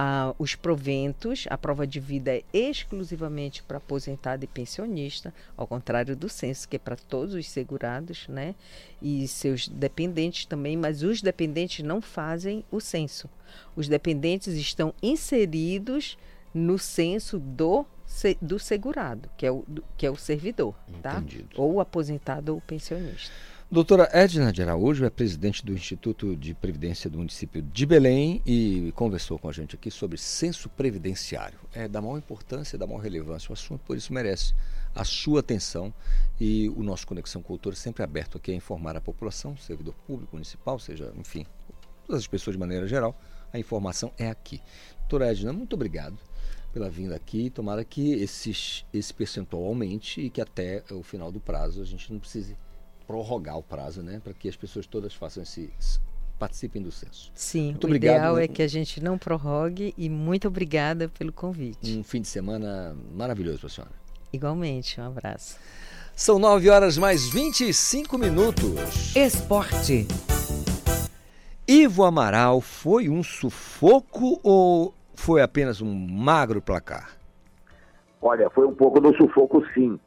ah, 0.00 0.32
os 0.38 0.54
proventos, 0.54 1.44
a 1.50 1.58
prova 1.58 1.84
de 1.84 1.98
vida 1.98 2.30
é 2.30 2.44
exclusivamente 2.52 3.64
para 3.64 3.78
aposentado 3.78 4.44
e 4.44 4.46
pensionista, 4.46 5.34
ao 5.56 5.66
contrário 5.66 6.14
do 6.14 6.28
censo, 6.28 6.68
que 6.68 6.76
é 6.76 6.78
para 6.78 6.94
todos 6.94 7.34
os 7.34 7.48
segurados, 7.48 8.28
né? 8.28 8.54
E 9.02 9.26
seus 9.26 9.66
dependentes 9.66 10.46
também, 10.46 10.76
mas 10.76 11.02
os 11.02 11.20
dependentes 11.20 11.84
não 11.84 12.00
fazem 12.00 12.64
o 12.70 12.78
censo. 12.78 13.28
Os 13.74 13.88
dependentes 13.88 14.54
estão 14.54 14.94
inseridos 15.02 16.16
no 16.54 16.78
censo 16.78 17.36
do, 17.36 17.84
do 18.40 18.56
segurado, 18.56 19.28
que 19.36 19.44
é 19.44 19.50
o, 19.50 19.64
que 19.96 20.06
é 20.06 20.10
o 20.12 20.16
servidor, 20.16 20.76
tá? 21.02 21.20
Ou 21.56 21.80
aposentado 21.80 22.54
ou 22.54 22.60
pensionista. 22.60 23.32
Doutora 23.70 24.08
Edna 24.14 24.50
de 24.50 24.62
Araújo 24.62 25.04
é 25.04 25.10
presidente 25.10 25.62
do 25.62 25.74
Instituto 25.74 26.34
de 26.34 26.54
Previdência 26.54 27.10
do 27.10 27.18
município 27.18 27.60
de 27.60 27.84
Belém 27.84 28.40
e 28.46 28.90
conversou 28.96 29.38
com 29.38 29.46
a 29.46 29.52
gente 29.52 29.76
aqui 29.76 29.90
sobre 29.90 30.16
censo 30.16 30.70
previdenciário. 30.70 31.58
É 31.74 31.86
da 31.86 32.00
maior 32.00 32.16
importância, 32.16 32.78
da 32.78 32.86
maior 32.86 33.00
relevância 33.00 33.50
o 33.50 33.52
assunto, 33.52 33.82
por 33.84 33.94
isso 33.94 34.10
merece 34.10 34.54
a 34.94 35.04
sua 35.04 35.40
atenção 35.40 35.92
e 36.40 36.70
o 36.70 36.82
nosso 36.82 37.06
Conexão 37.06 37.42
Cultura 37.42 37.76
sempre 37.76 38.02
aberto 38.02 38.38
aqui 38.38 38.52
a 38.52 38.54
informar 38.54 38.96
a 38.96 39.02
população, 39.02 39.54
servidor 39.58 39.94
público, 40.06 40.34
municipal, 40.34 40.78
seja, 40.78 41.12
enfim, 41.14 41.44
todas 42.06 42.22
as 42.22 42.26
pessoas 42.26 42.56
de 42.56 42.60
maneira 42.60 42.88
geral, 42.88 43.20
a 43.52 43.58
informação 43.58 44.10
é 44.16 44.30
aqui. 44.30 44.62
Doutora 45.00 45.30
Edna, 45.30 45.52
muito 45.52 45.74
obrigado 45.74 46.16
pela 46.72 46.88
vinda 46.88 47.14
aqui. 47.14 47.50
Tomara 47.50 47.84
que 47.84 48.14
esses, 48.14 48.86
esse 48.94 49.12
percentual 49.12 49.66
aumente 49.66 50.22
e 50.22 50.30
que 50.30 50.40
até 50.40 50.82
o 50.90 51.02
final 51.02 51.30
do 51.30 51.38
prazo 51.38 51.82
a 51.82 51.84
gente 51.84 52.10
não 52.10 52.18
precise 52.18 52.56
prorrogar 53.08 53.56
o 53.56 53.62
prazo, 53.62 54.02
né? 54.02 54.20
Para 54.22 54.34
que 54.34 54.48
as 54.50 54.54
pessoas 54.54 54.86
todas 54.86 55.14
façam 55.14 55.42
esse. 55.42 55.72
participem 56.38 56.80
do 56.82 56.92
censo. 56.92 57.32
Sim, 57.34 57.70
Muito 57.70 57.84
o 57.84 57.86
obrigado. 57.88 58.16
ideal 58.16 58.38
é 58.38 58.46
que 58.46 58.62
a 58.62 58.68
gente 58.68 59.02
não 59.02 59.16
prorrogue 59.18 59.92
e 59.98 60.08
muito 60.10 60.46
obrigada 60.46 61.08
pelo 61.08 61.32
convite. 61.32 61.98
Um 61.98 62.04
fim 62.04 62.20
de 62.20 62.28
semana 62.28 62.94
maravilhoso 63.12 63.58
para 63.58 63.66
a 63.66 63.70
senhora. 63.70 63.92
Igualmente, 64.32 65.00
um 65.00 65.06
abraço. 65.06 65.58
São 66.14 66.38
9 66.38 66.68
horas 66.68 66.98
mais 66.98 67.28
25 67.28 68.18
minutos. 68.18 69.16
Esporte. 69.16 70.06
Ivo 71.66 72.04
Amaral 72.04 72.60
foi 72.60 73.08
um 73.08 73.22
sufoco 73.22 74.38
ou 74.42 74.94
foi 75.14 75.40
apenas 75.42 75.80
um 75.80 75.92
magro 75.94 76.60
placar? 76.62 77.16
Olha, 78.20 78.48
foi 78.50 78.66
um 78.66 78.74
pouco 78.74 79.00
do 79.00 79.14
sufoco, 79.16 79.62
sim. 79.74 79.98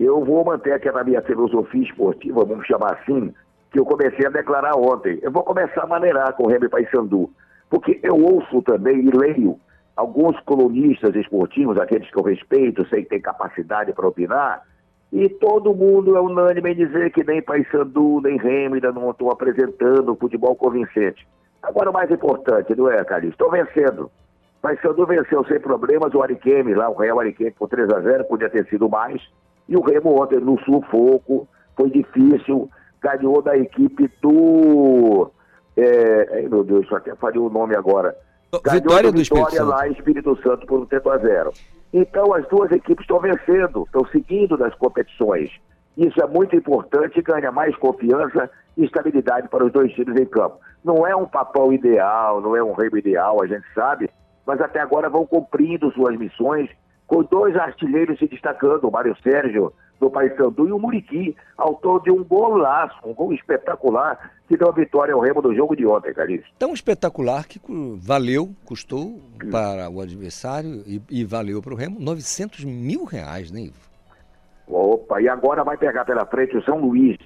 Eu 0.00 0.24
vou 0.24 0.42
manter 0.42 0.72
aquela 0.72 1.04
minha 1.04 1.20
filosofia 1.20 1.82
esportiva, 1.82 2.42
vamos 2.42 2.66
chamar 2.66 2.94
assim, 2.94 3.34
que 3.70 3.78
eu 3.78 3.84
comecei 3.84 4.26
a 4.26 4.30
declarar 4.30 4.74
ontem. 4.74 5.18
Eu 5.20 5.30
vou 5.30 5.42
começar 5.42 5.82
a 5.82 5.86
maneirar 5.86 6.32
com 6.32 6.44
o 6.44 6.48
Remy 6.48 6.70
Paysandu, 6.70 7.28
porque 7.68 8.00
eu 8.02 8.14
ouço 8.14 8.62
também 8.62 8.98
e 8.98 9.10
leio 9.10 9.60
alguns 9.94 10.40
colunistas 10.40 11.14
esportivos, 11.14 11.76
aqueles 11.76 12.10
que 12.10 12.18
eu 12.18 12.24
respeito, 12.24 12.88
sei 12.88 13.02
que 13.02 13.10
tem 13.10 13.20
capacidade 13.20 13.92
para 13.92 14.08
opinar, 14.08 14.62
e 15.12 15.28
todo 15.28 15.74
mundo 15.74 16.16
é 16.16 16.20
unânime 16.22 16.72
em 16.72 16.76
dizer 16.76 17.10
que 17.10 17.22
nem 17.22 17.42
Paysandu, 17.42 18.22
nem 18.22 18.38
Remy 18.38 18.76
ainda 18.76 18.92
não 18.92 19.10
estão 19.10 19.30
apresentando 19.30 20.16
futebol 20.16 20.56
convincente. 20.56 21.28
Agora, 21.62 21.90
o 21.90 21.92
mais 21.92 22.10
importante, 22.10 22.74
não 22.74 22.90
é, 22.90 23.04
Carlos? 23.04 23.32
Estão 23.32 23.50
vencendo. 23.50 24.10
Paysandu 24.62 25.04
venceu 25.04 25.44
sem 25.44 25.60
problemas 25.60 26.14
o 26.14 26.22
Ariquemes 26.22 26.74
lá, 26.74 26.88
o 26.88 26.94
Real 26.94 27.20
Ariquemes 27.20 27.54
por 27.58 27.68
3 27.68 27.92
a 27.92 28.00
0 28.00 28.24
podia 28.24 28.48
ter 28.48 28.66
sido 28.68 28.88
mais. 28.88 29.20
E 29.70 29.76
o 29.76 29.80
Remo 29.80 30.20
ontem 30.20 30.40
no 30.40 30.58
sufoco, 30.64 31.48
foi 31.76 31.88
difícil, 31.90 32.68
ganhou 33.00 33.40
da 33.40 33.56
equipe 33.56 34.10
do. 34.20 35.30
É, 35.76 36.28
ai, 36.32 36.48
meu 36.48 36.64
Deus, 36.64 36.88
só 36.88 36.96
até 36.96 37.14
falei 37.14 37.38
o 37.38 37.48
nome 37.48 37.76
agora. 37.76 38.16
Ganhou 38.64 38.82
Vitória 38.82 39.12
do 39.12 39.18
Vitória 39.18 39.22
Espírito 39.22 39.50
Santo. 39.52 39.68
lá 39.68 39.88
em 39.88 39.92
Espírito 39.92 40.42
Santo 40.42 40.66
por 40.66 40.80
um 40.80 40.86
tempo 40.86 41.08
a 41.08 41.18
zero. 41.18 41.52
Então 41.92 42.34
as 42.34 42.46
duas 42.48 42.72
equipes 42.72 43.04
estão 43.04 43.20
vencendo, 43.20 43.84
estão 43.84 44.04
seguindo 44.06 44.58
nas 44.58 44.74
competições. 44.74 45.50
Isso 45.96 46.20
é 46.20 46.26
muito 46.26 46.56
importante 46.56 47.22
ganha 47.22 47.52
mais 47.52 47.76
confiança 47.76 48.50
e 48.76 48.84
estabilidade 48.84 49.48
para 49.48 49.64
os 49.64 49.72
dois 49.72 49.92
times 49.92 50.20
em 50.20 50.26
campo. 50.26 50.58
Não 50.84 51.06
é 51.06 51.14
um 51.14 51.26
papel 51.26 51.72
ideal, 51.72 52.40
não 52.40 52.56
é 52.56 52.62
um 52.62 52.72
rei 52.72 52.90
ideal, 52.92 53.40
a 53.40 53.46
gente 53.46 53.66
sabe, 53.72 54.10
mas 54.44 54.60
até 54.60 54.80
agora 54.80 55.08
vão 55.08 55.24
cumprindo 55.24 55.92
suas 55.92 56.16
missões 56.16 56.68
com 57.10 57.24
dois 57.24 57.56
artilheiros 57.56 58.20
se 58.20 58.28
destacando, 58.28 58.86
o 58.86 58.90
Mário 58.90 59.16
Sérgio 59.20 59.72
do 59.98 60.08
Paysandu 60.08 60.68
e 60.68 60.72
o 60.72 60.78
Muriqui, 60.78 61.36
autor 61.58 62.00
de 62.04 62.10
um 62.10 62.22
golaço, 62.22 62.96
um 63.04 63.12
gol 63.12 63.34
espetacular 63.34 64.30
que 64.46 64.56
deu 64.56 64.68
a 64.68 64.72
vitória 64.72 65.12
ao 65.12 65.20
Remo 65.20 65.42
do 65.42 65.52
jogo 65.52 65.74
de 65.74 65.84
ontem, 65.84 66.14
Carlinhos. 66.14 66.46
Tão 66.56 66.72
espetacular 66.72 67.48
que 67.48 67.60
valeu, 67.96 68.54
custou 68.64 69.20
para 69.50 69.90
o 69.90 70.00
adversário 70.00 70.84
e, 70.86 71.02
e 71.10 71.24
valeu 71.24 71.60
para 71.60 71.74
o 71.74 71.76
Remo 71.76 71.98
900 71.98 72.64
mil 72.64 73.02
reais, 73.04 73.50
né, 73.50 73.62
Ivo? 73.62 73.90
Opa, 74.68 75.20
e 75.20 75.28
agora 75.28 75.64
vai 75.64 75.76
pegar 75.76 76.04
pela 76.04 76.24
frente 76.26 76.56
o 76.56 76.62
São 76.62 76.78
Luís. 76.78 77.18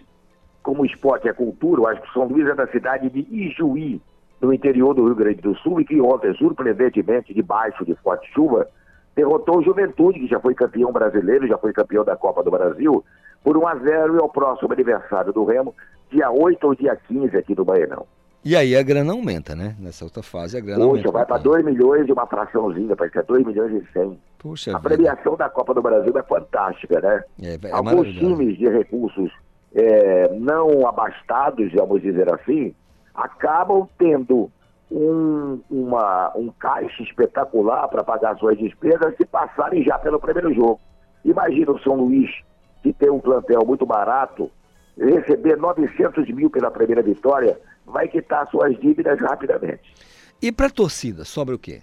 Como 0.63 0.83
o 0.83 0.87
esporte 0.87 1.29
é 1.29 1.33
cultura, 1.35 1.83
eu 1.83 1.89
acho 1.89 2.01
que 2.01 2.09
o 2.09 2.13
São 2.15 2.25
Luís 2.25 2.49
é 2.49 2.55
da 2.55 2.67
cidade 2.69 3.11
de 3.11 3.21
Ijuí, 3.31 4.01
no 4.41 4.51
interior 4.51 4.95
do 4.95 5.05
Rio 5.05 5.15
Grande 5.15 5.43
do 5.43 5.55
Sul, 5.59 5.83
e 5.83 5.85
que 5.85 6.01
ontem, 6.01 6.33
surpreendentemente, 6.37 7.35
debaixo 7.35 7.85
de 7.85 7.95
forte 7.97 8.33
chuva, 8.33 8.67
derrotou 9.15 9.59
o 9.59 9.63
Juventude, 9.63 10.21
que 10.21 10.27
já 10.27 10.41
foi 10.41 10.55
campeão 10.55 10.93
brasileiro, 10.93 11.47
já 11.47 11.57
foi 11.59 11.73
campeão 11.73 12.05
da 12.05 12.17
Copa 12.17 12.43
do 12.43 12.51
Brasil, 12.51 13.05
por 13.43 13.57
1 13.57 13.67
a 13.69 13.75
0 13.77 14.17
e 14.17 14.21
ao 14.21 14.29
próximo 14.29 14.73
aniversário 14.73 15.33
do 15.33 15.45
Remo, 15.45 15.75
dia 16.11 16.31
8 16.31 16.67
ou 16.67 16.75
dia 16.75 16.97
15 17.09 17.37
aqui 17.37 17.55
do 17.55 17.65
Baenão. 17.65 18.07
E 18.45 18.55
aí 18.55 18.77
a 18.77 18.83
grana 18.83 19.13
aumenta, 19.13 19.55
né? 19.55 19.75
Nessa 19.79 20.05
outra 20.05 20.23
fase 20.23 20.57
a 20.57 20.61
grana 20.61 20.81
Poxa, 20.85 20.91
aumenta. 20.91 21.13
vai 21.13 21.25
para 21.27 21.39
2 21.39 21.65
milhões 21.65 22.07
e 22.07 22.13
uma 22.13 22.27
fraçãozinha, 22.27 22.95
parece 22.95 23.13
que 23.13 23.19
é 23.19 23.23
2 23.23 23.47
milhões 23.47 23.73
e 23.73 23.93
100. 23.93 24.21
Puxa 24.39 24.71
A 24.77 24.79
vida. 24.79 24.89
premiação 24.97 25.37
da 25.37 25.49
Copa 25.49 25.73
do 25.73 25.81
Brasil 25.81 26.13
é 26.17 26.23
fantástica, 26.23 27.01
né? 27.01 27.25
É, 27.43 27.55
é 27.69 27.73
Alguns 27.73 28.09
times 28.09 28.59
de 28.59 28.69
recursos 28.69 29.33
é, 29.75 30.29
não 30.39 30.87
abastados, 30.87 31.73
vamos 31.73 32.03
dizer 32.03 32.33
assim, 32.33 32.75
acabam 33.15 33.89
tendo 33.99 34.51
um, 34.95 35.61
uma, 35.69 36.33
um 36.37 36.53
caixa 36.53 37.03
espetacular 37.03 37.89
para 37.89 38.05
pagar 38.05 38.39
suas 38.39 38.57
despesas 38.57 39.17
se 39.17 39.27
passarem 39.27 39.83
já 39.83 39.99
pelo 39.99 40.21
primeiro 40.21 40.55
jogo. 40.55 40.81
Imagina 41.25 41.73
o 41.73 41.81
São 41.81 41.97
Luís, 41.97 42.31
que 42.81 42.93
tem 42.93 43.11
um 43.11 43.19
plantel 43.19 43.65
muito 43.67 43.85
barato, 43.85 44.49
receber 44.97 45.57
900 45.57 46.29
mil 46.31 46.49
pela 46.49 46.71
primeira 46.71 47.03
vitória, 47.03 47.59
vai 47.85 48.07
quitar 48.07 48.49
suas 48.49 48.79
dívidas 48.79 49.19
rapidamente. 49.19 49.83
E 50.41 50.53
para 50.53 50.67
a 50.67 50.71
torcida, 50.71 51.25
sobra 51.25 51.57
o 51.57 51.59
quê? 51.59 51.83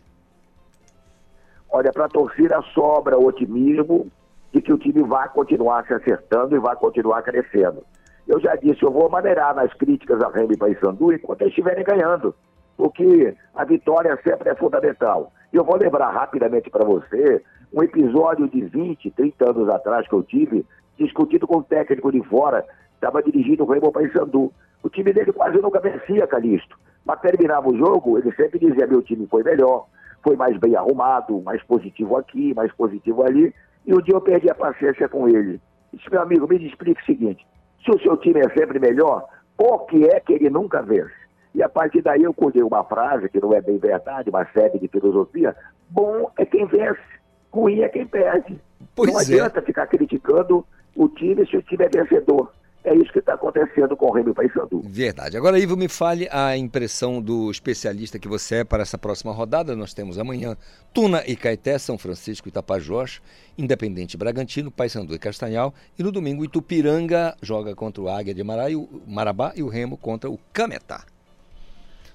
Olha, 1.70 1.92
para 1.92 2.06
a 2.06 2.10
torcida 2.10 2.62
sobra 2.74 3.18
o 3.18 3.26
otimismo 3.26 4.10
de 4.54 4.62
que 4.62 4.72
o 4.72 4.78
time 4.78 5.04
vai 5.04 5.28
continuar 5.30 5.86
se 5.86 5.94
acertando 5.94 6.56
e 6.56 6.60
vai 6.60 6.78
continuar 6.78 7.22
crescendo. 7.24 7.84
Eu 8.26 8.40
já 8.40 8.56
disse, 8.56 8.84
eu 8.84 8.92
vou 8.92 9.10
maneirar 9.10 9.54
nas 9.54 9.74
críticas 9.74 10.22
a 10.22 10.30
Remy 10.30 10.56
Paysandu 10.56 11.12
enquanto 11.12 11.42
eles 11.42 11.52
estiverem 11.52 11.84
ganhando, 11.84 12.34
porque 12.78 13.36
a 13.56 13.66
vitória 13.66 14.18
sempre 14.24 14.50
é 14.50 14.56
fundamental. 14.56 15.32
Eu 15.52 15.64
vou 15.64 15.78
lembrar 15.78 16.10
rapidamente 16.12 16.70
para 16.70 16.86
você 16.86 17.44
um 17.74 17.84
episódio 17.84 18.48
de 18.50 18.62
20, 18.62 19.12
30 19.12 19.50
anos 19.50 19.70
atrás 19.70 20.08
que 20.08 20.14
eu 20.14 20.24
tive, 20.24 20.66
discutido 20.98 21.48
com 21.48 21.60
um 21.60 21.64
técnico 21.64 22.12
de 22.12 22.22
fora, 22.24 22.66
estava 22.96 23.24
dirigindo 23.24 23.66
o 23.66 23.76
e 23.76 23.92
Paysandu. 23.92 24.52
O 24.84 24.90
time 24.90 25.14
dele 25.14 25.32
quase 25.32 25.58
nunca 25.62 25.80
vencia, 25.80 26.28
Calixto. 26.28 26.78
Mas 27.06 27.22
terminava 27.22 27.70
o 27.70 27.78
jogo, 27.78 28.18
ele 28.18 28.32
sempre 28.36 28.60
dizia, 28.60 28.88
meu 28.88 29.02
time 29.02 29.28
foi 29.28 29.44
melhor, 29.44 29.88
foi 30.24 30.36
mais 30.36 30.58
bem 30.58 30.76
arrumado, 30.76 31.42
mais 31.42 31.62
positivo 31.64 32.18
aqui, 32.18 32.54
mais 32.54 32.72
positivo 32.74 33.24
ali. 33.24 33.54
E 33.86 33.94
um 33.94 34.02
dia 34.02 34.16
eu 34.16 34.22
perdi 34.22 34.50
a 34.50 34.56
paciência 34.56 35.10
com 35.10 35.28
ele. 35.28 35.60
Disse, 35.94 36.10
meu 36.12 36.22
amigo, 36.22 36.48
me 36.48 36.58
explique 36.66 37.02
o 37.02 37.06
seguinte: 37.06 37.46
se 37.84 37.92
o 37.92 38.00
seu 38.00 38.18
time 38.18 38.40
é 38.40 38.50
sempre 38.58 38.80
melhor, 38.80 39.28
por 39.58 39.86
que 39.88 40.06
é 40.06 40.20
que 40.20 40.34
ele 40.34 40.50
nunca 40.50 40.82
vence? 40.82 41.21
E 41.54 41.62
a 41.62 41.70
partir 41.70 42.02
daí 42.02 42.24
eu 42.24 42.34
colhei 42.34 42.64
uma 42.64 42.84
frase, 42.84 43.30
que 43.30 43.40
não 43.40 43.54
é 43.54 43.62
bem 43.62 43.78
verdade, 43.78 44.32
mas 44.32 44.52
serve 44.54 44.80
de 44.80 44.88
filosofia: 44.88 45.56
bom 45.90 46.32
é 46.38 46.46
quem 46.46 46.66
vence, 46.66 47.00
ruim 47.52 47.82
é 47.82 47.90
quem 47.90 48.06
perde. 48.06 48.60
Pois 48.96 49.12
não 49.12 49.20
é. 49.20 49.24
adianta 49.24 49.62
ficar 49.62 49.88
criticando 49.88 50.66
o 50.96 51.08
time 51.10 51.46
se 51.46 51.58
o 51.58 51.62
time 51.62 51.86
é 51.86 51.90
vencedor. 51.90 52.52
É 52.84 52.96
isso 52.96 53.12
que 53.14 53.20
está 53.20 53.36
acontecendo 53.36 53.96
com 53.96 54.08
o 54.08 54.12
Remy 54.12 54.34
Paysandu. 54.34 54.82
Verdade. 54.84 55.38
Agora, 55.38 55.60
Ivo, 55.60 55.78
me 55.78 55.88
fale 55.88 56.28
a 56.32 56.58
impressão 56.58 57.22
do 57.22 57.52
especialista 57.52 58.18
que 58.18 58.28
você 58.28 58.56
é 58.56 58.64
para 58.64 58.82
essa 58.82 58.98
próxima 58.98 59.32
rodada. 59.32 59.76
Nós 59.76 59.94
temos 59.94 60.18
amanhã 60.18 60.58
Tuna 60.92 61.24
e 61.28 61.36
Caeté, 61.36 61.78
São 61.78 61.96
Francisco 61.96 62.48
e 62.48 62.52
Tapajós, 62.52 63.22
Independente 63.56 64.18
Bragantino, 64.18 64.72
Paysandu 64.72 65.14
e 65.14 65.20
Castanhal. 65.20 65.76
E 65.98 66.02
no 66.02 66.12
domingo, 66.12 66.44
Itupiranga 66.44 67.36
joga 67.40 67.76
contra 67.76 68.02
o 68.02 68.10
Águia 68.10 68.34
de 68.34 68.44
Mará 68.44 68.68
e 68.68 68.76
o 68.76 68.90
Marabá 69.06 69.54
e 69.56 69.62
o 69.62 69.68
Remo 69.68 69.96
contra 69.96 70.28
o 70.28 70.40
Cametá. 70.52 71.06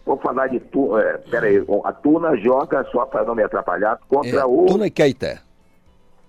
Vou 0.06 0.16
falar 0.18 0.46
de 0.46 0.60
Tuna. 0.60 1.02
É, 1.02 1.18
peraí, 1.18 1.62
a 1.84 1.92
Tuna 1.92 2.36
joga, 2.36 2.84
só 2.92 3.04
para 3.04 3.24
não 3.24 3.34
me 3.34 3.42
atrapalhar, 3.42 3.98
contra 4.08 4.40
É, 4.40 4.44
o 4.44 4.64
Tuna 4.66 4.86
e 4.86 4.90
Caeté. 4.90 5.40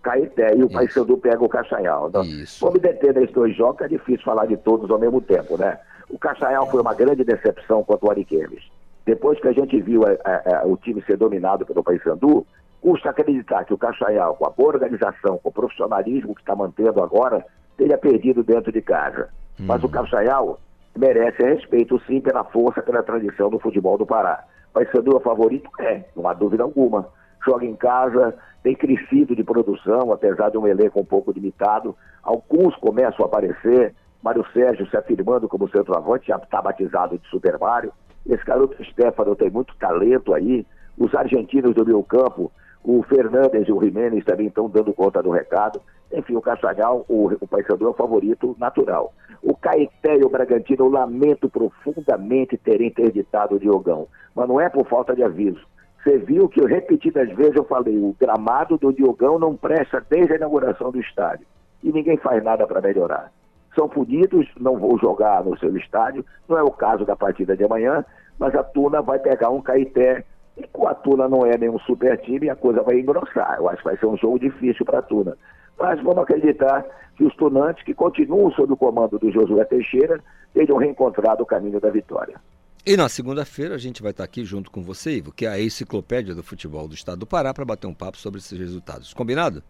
Caeté 0.02 0.56
e 0.56 0.64
o 0.64 0.70
Paysandu 0.70 1.18
pega 1.18 1.44
o 1.44 1.50
Castanhal. 1.50 2.08
Então, 2.10 2.24
vou 2.60 2.72
me 2.74 2.80
deter 2.80 3.14
nesses 3.14 3.32
dois 3.34 3.56
jogos, 3.56 3.82
é 3.82 3.88
difícil 3.88 4.24
falar 4.26 4.46
de 4.48 4.58
todos 4.58 4.90
ao 4.90 4.98
mesmo 4.98 5.22
tempo, 5.22 5.58
né? 5.58 5.78
O 6.10 6.18
Castanhal 6.18 6.66
foi 6.72 6.82
uma 6.82 6.94
grande 6.94 7.24
decepção 7.24 7.84
contra 7.84 8.08
o 8.08 8.10
Ariquemes. 8.10 8.64
Depois 9.06 9.40
que 9.40 9.48
a 9.48 9.52
gente 9.54 9.80
viu 9.82 10.04
a- 10.06 10.18
a- 10.24 10.60
a- 10.60 10.66
o 10.66 10.76
time 10.78 11.02
ser 11.04 11.18
dominado 11.18 11.66
pelo 11.66 11.84
Paysandu, 11.84 12.48
custa 12.82 13.10
acreditar 13.10 13.64
que 13.66 13.74
o 13.74 13.78
Castanhal, 13.78 14.36
com 14.36 14.46
a 14.46 14.50
boa 14.50 14.70
organização, 14.74 15.38
com 15.38 15.50
o 15.50 15.52
profissionalismo 15.52 16.34
que 16.34 16.42
está 16.42 16.56
mantendo 16.56 17.02
agora, 17.04 17.46
tenha 17.78 17.98
perdido 17.98 18.44
dentro 18.44 18.72
de 18.72 18.82
casa. 18.82 19.30
Mas 19.60 19.84
o 19.84 19.90
Castanhal 19.90 20.58
merece 20.98 21.44
respeito, 21.44 22.00
sim, 22.06 22.20
pela 22.20 22.44
força, 22.44 22.82
pela 22.82 23.04
tradição 23.04 23.50
do 23.50 23.60
futebol 23.60 23.98
do 23.98 24.06
Pará. 24.06 24.44
Paysandu 24.74 25.14
é 25.14 25.16
o 25.16 25.20
favorito? 25.20 25.70
É, 25.80 26.04
não 26.16 26.28
há 26.28 26.34
dúvida 26.34 26.64
alguma. 26.64 27.08
Joga 27.46 27.66
em 27.66 27.76
casa, 27.76 28.36
tem 28.64 28.76
crescido 28.76 29.36
de 29.36 29.44
produção, 29.44 30.12
apesar 30.12 30.50
de 30.50 30.58
um 30.58 30.68
elenco 30.68 31.00
um 31.00 31.06
pouco 31.06 31.32
limitado. 31.32 31.96
Alguns 32.22 32.76
começam 32.76 33.26
a 33.26 33.28
aparecer. 33.28 33.96
Mário 34.22 34.46
Sérgio 34.52 34.90
se 34.90 34.98
afirmando 34.98 35.48
como 35.48 35.70
centroavante, 35.70 36.28
já 36.28 36.38
está 36.38 36.62
batizado 36.62 37.18
de 37.18 37.28
Super 37.30 37.58
Mário. 37.58 37.94
Esse 38.26 38.44
garoto 38.44 38.84
Stefano 38.84 39.36
tem 39.36 39.50
muito 39.50 39.76
talento 39.78 40.34
aí. 40.34 40.66
Os 40.98 41.14
argentinos 41.16 41.74
do 41.74 41.86
meio 41.86 42.04
campo, 42.04 42.52
o 42.84 43.04
Fernandes 43.04 43.68
e 43.68 43.72
o 43.72 43.82
Jimenez 43.82 44.26
também 44.26 44.48
estão 44.48 44.70
dando 44.70 44.94
conta 44.94 45.22
do 45.22 45.30
recado. 45.30 45.82
Enfim, 46.12 46.36
o 46.36 46.42
Castanhal, 46.42 47.06
o, 47.10 47.28
o 47.40 47.48
Paysandu 47.48 47.88
é 47.88 47.90
o 47.90 47.94
favorito 47.94 48.56
natural. 48.60 49.14
O 49.42 49.56
Caeté 49.56 50.18
e 50.18 50.24
o 50.24 50.30
Bragantino, 50.30 50.86
eu 50.86 50.90
lamento 50.90 51.50
profundamente 51.50 52.58
terem 52.58 52.88
interditado 52.88 53.56
o 53.56 53.60
Diogão. 53.60 54.08
Mas 54.36 54.48
não 54.48 54.60
é 54.60 54.70
por 54.70 54.88
falta 54.88 55.16
de 55.16 55.24
aviso. 55.24 55.62
Você 56.04 56.18
viu 56.18 56.48
que 56.48 56.64
repetidas 56.64 57.30
vezes 57.34 57.56
eu 57.56 57.66
falei, 57.66 57.98
o 57.98 58.16
gramado 58.20 58.78
do 58.78 58.94
Diogão 58.94 59.38
não 59.38 59.56
presta 59.56 60.06
desde 60.10 60.34
a 60.34 60.36
inauguração 60.38 60.92
do 60.92 61.00
estádio. 61.00 61.46
E 61.84 61.92
ninguém 61.92 62.18
faz 62.18 62.42
nada 62.44 62.66
para 62.66 62.82
melhorar. 62.82 63.32
São 63.78 63.90
punidos, 63.90 64.48
não 64.60 64.78
vou 64.78 64.98
jogar 64.98 65.44
no 65.44 65.58
seu 65.60 65.76
estádio, 65.76 66.26
não 66.48 66.58
é 66.58 66.64
o 66.64 66.72
caso 66.72 67.06
da 67.06 67.16
partida 67.16 67.56
de 67.56 67.64
amanhã, 67.64 68.06
mas 68.40 68.56
a 68.56 68.64
Tuna 68.64 69.02
vai 69.02 69.20
pegar 69.20 69.50
um 69.50 69.62
Caeté. 69.62 70.24
E 70.56 70.66
com 70.68 70.88
a 70.88 70.96
Tuna 70.96 71.28
não 71.28 71.46
é 71.46 71.56
nenhum 71.58 71.78
super 71.80 72.18
time, 72.20 72.50
a 72.50 72.56
coisa 72.56 72.82
vai 72.82 73.00
engrossar. 73.00 73.58
Eu 73.60 73.70
acho 73.70 73.80
que 73.80 73.90
vai 73.90 73.98
ser 73.98 74.08
um 74.08 74.18
jogo 74.18 74.40
difícil 74.40 74.86
para 74.86 75.00
a 75.00 75.04
Tuna. 75.04 75.38
Mas 75.80 76.02
vamos 76.02 76.24
acreditar 76.24 76.86
que 77.16 77.24
os 77.24 77.36
tunantes, 77.36 77.84
que 77.84 77.94
continuam 77.94 78.52
sob 78.52 78.74
o 78.74 78.78
comando 78.78 79.18
do 79.18 79.32
Josué 79.32 79.64
Teixeira, 79.66 80.20
tenham 80.54 80.78
reencontrado 80.78 81.44
o 81.44 81.46
caminho 81.46 81.80
da 81.80 81.90
vitória. 81.90 82.40
E 82.86 82.96
na 82.96 83.10
segunda-feira 83.10 83.76
a 83.76 83.78
gente 83.78 84.02
vai 84.02 84.12
estar 84.12 84.24
aqui 84.24 84.46
junto 84.46 84.72
com 84.72 84.82
você, 84.82 85.18
Ivo, 85.18 85.32
que 85.32 85.46
é 85.46 85.50
a 85.50 85.60
enciclopédia 85.60 86.34
do 86.34 86.42
futebol 86.42 86.88
do 86.88 86.94
estado 86.94 87.20
do 87.20 87.28
Pará, 87.28 87.54
para 87.54 87.66
bater 87.66 87.86
um 87.86 87.94
papo 87.94 88.18
sobre 88.18 88.40
esses 88.40 88.58
resultados. 88.58 89.14
Combinado? 89.14 89.62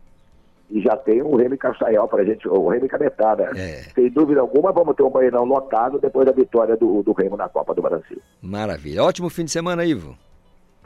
E 0.70 0.82
já 0.82 0.96
tem 0.98 1.22
o 1.22 1.36
Remy 1.36 1.58
Castanhal 1.58 2.08
para 2.08 2.22
a 2.22 2.26
gente, 2.26 2.48
o 2.48 2.68
Remy 2.68 2.88
Cametá, 2.90 3.36
né? 3.36 3.50
Sem 3.96 4.10
dúvida 4.10 4.42
alguma, 4.42 4.72
vamos 4.72 4.96
ter 4.96 5.04
um 5.04 5.10
banheirão 5.10 5.46
lotado 5.46 5.98
depois 5.98 6.28
da 6.28 6.34
vitória 6.34 6.76
do, 6.76 7.02
do 7.02 7.14
Remo 7.14 7.38
na 7.38 7.48
Copa 7.48 7.74
do 7.74 7.82
Brasil. 7.82 8.22
Maravilha. 8.42 9.04
Ótimo 9.04 9.30
fim 9.30 9.46
de 9.46 9.52
semana, 9.52 9.86
Ivo. 9.86 10.16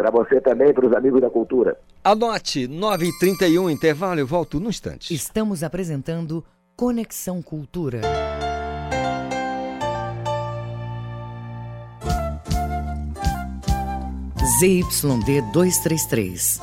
Para 0.01 0.09
você 0.09 0.41
também, 0.41 0.73
para 0.73 0.87
os 0.87 0.93
amigos 0.93 1.21
da 1.21 1.29
cultura. 1.29 1.77
Anote, 2.03 2.67
9h31, 2.67 3.71
intervalo, 3.71 4.19
eu 4.19 4.25
volto 4.25 4.59
no 4.59 4.67
instante. 4.67 5.13
Estamos 5.13 5.61
apresentando 5.61 6.43
Conexão 6.75 7.39
Cultura. 7.39 8.01
ZYD 14.57 15.43
233, 15.53 16.59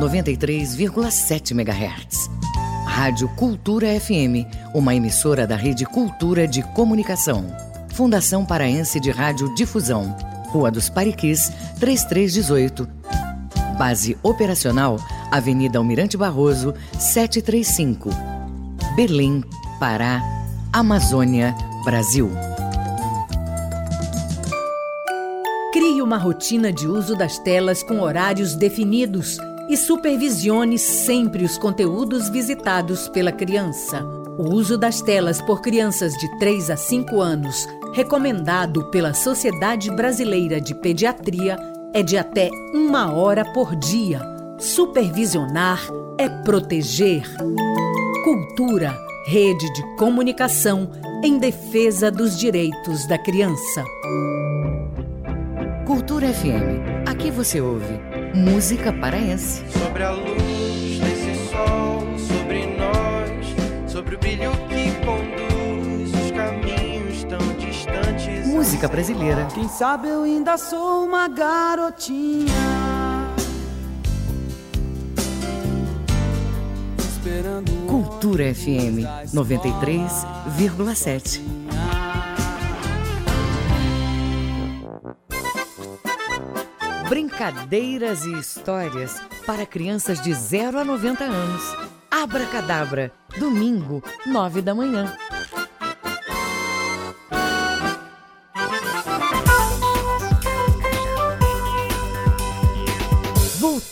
93,7 0.00 1.50
MHz. 1.50 2.30
Rádio 2.86 3.28
Cultura 3.36 3.88
FM, 4.00 4.48
uma 4.74 4.94
emissora 4.94 5.46
da 5.46 5.54
Rede 5.54 5.84
Cultura 5.84 6.48
de 6.48 6.62
Comunicação. 6.72 7.44
Fundação 7.94 8.46
Paraense 8.46 8.98
de 8.98 9.10
Rádio 9.10 9.54
Difusão, 9.54 10.16
Rua 10.50 10.70
dos 10.70 10.88
Pariquis, 10.88 11.52
3318. 11.78 12.88
Base 13.78 14.16
operacional, 14.22 14.98
Avenida 15.30 15.78
Almirante 15.78 16.16
Barroso, 16.16 16.74
735. 16.98 18.10
Belém, 18.94 19.42
Pará, 19.78 20.20
Amazônia, 20.72 21.54
Brasil. 21.84 22.30
Crie 25.72 26.02
uma 26.02 26.18
rotina 26.18 26.72
de 26.72 26.86
uso 26.86 27.16
das 27.16 27.38
telas 27.38 27.82
com 27.82 28.00
horários 28.00 28.54
definidos 28.56 29.38
e 29.68 29.76
supervisione 29.76 30.78
sempre 30.78 31.44
os 31.44 31.56
conteúdos 31.56 32.28
visitados 32.28 33.08
pela 33.08 33.30
criança. 33.30 34.04
O 34.36 34.52
uso 34.52 34.76
das 34.76 35.00
telas 35.00 35.40
por 35.40 35.60
crianças 35.62 36.12
de 36.14 36.28
3 36.38 36.70
a 36.70 36.76
5 36.76 37.20
anos, 37.20 37.68
recomendado 37.92 38.90
pela 38.90 39.14
Sociedade 39.14 39.90
Brasileira 39.90 40.60
de 40.60 40.74
Pediatria, 40.74 41.56
é 41.92 42.02
de 42.02 42.16
até 42.16 42.50
uma 42.72 43.12
hora 43.12 43.44
por 43.52 43.74
dia. 43.76 44.20
Supervisionar 44.58 45.80
é 46.18 46.28
proteger. 46.28 47.24
Cultura, 48.24 48.96
rede 49.26 49.72
de 49.72 49.96
comunicação 49.96 50.90
em 51.24 51.38
defesa 51.38 52.10
dos 52.10 52.38
direitos 52.38 53.06
da 53.06 53.18
criança. 53.18 53.84
Cultura 55.86 56.32
FM. 56.32 57.08
Aqui 57.08 57.30
você 57.30 57.60
ouve 57.60 58.00
música 58.34 58.92
paraense. 58.92 59.64
Sobre 59.72 60.04
a 60.04 60.12
luz 60.12 60.49
Música 68.80 68.96
brasileira. 68.96 69.46
Quem 69.52 69.68
sabe 69.68 70.08
eu 70.08 70.22
ainda 70.22 70.56
sou 70.56 71.04
uma 71.04 71.28
garotinha. 71.28 72.46
Esperando 76.98 77.70
Cultura 77.86 78.54
FM 78.54 79.04
93,7. 79.34 81.42
Brincadeiras 87.06 88.24
e 88.24 88.32
histórias 88.32 89.20
para 89.44 89.66
crianças 89.66 90.22
de 90.22 90.32
0 90.32 90.78
a 90.78 90.84
90 90.86 91.24
anos. 91.24 91.76
Abracadabra, 92.10 93.12
domingo, 93.38 94.02
9 94.26 94.62
da 94.62 94.74
manhã. 94.74 95.14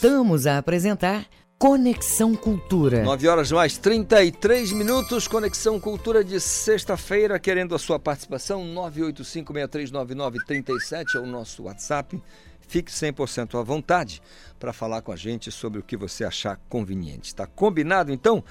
Voltamos 0.01 0.47
a 0.47 0.59
apresentar 0.59 1.27
Conexão 1.59 2.37
Cultura. 2.37 3.03
9 3.03 3.27
horas 3.27 3.51
mais 3.51 3.77
33 3.79 4.70
minutos, 4.70 5.27
Conexão 5.27 5.81
Cultura 5.81 6.23
de 6.23 6.39
sexta-feira, 6.39 7.37
querendo 7.37 7.75
a 7.75 7.81
sua 7.81 7.99
participação, 7.99 8.62
985639937 8.77 11.16
é 11.16 11.19
o 11.19 11.27
nosso 11.27 11.65
WhatsApp. 11.65 12.23
Fique 12.61 12.93
100% 12.93 13.59
à 13.59 13.62
vontade 13.65 14.23
para 14.57 14.73
falar 14.73 15.03
com 15.03 15.11
a 15.11 15.16
gente 15.16 15.51
sobre 15.51 15.81
o 15.81 15.83
que 15.83 15.97
você 15.97 16.25
achar 16.25 16.61
conveniente. 16.69 17.31
Está 17.31 17.49
combinado 17.49 18.12
então? 18.12 18.45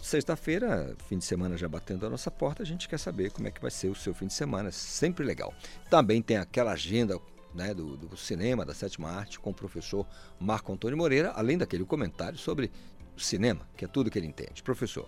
Sexta-feira, 0.00 0.94
fim 1.08 1.18
de 1.18 1.24
semana 1.24 1.56
já 1.56 1.68
batendo 1.68 2.06
a 2.06 2.10
nossa 2.10 2.30
porta, 2.30 2.62
a 2.62 2.66
gente 2.66 2.88
quer 2.88 2.98
saber 2.98 3.32
como 3.32 3.48
é 3.48 3.50
que 3.50 3.60
vai 3.60 3.72
ser 3.72 3.88
o 3.88 3.96
seu 3.96 4.14
fim 4.14 4.28
de 4.28 4.34
semana, 4.34 4.70
sempre 4.70 5.24
legal. 5.24 5.52
Também 5.90 6.22
tem 6.22 6.36
aquela 6.36 6.70
agenda 6.72 7.18
né, 7.54 7.74
do, 7.74 7.96
do 7.96 8.16
cinema, 8.16 8.64
da 8.64 8.74
sétima 8.74 9.10
arte, 9.10 9.38
com 9.38 9.50
o 9.50 9.54
professor 9.54 10.06
Marco 10.38 10.72
Antônio 10.72 10.96
Moreira, 10.96 11.32
além 11.34 11.58
daquele 11.58 11.84
comentário 11.84 12.38
sobre 12.38 12.70
cinema, 13.16 13.60
que 13.76 13.84
é 13.84 13.88
tudo 13.88 14.10
que 14.10 14.18
ele 14.18 14.26
entende. 14.26 14.62
Professor. 14.62 15.06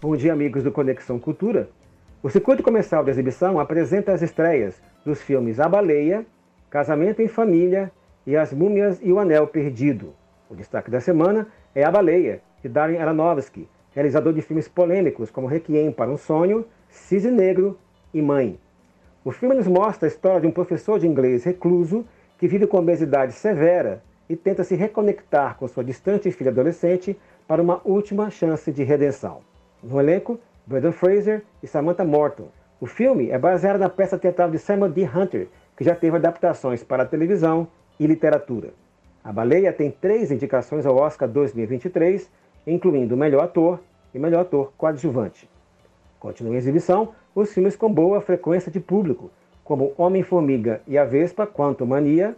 Bom 0.00 0.16
dia, 0.16 0.32
amigos 0.32 0.62
do 0.62 0.72
Conexão 0.72 1.18
Cultura. 1.18 1.68
O 2.22 2.30
circuito 2.30 2.62
comercial 2.62 3.04
da 3.04 3.10
exibição 3.10 3.58
apresenta 3.58 4.12
as 4.12 4.22
estreias 4.22 4.80
dos 5.04 5.20
filmes 5.22 5.58
A 5.60 5.68
Baleia, 5.68 6.26
Casamento 6.68 7.22
em 7.22 7.28
Família 7.28 7.90
e 8.26 8.36
As 8.36 8.52
Múmias 8.52 8.98
e 9.02 9.12
o 9.12 9.18
Anel 9.18 9.46
Perdido. 9.46 10.14
O 10.48 10.54
destaque 10.54 10.90
da 10.90 11.00
semana 11.00 11.46
é 11.74 11.84
A 11.84 11.90
Baleia, 11.90 12.42
de 12.62 12.68
Darren 12.68 12.98
Aronofsky, 12.98 13.68
realizador 13.92 14.32
de 14.32 14.42
filmes 14.42 14.68
polêmicos 14.68 15.30
como 15.30 15.46
Requiem 15.46 15.90
para 15.92 16.10
um 16.10 16.16
Sonho, 16.16 16.64
Cisne 16.88 17.30
Negro 17.30 17.78
e 18.12 18.20
Mãe. 18.20 18.58
O 19.22 19.30
filme 19.30 19.54
nos 19.54 19.66
mostra 19.66 20.06
a 20.06 20.10
história 20.10 20.40
de 20.40 20.46
um 20.46 20.50
professor 20.50 20.98
de 20.98 21.06
inglês 21.06 21.44
recluso 21.44 22.06
que 22.38 22.48
vive 22.48 22.66
com 22.66 22.78
obesidade 22.78 23.34
severa 23.34 24.02
e 24.30 24.34
tenta 24.34 24.64
se 24.64 24.74
reconectar 24.74 25.58
com 25.58 25.68
sua 25.68 25.84
distante 25.84 26.32
filha 26.32 26.50
adolescente 26.50 27.14
para 27.46 27.60
uma 27.60 27.82
última 27.84 28.30
chance 28.30 28.72
de 28.72 28.82
redenção. 28.82 29.42
No 29.82 30.00
elenco, 30.00 30.40
Brandon 30.66 30.92
Fraser 30.92 31.42
e 31.62 31.66
Samantha 31.66 32.02
Morton. 32.02 32.48
O 32.80 32.86
filme 32.86 33.28
é 33.28 33.38
baseado 33.38 33.78
na 33.78 33.90
peça 33.90 34.16
teatral 34.16 34.50
de 34.50 34.58
Samuel 34.58 34.90
D. 34.90 35.04
Hunter, 35.04 35.48
que 35.76 35.84
já 35.84 35.94
teve 35.94 36.16
adaptações 36.16 36.82
para 36.82 37.04
televisão 37.04 37.68
e 37.98 38.06
literatura. 38.06 38.70
A 39.22 39.30
Baleia 39.30 39.70
tem 39.70 39.90
três 39.90 40.30
indicações 40.30 40.86
ao 40.86 40.96
Oscar 40.96 41.28
2023, 41.28 42.30
incluindo 42.66 43.18
Melhor 43.18 43.44
Ator 43.44 43.80
e 44.14 44.18
Melhor 44.18 44.40
Ator 44.40 44.72
Coadjuvante. 44.78 45.46
Continuam 46.20 46.54
em 46.54 46.58
exibição 46.58 47.14
os 47.34 47.50
filmes 47.50 47.74
com 47.74 47.90
boa 47.90 48.20
frequência 48.20 48.70
de 48.70 48.78
público, 48.78 49.30
como 49.64 49.94
Homem-Formiga 49.96 50.82
e 50.86 50.98
a 50.98 51.04
Vespa, 51.04 51.46
Quanto 51.46 51.86
Mania, 51.86 52.36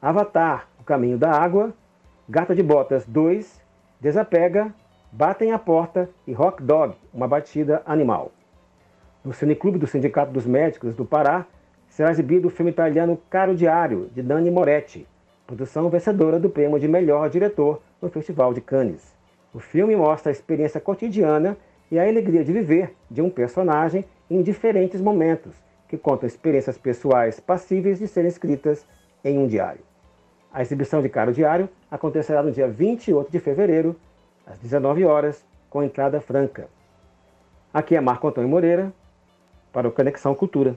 Avatar, 0.00 0.68
O 0.80 0.84
Caminho 0.84 1.18
da 1.18 1.30
Água, 1.30 1.74
Gata 2.26 2.54
de 2.54 2.62
Botas 2.62 3.04
2, 3.06 3.60
Desapega, 4.00 4.74
Batem 5.12 5.52
a 5.52 5.58
Porta 5.58 6.08
e 6.26 6.32
Rock 6.32 6.62
Dog, 6.62 6.94
Uma 7.12 7.28
Batida 7.28 7.82
Animal. 7.84 8.32
No 9.22 9.34
Cineclube 9.34 9.78
do 9.78 9.86
Sindicato 9.86 10.32
dos 10.32 10.46
Médicos 10.46 10.94
do 10.94 11.04
Pará, 11.04 11.44
será 11.88 12.10
exibido 12.10 12.48
o 12.48 12.50
filme 12.50 12.70
italiano 12.70 13.20
Caro 13.28 13.54
Diário, 13.54 14.08
de 14.14 14.22
Dani 14.22 14.50
Moretti, 14.50 15.06
produção 15.46 15.90
vencedora 15.90 16.38
do 16.38 16.48
prêmio 16.48 16.80
de 16.80 16.88
melhor 16.88 17.28
diretor 17.28 17.82
no 18.00 18.08
Festival 18.08 18.54
de 18.54 18.62
Cannes. 18.62 19.14
O 19.52 19.58
filme 19.58 19.94
mostra 19.94 20.30
a 20.30 20.32
experiência 20.32 20.80
cotidiana 20.80 21.58
e 21.90 21.98
a 21.98 22.06
alegria 22.06 22.44
de 22.44 22.52
viver 22.52 22.94
de 23.10 23.20
um 23.20 23.28
personagem 23.28 24.04
em 24.30 24.42
diferentes 24.42 25.00
momentos, 25.00 25.52
que 25.88 25.98
conta 25.98 26.26
experiências 26.26 26.78
pessoais 26.78 27.40
passíveis 27.40 27.98
de 27.98 28.06
serem 28.06 28.28
escritas 28.28 28.86
em 29.24 29.38
um 29.38 29.46
diário. 29.46 29.80
A 30.52 30.62
exibição 30.62 31.02
de 31.02 31.08
Caro 31.08 31.32
Diário 31.32 31.68
acontecerá 31.90 32.42
no 32.42 32.52
dia 32.52 32.68
28 32.68 33.30
de 33.30 33.38
fevereiro, 33.38 33.96
às 34.46 34.58
19 34.58 35.04
horas, 35.04 35.44
com 35.68 35.82
entrada 35.82 36.20
franca. 36.20 36.68
Aqui 37.72 37.96
é 37.96 38.00
Marco 38.00 38.26
Antônio 38.26 38.48
Moreira, 38.48 38.92
para 39.72 39.88
o 39.88 39.92
Conexão 39.92 40.34
Cultura. 40.34 40.76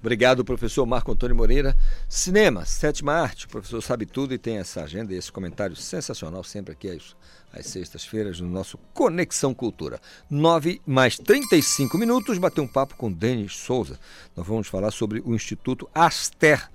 Obrigado, 0.00 0.42
professor 0.42 0.86
Marco 0.86 1.12
Antônio 1.12 1.36
Moreira. 1.36 1.76
Cinema, 2.08 2.64
sétima 2.64 3.12
arte. 3.12 3.44
O 3.44 3.48
professor 3.50 3.82
sabe 3.82 4.06
tudo 4.06 4.32
e 4.32 4.38
tem 4.38 4.56
essa 4.56 4.82
agenda 4.82 5.12
e 5.12 5.16
esse 5.18 5.30
comentário 5.30 5.76
sensacional 5.76 6.42
sempre 6.42 6.72
aqui 6.72 6.88
às, 6.88 7.14
às 7.52 7.66
sextas-feiras 7.66 8.40
no 8.40 8.48
nosso 8.48 8.78
Conexão 8.94 9.52
Cultura. 9.52 10.00
9 10.30 10.80
mais 10.86 11.18
35 11.18 11.98
minutos, 11.98 12.38
bater 12.38 12.62
um 12.62 12.66
papo 12.66 12.96
com 12.96 13.12
Denis 13.12 13.54
Souza. 13.54 14.00
Nós 14.34 14.46
vamos 14.46 14.68
falar 14.68 14.90
sobre 14.90 15.20
o 15.22 15.34
Instituto 15.34 15.86
Aster 15.94 16.70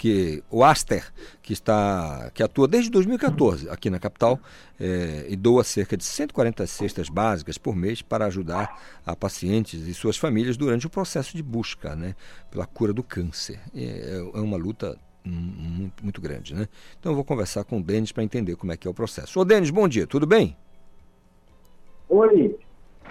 que 0.00 0.42
o 0.50 0.64
Aster, 0.64 1.12
que 1.42 1.52
está 1.52 2.30
que 2.32 2.42
atua 2.42 2.66
desde 2.66 2.88
2014 2.88 3.68
aqui 3.68 3.90
na 3.90 3.98
capital 3.98 4.40
é, 4.80 5.26
e 5.28 5.36
doa 5.36 5.62
cerca 5.62 5.94
de 5.94 6.04
140 6.04 6.66
cestas 6.66 7.10
básicas 7.10 7.58
por 7.58 7.76
mês 7.76 8.00
para 8.00 8.24
ajudar 8.24 8.80
a 9.04 9.14
pacientes 9.14 9.86
e 9.86 9.92
suas 9.92 10.16
famílias 10.16 10.56
durante 10.56 10.86
o 10.86 10.90
processo 10.90 11.36
de 11.36 11.42
busca, 11.42 11.94
né, 11.94 12.16
pela 12.50 12.64
cura 12.64 12.94
do 12.94 13.02
câncer. 13.02 13.60
É, 13.74 14.22
é 14.34 14.40
uma 14.40 14.56
luta 14.56 14.96
muito, 15.22 16.02
muito 16.02 16.18
grande, 16.18 16.54
né? 16.54 16.66
Então 16.98 17.12
eu 17.12 17.16
vou 17.16 17.24
conversar 17.24 17.64
com 17.64 17.78
o 17.78 17.82
Denis 17.82 18.10
para 18.10 18.24
entender 18.24 18.56
como 18.56 18.72
é 18.72 18.78
que 18.78 18.88
é 18.88 18.90
o 18.90 18.94
processo. 18.94 19.38
Ô 19.38 19.44
Denis, 19.44 19.68
bom 19.68 19.86
dia, 19.86 20.06
tudo 20.06 20.26
bem? 20.26 20.56
Oi. 22.08 22.58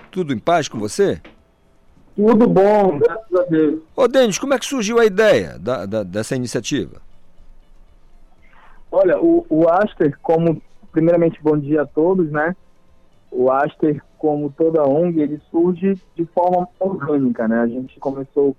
Tudo 0.09 0.33
em 0.33 0.39
paz 0.39 0.67
com 0.67 0.79
você? 0.79 1.21
Tudo 2.19 2.49
bom, 2.49 2.99
graças 2.99 3.33
a 3.33 3.43
Deus. 3.43 3.81
Ô, 3.95 4.05
Denis, 4.05 4.37
como 4.37 4.53
é 4.53 4.59
que 4.59 4.65
surgiu 4.65 4.99
a 4.99 5.05
ideia 5.05 5.57
da, 5.57 5.85
da, 5.85 6.03
dessa 6.03 6.35
iniciativa? 6.35 7.01
Olha, 8.91 9.17
o, 9.21 9.45
o 9.49 9.69
Aster, 9.69 10.19
como, 10.21 10.61
primeiramente, 10.91 11.41
bom 11.41 11.57
dia 11.57 11.83
a 11.83 11.85
todos, 11.85 12.29
né? 12.29 12.57
O 13.31 13.49
Aster, 13.49 14.03
como 14.17 14.51
toda 14.51 14.83
ONG, 14.83 15.21
ele 15.21 15.41
surge 15.49 15.97
de 16.13 16.25
forma 16.25 16.67
orgânica, 16.77 17.47
né? 17.47 17.61
A 17.61 17.67
gente 17.67 17.97
começou 18.01 18.53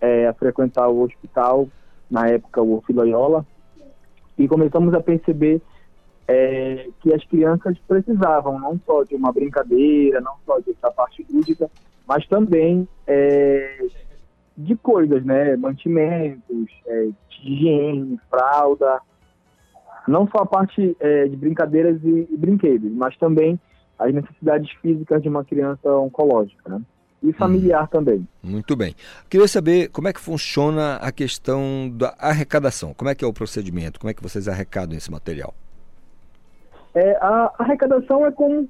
é, 0.00 0.26
a 0.26 0.32
frequentar 0.32 0.88
o 0.88 1.02
hospital, 1.02 1.68
na 2.10 2.28
época, 2.28 2.62
o 2.62 2.82
Filoiola, 2.86 3.44
e 4.38 4.48
começamos 4.48 4.94
a 4.94 5.00
perceber 5.02 5.60
é, 6.26 6.88
que 7.02 7.12
as 7.12 7.22
crianças 7.24 7.76
precisavam 7.86 8.58
não 8.58 8.80
só 8.86 9.02
de 9.02 9.14
uma 9.14 9.30
brincadeira, 9.30 10.22
não 10.22 10.36
só 10.46 10.58
dessa 10.58 10.90
parte 10.90 11.26
lúdica, 11.30 11.70
mas 12.06 12.26
também 12.26 12.88
é, 13.06 13.86
de 14.56 14.76
coisas, 14.76 15.24
né? 15.24 15.56
Mantimentos, 15.56 16.70
é, 16.86 17.08
de 17.28 17.52
higiene, 17.52 18.20
fralda. 18.30 19.00
Não 20.06 20.28
só 20.28 20.42
a 20.42 20.46
parte 20.46 20.96
é, 21.00 21.26
de 21.26 21.36
brincadeiras 21.36 21.98
e, 22.02 22.28
e, 22.30 22.36
brinquedos, 22.36 22.92
mas 22.92 23.16
também 23.16 23.58
as 23.98 24.12
necessidades 24.12 24.70
físicas 24.82 25.22
de 25.22 25.28
uma 25.28 25.44
criança 25.44 25.88
oncológica, 25.90 26.68
né? 26.68 26.82
E 27.22 27.32
familiar 27.32 27.84
hum, 27.84 27.88
também. 27.90 28.28
Muito 28.42 28.76
bem. 28.76 28.94
Queria 29.30 29.48
saber 29.48 29.88
como 29.88 30.08
é 30.08 30.12
que 30.12 30.20
funciona 30.20 30.96
a 30.96 31.10
questão 31.10 31.90
da 31.90 32.14
arrecadação. 32.18 32.92
Como 32.92 33.08
é 33.08 33.14
que 33.14 33.24
é 33.24 33.28
o 33.28 33.32
procedimento? 33.32 33.98
Como 33.98 34.10
é 34.10 34.14
que 34.14 34.22
vocês 34.22 34.46
arrecadam 34.46 34.94
esse 34.94 35.10
material? 35.10 35.54
É, 36.94 37.16
a 37.16 37.50
arrecadação 37.58 38.26
é 38.26 38.30
como 38.30 38.68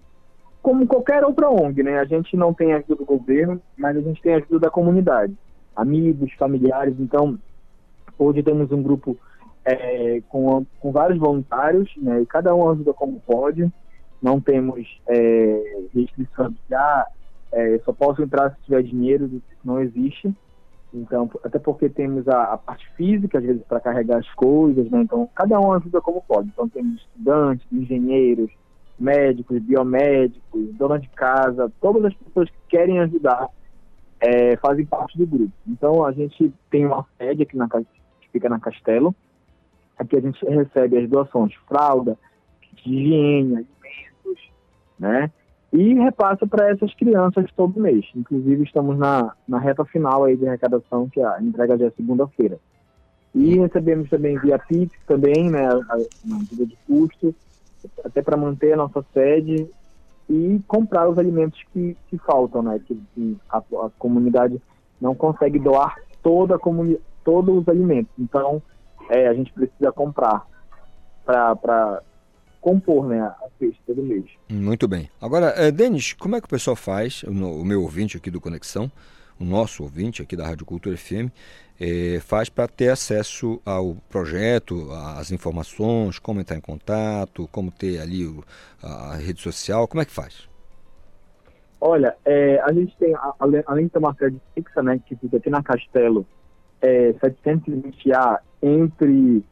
como 0.64 0.86
qualquer 0.86 1.22
outra 1.22 1.50
ONG, 1.50 1.82
né? 1.82 1.98
A 1.98 2.06
gente 2.06 2.34
não 2.38 2.54
tem 2.54 2.72
ajuda 2.72 2.96
do 2.96 3.04
governo, 3.04 3.60
mas 3.76 3.94
a 3.98 4.00
gente 4.00 4.22
tem 4.22 4.32
ajuda 4.32 4.60
da 4.60 4.70
comunidade, 4.70 5.36
amigos, 5.76 6.32
familiares. 6.38 6.98
Então, 6.98 7.38
hoje 8.18 8.42
temos 8.42 8.72
um 8.72 8.82
grupo 8.82 9.14
é, 9.62 10.22
com, 10.26 10.64
com 10.80 10.90
vários 10.90 11.18
voluntários, 11.18 11.92
né? 11.98 12.22
E 12.22 12.26
cada 12.26 12.54
um 12.54 12.70
ajuda 12.70 12.94
como 12.94 13.20
pode. 13.20 13.70
Não 14.22 14.40
temos 14.40 14.88
é, 15.06 15.84
restrição 15.94 16.48
de 16.48 16.74
ah, 16.74 17.08
é, 17.52 17.78
só 17.84 17.92
posso 17.92 18.22
entrar 18.22 18.52
se 18.52 18.62
tiver 18.64 18.82
dinheiro, 18.84 19.42
não 19.62 19.82
existe. 19.82 20.34
Então, 20.94 21.30
até 21.44 21.58
porque 21.58 21.90
temos 21.90 22.26
a, 22.26 22.54
a 22.54 22.56
parte 22.56 22.90
física, 22.96 23.36
às 23.36 23.44
vezes, 23.44 23.62
para 23.64 23.80
carregar 23.80 24.16
as 24.16 24.32
coisas, 24.32 24.90
né? 24.90 25.02
Então, 25.02 25.28
cada 25.34 25.60
um 25.60 25.74
ajuda 25.74 26.00
como 26.00 26.22
pode. 26.22 26.48
Então, 26.48 26.66
temos 26.70 27.02
estudantes, 27.02 27.66
engenheiros, 27.70 28.50
médicos, 28.98 29.58
biomédicos, 29.60 30.74
dona 30.74 30.98
de 30.98 31.08
casa, 31.10 31.72
todas 31.80 32.04
as 32.04 32.14
pessoas 32.14 32.48
que 32.48 32.56
querem 32.68 33.00
ajudar 33.00 33.48
é, 34.20 34.56
fazem 34.56 34.86
parte 34.86 35.18
do 35.18 35.26
grupo. 35.26 35.52
Então 35.66 36.04
a 36.04 36.12
gente 36.12 36.52
tem 36.70 36.86
uma 36.86 37.04
sede 37.18 37.42
aqui 37.42 37.56
na 37.56 37.68
que 37.68 37.86
fica 38.32 38.48
na 38.48 38.58
Castelo. 38.58 39.14
Aqui 39.98 40.16
a 40.16 40.20
gente 40.20 40.44
recebe 40.44 40.98
as 40.98 41.08
doações 41.08 41.50
de 41.50 41.58
fralda, 41.68 42.16
de 42.84 42.90
higiene, 42.90 43.56
alimentos, 43.56 44.50
né? 44.98 45.30
E 45.72 45.94
repassa 45.94 46.46
para 46.46 46.70
essas 46.70 46.94
crianças 46.94 47.50
todo 47.56 47.80
mês. 47.80 48.06
Inclusive 48.14 48.62
estamos 48.62 48.96
na, 48.96 49.34
na 49.46 49.58
reta 49.58 49.84
final 49.84 50.24
aí 50.24 50.36
de 50.36 50.46
arrecadação, 50.46 51.08
que 51.08 51.20
é 51.20 51.26
a 51.26 51.42
entrega 51.42 51.76
já 51.76 51.86
é 51.86 51.90
segunda-feira. 51.90 52.58
E 53.34 53.58
recebemos 53.58 54.08
também 54.08 54.38
via 54.38 54.58
Pix 54.58 54.96
também, 55.06 55.50
né, 55.50 55.66
a, 55.66 55.94
a 55.94 56.38
medida 56.38 56.64
de 56.64 56.76
custo 56.86 57.34
até 58.04 58.22
para 58.22 58.36
manter 58.36 58.72
a 58.72 58.76
nossa 58.76 59.04
sede 59.12 59.68
e 60.28 60.60
comprar 60.66 61.08
os 61.08 61.18
alimentos 61.18 61.60
que, 61.72 61.96
que 62.08 62.18
faltam, 62.18 62.62
né? 62.62 62.80
Que, 62.86 63.00
que 63.14 63.36
a, 63.48 63.58
a, 63.58 63.90
comunidade 63.98 64.60
não 65.00 65.14
consegue 65.14 65.58
doar 65.58 65.96
toda 66.22 66.56
a 66.56 66.58
todos 67.24 67.62
os 67.62 67.68
alimentos. 67.68 68.12
Então, 68.18 68.62
é, 69.10 69.28
a 69.28 69.34
gente 69.34 69.52
precisa 69.52 69.92
comprar 69.92 70.46
para 71.24 72.02
compor 72.60 73.06
né, 73.06 73.20
a 73.20 73.48
cesta 73.58 73.94
do 73.94 74.02
mês. 74.02 74.24
Muito 74.48 74.88
bem. 74.88 75.10
Agora, 75.20 75.48
é, 75.56 75.70
Denis, 75.70 76.14
como 76.14 76.36
é 76.36 76.40
que 76.40 76.46
o 76.46 76.50
pessoal 76.50 76.74
faz, 76.74 77.22
o 77.24 77.64
meu 77.64 77.82
ouvinte 77.82 78.16
aqui 78.16 78.30
do 78.30 78.40
Conexão, 78.40 78.90
o 79.38 79.44
nosso 79.44 79.82
ouvinte 79.82 80.22
aqui 80.22 80.36
da 80.36 80.46
Rádio 80.46 80.66
Cultura 80.66 80.96
FM, 80.96 81.30
é, 81.80 82.20
faz 82.20 82.48
para 82.48 82.68
ter 82.68 82.88
acesso 82.88 83.60
ao 83.64 83.96
projeto, 84.08 84.90
às 84.92 85.32
informações, 85.32 86.18
como 86.18 86.40
entrar 86.40 86.56
em 86.56 86.60
contato, 86.60 87.48
como 87.50 87.70
ter 87.70 88.00
ali 88.00 88.26
o, 88.26 88.44
a 88.82 89.16
rede 89.16 89.40
social, 89.40 89.88
como 89.88 90.00
é 90.00 90.04
que 90.04 90.12
faz? 90.12 90.48
Olha, 91.80 92.16
é, 92.24 92.60
a 92.60 92.72
gente 92.72 92.96
tem, 92.96 93.14
além 93.66 93.84
de 93.84 93.90
ter 93.90 93.98
uma 93.98 94.14
sede 94.14 94.40
fixa, 94.54 94.82
né, 94.82 94.98
que 95.04 95.16
fica 95.16 95.36
aqui 95.36 95.50
na 95.50 95.62
Castelo, 95.62 96.26
é, 96.80 97.12
720A, 97.14 98.38
entre 98.62 99.44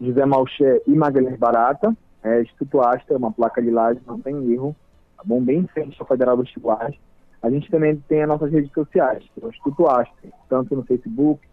José 0.00 0.24
Malché 0.24 0.80
e 0.86 0.94
Magalhães 0.94 1.38
Barata, 1.38 1.94
é, 2.22 2.40
Instituto 2.40 2.80
Asta, 2.80 3.16
uma 3.16 3.30
placa 3.30 3.60
de 3.60 3.70
laje, 3.70 4.00
não 4.06 4.18
tem 4.18 4.52
erro, 4.52 4.74
tá 5.16 5.22
bom? 5.26 5.42
Bem 5.42 5.58
em 5.58 5.66
frente 5.66 5.96
ao 6.00 6.06
Federal 6.06 6.36
dos 6.36 6.48
Titulares. 6.48 6.96
A 7.44 7.50
gente 7.50 7.70
também 7.70 7.94
tem 8.08 8.22
as 8.22 8.28
nossas 8.28 8.50
redes 8.50 8.72
sociais, 8.72 9.22
que 9.34 9.44
é 9.44 9.46
o 9.46 9.50
Instituto 9.50 9.86
Asta, 9.86 10.16
tanto 10.48 10.74
no 10.74 10.82
Facebook, 10.82 11.46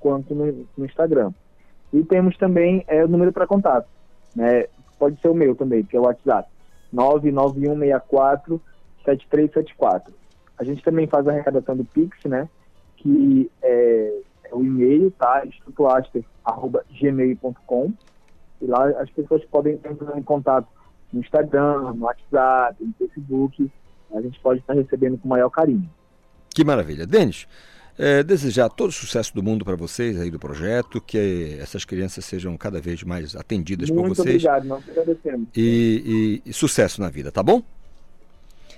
quanto 0.00 0.34
no, 0.34 0.66
no 0.74 0.86
Instagram. 0.86 1.30
E 1.92 2.02
temos 2.04 2.38
também 2.38 2.82
é, 2.88 3.04
o 3.04 3.08
número 3.08 3.34
para 3.34 3.46
contato. 3.46 3.86
Né? 4.34 4.64
Pode 4.98 5.20
ser 5.20 5.28
o 5.28 5.34
meu 5.34 5.54
também, 5.54 5.84
que 5.84 5.94
é 5.94 6.00
o 6.00 6.04
WhatsApp. 6.04 6.48
99164 6.90 8.58
7374. 9.04 10.14
A 10.58 10.64
gente 10.64 10.82
também 10.82 11.06
faz 11.06 11.28
a 11.28 11.32
arrecadação 11.32 11.76
do 11.76 11.84
Pix, 11.84 12.16
né? 12.24 12.48
Que 12.96 13.50
é, 13.62 14.20
é 14.44 14.54
o 14.54 14.64
e-mail, 14.64 15.10
tá? 15.10 15.42
institutoaster.gmail.com 15.44 17.92
e 18.62 18.66
lá 18.66 18.88
as 19.00 19.10
pessoas 19.10 19.44
podem 19.44 19.74
entrar 19.74 20.18
em 20.18 20.22
contato 20.22 20.66
no 21.12 21.20
Instagram, 21.20 21.92
no 21.92 22.06
WhatsApp, 22.06 22.82
no 22.82 22.94
Facebook. 22.94 23.70
A 24.14 24.20
gente 24.20 24.38
pode 24.40 24.60
estar 24.60 24.74
recebendo 24.74 25.18
com 25.18 25.28
maior 25.28 25.50
carinho. 25.50 25.88
Que 26.54 26.64
maravilha. 26.64 27.06
Denis, 27.06 27.46
é, 27.98 28.22
desejar 28.22 28.68
todo 28.68 28.90
o 28.90 28.92
sucesso 28.92 29.34
do 29.34 29.42
mundo 29.42 29.64
para 29.64 29.76
vocês 29.76 30.20
aí 30.20 30.30
do 30.30 30.38
projeto, 30.38 31.00
que 31.00 31.56
essas 31.60 31.84
crianças 31.84 32.24
sejam 32.24 32.56
cada 32.56 32.80
vez 32.80 33.02
mais 33.02 33.34
atendidas 33.34 33.90
Muito 33.90 34.08
por 34.08 34.16
vocês. 34.16 34.42
Muito 34.42 34.48
obrigado, 34.48 34.64
nós 34.66 34.88
agradecemos. 34.88 35.48
E, 35.56 36.42
e, 36.44 36.50
e, 36.50 36.52
sucesso 36.52 37.00
na 37.00 37.08
vida, 37.08 37.32
tá 37.32 37.42
bom? 37.42 37.62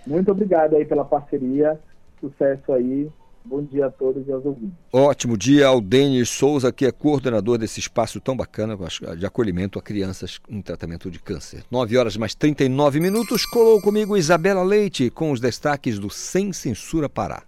Muito 0.07 0.31
obrigado 0.31 0.77
aí 0.77 0.85
pela 0.85 1.05
parceria. 1.05 1.79
Sucesso 2.21 2.73
aí. 2.73 3.09
Bom 3.49 3.63
dia 3.63 3.87
a 3.87 3.91
todos 3.91 4.29
e 4.29 4.31
aos 4.31 4.45
ouvintes. 4.45 4.77
Ótimo 4.93 5.35
dia 5.35 5.69
ao 5.69 5.81
Denis 5.81 6.29
Souza, 6.29 6.71
que 6.71 6.85
é 6.85 6.93
coordenador 6.93 7.57
desse 7.57 7.81
espaço 7.81 8.21
tão 8.21 8.37
bacana 8.37 8.77
de 9.17 9.25
acolhimento 9.25 9.79
a 9.79 9.83
crianças 9.83 10.39
em 10.51 10.61
tratamento 10.61 11.11
de 11.11 11.19
câncer. 11.19 11.65
9 11.71 11.97
horas 11.97 12.15
mais 12.19 12.35
39 12.35 13.01
minutos. 13.01 13.47
Colou 13.47 13.81
comigo 13.81 14.19
Isabela 14.19 14.63
Leite 14.63 15.09
com 15.09 15.33
os 15.33 15.41
destaques 15.41 15.99
do 15.99 16.11
Sem 16.11 16.53
Censura 16.53 17.09
Pará. 17.09 17.43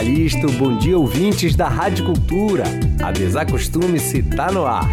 Calixto. 0.00 0.50
Bom 0.52 0.78
dia, 0.78 0.96
ouvintes 0.96 1.54
da 1.54 1.68
Rádio 1.68 2.06
Cultura. 2.06 2.64
A 3.04 3.12
Desacostume-se 3.12 4.22
tá 4.22 4.50
no 4.50 4.64
ar. 4.64 4.88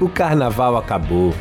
O 0.00 0.08
carnaval 0.08 0.76
acabou. 0.76 1.34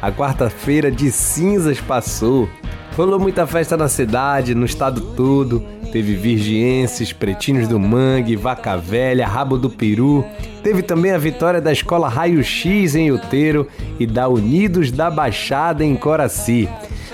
A 0.00 0.10
quarta-feira 0.10 0.90
de 0.90 1.10
cinzas 1.10 1.80
passou. 1.80 2.48
Rolou 2.96 3.20
muita 3.20 3.46
festa 3.46 3.76
na 3.76 3.88
cidade, 3.88 4.54
no 4.54 4.64
estado 4.64 5.00
todo. 5.14 5.62
Teve 5.92 6.14
virgienses, 6.14 7.12
pretinhos 7.12 7.68
do 7.68 7.78
mangue, 7.78 8.36
vaca 8.36 8.76
velha, 8.76 9.26
rabo 9.26 9.58
do 9.58 9.70
peru. 9.70 10.24
Teve 10.62 10.82
também 10.82 11.12
a 11.12 11.18
vitória 11.18 11.60
da 11.60 11.72
escola 11.72 12.08
Raio 12.08 12.42
X 12.42 12.94
em 12.94 13.10
Outeiro 13.10 13.68
e 13.98 14.06
da 14.06 14.28
Unidos 14.28 14.90
da 14.90 15.10
Baixada 15.10 15.84
em 15.84 15.94
Coraci. 15.94 16.68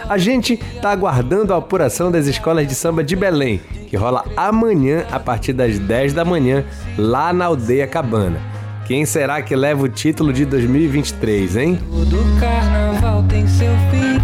A 0.09 0.19
gente 0.19 0.57
tá 0.81 0.91
aguardando 0.91 1.55
a 1.55 1.59
apuração 1.59 2.11
das 2.11 2.27
escolas 2.27 2.67
de 2.67 2.75
samba 2.75 3.05
de 3.05 3.15
Belém, 3.15 3.61
que 3.89 3.97
rola 3.97 4.25
amanhã 4.37 5.05
a 5.11 5.21
partir 5.21 5.53
das 5.53 5.79
10 5.79 6.13
da 6.13 6.25
manhã, 6.25 6.65
lá 6.99 7.33
na 7.33 7.47
Aldeia 7.47 7.87
Cabana. 7.87 8.52
Quem 8.85 9.07
será 9.07 9.41
que 9.41 9.55
leva 9.55 9.85
o 9.85 9.89
título 9.89 10.33
de 10.33 10.45
2023, 10.45 11.57
hein? 11.57 11.79
Todo 11.89 12.41
carnaval 12.41 13.23
tem 13.29 13.47
seu 13.47 13.73
fim. 13.91 14.19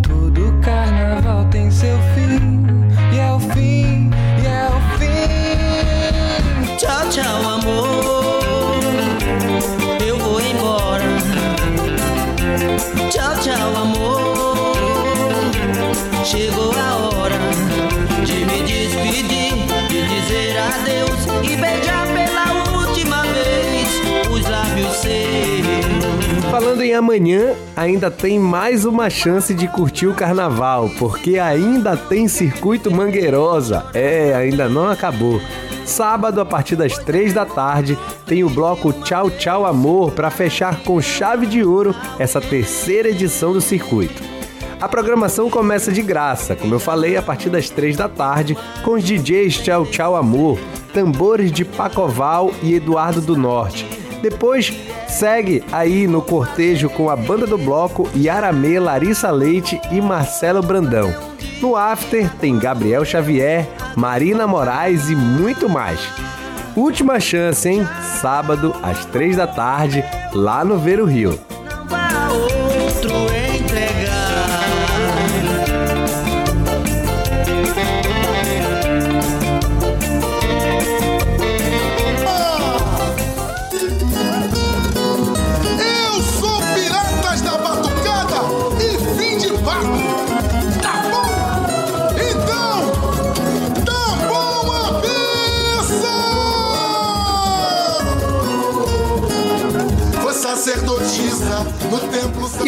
Todo 0.00 0.60
carnaval 0.62 1.44
tem 1.46 1.68
seu 1.68 1.98
fim. 2.14 2.56
E 3.12 3.18
é 3.18 3.32
o 3.32 3.40
fim, 3.40 4.10
e 4.40 4.46
é 4.46 4.68
o 4.68 4.80
fim. 4.98 6.76
Tchau, 6.76 7.08
tchau, 7.10 7.48
amor. 7.54 8.78
Eu 10.06 10.16
vou 10.18 10.40
embora. 10.40 11.04
Tchau, 13.10 13.34
tchau, 13.40 13.76
amor. 13.76 14.74
Chegou 16.24 16.72
a 16.72 16.96
hora 16.98 17.38
de 18.24 18.44
me 18.44 18.62
despedir, 18.62 19.54
de 19.88 20.06
dizer 20.06 20.56
adeus 20.56 21.26
e 21.42 21.56
beijar 21.56 21.87
Falando 26.50 26.80
em 26.82 26.94
amanhã, 26.94 27.54
ainda 27.76 28.10
tem 28.10 28.38
mais 28.38 28.86
uma 28.86 29.10
chance 29.10 29.52
de 29.52 29.68
curtir 29.68 30.06
o 30.06 30.14
carnaval, 30.14 30.90
porque 30.98 31.38
ainda 31.38 31.94
tem 31.94 32.26
circuito 32.26 32.90
Mangueirosa. 32.90 33.84
É, 33.92 34.34
ainda 34.34 34.66
não 34.66 34.88
acabou. 34.88 35.42
Sábado, 35.84 36.40
a 36.40 36.46
partir 36.46 36.74
das 36.74 36.96
três 36.96 37.34
da 37.34 37.44
tarde, 37.44 37.98
tem 38.26 38.44
o 38.44 38.48
bloco 38.48 38.94
Tchau 38.94 39.30
Tchau 39.30 39.66
Amor 39.66 40.12
para 40.12 40.30
fechar 40.30 40.82
com 40.82 41.00
chave 41.02 41.46
de 41.46 41.62
ouro 41.62 41.94
essa 42.18 42.40
terceira 42.40 43.10
edição 43.10 43.52
do 43.52 43.60
circuito. 43.60 44.22
A 44.80 44.88
programação 44.88 45.50
começa 45.50 45.92
de 45.92 46.00
graça, 46.00 46.56
como 46.56 46.74
eu 46.74 46.80
falei, 46.80 47.16
a 47.18 47.22
partir 47.22 47.50
das 47.50 47.68
três 47.68 47.94
da 47.94 48.08
tarde, 48.08 48.56
com 48.82 48.92
os 48.92 49.04
DJs 49.04 49.58
Tchau 49.58 49.84
Tchau 49.84 50.16
Amor, 50.16 50.58
tambores 50.94 51.52
de 51.52 51.64
Pacoval 51.64 52.52
e 52.62 52.74
Eduardo 52.74 53.20
do 53.20 53.36
Norte. 53.36 53.97
Depois 54.20 54.72
segue 55.08 55.62
aí 55.70 56.06
no 56.06 56.20
cortejo 56.20 56.90
com 56.90 57.08
a 57.08 57.16
banda 57.16 57.46
do 57.46 57.56
bloco 57.56 58.08
Yaramê, 58.16 58.78
Larissa 58.78 59.30
Leite 59.30 59.80
e 59.90 60.00
Marcelo 60.00 60.62
Brandão. 60.62 61.12
No 61.60 61.76
after 61.76 62.30
tem 62.36 62.58
Gabriel 62.58 63.04
Xavier, 63.04 63.66
Marina 63.96 64.46
Moraes 64.46 65.08
e 65.08 65.14
muito 65.14 65.68
mais. 65.68 66.00
Última 66.76 67.18
chance, 67.18 67.68
hein? 67.68 67.86
Sábado 68.20 68.74
às 68.82 69.04
três 69.06 69.36
da 69.36 69.46
tarde, 69.46 70.04
lá 70.32 70.64
no 70.64 70.78
Ver 70.78 71.00
o 71.00 71.04
Rio. 71.04 71.38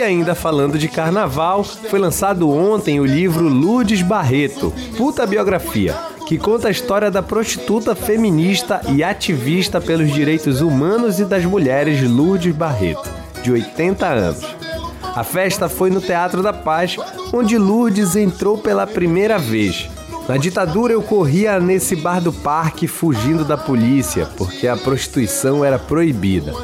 E 0.00 0.02
ainda 0.02 0.34
falando 0.34 0.78
de 0.78 0.88
carnaval, 0.88 1.62
foi 1.62 1.98
lançado 1.98 2.48
ontem 2.48 2.98
o 2.98 3.04
livro 3.04 3.46
Lourdes 3.46 4.00
Barreto, 4.00 4.72
Puta 4.96 5.26
Biografia, 5.26 5.94
que 6.26 6.38
conta 6.38 6.68
a 6.68 6.70
história 6.70 7.10
da 7.10 7.22
prostituta 7.22 7.94
feminista 7.94 8.80
e 8.88 9.04
ativista 9.04 9.78
pelos 9.78 10.10
direitos 10.10 10.62
humanos 10.62 11.20
e 11.20 11.26
das 11.26 11.44
mulheres 11.44 12.00
Lourdes 12.08 12.56
Barreto, 12.56 13.10
de 13.42 13.52
80 13.52 14.06
anos. 14.06 14.56
A 15.02 15.22
festa 15.22 15.68
foi 15.68 15.90
no 15.90 16.00
Teatro 16.00 16.42
da 16.42 16.54
Paz, 16.54 16.96
onde 17.30 17.58
Lourdes 17.58 18.16
entrou 18.16 18.56
pela 18.56 18.86
primeira 18.86 19.38
vez. 19.38 19.86
Na 20.26 20.38
ditadura 20.38 20.94
eu 20.94 21.02
corria 21.02 21.60
nesse 21.60 21.94
bar 21.94 22.22
do 22.22 22.32
parque 22.32 22.86
fugindo 22.86 23.44
da 23.44 23.58
polícia, 23.58 24.26
porque 24.38 24.66
a 24.66 24.78
prostituição 24.78 25.62
era 25.62 25.78
proibida. 25.78 26.54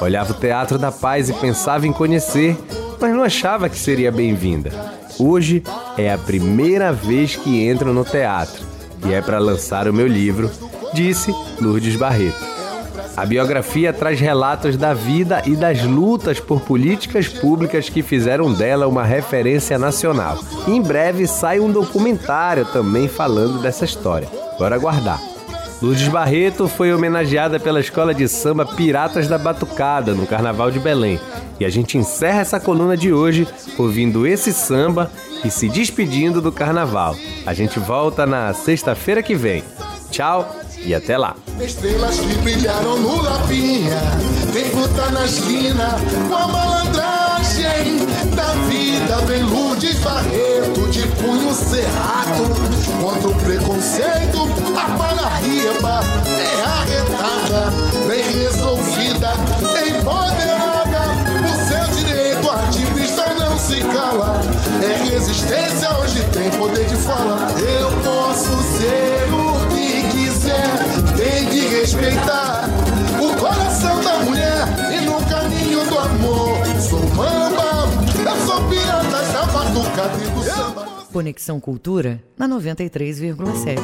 Olhava 0.00 0.32
o 0.32 0.34
Teatro 0.34 0.78
da 0.78 0.90
Paz 0.90 1.28
e 1.28 1.32
pensava 1.34 1.86
em 1.86 1.92
conhecer, 1.92 2.56
mas 2.98 3.12
não 3.12 3.22
achava 3.22 3.68
que 3.68 3.78
seria 3.78 4.10
bem-vinda. 4.10 4.70
Hoje 5.18 5.62
é 5.98 6.10
a 6.10 6.16
primeira 6.16 6.92
vez 6.92 7.36
que 7.36 7.62
entro 7.62 7.92
no 7.92 8.04
teatro 8.04 8.64
e 9.06 9.12
é 9.12 9.20
para 9.20 9.38
lançar 9.38 9.86
o 9.86 9.92
meu 9.92 10.06
livro, 10.06 10.50
disse 10.94 11.34
Lourdes 11.60 11.96
Barreto. 11.96 12.48
A 13.16 13.26
biografia 13.26 13.92
traz 13.92 14.18
relatos 14.18 14.76
da 14.76 14.94
vida 14.94 15.42
e 15.44 15.54
das 15.54 15.82
lutas 15.82 16.40
por 16.40 16.60
políticas 16.62 17.28
públicas 17.28 17.90
que 17.90 18.02
fizeram 18.02 18.52
dela 18.52 18.86
uma 18.86 19.04
referência 19.04 19.78
nacional. 19.78 20.38
Em 20.66 20.80
breve 20.80 21.26
sai 21.26 21.60
um 21.60 21.70
documentário 21.70 22.64
também 22.66 23.08
falando 23.08 23.60
dessa 23.60 23.84
história. 23.84 24.28
Bora 24.58 24.76
aguardar. 24.76 25.29
Lourdes 25.82 26.08
Barreto 26.08 26.68
foi 26.68 26.92
homenageada 26.92 27.58
pela 27.58 27.80
escola 27.80 28.14
de 28.14 28.28
samba 28.28 28.66
Piratas 28.66 29.26
da 29.26 29.38
Batucada 29.38 30.12
no 30.12 30.26
Carnaval 30.26 30.70
de 30.70 30.78
Belém. 30.78 31.18
E 31.58 31.64
a 31.64 31.70
gente 31.70 31.96
encerra 31.96 32.40
essa 32.40 32.60
coluna 32.60 32.96
de 32.96 33.12
hoje 33.12 33.48
ouvindo 33.78 34.26
esse 34.26 34.52
samba 34.52 35.10
e 35.42 35.50
se 35.50 35.70
despedindo 35.70 36.42
do 36.42 36.52
carnaval. 36.52 37.16
A 37.46 37.54
gente 37.54 37.78
volta 37.78 38.26
na 38.26 38.52
sexta-feira 38.52 39.22
que 39.22 39.34
vem. 39.34 39.64
Tchau 40.10 40.54
e 40.84 40.94
até 40.94 41.16
lá. 41.16 41.34
Estrelas 41.58 42.20
que 42.20 42.34
brilharam 42.38 42.98
no 42.98 43.22
Lapinha, 43.22 44.00
lutar 44.74 45.12
na 45.12 45.24
esquina 45.24 45.96
com 46.28 46.34
a 46.34 46.48
malandragem 46.48 48.06
da 48.34 48.52
vida. 48.68 49.16
Vem 49.26 49.42
Lourdes 49.44 49.98
Barreto 50.00 50.88
de 50.90 51.06
punho 51.20 51.54
cerrado 51.54 52.44
contra 53.00 53.28
o 53.28 53.34
preconceito. 53.34 54.48
A 54.76 54.96
panaria 54.96 55.70
é 55.70 56.62
arretada, 56.62 57.70
vem 58.06 58.22
resolvida, 58.22 59.32
empoderada. 59.86 61.00
O 61.44 61.68
seu 61.68 62.04
direito 62.04 62.50
ativista 62.50 63.34
não 63.34 63.58
se 63.58 63.80
cala. 63.80 64.40
É 64.82 65.10
resistência, 65.10 65.90
hoje 65.98 66.24
tem 66.32 66.50
poder 66.50 66.86
de 66.86 66.96
fala. 66.96 67.48
Eu 67.58 67.90
posso 68.02 68.62
ser 68.78 69.28
o 69.32 69.68
que 69.68 70.02
quiser, 70.10 70.78
tem 71.16 71.46
que 71.46 71.68
respeitar 71.68 72.68
o 73.20 73.36
coração 73.36 74.00
da 74.00 74.18
mulher 74.20 74.66
e 74.90 75.04
no 75.04 75.22
caminho 75.26 75.84
do 75.86 75.98
amor. 75.98 76.58
Sou 76.80 77.00
mamba, 77.14 77.88
eu 78.18 78.46
sou 78.46 78.62
pirata 78.68 79.20
e 80.22 80.30
do 80.30 80.44
samba. 80.44 80.89
Conexão 81.12 81.58
Cultura 81.58 82.22
na 82.38 82.48
93,7. 82.48 83.80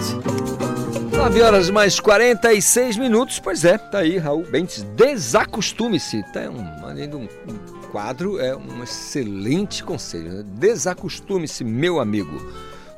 9 1.10 1.42
horas 1.42 1.70
mais 1.70 1.98
46 1.98 2.96
minutos. 2.96 3.40
Pois 3.40 3.64
é, 3.64 3.76
tá 3.76 3.98
aí, 3.98 4.16
Raul 4.16 4.44
Bentes. 4.44 4.84
Desacostume-se. 4.96 6.22
Tá 6.32 6.48
um, 6.48 6.86
além 6.86 7.08
de 7.08 7.16
um, 7.16 7.22
um 7.24 7.88
quadro, 7.90 8.38
é 8.38 8.56
um 8.56 8.82
excelente 8.82 9.82
conselho. 9.82 10.32
Né? 10.32 10.44
Desacostume-se, 10.54 11.64
meu 11.64 11.98
amigo. 11.98 12.40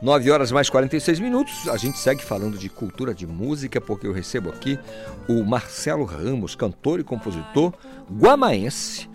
9 0.03 0.31
horas 0.31 0.53
mais 0.53 0.69
46 0.69 1.21
minutos. 1.21 1.69
A 1.69 1.77
gente 1.77 1.99
segue 1.99 2.23
falando 2.23 2.59
de 2.59 2.69
cultura 2.69 3.15
de 3.15 3.27
música, 3.27 3.81
porque 3.81 4.07
eu 4.07 4.13
recebo 4.13 4.51
aqui 4.51 4.79
o 5.27 5.43
Marcelo 5.43 6.05
Ramos, 6.05 6.55
cantor 6.55 7.01
e 7.01 7.05
compositor 7.05 7.73
guamaense. 8.13 9.09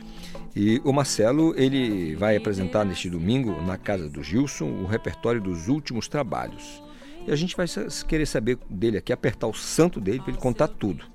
E 0.56 0.80
o 0.84 0.94
Marcelo, 0.94 1.54
ele 1.58 2.16
vai 2.16 2.36
apresentar 2.36 2.86
neste 2.86 3.10
domingo, 3.10 3.60
na 3.64 3.78
casa 3.78 4.08
do 4.08 4.22
Gilson, 4.22 4.66
o 4.66 4.86
repertório 4.86 5.42
dos 5.42 5.68
últimos 5.68 6.08
trabalhos. 6.08 6.84
E 7.26 7.32
a 7.32 7.36
gente 7.36 7.56
vai 7.56 7.66
querer 8.08 8.26
saber 8.26 8.60
dele 8.70 8.98
aqui, 8.98 9.12
apertar 9.12 9.48
o 9.48 9.54
santo 9.54 10.00
dele 10.00 10.20
para 10.20 10.30
ele 10.30 10.38
contar 10.40 10.68
tudo. 10.68 11.06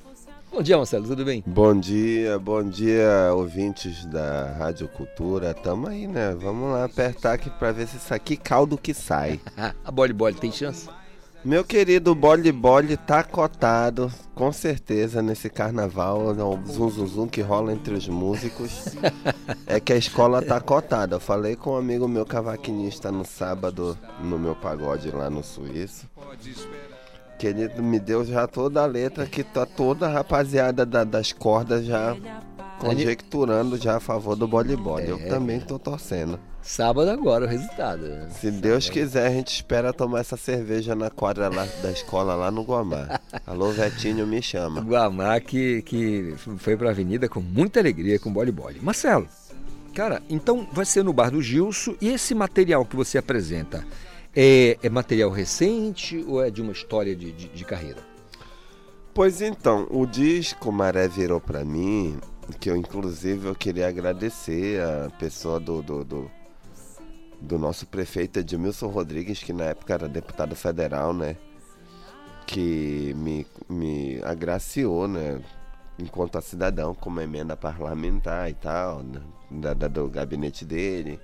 Bom 0.50 0.62
dia, 0.62 0.76
Marcelo, 0.76 1.06
tudo 1.06 1.24
bem? 1.24 1.44
Bom 1.46 1.78
dia, 1.78 2.38
bom 2.38 2.64
dia, 2.64 3.32
ouvintes 3.32 4.04
da 4.06 4.56
Rádio 4.58 4.88
Cultura. 4.88 5.54
Tamo 5.54 5.86
aí, 5.86 6.08
né? 6.08 6.34
Vamos 6.34 6.72
lá 6.72 6.84
apertar 6.84 7.34
aqui 7.34 7.50
pra 7.50 7.70
ver 7.70 7.86
se 7.86 7.98
isso 7.98 8.12
aqui 8.12 8.36
caldo 8.36 8.76
que 8.76 8.92
sai. 8.92 9.38
a 9.84 9.90
Bole 9.92 10.12
Bole 10.12 10.34
tem 10.34 10.50
chance? 10.50 10.88
Meu 11.44 11.64
querido 11.64 12.14
Bole 12.14 12.50
Bole 12.50 12.96
tá 12.96 13.22
cotado, 13.22 14.12
com 14.34 14.52
certeza, 14.52 15.22
nesse 15.22 15.48
carnaval, 15.48 16.34
né, 16.34 16.42
o 16.42 16.58
zum 16.66 16.90
zum 16.90 17.06
zum 17.06 17.26
que 17.28 17.40
rola 17.40 17.72
entre 17.72 17.94
os 17.94 18.08
músicos. 18.08 18.96
É 19.66 19.78
que 19.80 19.92
a 19.92 19.96
escola 19.96 20.42
tá 20.42 20.60
cotada. 20.60 21.16
Eu 21.16 21.20
falei 21.20 21.54
com 21.56 21.70
um 21.72 21.76
amigo 21.76 22.08
meu 22.08 22.26
cavaquinista 22.26 23.10
no 23.12 23.24
sábado, 23.24 23.96
no 24.22 24.38
meu 24.38 24.54
pagode 24.56 25.10
lá 25.10 25.30
no 25.30 25.42
Suíço. 25.42 26.06
Que 27.38 27.46
ele 27.46 27.68
me 27.80 28.00
deu 28.00 28.24
já 28.24 28.46
toda 28.48 28.82
a 28.82 28.86
letra, 28.86 29.24
que 29.24 29.44
tá 29.44 29.64
toda 29.64 30.06
a 30.06 30.12
rapaziada 30.12 30.84
da- 30.84 31.04
das 31.04 31.32
cordas 31.32 31.86
já 31.86 32.16
conjecturando 32.80 33.76
já 33.76 33.96
a 33.96 34.00
favor 34.00 34.34
do 34.36 34.46
Bole 34.48 34.76
Bole. 34.76 35.08
Eu 35.08 35.18
É, 35.18 35.26
também 35.28 35.60
tô 35.60 35.78
torcendo. 35.78 36.38
Sábado 36.68 37.10
agora 37.10 37.46
o 37.46 37.48
resultado. 37.48 38.02
né? 38.02 38.28
Se 38.28 38.50
Deus 38.50 38.90
quiser, 38.90 39.26
a 39.26 39.30
gente 39.30 39.54
espera 39.54 39.90
tomar 39.90 40.20
essa 40.20 40.36
cerveja 40.36 40.94
na 40.94 41.08
quadra 41.08 41.48
lá 41.48 41.66
da 41.82 41.90
escola 41.90 42.34
lá 42.34 42.50
no 42.50 42.62
Guamá. 42.62 43.18
Alô, 43.46 43.70
Vetinho, 43.70 44.26
me 44.26 44.42
chama. 44.42 44.82
Guamá 44.82 45.40
que, 45.40 45.80
que 45.80 46.34
foi 46.36 46.76
pra 46.76 46.90
avenida 46.90 47.26
com 47.26 47.40
muita 47.40 47.80
alegria 47.80 48.18
com 48.18 48.30
Bole 48.30 48.52
Bole. 48.52 48.80
Marcelo, 48.82 49.26
cara, 49.94 50.22
então 50.28 50.68
vai 50.70 50.84
ser 50.84 51.02
no 51.02 51.10
bar 51.10 51.30
do 51.30 51.40
Gilson 51.40 51.96
e 52.02 52.10
esse 52.10 52.34
material 52.34 52.84
que 52.84 52.94
você 52.94 53.16
apresenta 53.16 53.82
é, 54.36 54.76
é 54.82 54.90
material 54.90 55.30
recente 55.30 56.22
ou 56.28 56.44
é 56.44 56.50
de 56.50 56.60
uma 56.60 56.72
história 56.72 57.16
de, 57.16 57.32
de, 57.32 57.48
de 57.48 57.64
carreira? 57.64 58.02
Pois 59.14 59.40
então, 59.40 59.88
o 59.90 60.04
disco 60.04 60.70
Maré 60.70 61.08
virou 61.08 61.40
pra 61.40 61.64
mim, 61.64 62.18
que 62.60 62.68
eu 62.68 62.76
inclusive 62.76 63.48
eu 63.48 63.54
queria 63.54 63.88
agradecer 63.88 64.82
a 64.82 65.10
pessoa 65.18 65.58
do, 65.58 65.82
do, 65.82 66.04
do, 66.04 66.30
do 67.40 67.58
nosso 67.58 67.86
prefeito 67.86 68.38
Edmilson 68.40 68.88
Rodrigues, 68.88 69.42
que 69.42 69.52
na 69.52 69.64
época 69.64 69.94
era 69.94 70.08
deputado 70.08 70.54
federal, 70.56 71.12
né? 71.12 71.36
Que 72.46 73.12
me, 73.16 73.46
me 73.68 74.20
agraciou, 74.22 75.06
né? 75.06 75.40
Enquanto 75.98 76.40
cidadão, 76.40 76.94
com 76.94 77.10
uma 77.10 77.24
emenda 77.24 77.56
parlamentar 77.56 78.48
e 78.48 78.54
tal, 78.54 79.02
né, 79.02 79.20
da, 79.50 79.74
da- 79.74 79.88
do 79.88 80.08
gabinete 80.08 80.64
dele. 80.64 81.20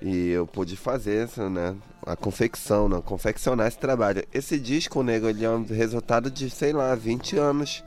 E 0.00 0.28
eu 0.28 0.46
pude 0.46 0.76
fazer 0.76 1.24
essa, 1.24 1.50
né? 1.50 1.76
A 2.06 2.16
confecção, 2.16 2.88
né? 2.88 3.02
Confeccionar 3.04 3.66
esse 3.68 3.78
trabalho. 3.78 4.24
Esse 4.32 4.58
disco, 4.58 5.02
nego, 5.02 5.28
ele 5.28 5.44
é 5.44 5.50
um 5.50 5.64
resultado 5.64 6.30
de, 6.30 6.48
sei 6.48 6.72
lá, 6.72 6.94
20 6.94 7.36
anos. 7.36 7.84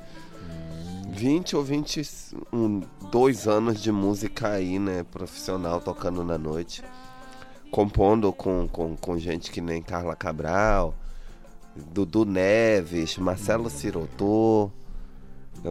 20 1.10 1.56
ou 1.56 1.64
22 1.64 3.48
anos 3.48 3.82
de 3.82 3.92
música 3.92 4.50
aí, 4.50 4.78
né? 4.78 5.04
Profissional 5.10 5.80
tocando 5.82 6.24
na 6.24 6.38
noite. 6.38 6.84
Compondo 7.74 8.32
com, 8.32 8.68
com, 8.68 8.96
com 8.96 9.18
gente 9.18 9.50
que 9.50 9.60
nem 9.60 9.82
Carla 9.82 10.16
Cabral, 10.16 10.94
Dudu 11.76 12.24
Neves, 12.24 13.18
Marcelo 13.18 13.68
Sirotô, 13.68 14.70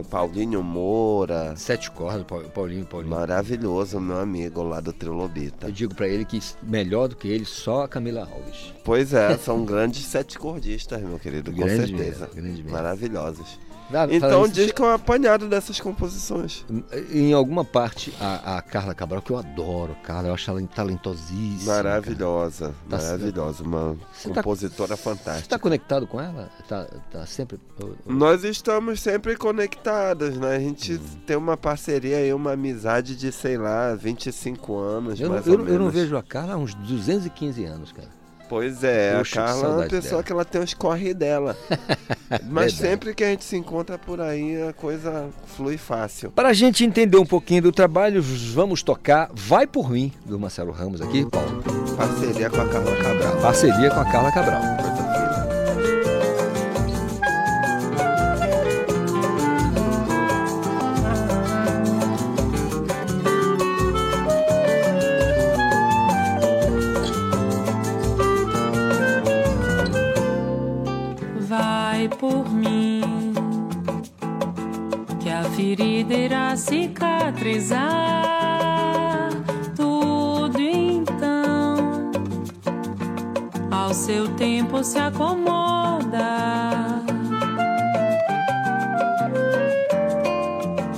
Paulinho 0.09 0.61
Moura. 0.61 1.55
Sete 1.55 1.89
cordas, 1.89 2.25
Paulinho, 2.53 2.85
Paulinho. 2.85 3.09
Maravilhoso, 3.09 4.01
meu 4.01 4.17
amigo 4.19 4.61
lá 4.63 4.81
do 4.81 4.91
Trilobita. 4.91 5.67
Eu 5.67 5.71
digo 5.71 5.95
pra 5.95 6.05
ele 6.05 6.25
que 6.25 6.41
melhor 6.61 7.07
do 7.07 7.15
que 7.15 7.29
ele, 7.29 7.45
só 7.45 7.83
a 7.83 7.87
Camila 7.87 8.27
Alves. 8.29 8.73
Pois 8.83 9.13
é, 9.13 9.37
são 9.37 9.63
grandes 9.63 10.05
sete 10.05 10.37
cordistas, 10.37 11.01
meu 11.01 11.17
querido, 11.17 11.51
com 11.53 11.57
Grande 11.59 11.87
certeza. 11.87 12.25
mesmo, 12.25 12.35
grande 12.35 12.63
mesmo. 12.63 12.71
Maravilhosos. 12.71 13.57
Ah, 13.91 14.07
então 14.09 14.45
isso- 14.45 14.53
disco 14.53 14.83
é 14.83 14.87
um 14.87 14.93
apanhado 14.93 15.47
dessas 15.47 15.79
composições. 15.79 16.65
Em 17.11 17.33
alguma 17.33 17.63
parte, 17.65 18.13
a, 18.19 18.57
a 18.57 18.61
Carla 18.61 18.93
Cabral, 18.95 19.21
que 19.21 19.31
eu 19.31 19.37
adoro, 19.37 19.95
Carla, 20.03 20.29
eu 20.29 20.33
acho 20.33 20.49
ela 20.49 20.61
talentosíssima. 20.65 21.73
Maravilhosa, 21.75 22.73
Tá- 22.89 22.97
maravilhosa, 22.97 23.63
uma 23.63 23.95
Você 24.13 24.29
tá- 24.29 24.35
compositora 24.35 24.95
Você 24.95 25.03
fantástica. 25.03 25.39
está 25.45 25.59
conectado 25.59 26.07
com 26.07 26.19
ela? 26.19 26.49
Tá, 26.67 26.87
tá 27.11 27.25
sempre. 27.25 27.59
Nós 28.05 28.43
estamos 28.43 28.99
sempre 29.01 29.35
conectados, 29.35 30.37
né? 30.37 30.55
A 30.55 30.59
gente 30.59 30.93
Hum. 30.93 30.99
tem 31.25 31.35
uma 31.37 31.57
parceria 31.57 32.17
aí, 32.17 32.33
uma 32.33 32.51
amizade 32.53 33.15
de, 33.15 33.31
sei 33.31 33.57
lá, 33.57 33.93
25 33.95 34.77
anos, 34.77 35.19
Eu, 35.19 35.29
mais 35.29 35.45
eu 35.45 35.53
ou 35.53 35.57
não- 35.59 35.65
menos. 35.65 35.79
eu 35.79 35.85
não 35.85 35.91
vejo 35.91 36.17
a 36.17 36.23
Carla 36.23 36.53
há 36.53 36.57
uns 36.57 36.73
215 36.73 37.63
anos, 37.65 37.91
cara. 37.91 38.09
Pois 38.53 38.83
é, 38.83 39.17
Puxa, 39.17 39.41
a 39.41 39.45
Carla 39.47 39.65
é 39.65 39.69
uma 39.69 39.83
pessoa 39.87 40.11
dela. 40.11 40.23
que 40.23 40.31
ela 40.31 40.45
tem 40.45 40.61
os 40.61 40.73
corre 40.75 41.11
dela. 41.11 41.57
Mas 42.47 42.73
Verdade. 42.73 42.75
sempre 42.75 43.15
que 43.15 43.23
a 43.23 43.31
gente 43.31 43.43
se 43.43 43.57
encontra 43.57 43.97
por 43.97 44.21
aí, 44.21 44.61
a 44.61 44.71
coisa 44.71 45.29
flui 45.57 45.75
fácil. 45.75 46.29
Para 46.29 46.49
a 46.49 46.53
gente 46.53 46.85
entender 46.85 47.17
um 47.17 47.25
pouquinho 47.25 47.63
do 47.63 47.71
trabalho, 47.71 48.21
vamos 48.21 48.83
tocar 48.83 49.31
Vai 49.33 49.65
Por 49.65 49.89
Mim, 49.89 50.13
do 50.23 50.39
Marcelo 50.39 50.71
Ramos 50.71 51.01
aqui, 51.01 51.25
Paulo. 51.25 51.63
Parceria 51.97 52.47
com 52.47 52.61
a 52.61 52.69
Carla 52.69 52.95
Cabral. 52.95 53.37
Parceria 53.41 53.89
com 53.89 53.99
a 53.99 54.05
Carla 54.05 54.31
Cabral. 54.31 54.92
Cicatrizar. 77.43 79.29
Tudo 79.75 80.59
então, 80.59 82.11
ao 83.69 83.93
seu 83.93 84.29
tempo 84.35 84.83
se 84.83 84.97
acomoda. 84.97 86.23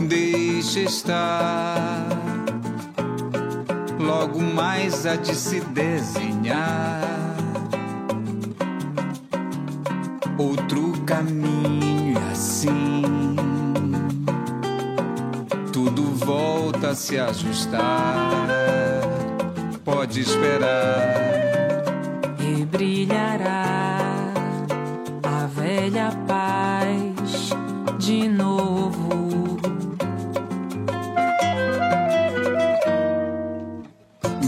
Deixa 0.07 0.81
estar, 0.81 2.07
logo 3.99 4.39
mais 4.39 5.05
há 5.07 5.15
de 5.15 5.33
se 5.33 5.59
desenhar 5.61 6.94
se 17.15 17.19
ajustar. 17.19 18.47
Pode 19.85 20.19
esperar. 20.19 21.23
e 22.39 22.65
brilhará 22.65 24.07
a 25.23 25.47
velha 25.47 26.11
paz 26.27 27.49
de 27.99 28.27
novo. 28.27 29.57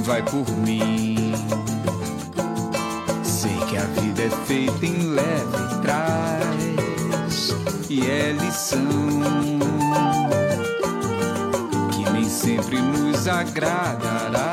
vai 0.03 0.23
por 0.23 0.49
mim. 0.57 1.06
Nos 13.53 14.46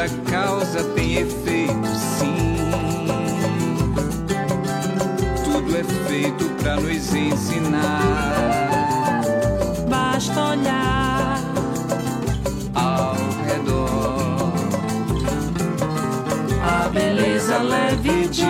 toda 0.00 0.08
causa 0.30 0.82
tem 0.94 1.16
efeito, 1.16 1.86
sim. 1.94 2.56
Tudo 5.44 5.76
é 5.76 5.84
feito 6.08 6.44
pra 6.62 6.76
nos 6.76 7.14
ensinar 7.14 8.40
Basta 9.88 10.40
olhar 10.40 11.40
ao 12.74 13.14
redor. 13.46 14.52
a 16.62 16.88
beleza 16.88 17.58
leve 17.58 18.28
de 18.28 18.49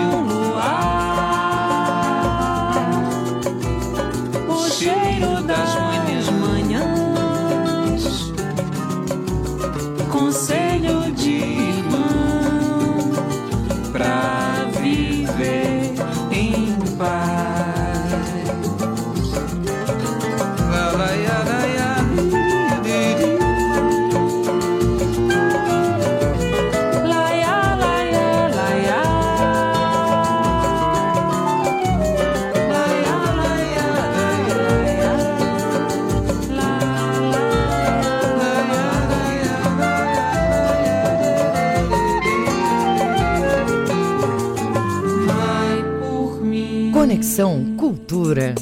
Conexão 47.41 47.77
Cultura. 47.79 48.55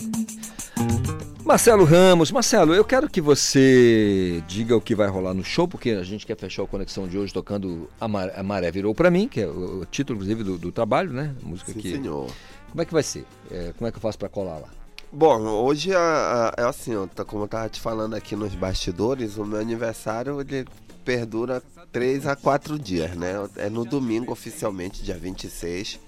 Marcelo 1.45 1.83
Ramos, 1.85 2.31
Marcelo, 2.31 2.73
eu 2.73 2.85
quero 2.85 3.11
que 3.11 3.21
você 3.21 4.41
diga 4.47 4.77
o 4.77 4.81
que 4.81 4.95
vai 4.95 5.09
rolar 5.09 5.35
no 5.35 5.43
show, 5.43 5.67
porque 5.67 5.91
a 5.91 6.05
gente 6.05 6.25
quer 6.25 6.37
fechar 6.37 6.63
a 6.63 6.67
conexão 6.69 7.09
de 7.09 7.19
hoje 7.19 7.33
tocando 7.35 7.91
A, 8.01 8.07
Mar- 8.07 8.33
A 8.37 8.43
Maré 8.45 8.71
Virou 8.71 8.95
Pra 8.95 9.11
Mim, 9.11 9.27
que 9.27 9.41
é 9.41 9.49
o, 9.49 9.85
título, 9.85 10.17
inclusive, 10.19 10.45
do, 10.45 10.57
do 10.59 10.71
trabalho, 10.71 11.13
né? 11.13 11.35
A 11.43 11.49
música 11.49 11.73
Sim, 11.73 11.81
que. 11.81 11.91
senhor. 11.91 12.31
Como 12.71 12.81
é 12.81 12.85
que 12.85 12.93
vai 12.93 13.03
ser? 13.03 13.25
É, 13.51 13.73
como 13.77 13.89
é 13.89 13.91
que 13.91 13.97
eu 13.97 14.01
faço 14.01 14.17
pra 14.19 14.29
colar 14.29 14.59
lá? 14.59 14.69
Bom, 15.11 15.41
hoje 15.41 15.93
a- 15.93 16.55
a- 16.57 16.63
é 16.63 16.65
assim, 16.65 16.95
ó, 16.95 17.09
tá- 17.09 17.25
como 17.25 17.43
eu 17.45 17.49
tava 17.49 17.69
te 17.69 17.81
falando 17.81 18.15
aqui 18.15 18.37
nos 18.37 18.55
bastidores, 18.55 19.39
o 19.39 19.45
meu 19.45 19.59
aniversário 19.59 20.41
ele 20.41 20.65
perdura 21.05 21.61
3 21.91 22.29
a 22.29 22.37
4 22.37 22.79
dias, 22.79 23.17
né? 23.17 23.33
É 23.57 23.69
no 23.69 23.85
domingo 23.85 24.31
oficialmente, 24.31 25.03
dia 25.03 25.19
26. 25.19 25.99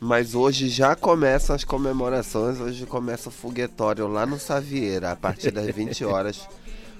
Mas 0.00 0.34
hoje 0.34 0.68
já 0.68 0.94
começam 0.94 1.56
as 1.56 1.64
comemorações, 1.64 2.60
hoje 2.60 2.86
começa 2.86 3.28
o 3.28 3.32
foguetório 3.32 4.06
lá 4.06 4.24
no 4.24 4.38
Savieira, 4.38 5.10
a 5.10 5.16
partir 5.16 5.50
das 5.50 5.74
20 5.74 6.04
horas, 6.04 6.48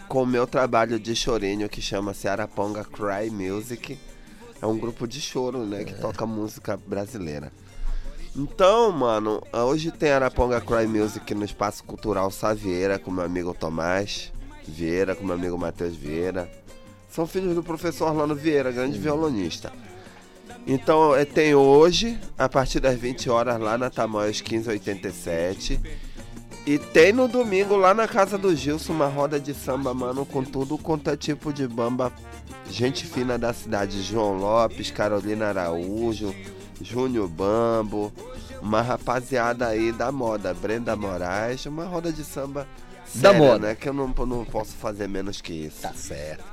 com 0.09 0.25
o 0.25 0.27
meu 0.27 0.49
trabalho 0.49 0.99
de 0.99 1.15
chorinho 1.15 1.69
que 1.69 1.81
chama-se 1.81 2.27
Araponga 2.27 2.85
Cry 2.85 3.31
Music. 3.31 3.97
É 4.61 4.67
um 4.67 4.77
grupo 4.77 5.07
de 5.07 5.21
choro, 5.21 5.65
né, 5.65 5.85
que 5.85 5.95
toca 5.95 6.27
música 6.27 6.77
brasileira. 6.77 7.53
Então, 8.35 8.91
mano, 8.91 9.41
hoje 9.53 9.93
tem 9.93 10.11
Araponga 10.11 10.61
Cry 10.61 10.87
Music 10.89 11.33
no 11.37 11.45
Espaço 11.45 11.85
Cultural 11.85 12.31
Savieira 12.33 12.99
com 12.99 13.13
meu 13.13 13.25
amigo 13.25 13.55
Tomás 13.55 14.33
Vieira, 14.67 15.15
com 15.15 15.25
meu 15.25 15.37
amigo 15.37 15.57
Matheus 15.57 15.95
Vieira. 15.95 16.51
São 17.09 17.29
filhos 17.29 17.55
do 17.55 17.63
professor 17.63 18.09
Orlando 18.09 18.35
Vieira, 18.35 18.73
grande 18.73 18.99
violonista. 18.99 19.73
Então, 20.69 21.13
tem 21.33 21.55
hoje, 21.55 22.19
a 22.37 22.47
partir 22.47 22.79
das 22.79 22.95
20 22.99 23.31
horas, 23.31 23.59
lá 23.59 23.79
na 23.79 23.89
Tamanhos 23.89 24.43
1587. 24.43 25.81
E 26.67 26.79
tem 26.79 27.11
no 27.11 27.27
domingo, 27.27 27.75
lá 27.75 27.95
na 27.95 28.07
casa 28.07 28.37
do 28.37 28.55
Gilson, 28.55 28.93
uma 28.93 29.07
roda 29.07 29.41
de 29.41 29.55
samba, 29.55 29.95
mano, 29.95 30.27
com 30.27 30.45
tudo 30.45 30.77
quanto 30.77 31.09
é 31.09 31.17
tipo 31.17 31.51
de 31.55 31.67
bamba. 31.67 32.13
Gente 32.71 33.07
fina 33.07 33.39
da 33.39 33.55
cidade, 33.55 34.03
João 34.03 34.37
Lopes, 34.37 34.91
Carolina 34.91 35.47
Araújo, 35.47 36.35
Júnior 36.83 37.27
Bambo, 37.29 38.13
uma 38.61 38.83
rapaziada 38.83 39.67
aí 39.69 39.91
da 39.91 40.13
moda, 40.13 40.53
Brenda 40.53 40.95
Moraes, 40.95 41.65
uma 41.65 41.87
roda 41.87 42.13
de 42.13 42.23
samba 42.23 42.69
Da 43.15 43.31
séria, 43.31 43.39
moda. 43.39 43.69
né? 43.69 43.75
Que 43.75 43.89
eu 43.89 43.95
não, 43.95 44.09
não 44.09 44.45
posso 44.45 44.73
fazer 44.75 45.09
menos 45.09 45.41
que 45.41 45.55
isso. 45.55 45.81
Tá 45.81 45.95
certo. 45.95 46.45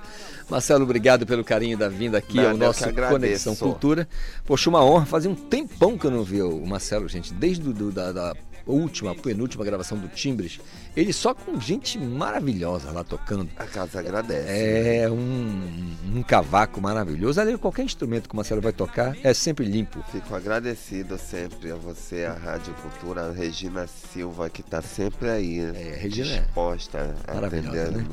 Marcelo, 0.49 0.83
obrigado 0.83 1.25
pelo 1.25 1.43
carinho 1.43 1.77
da 1.77 1.89
vinda 1.89 2.17
aqui 2.17 2.37
Nada, 2.37 2.49
ao 2.51 2.57
nosso 2.57 2.85
agradeço. 2.85 3.13
Conexão 3.13 3.55
Cultura. 3.55 4.07
Poxa, 4.45 4.69
uma 4.69 4.83
honra. 4.83 5.05
Fazia 5.05 5.29
um 5.29 5.35
tempão 5.35 5.97
que 5.97 6.05
eu 6.05 6.11
não 6.11 6.23
vi 6.23 6.41
o 6.41 6.65
Marcelo, 6.65 7.07
gente, 7.07 7.33
desde 7.33 7.63
do, 7.73 7.91
da, 7.91 8.11
da 8.11 8.33
última, 8.65 9.13
penúltima 9.15 9.63
gravação 9.63 9.97
do 9.97 10.07
Timbres. 10.07 10.59
Ele 10.95 11.11
só 11.11 11.33
com 11.33 11.59
gente 11.59 11.97
maravilhosa 11.99 12.91
lá 12.91 13.03
tocando. 13.03 13.49
A 13.57 13.65
casa 13.65 13.99
agradece. 13.99 14.47
É 14.49 15.09
um, 15.09 15.95
um 16.15 16.23
cavaco 16.23 16.79
maravilhoso. 16.81 17.39
Ali, 17.39 17.57
qualquer 17.57 17.83
instrumento 17.83 18.27
que 18.27 18.33
o 18.33 18.35
Marcelo 18.35 18.61
vai 18.61 18.71
tocar 18.71 19.15
é 19.23 19.33
sempre 19.33 19.65
limpo. 19.65 20.03
Fico 20.11 20.33
agradecido 20.33 21.17
sempre 21.17 21.71
a 21.71 21.75
você, 21.75 22.25
a 22.25 22.33
Rádio 22.33 22.73
Cultura, 22.75 23.29
a 23.29 23.31
Regina 23.31 23.87
Silva, 23.87 24.49
que 24.49 24.63
tá 24.63 24.81
sempre 24.81 25.29
aí, 25.29 25.59
É, 25.59 25.97
Regina 25.99 26.29
é 26.31 26.39
disposta 26.41 27.15
a 27.27 27.33
maravilhosa, 27.33 27.81
atender 27.81 27.97
né? 27.97 28.07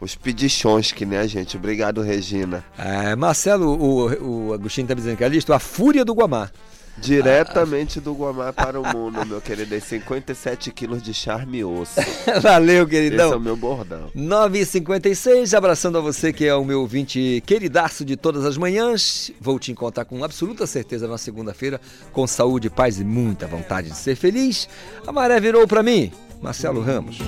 Os 0.00 0.14
pedichões 0.14 0.92
que 0.92 1.06
nem 1.06 1.18
a 1.18 1.26
gente. 1.26 1.56
Obrigado, 1.56 2.02
Regina. 2.02 2.64
É, 2.78 3.14
Marcelo, 3.16 3.68
o, 3.68 4.48
o 4.48 4.52
Agostinho 4.52 4.86
tá 4.86 4.94
me 4.94 5.00
dizendo 5.00 5.16
que 5.16 5.24
é 5.24 5.28
listo, 5.28 5.52
a 5.52 5.58
fúria 5.58 6.04
do 6.04 6.14
Guamá. 6.14 6.50
Diretamente 6.98 8.00
do 8.00 8.14
Guamá 8.14 8.52
para 8.52 8.80
o 8.80 8.86
mundo, 8.86 9.24
meu 9.26 9.40
querido. 9.40 9.74
E 9.74 9.80
57 9.80 10.70
quilos 10.72 11.02
de 11.02 11.12
charme 11.12 11.58
e 11.58 11.64
osso. 11.64 12.00
Valeu, 12.40 12.86
queridão. 12.86 13.26
Esse 13.26 13.34
é 13.34 13.36
o 13.36 13.40
meu 13.40 13.56
bordão. 13.56 14.10
9h56, 14.16 15.56
abraçando 15.56 15.98
a 15.98 16.00
você 16.00 16.32
que 16.32 16.46
é 16.46 16.54
o 16.54 16.64
meu 16.64 16.80
ouvinte 16.80 17.42
queridaço 17.46 18.04
de 18.04 18.16
todas 18.16 18.46
as 18.46 18.56
manhãs. 18.56 19.30
Vou 19.40 19.58
te 19.58 19.70
encontrar 19.70 20.06
com 20.06 20.24
absoluta 20.24 20.66
certeza 20.66 21.06
na 21.06 21.18
segunda-feira, 21.18 21.80
com 22.12 22.26
saúde, 22.26 22.70
paz 22.70 22.98
e 22.98 23.04
muita 23.04 23.46
vontade 23.46 23.90
de 23.90 23.96
ser 23.96 24.16
feliz. 24.16 24.66
A 25.06 25.12
maré 25.12 25.38
virou 25.38 25.66
pra 25.66 25.82
mim, 25.82 26.10
Marcelo 26.40 26.80
Ramos. 26.80 27.18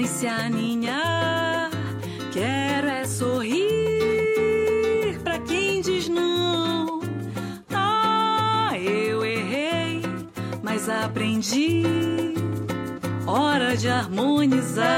Nem 0.00 0.08
se 0.08 0.26
aninhar. 0.26 1.70
Quero 2.32 2.86
é 2.86 3.04
sorrir 3.04 3.60
pra 5.22 5.38
quem 5.40 5.82
diz 5.82 6.08
não. 6.08 7.02
Ah, 7.70 8.70
eu 8.78 9.22
errei, 9.22 10.00
mas 10.62 10.88
aprendi. 10.88 11.82
Hora 13.26 13.76
de 13.76 13.88
harmonizar. 13.88 14.88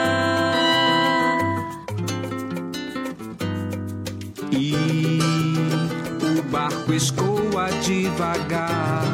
E 4.52 5.18
o 6.38 6.42
barco 6.44 6.92
escoa 6.92 7.68
devagar, 7.82 9.04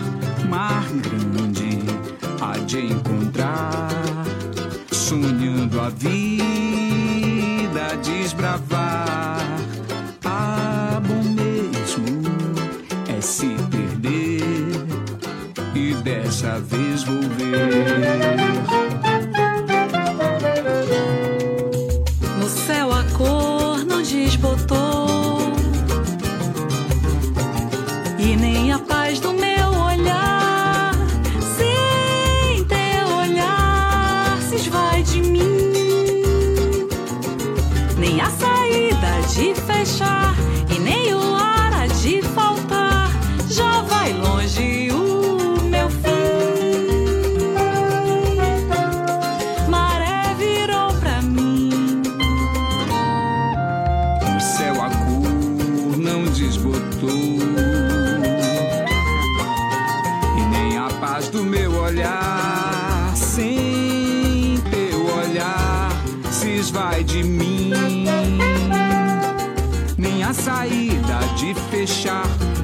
mar 0.51 0.85
grande 0.93 1.79
há 2.41 2.59
de 2.59 2.81
encontrar, 2.87 3.89
a 5.81 5.91
vida 5.91 6.37
desbravar. 8.03 8.88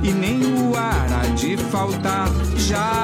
E 0.03 0.13
nem 0.13 0.43
o 0.43 0.77
ar 0.77 1.11
há 1.11 1.27
de 1.35 1.57
faltar. 1.57 2.29
Já 2.57 3.04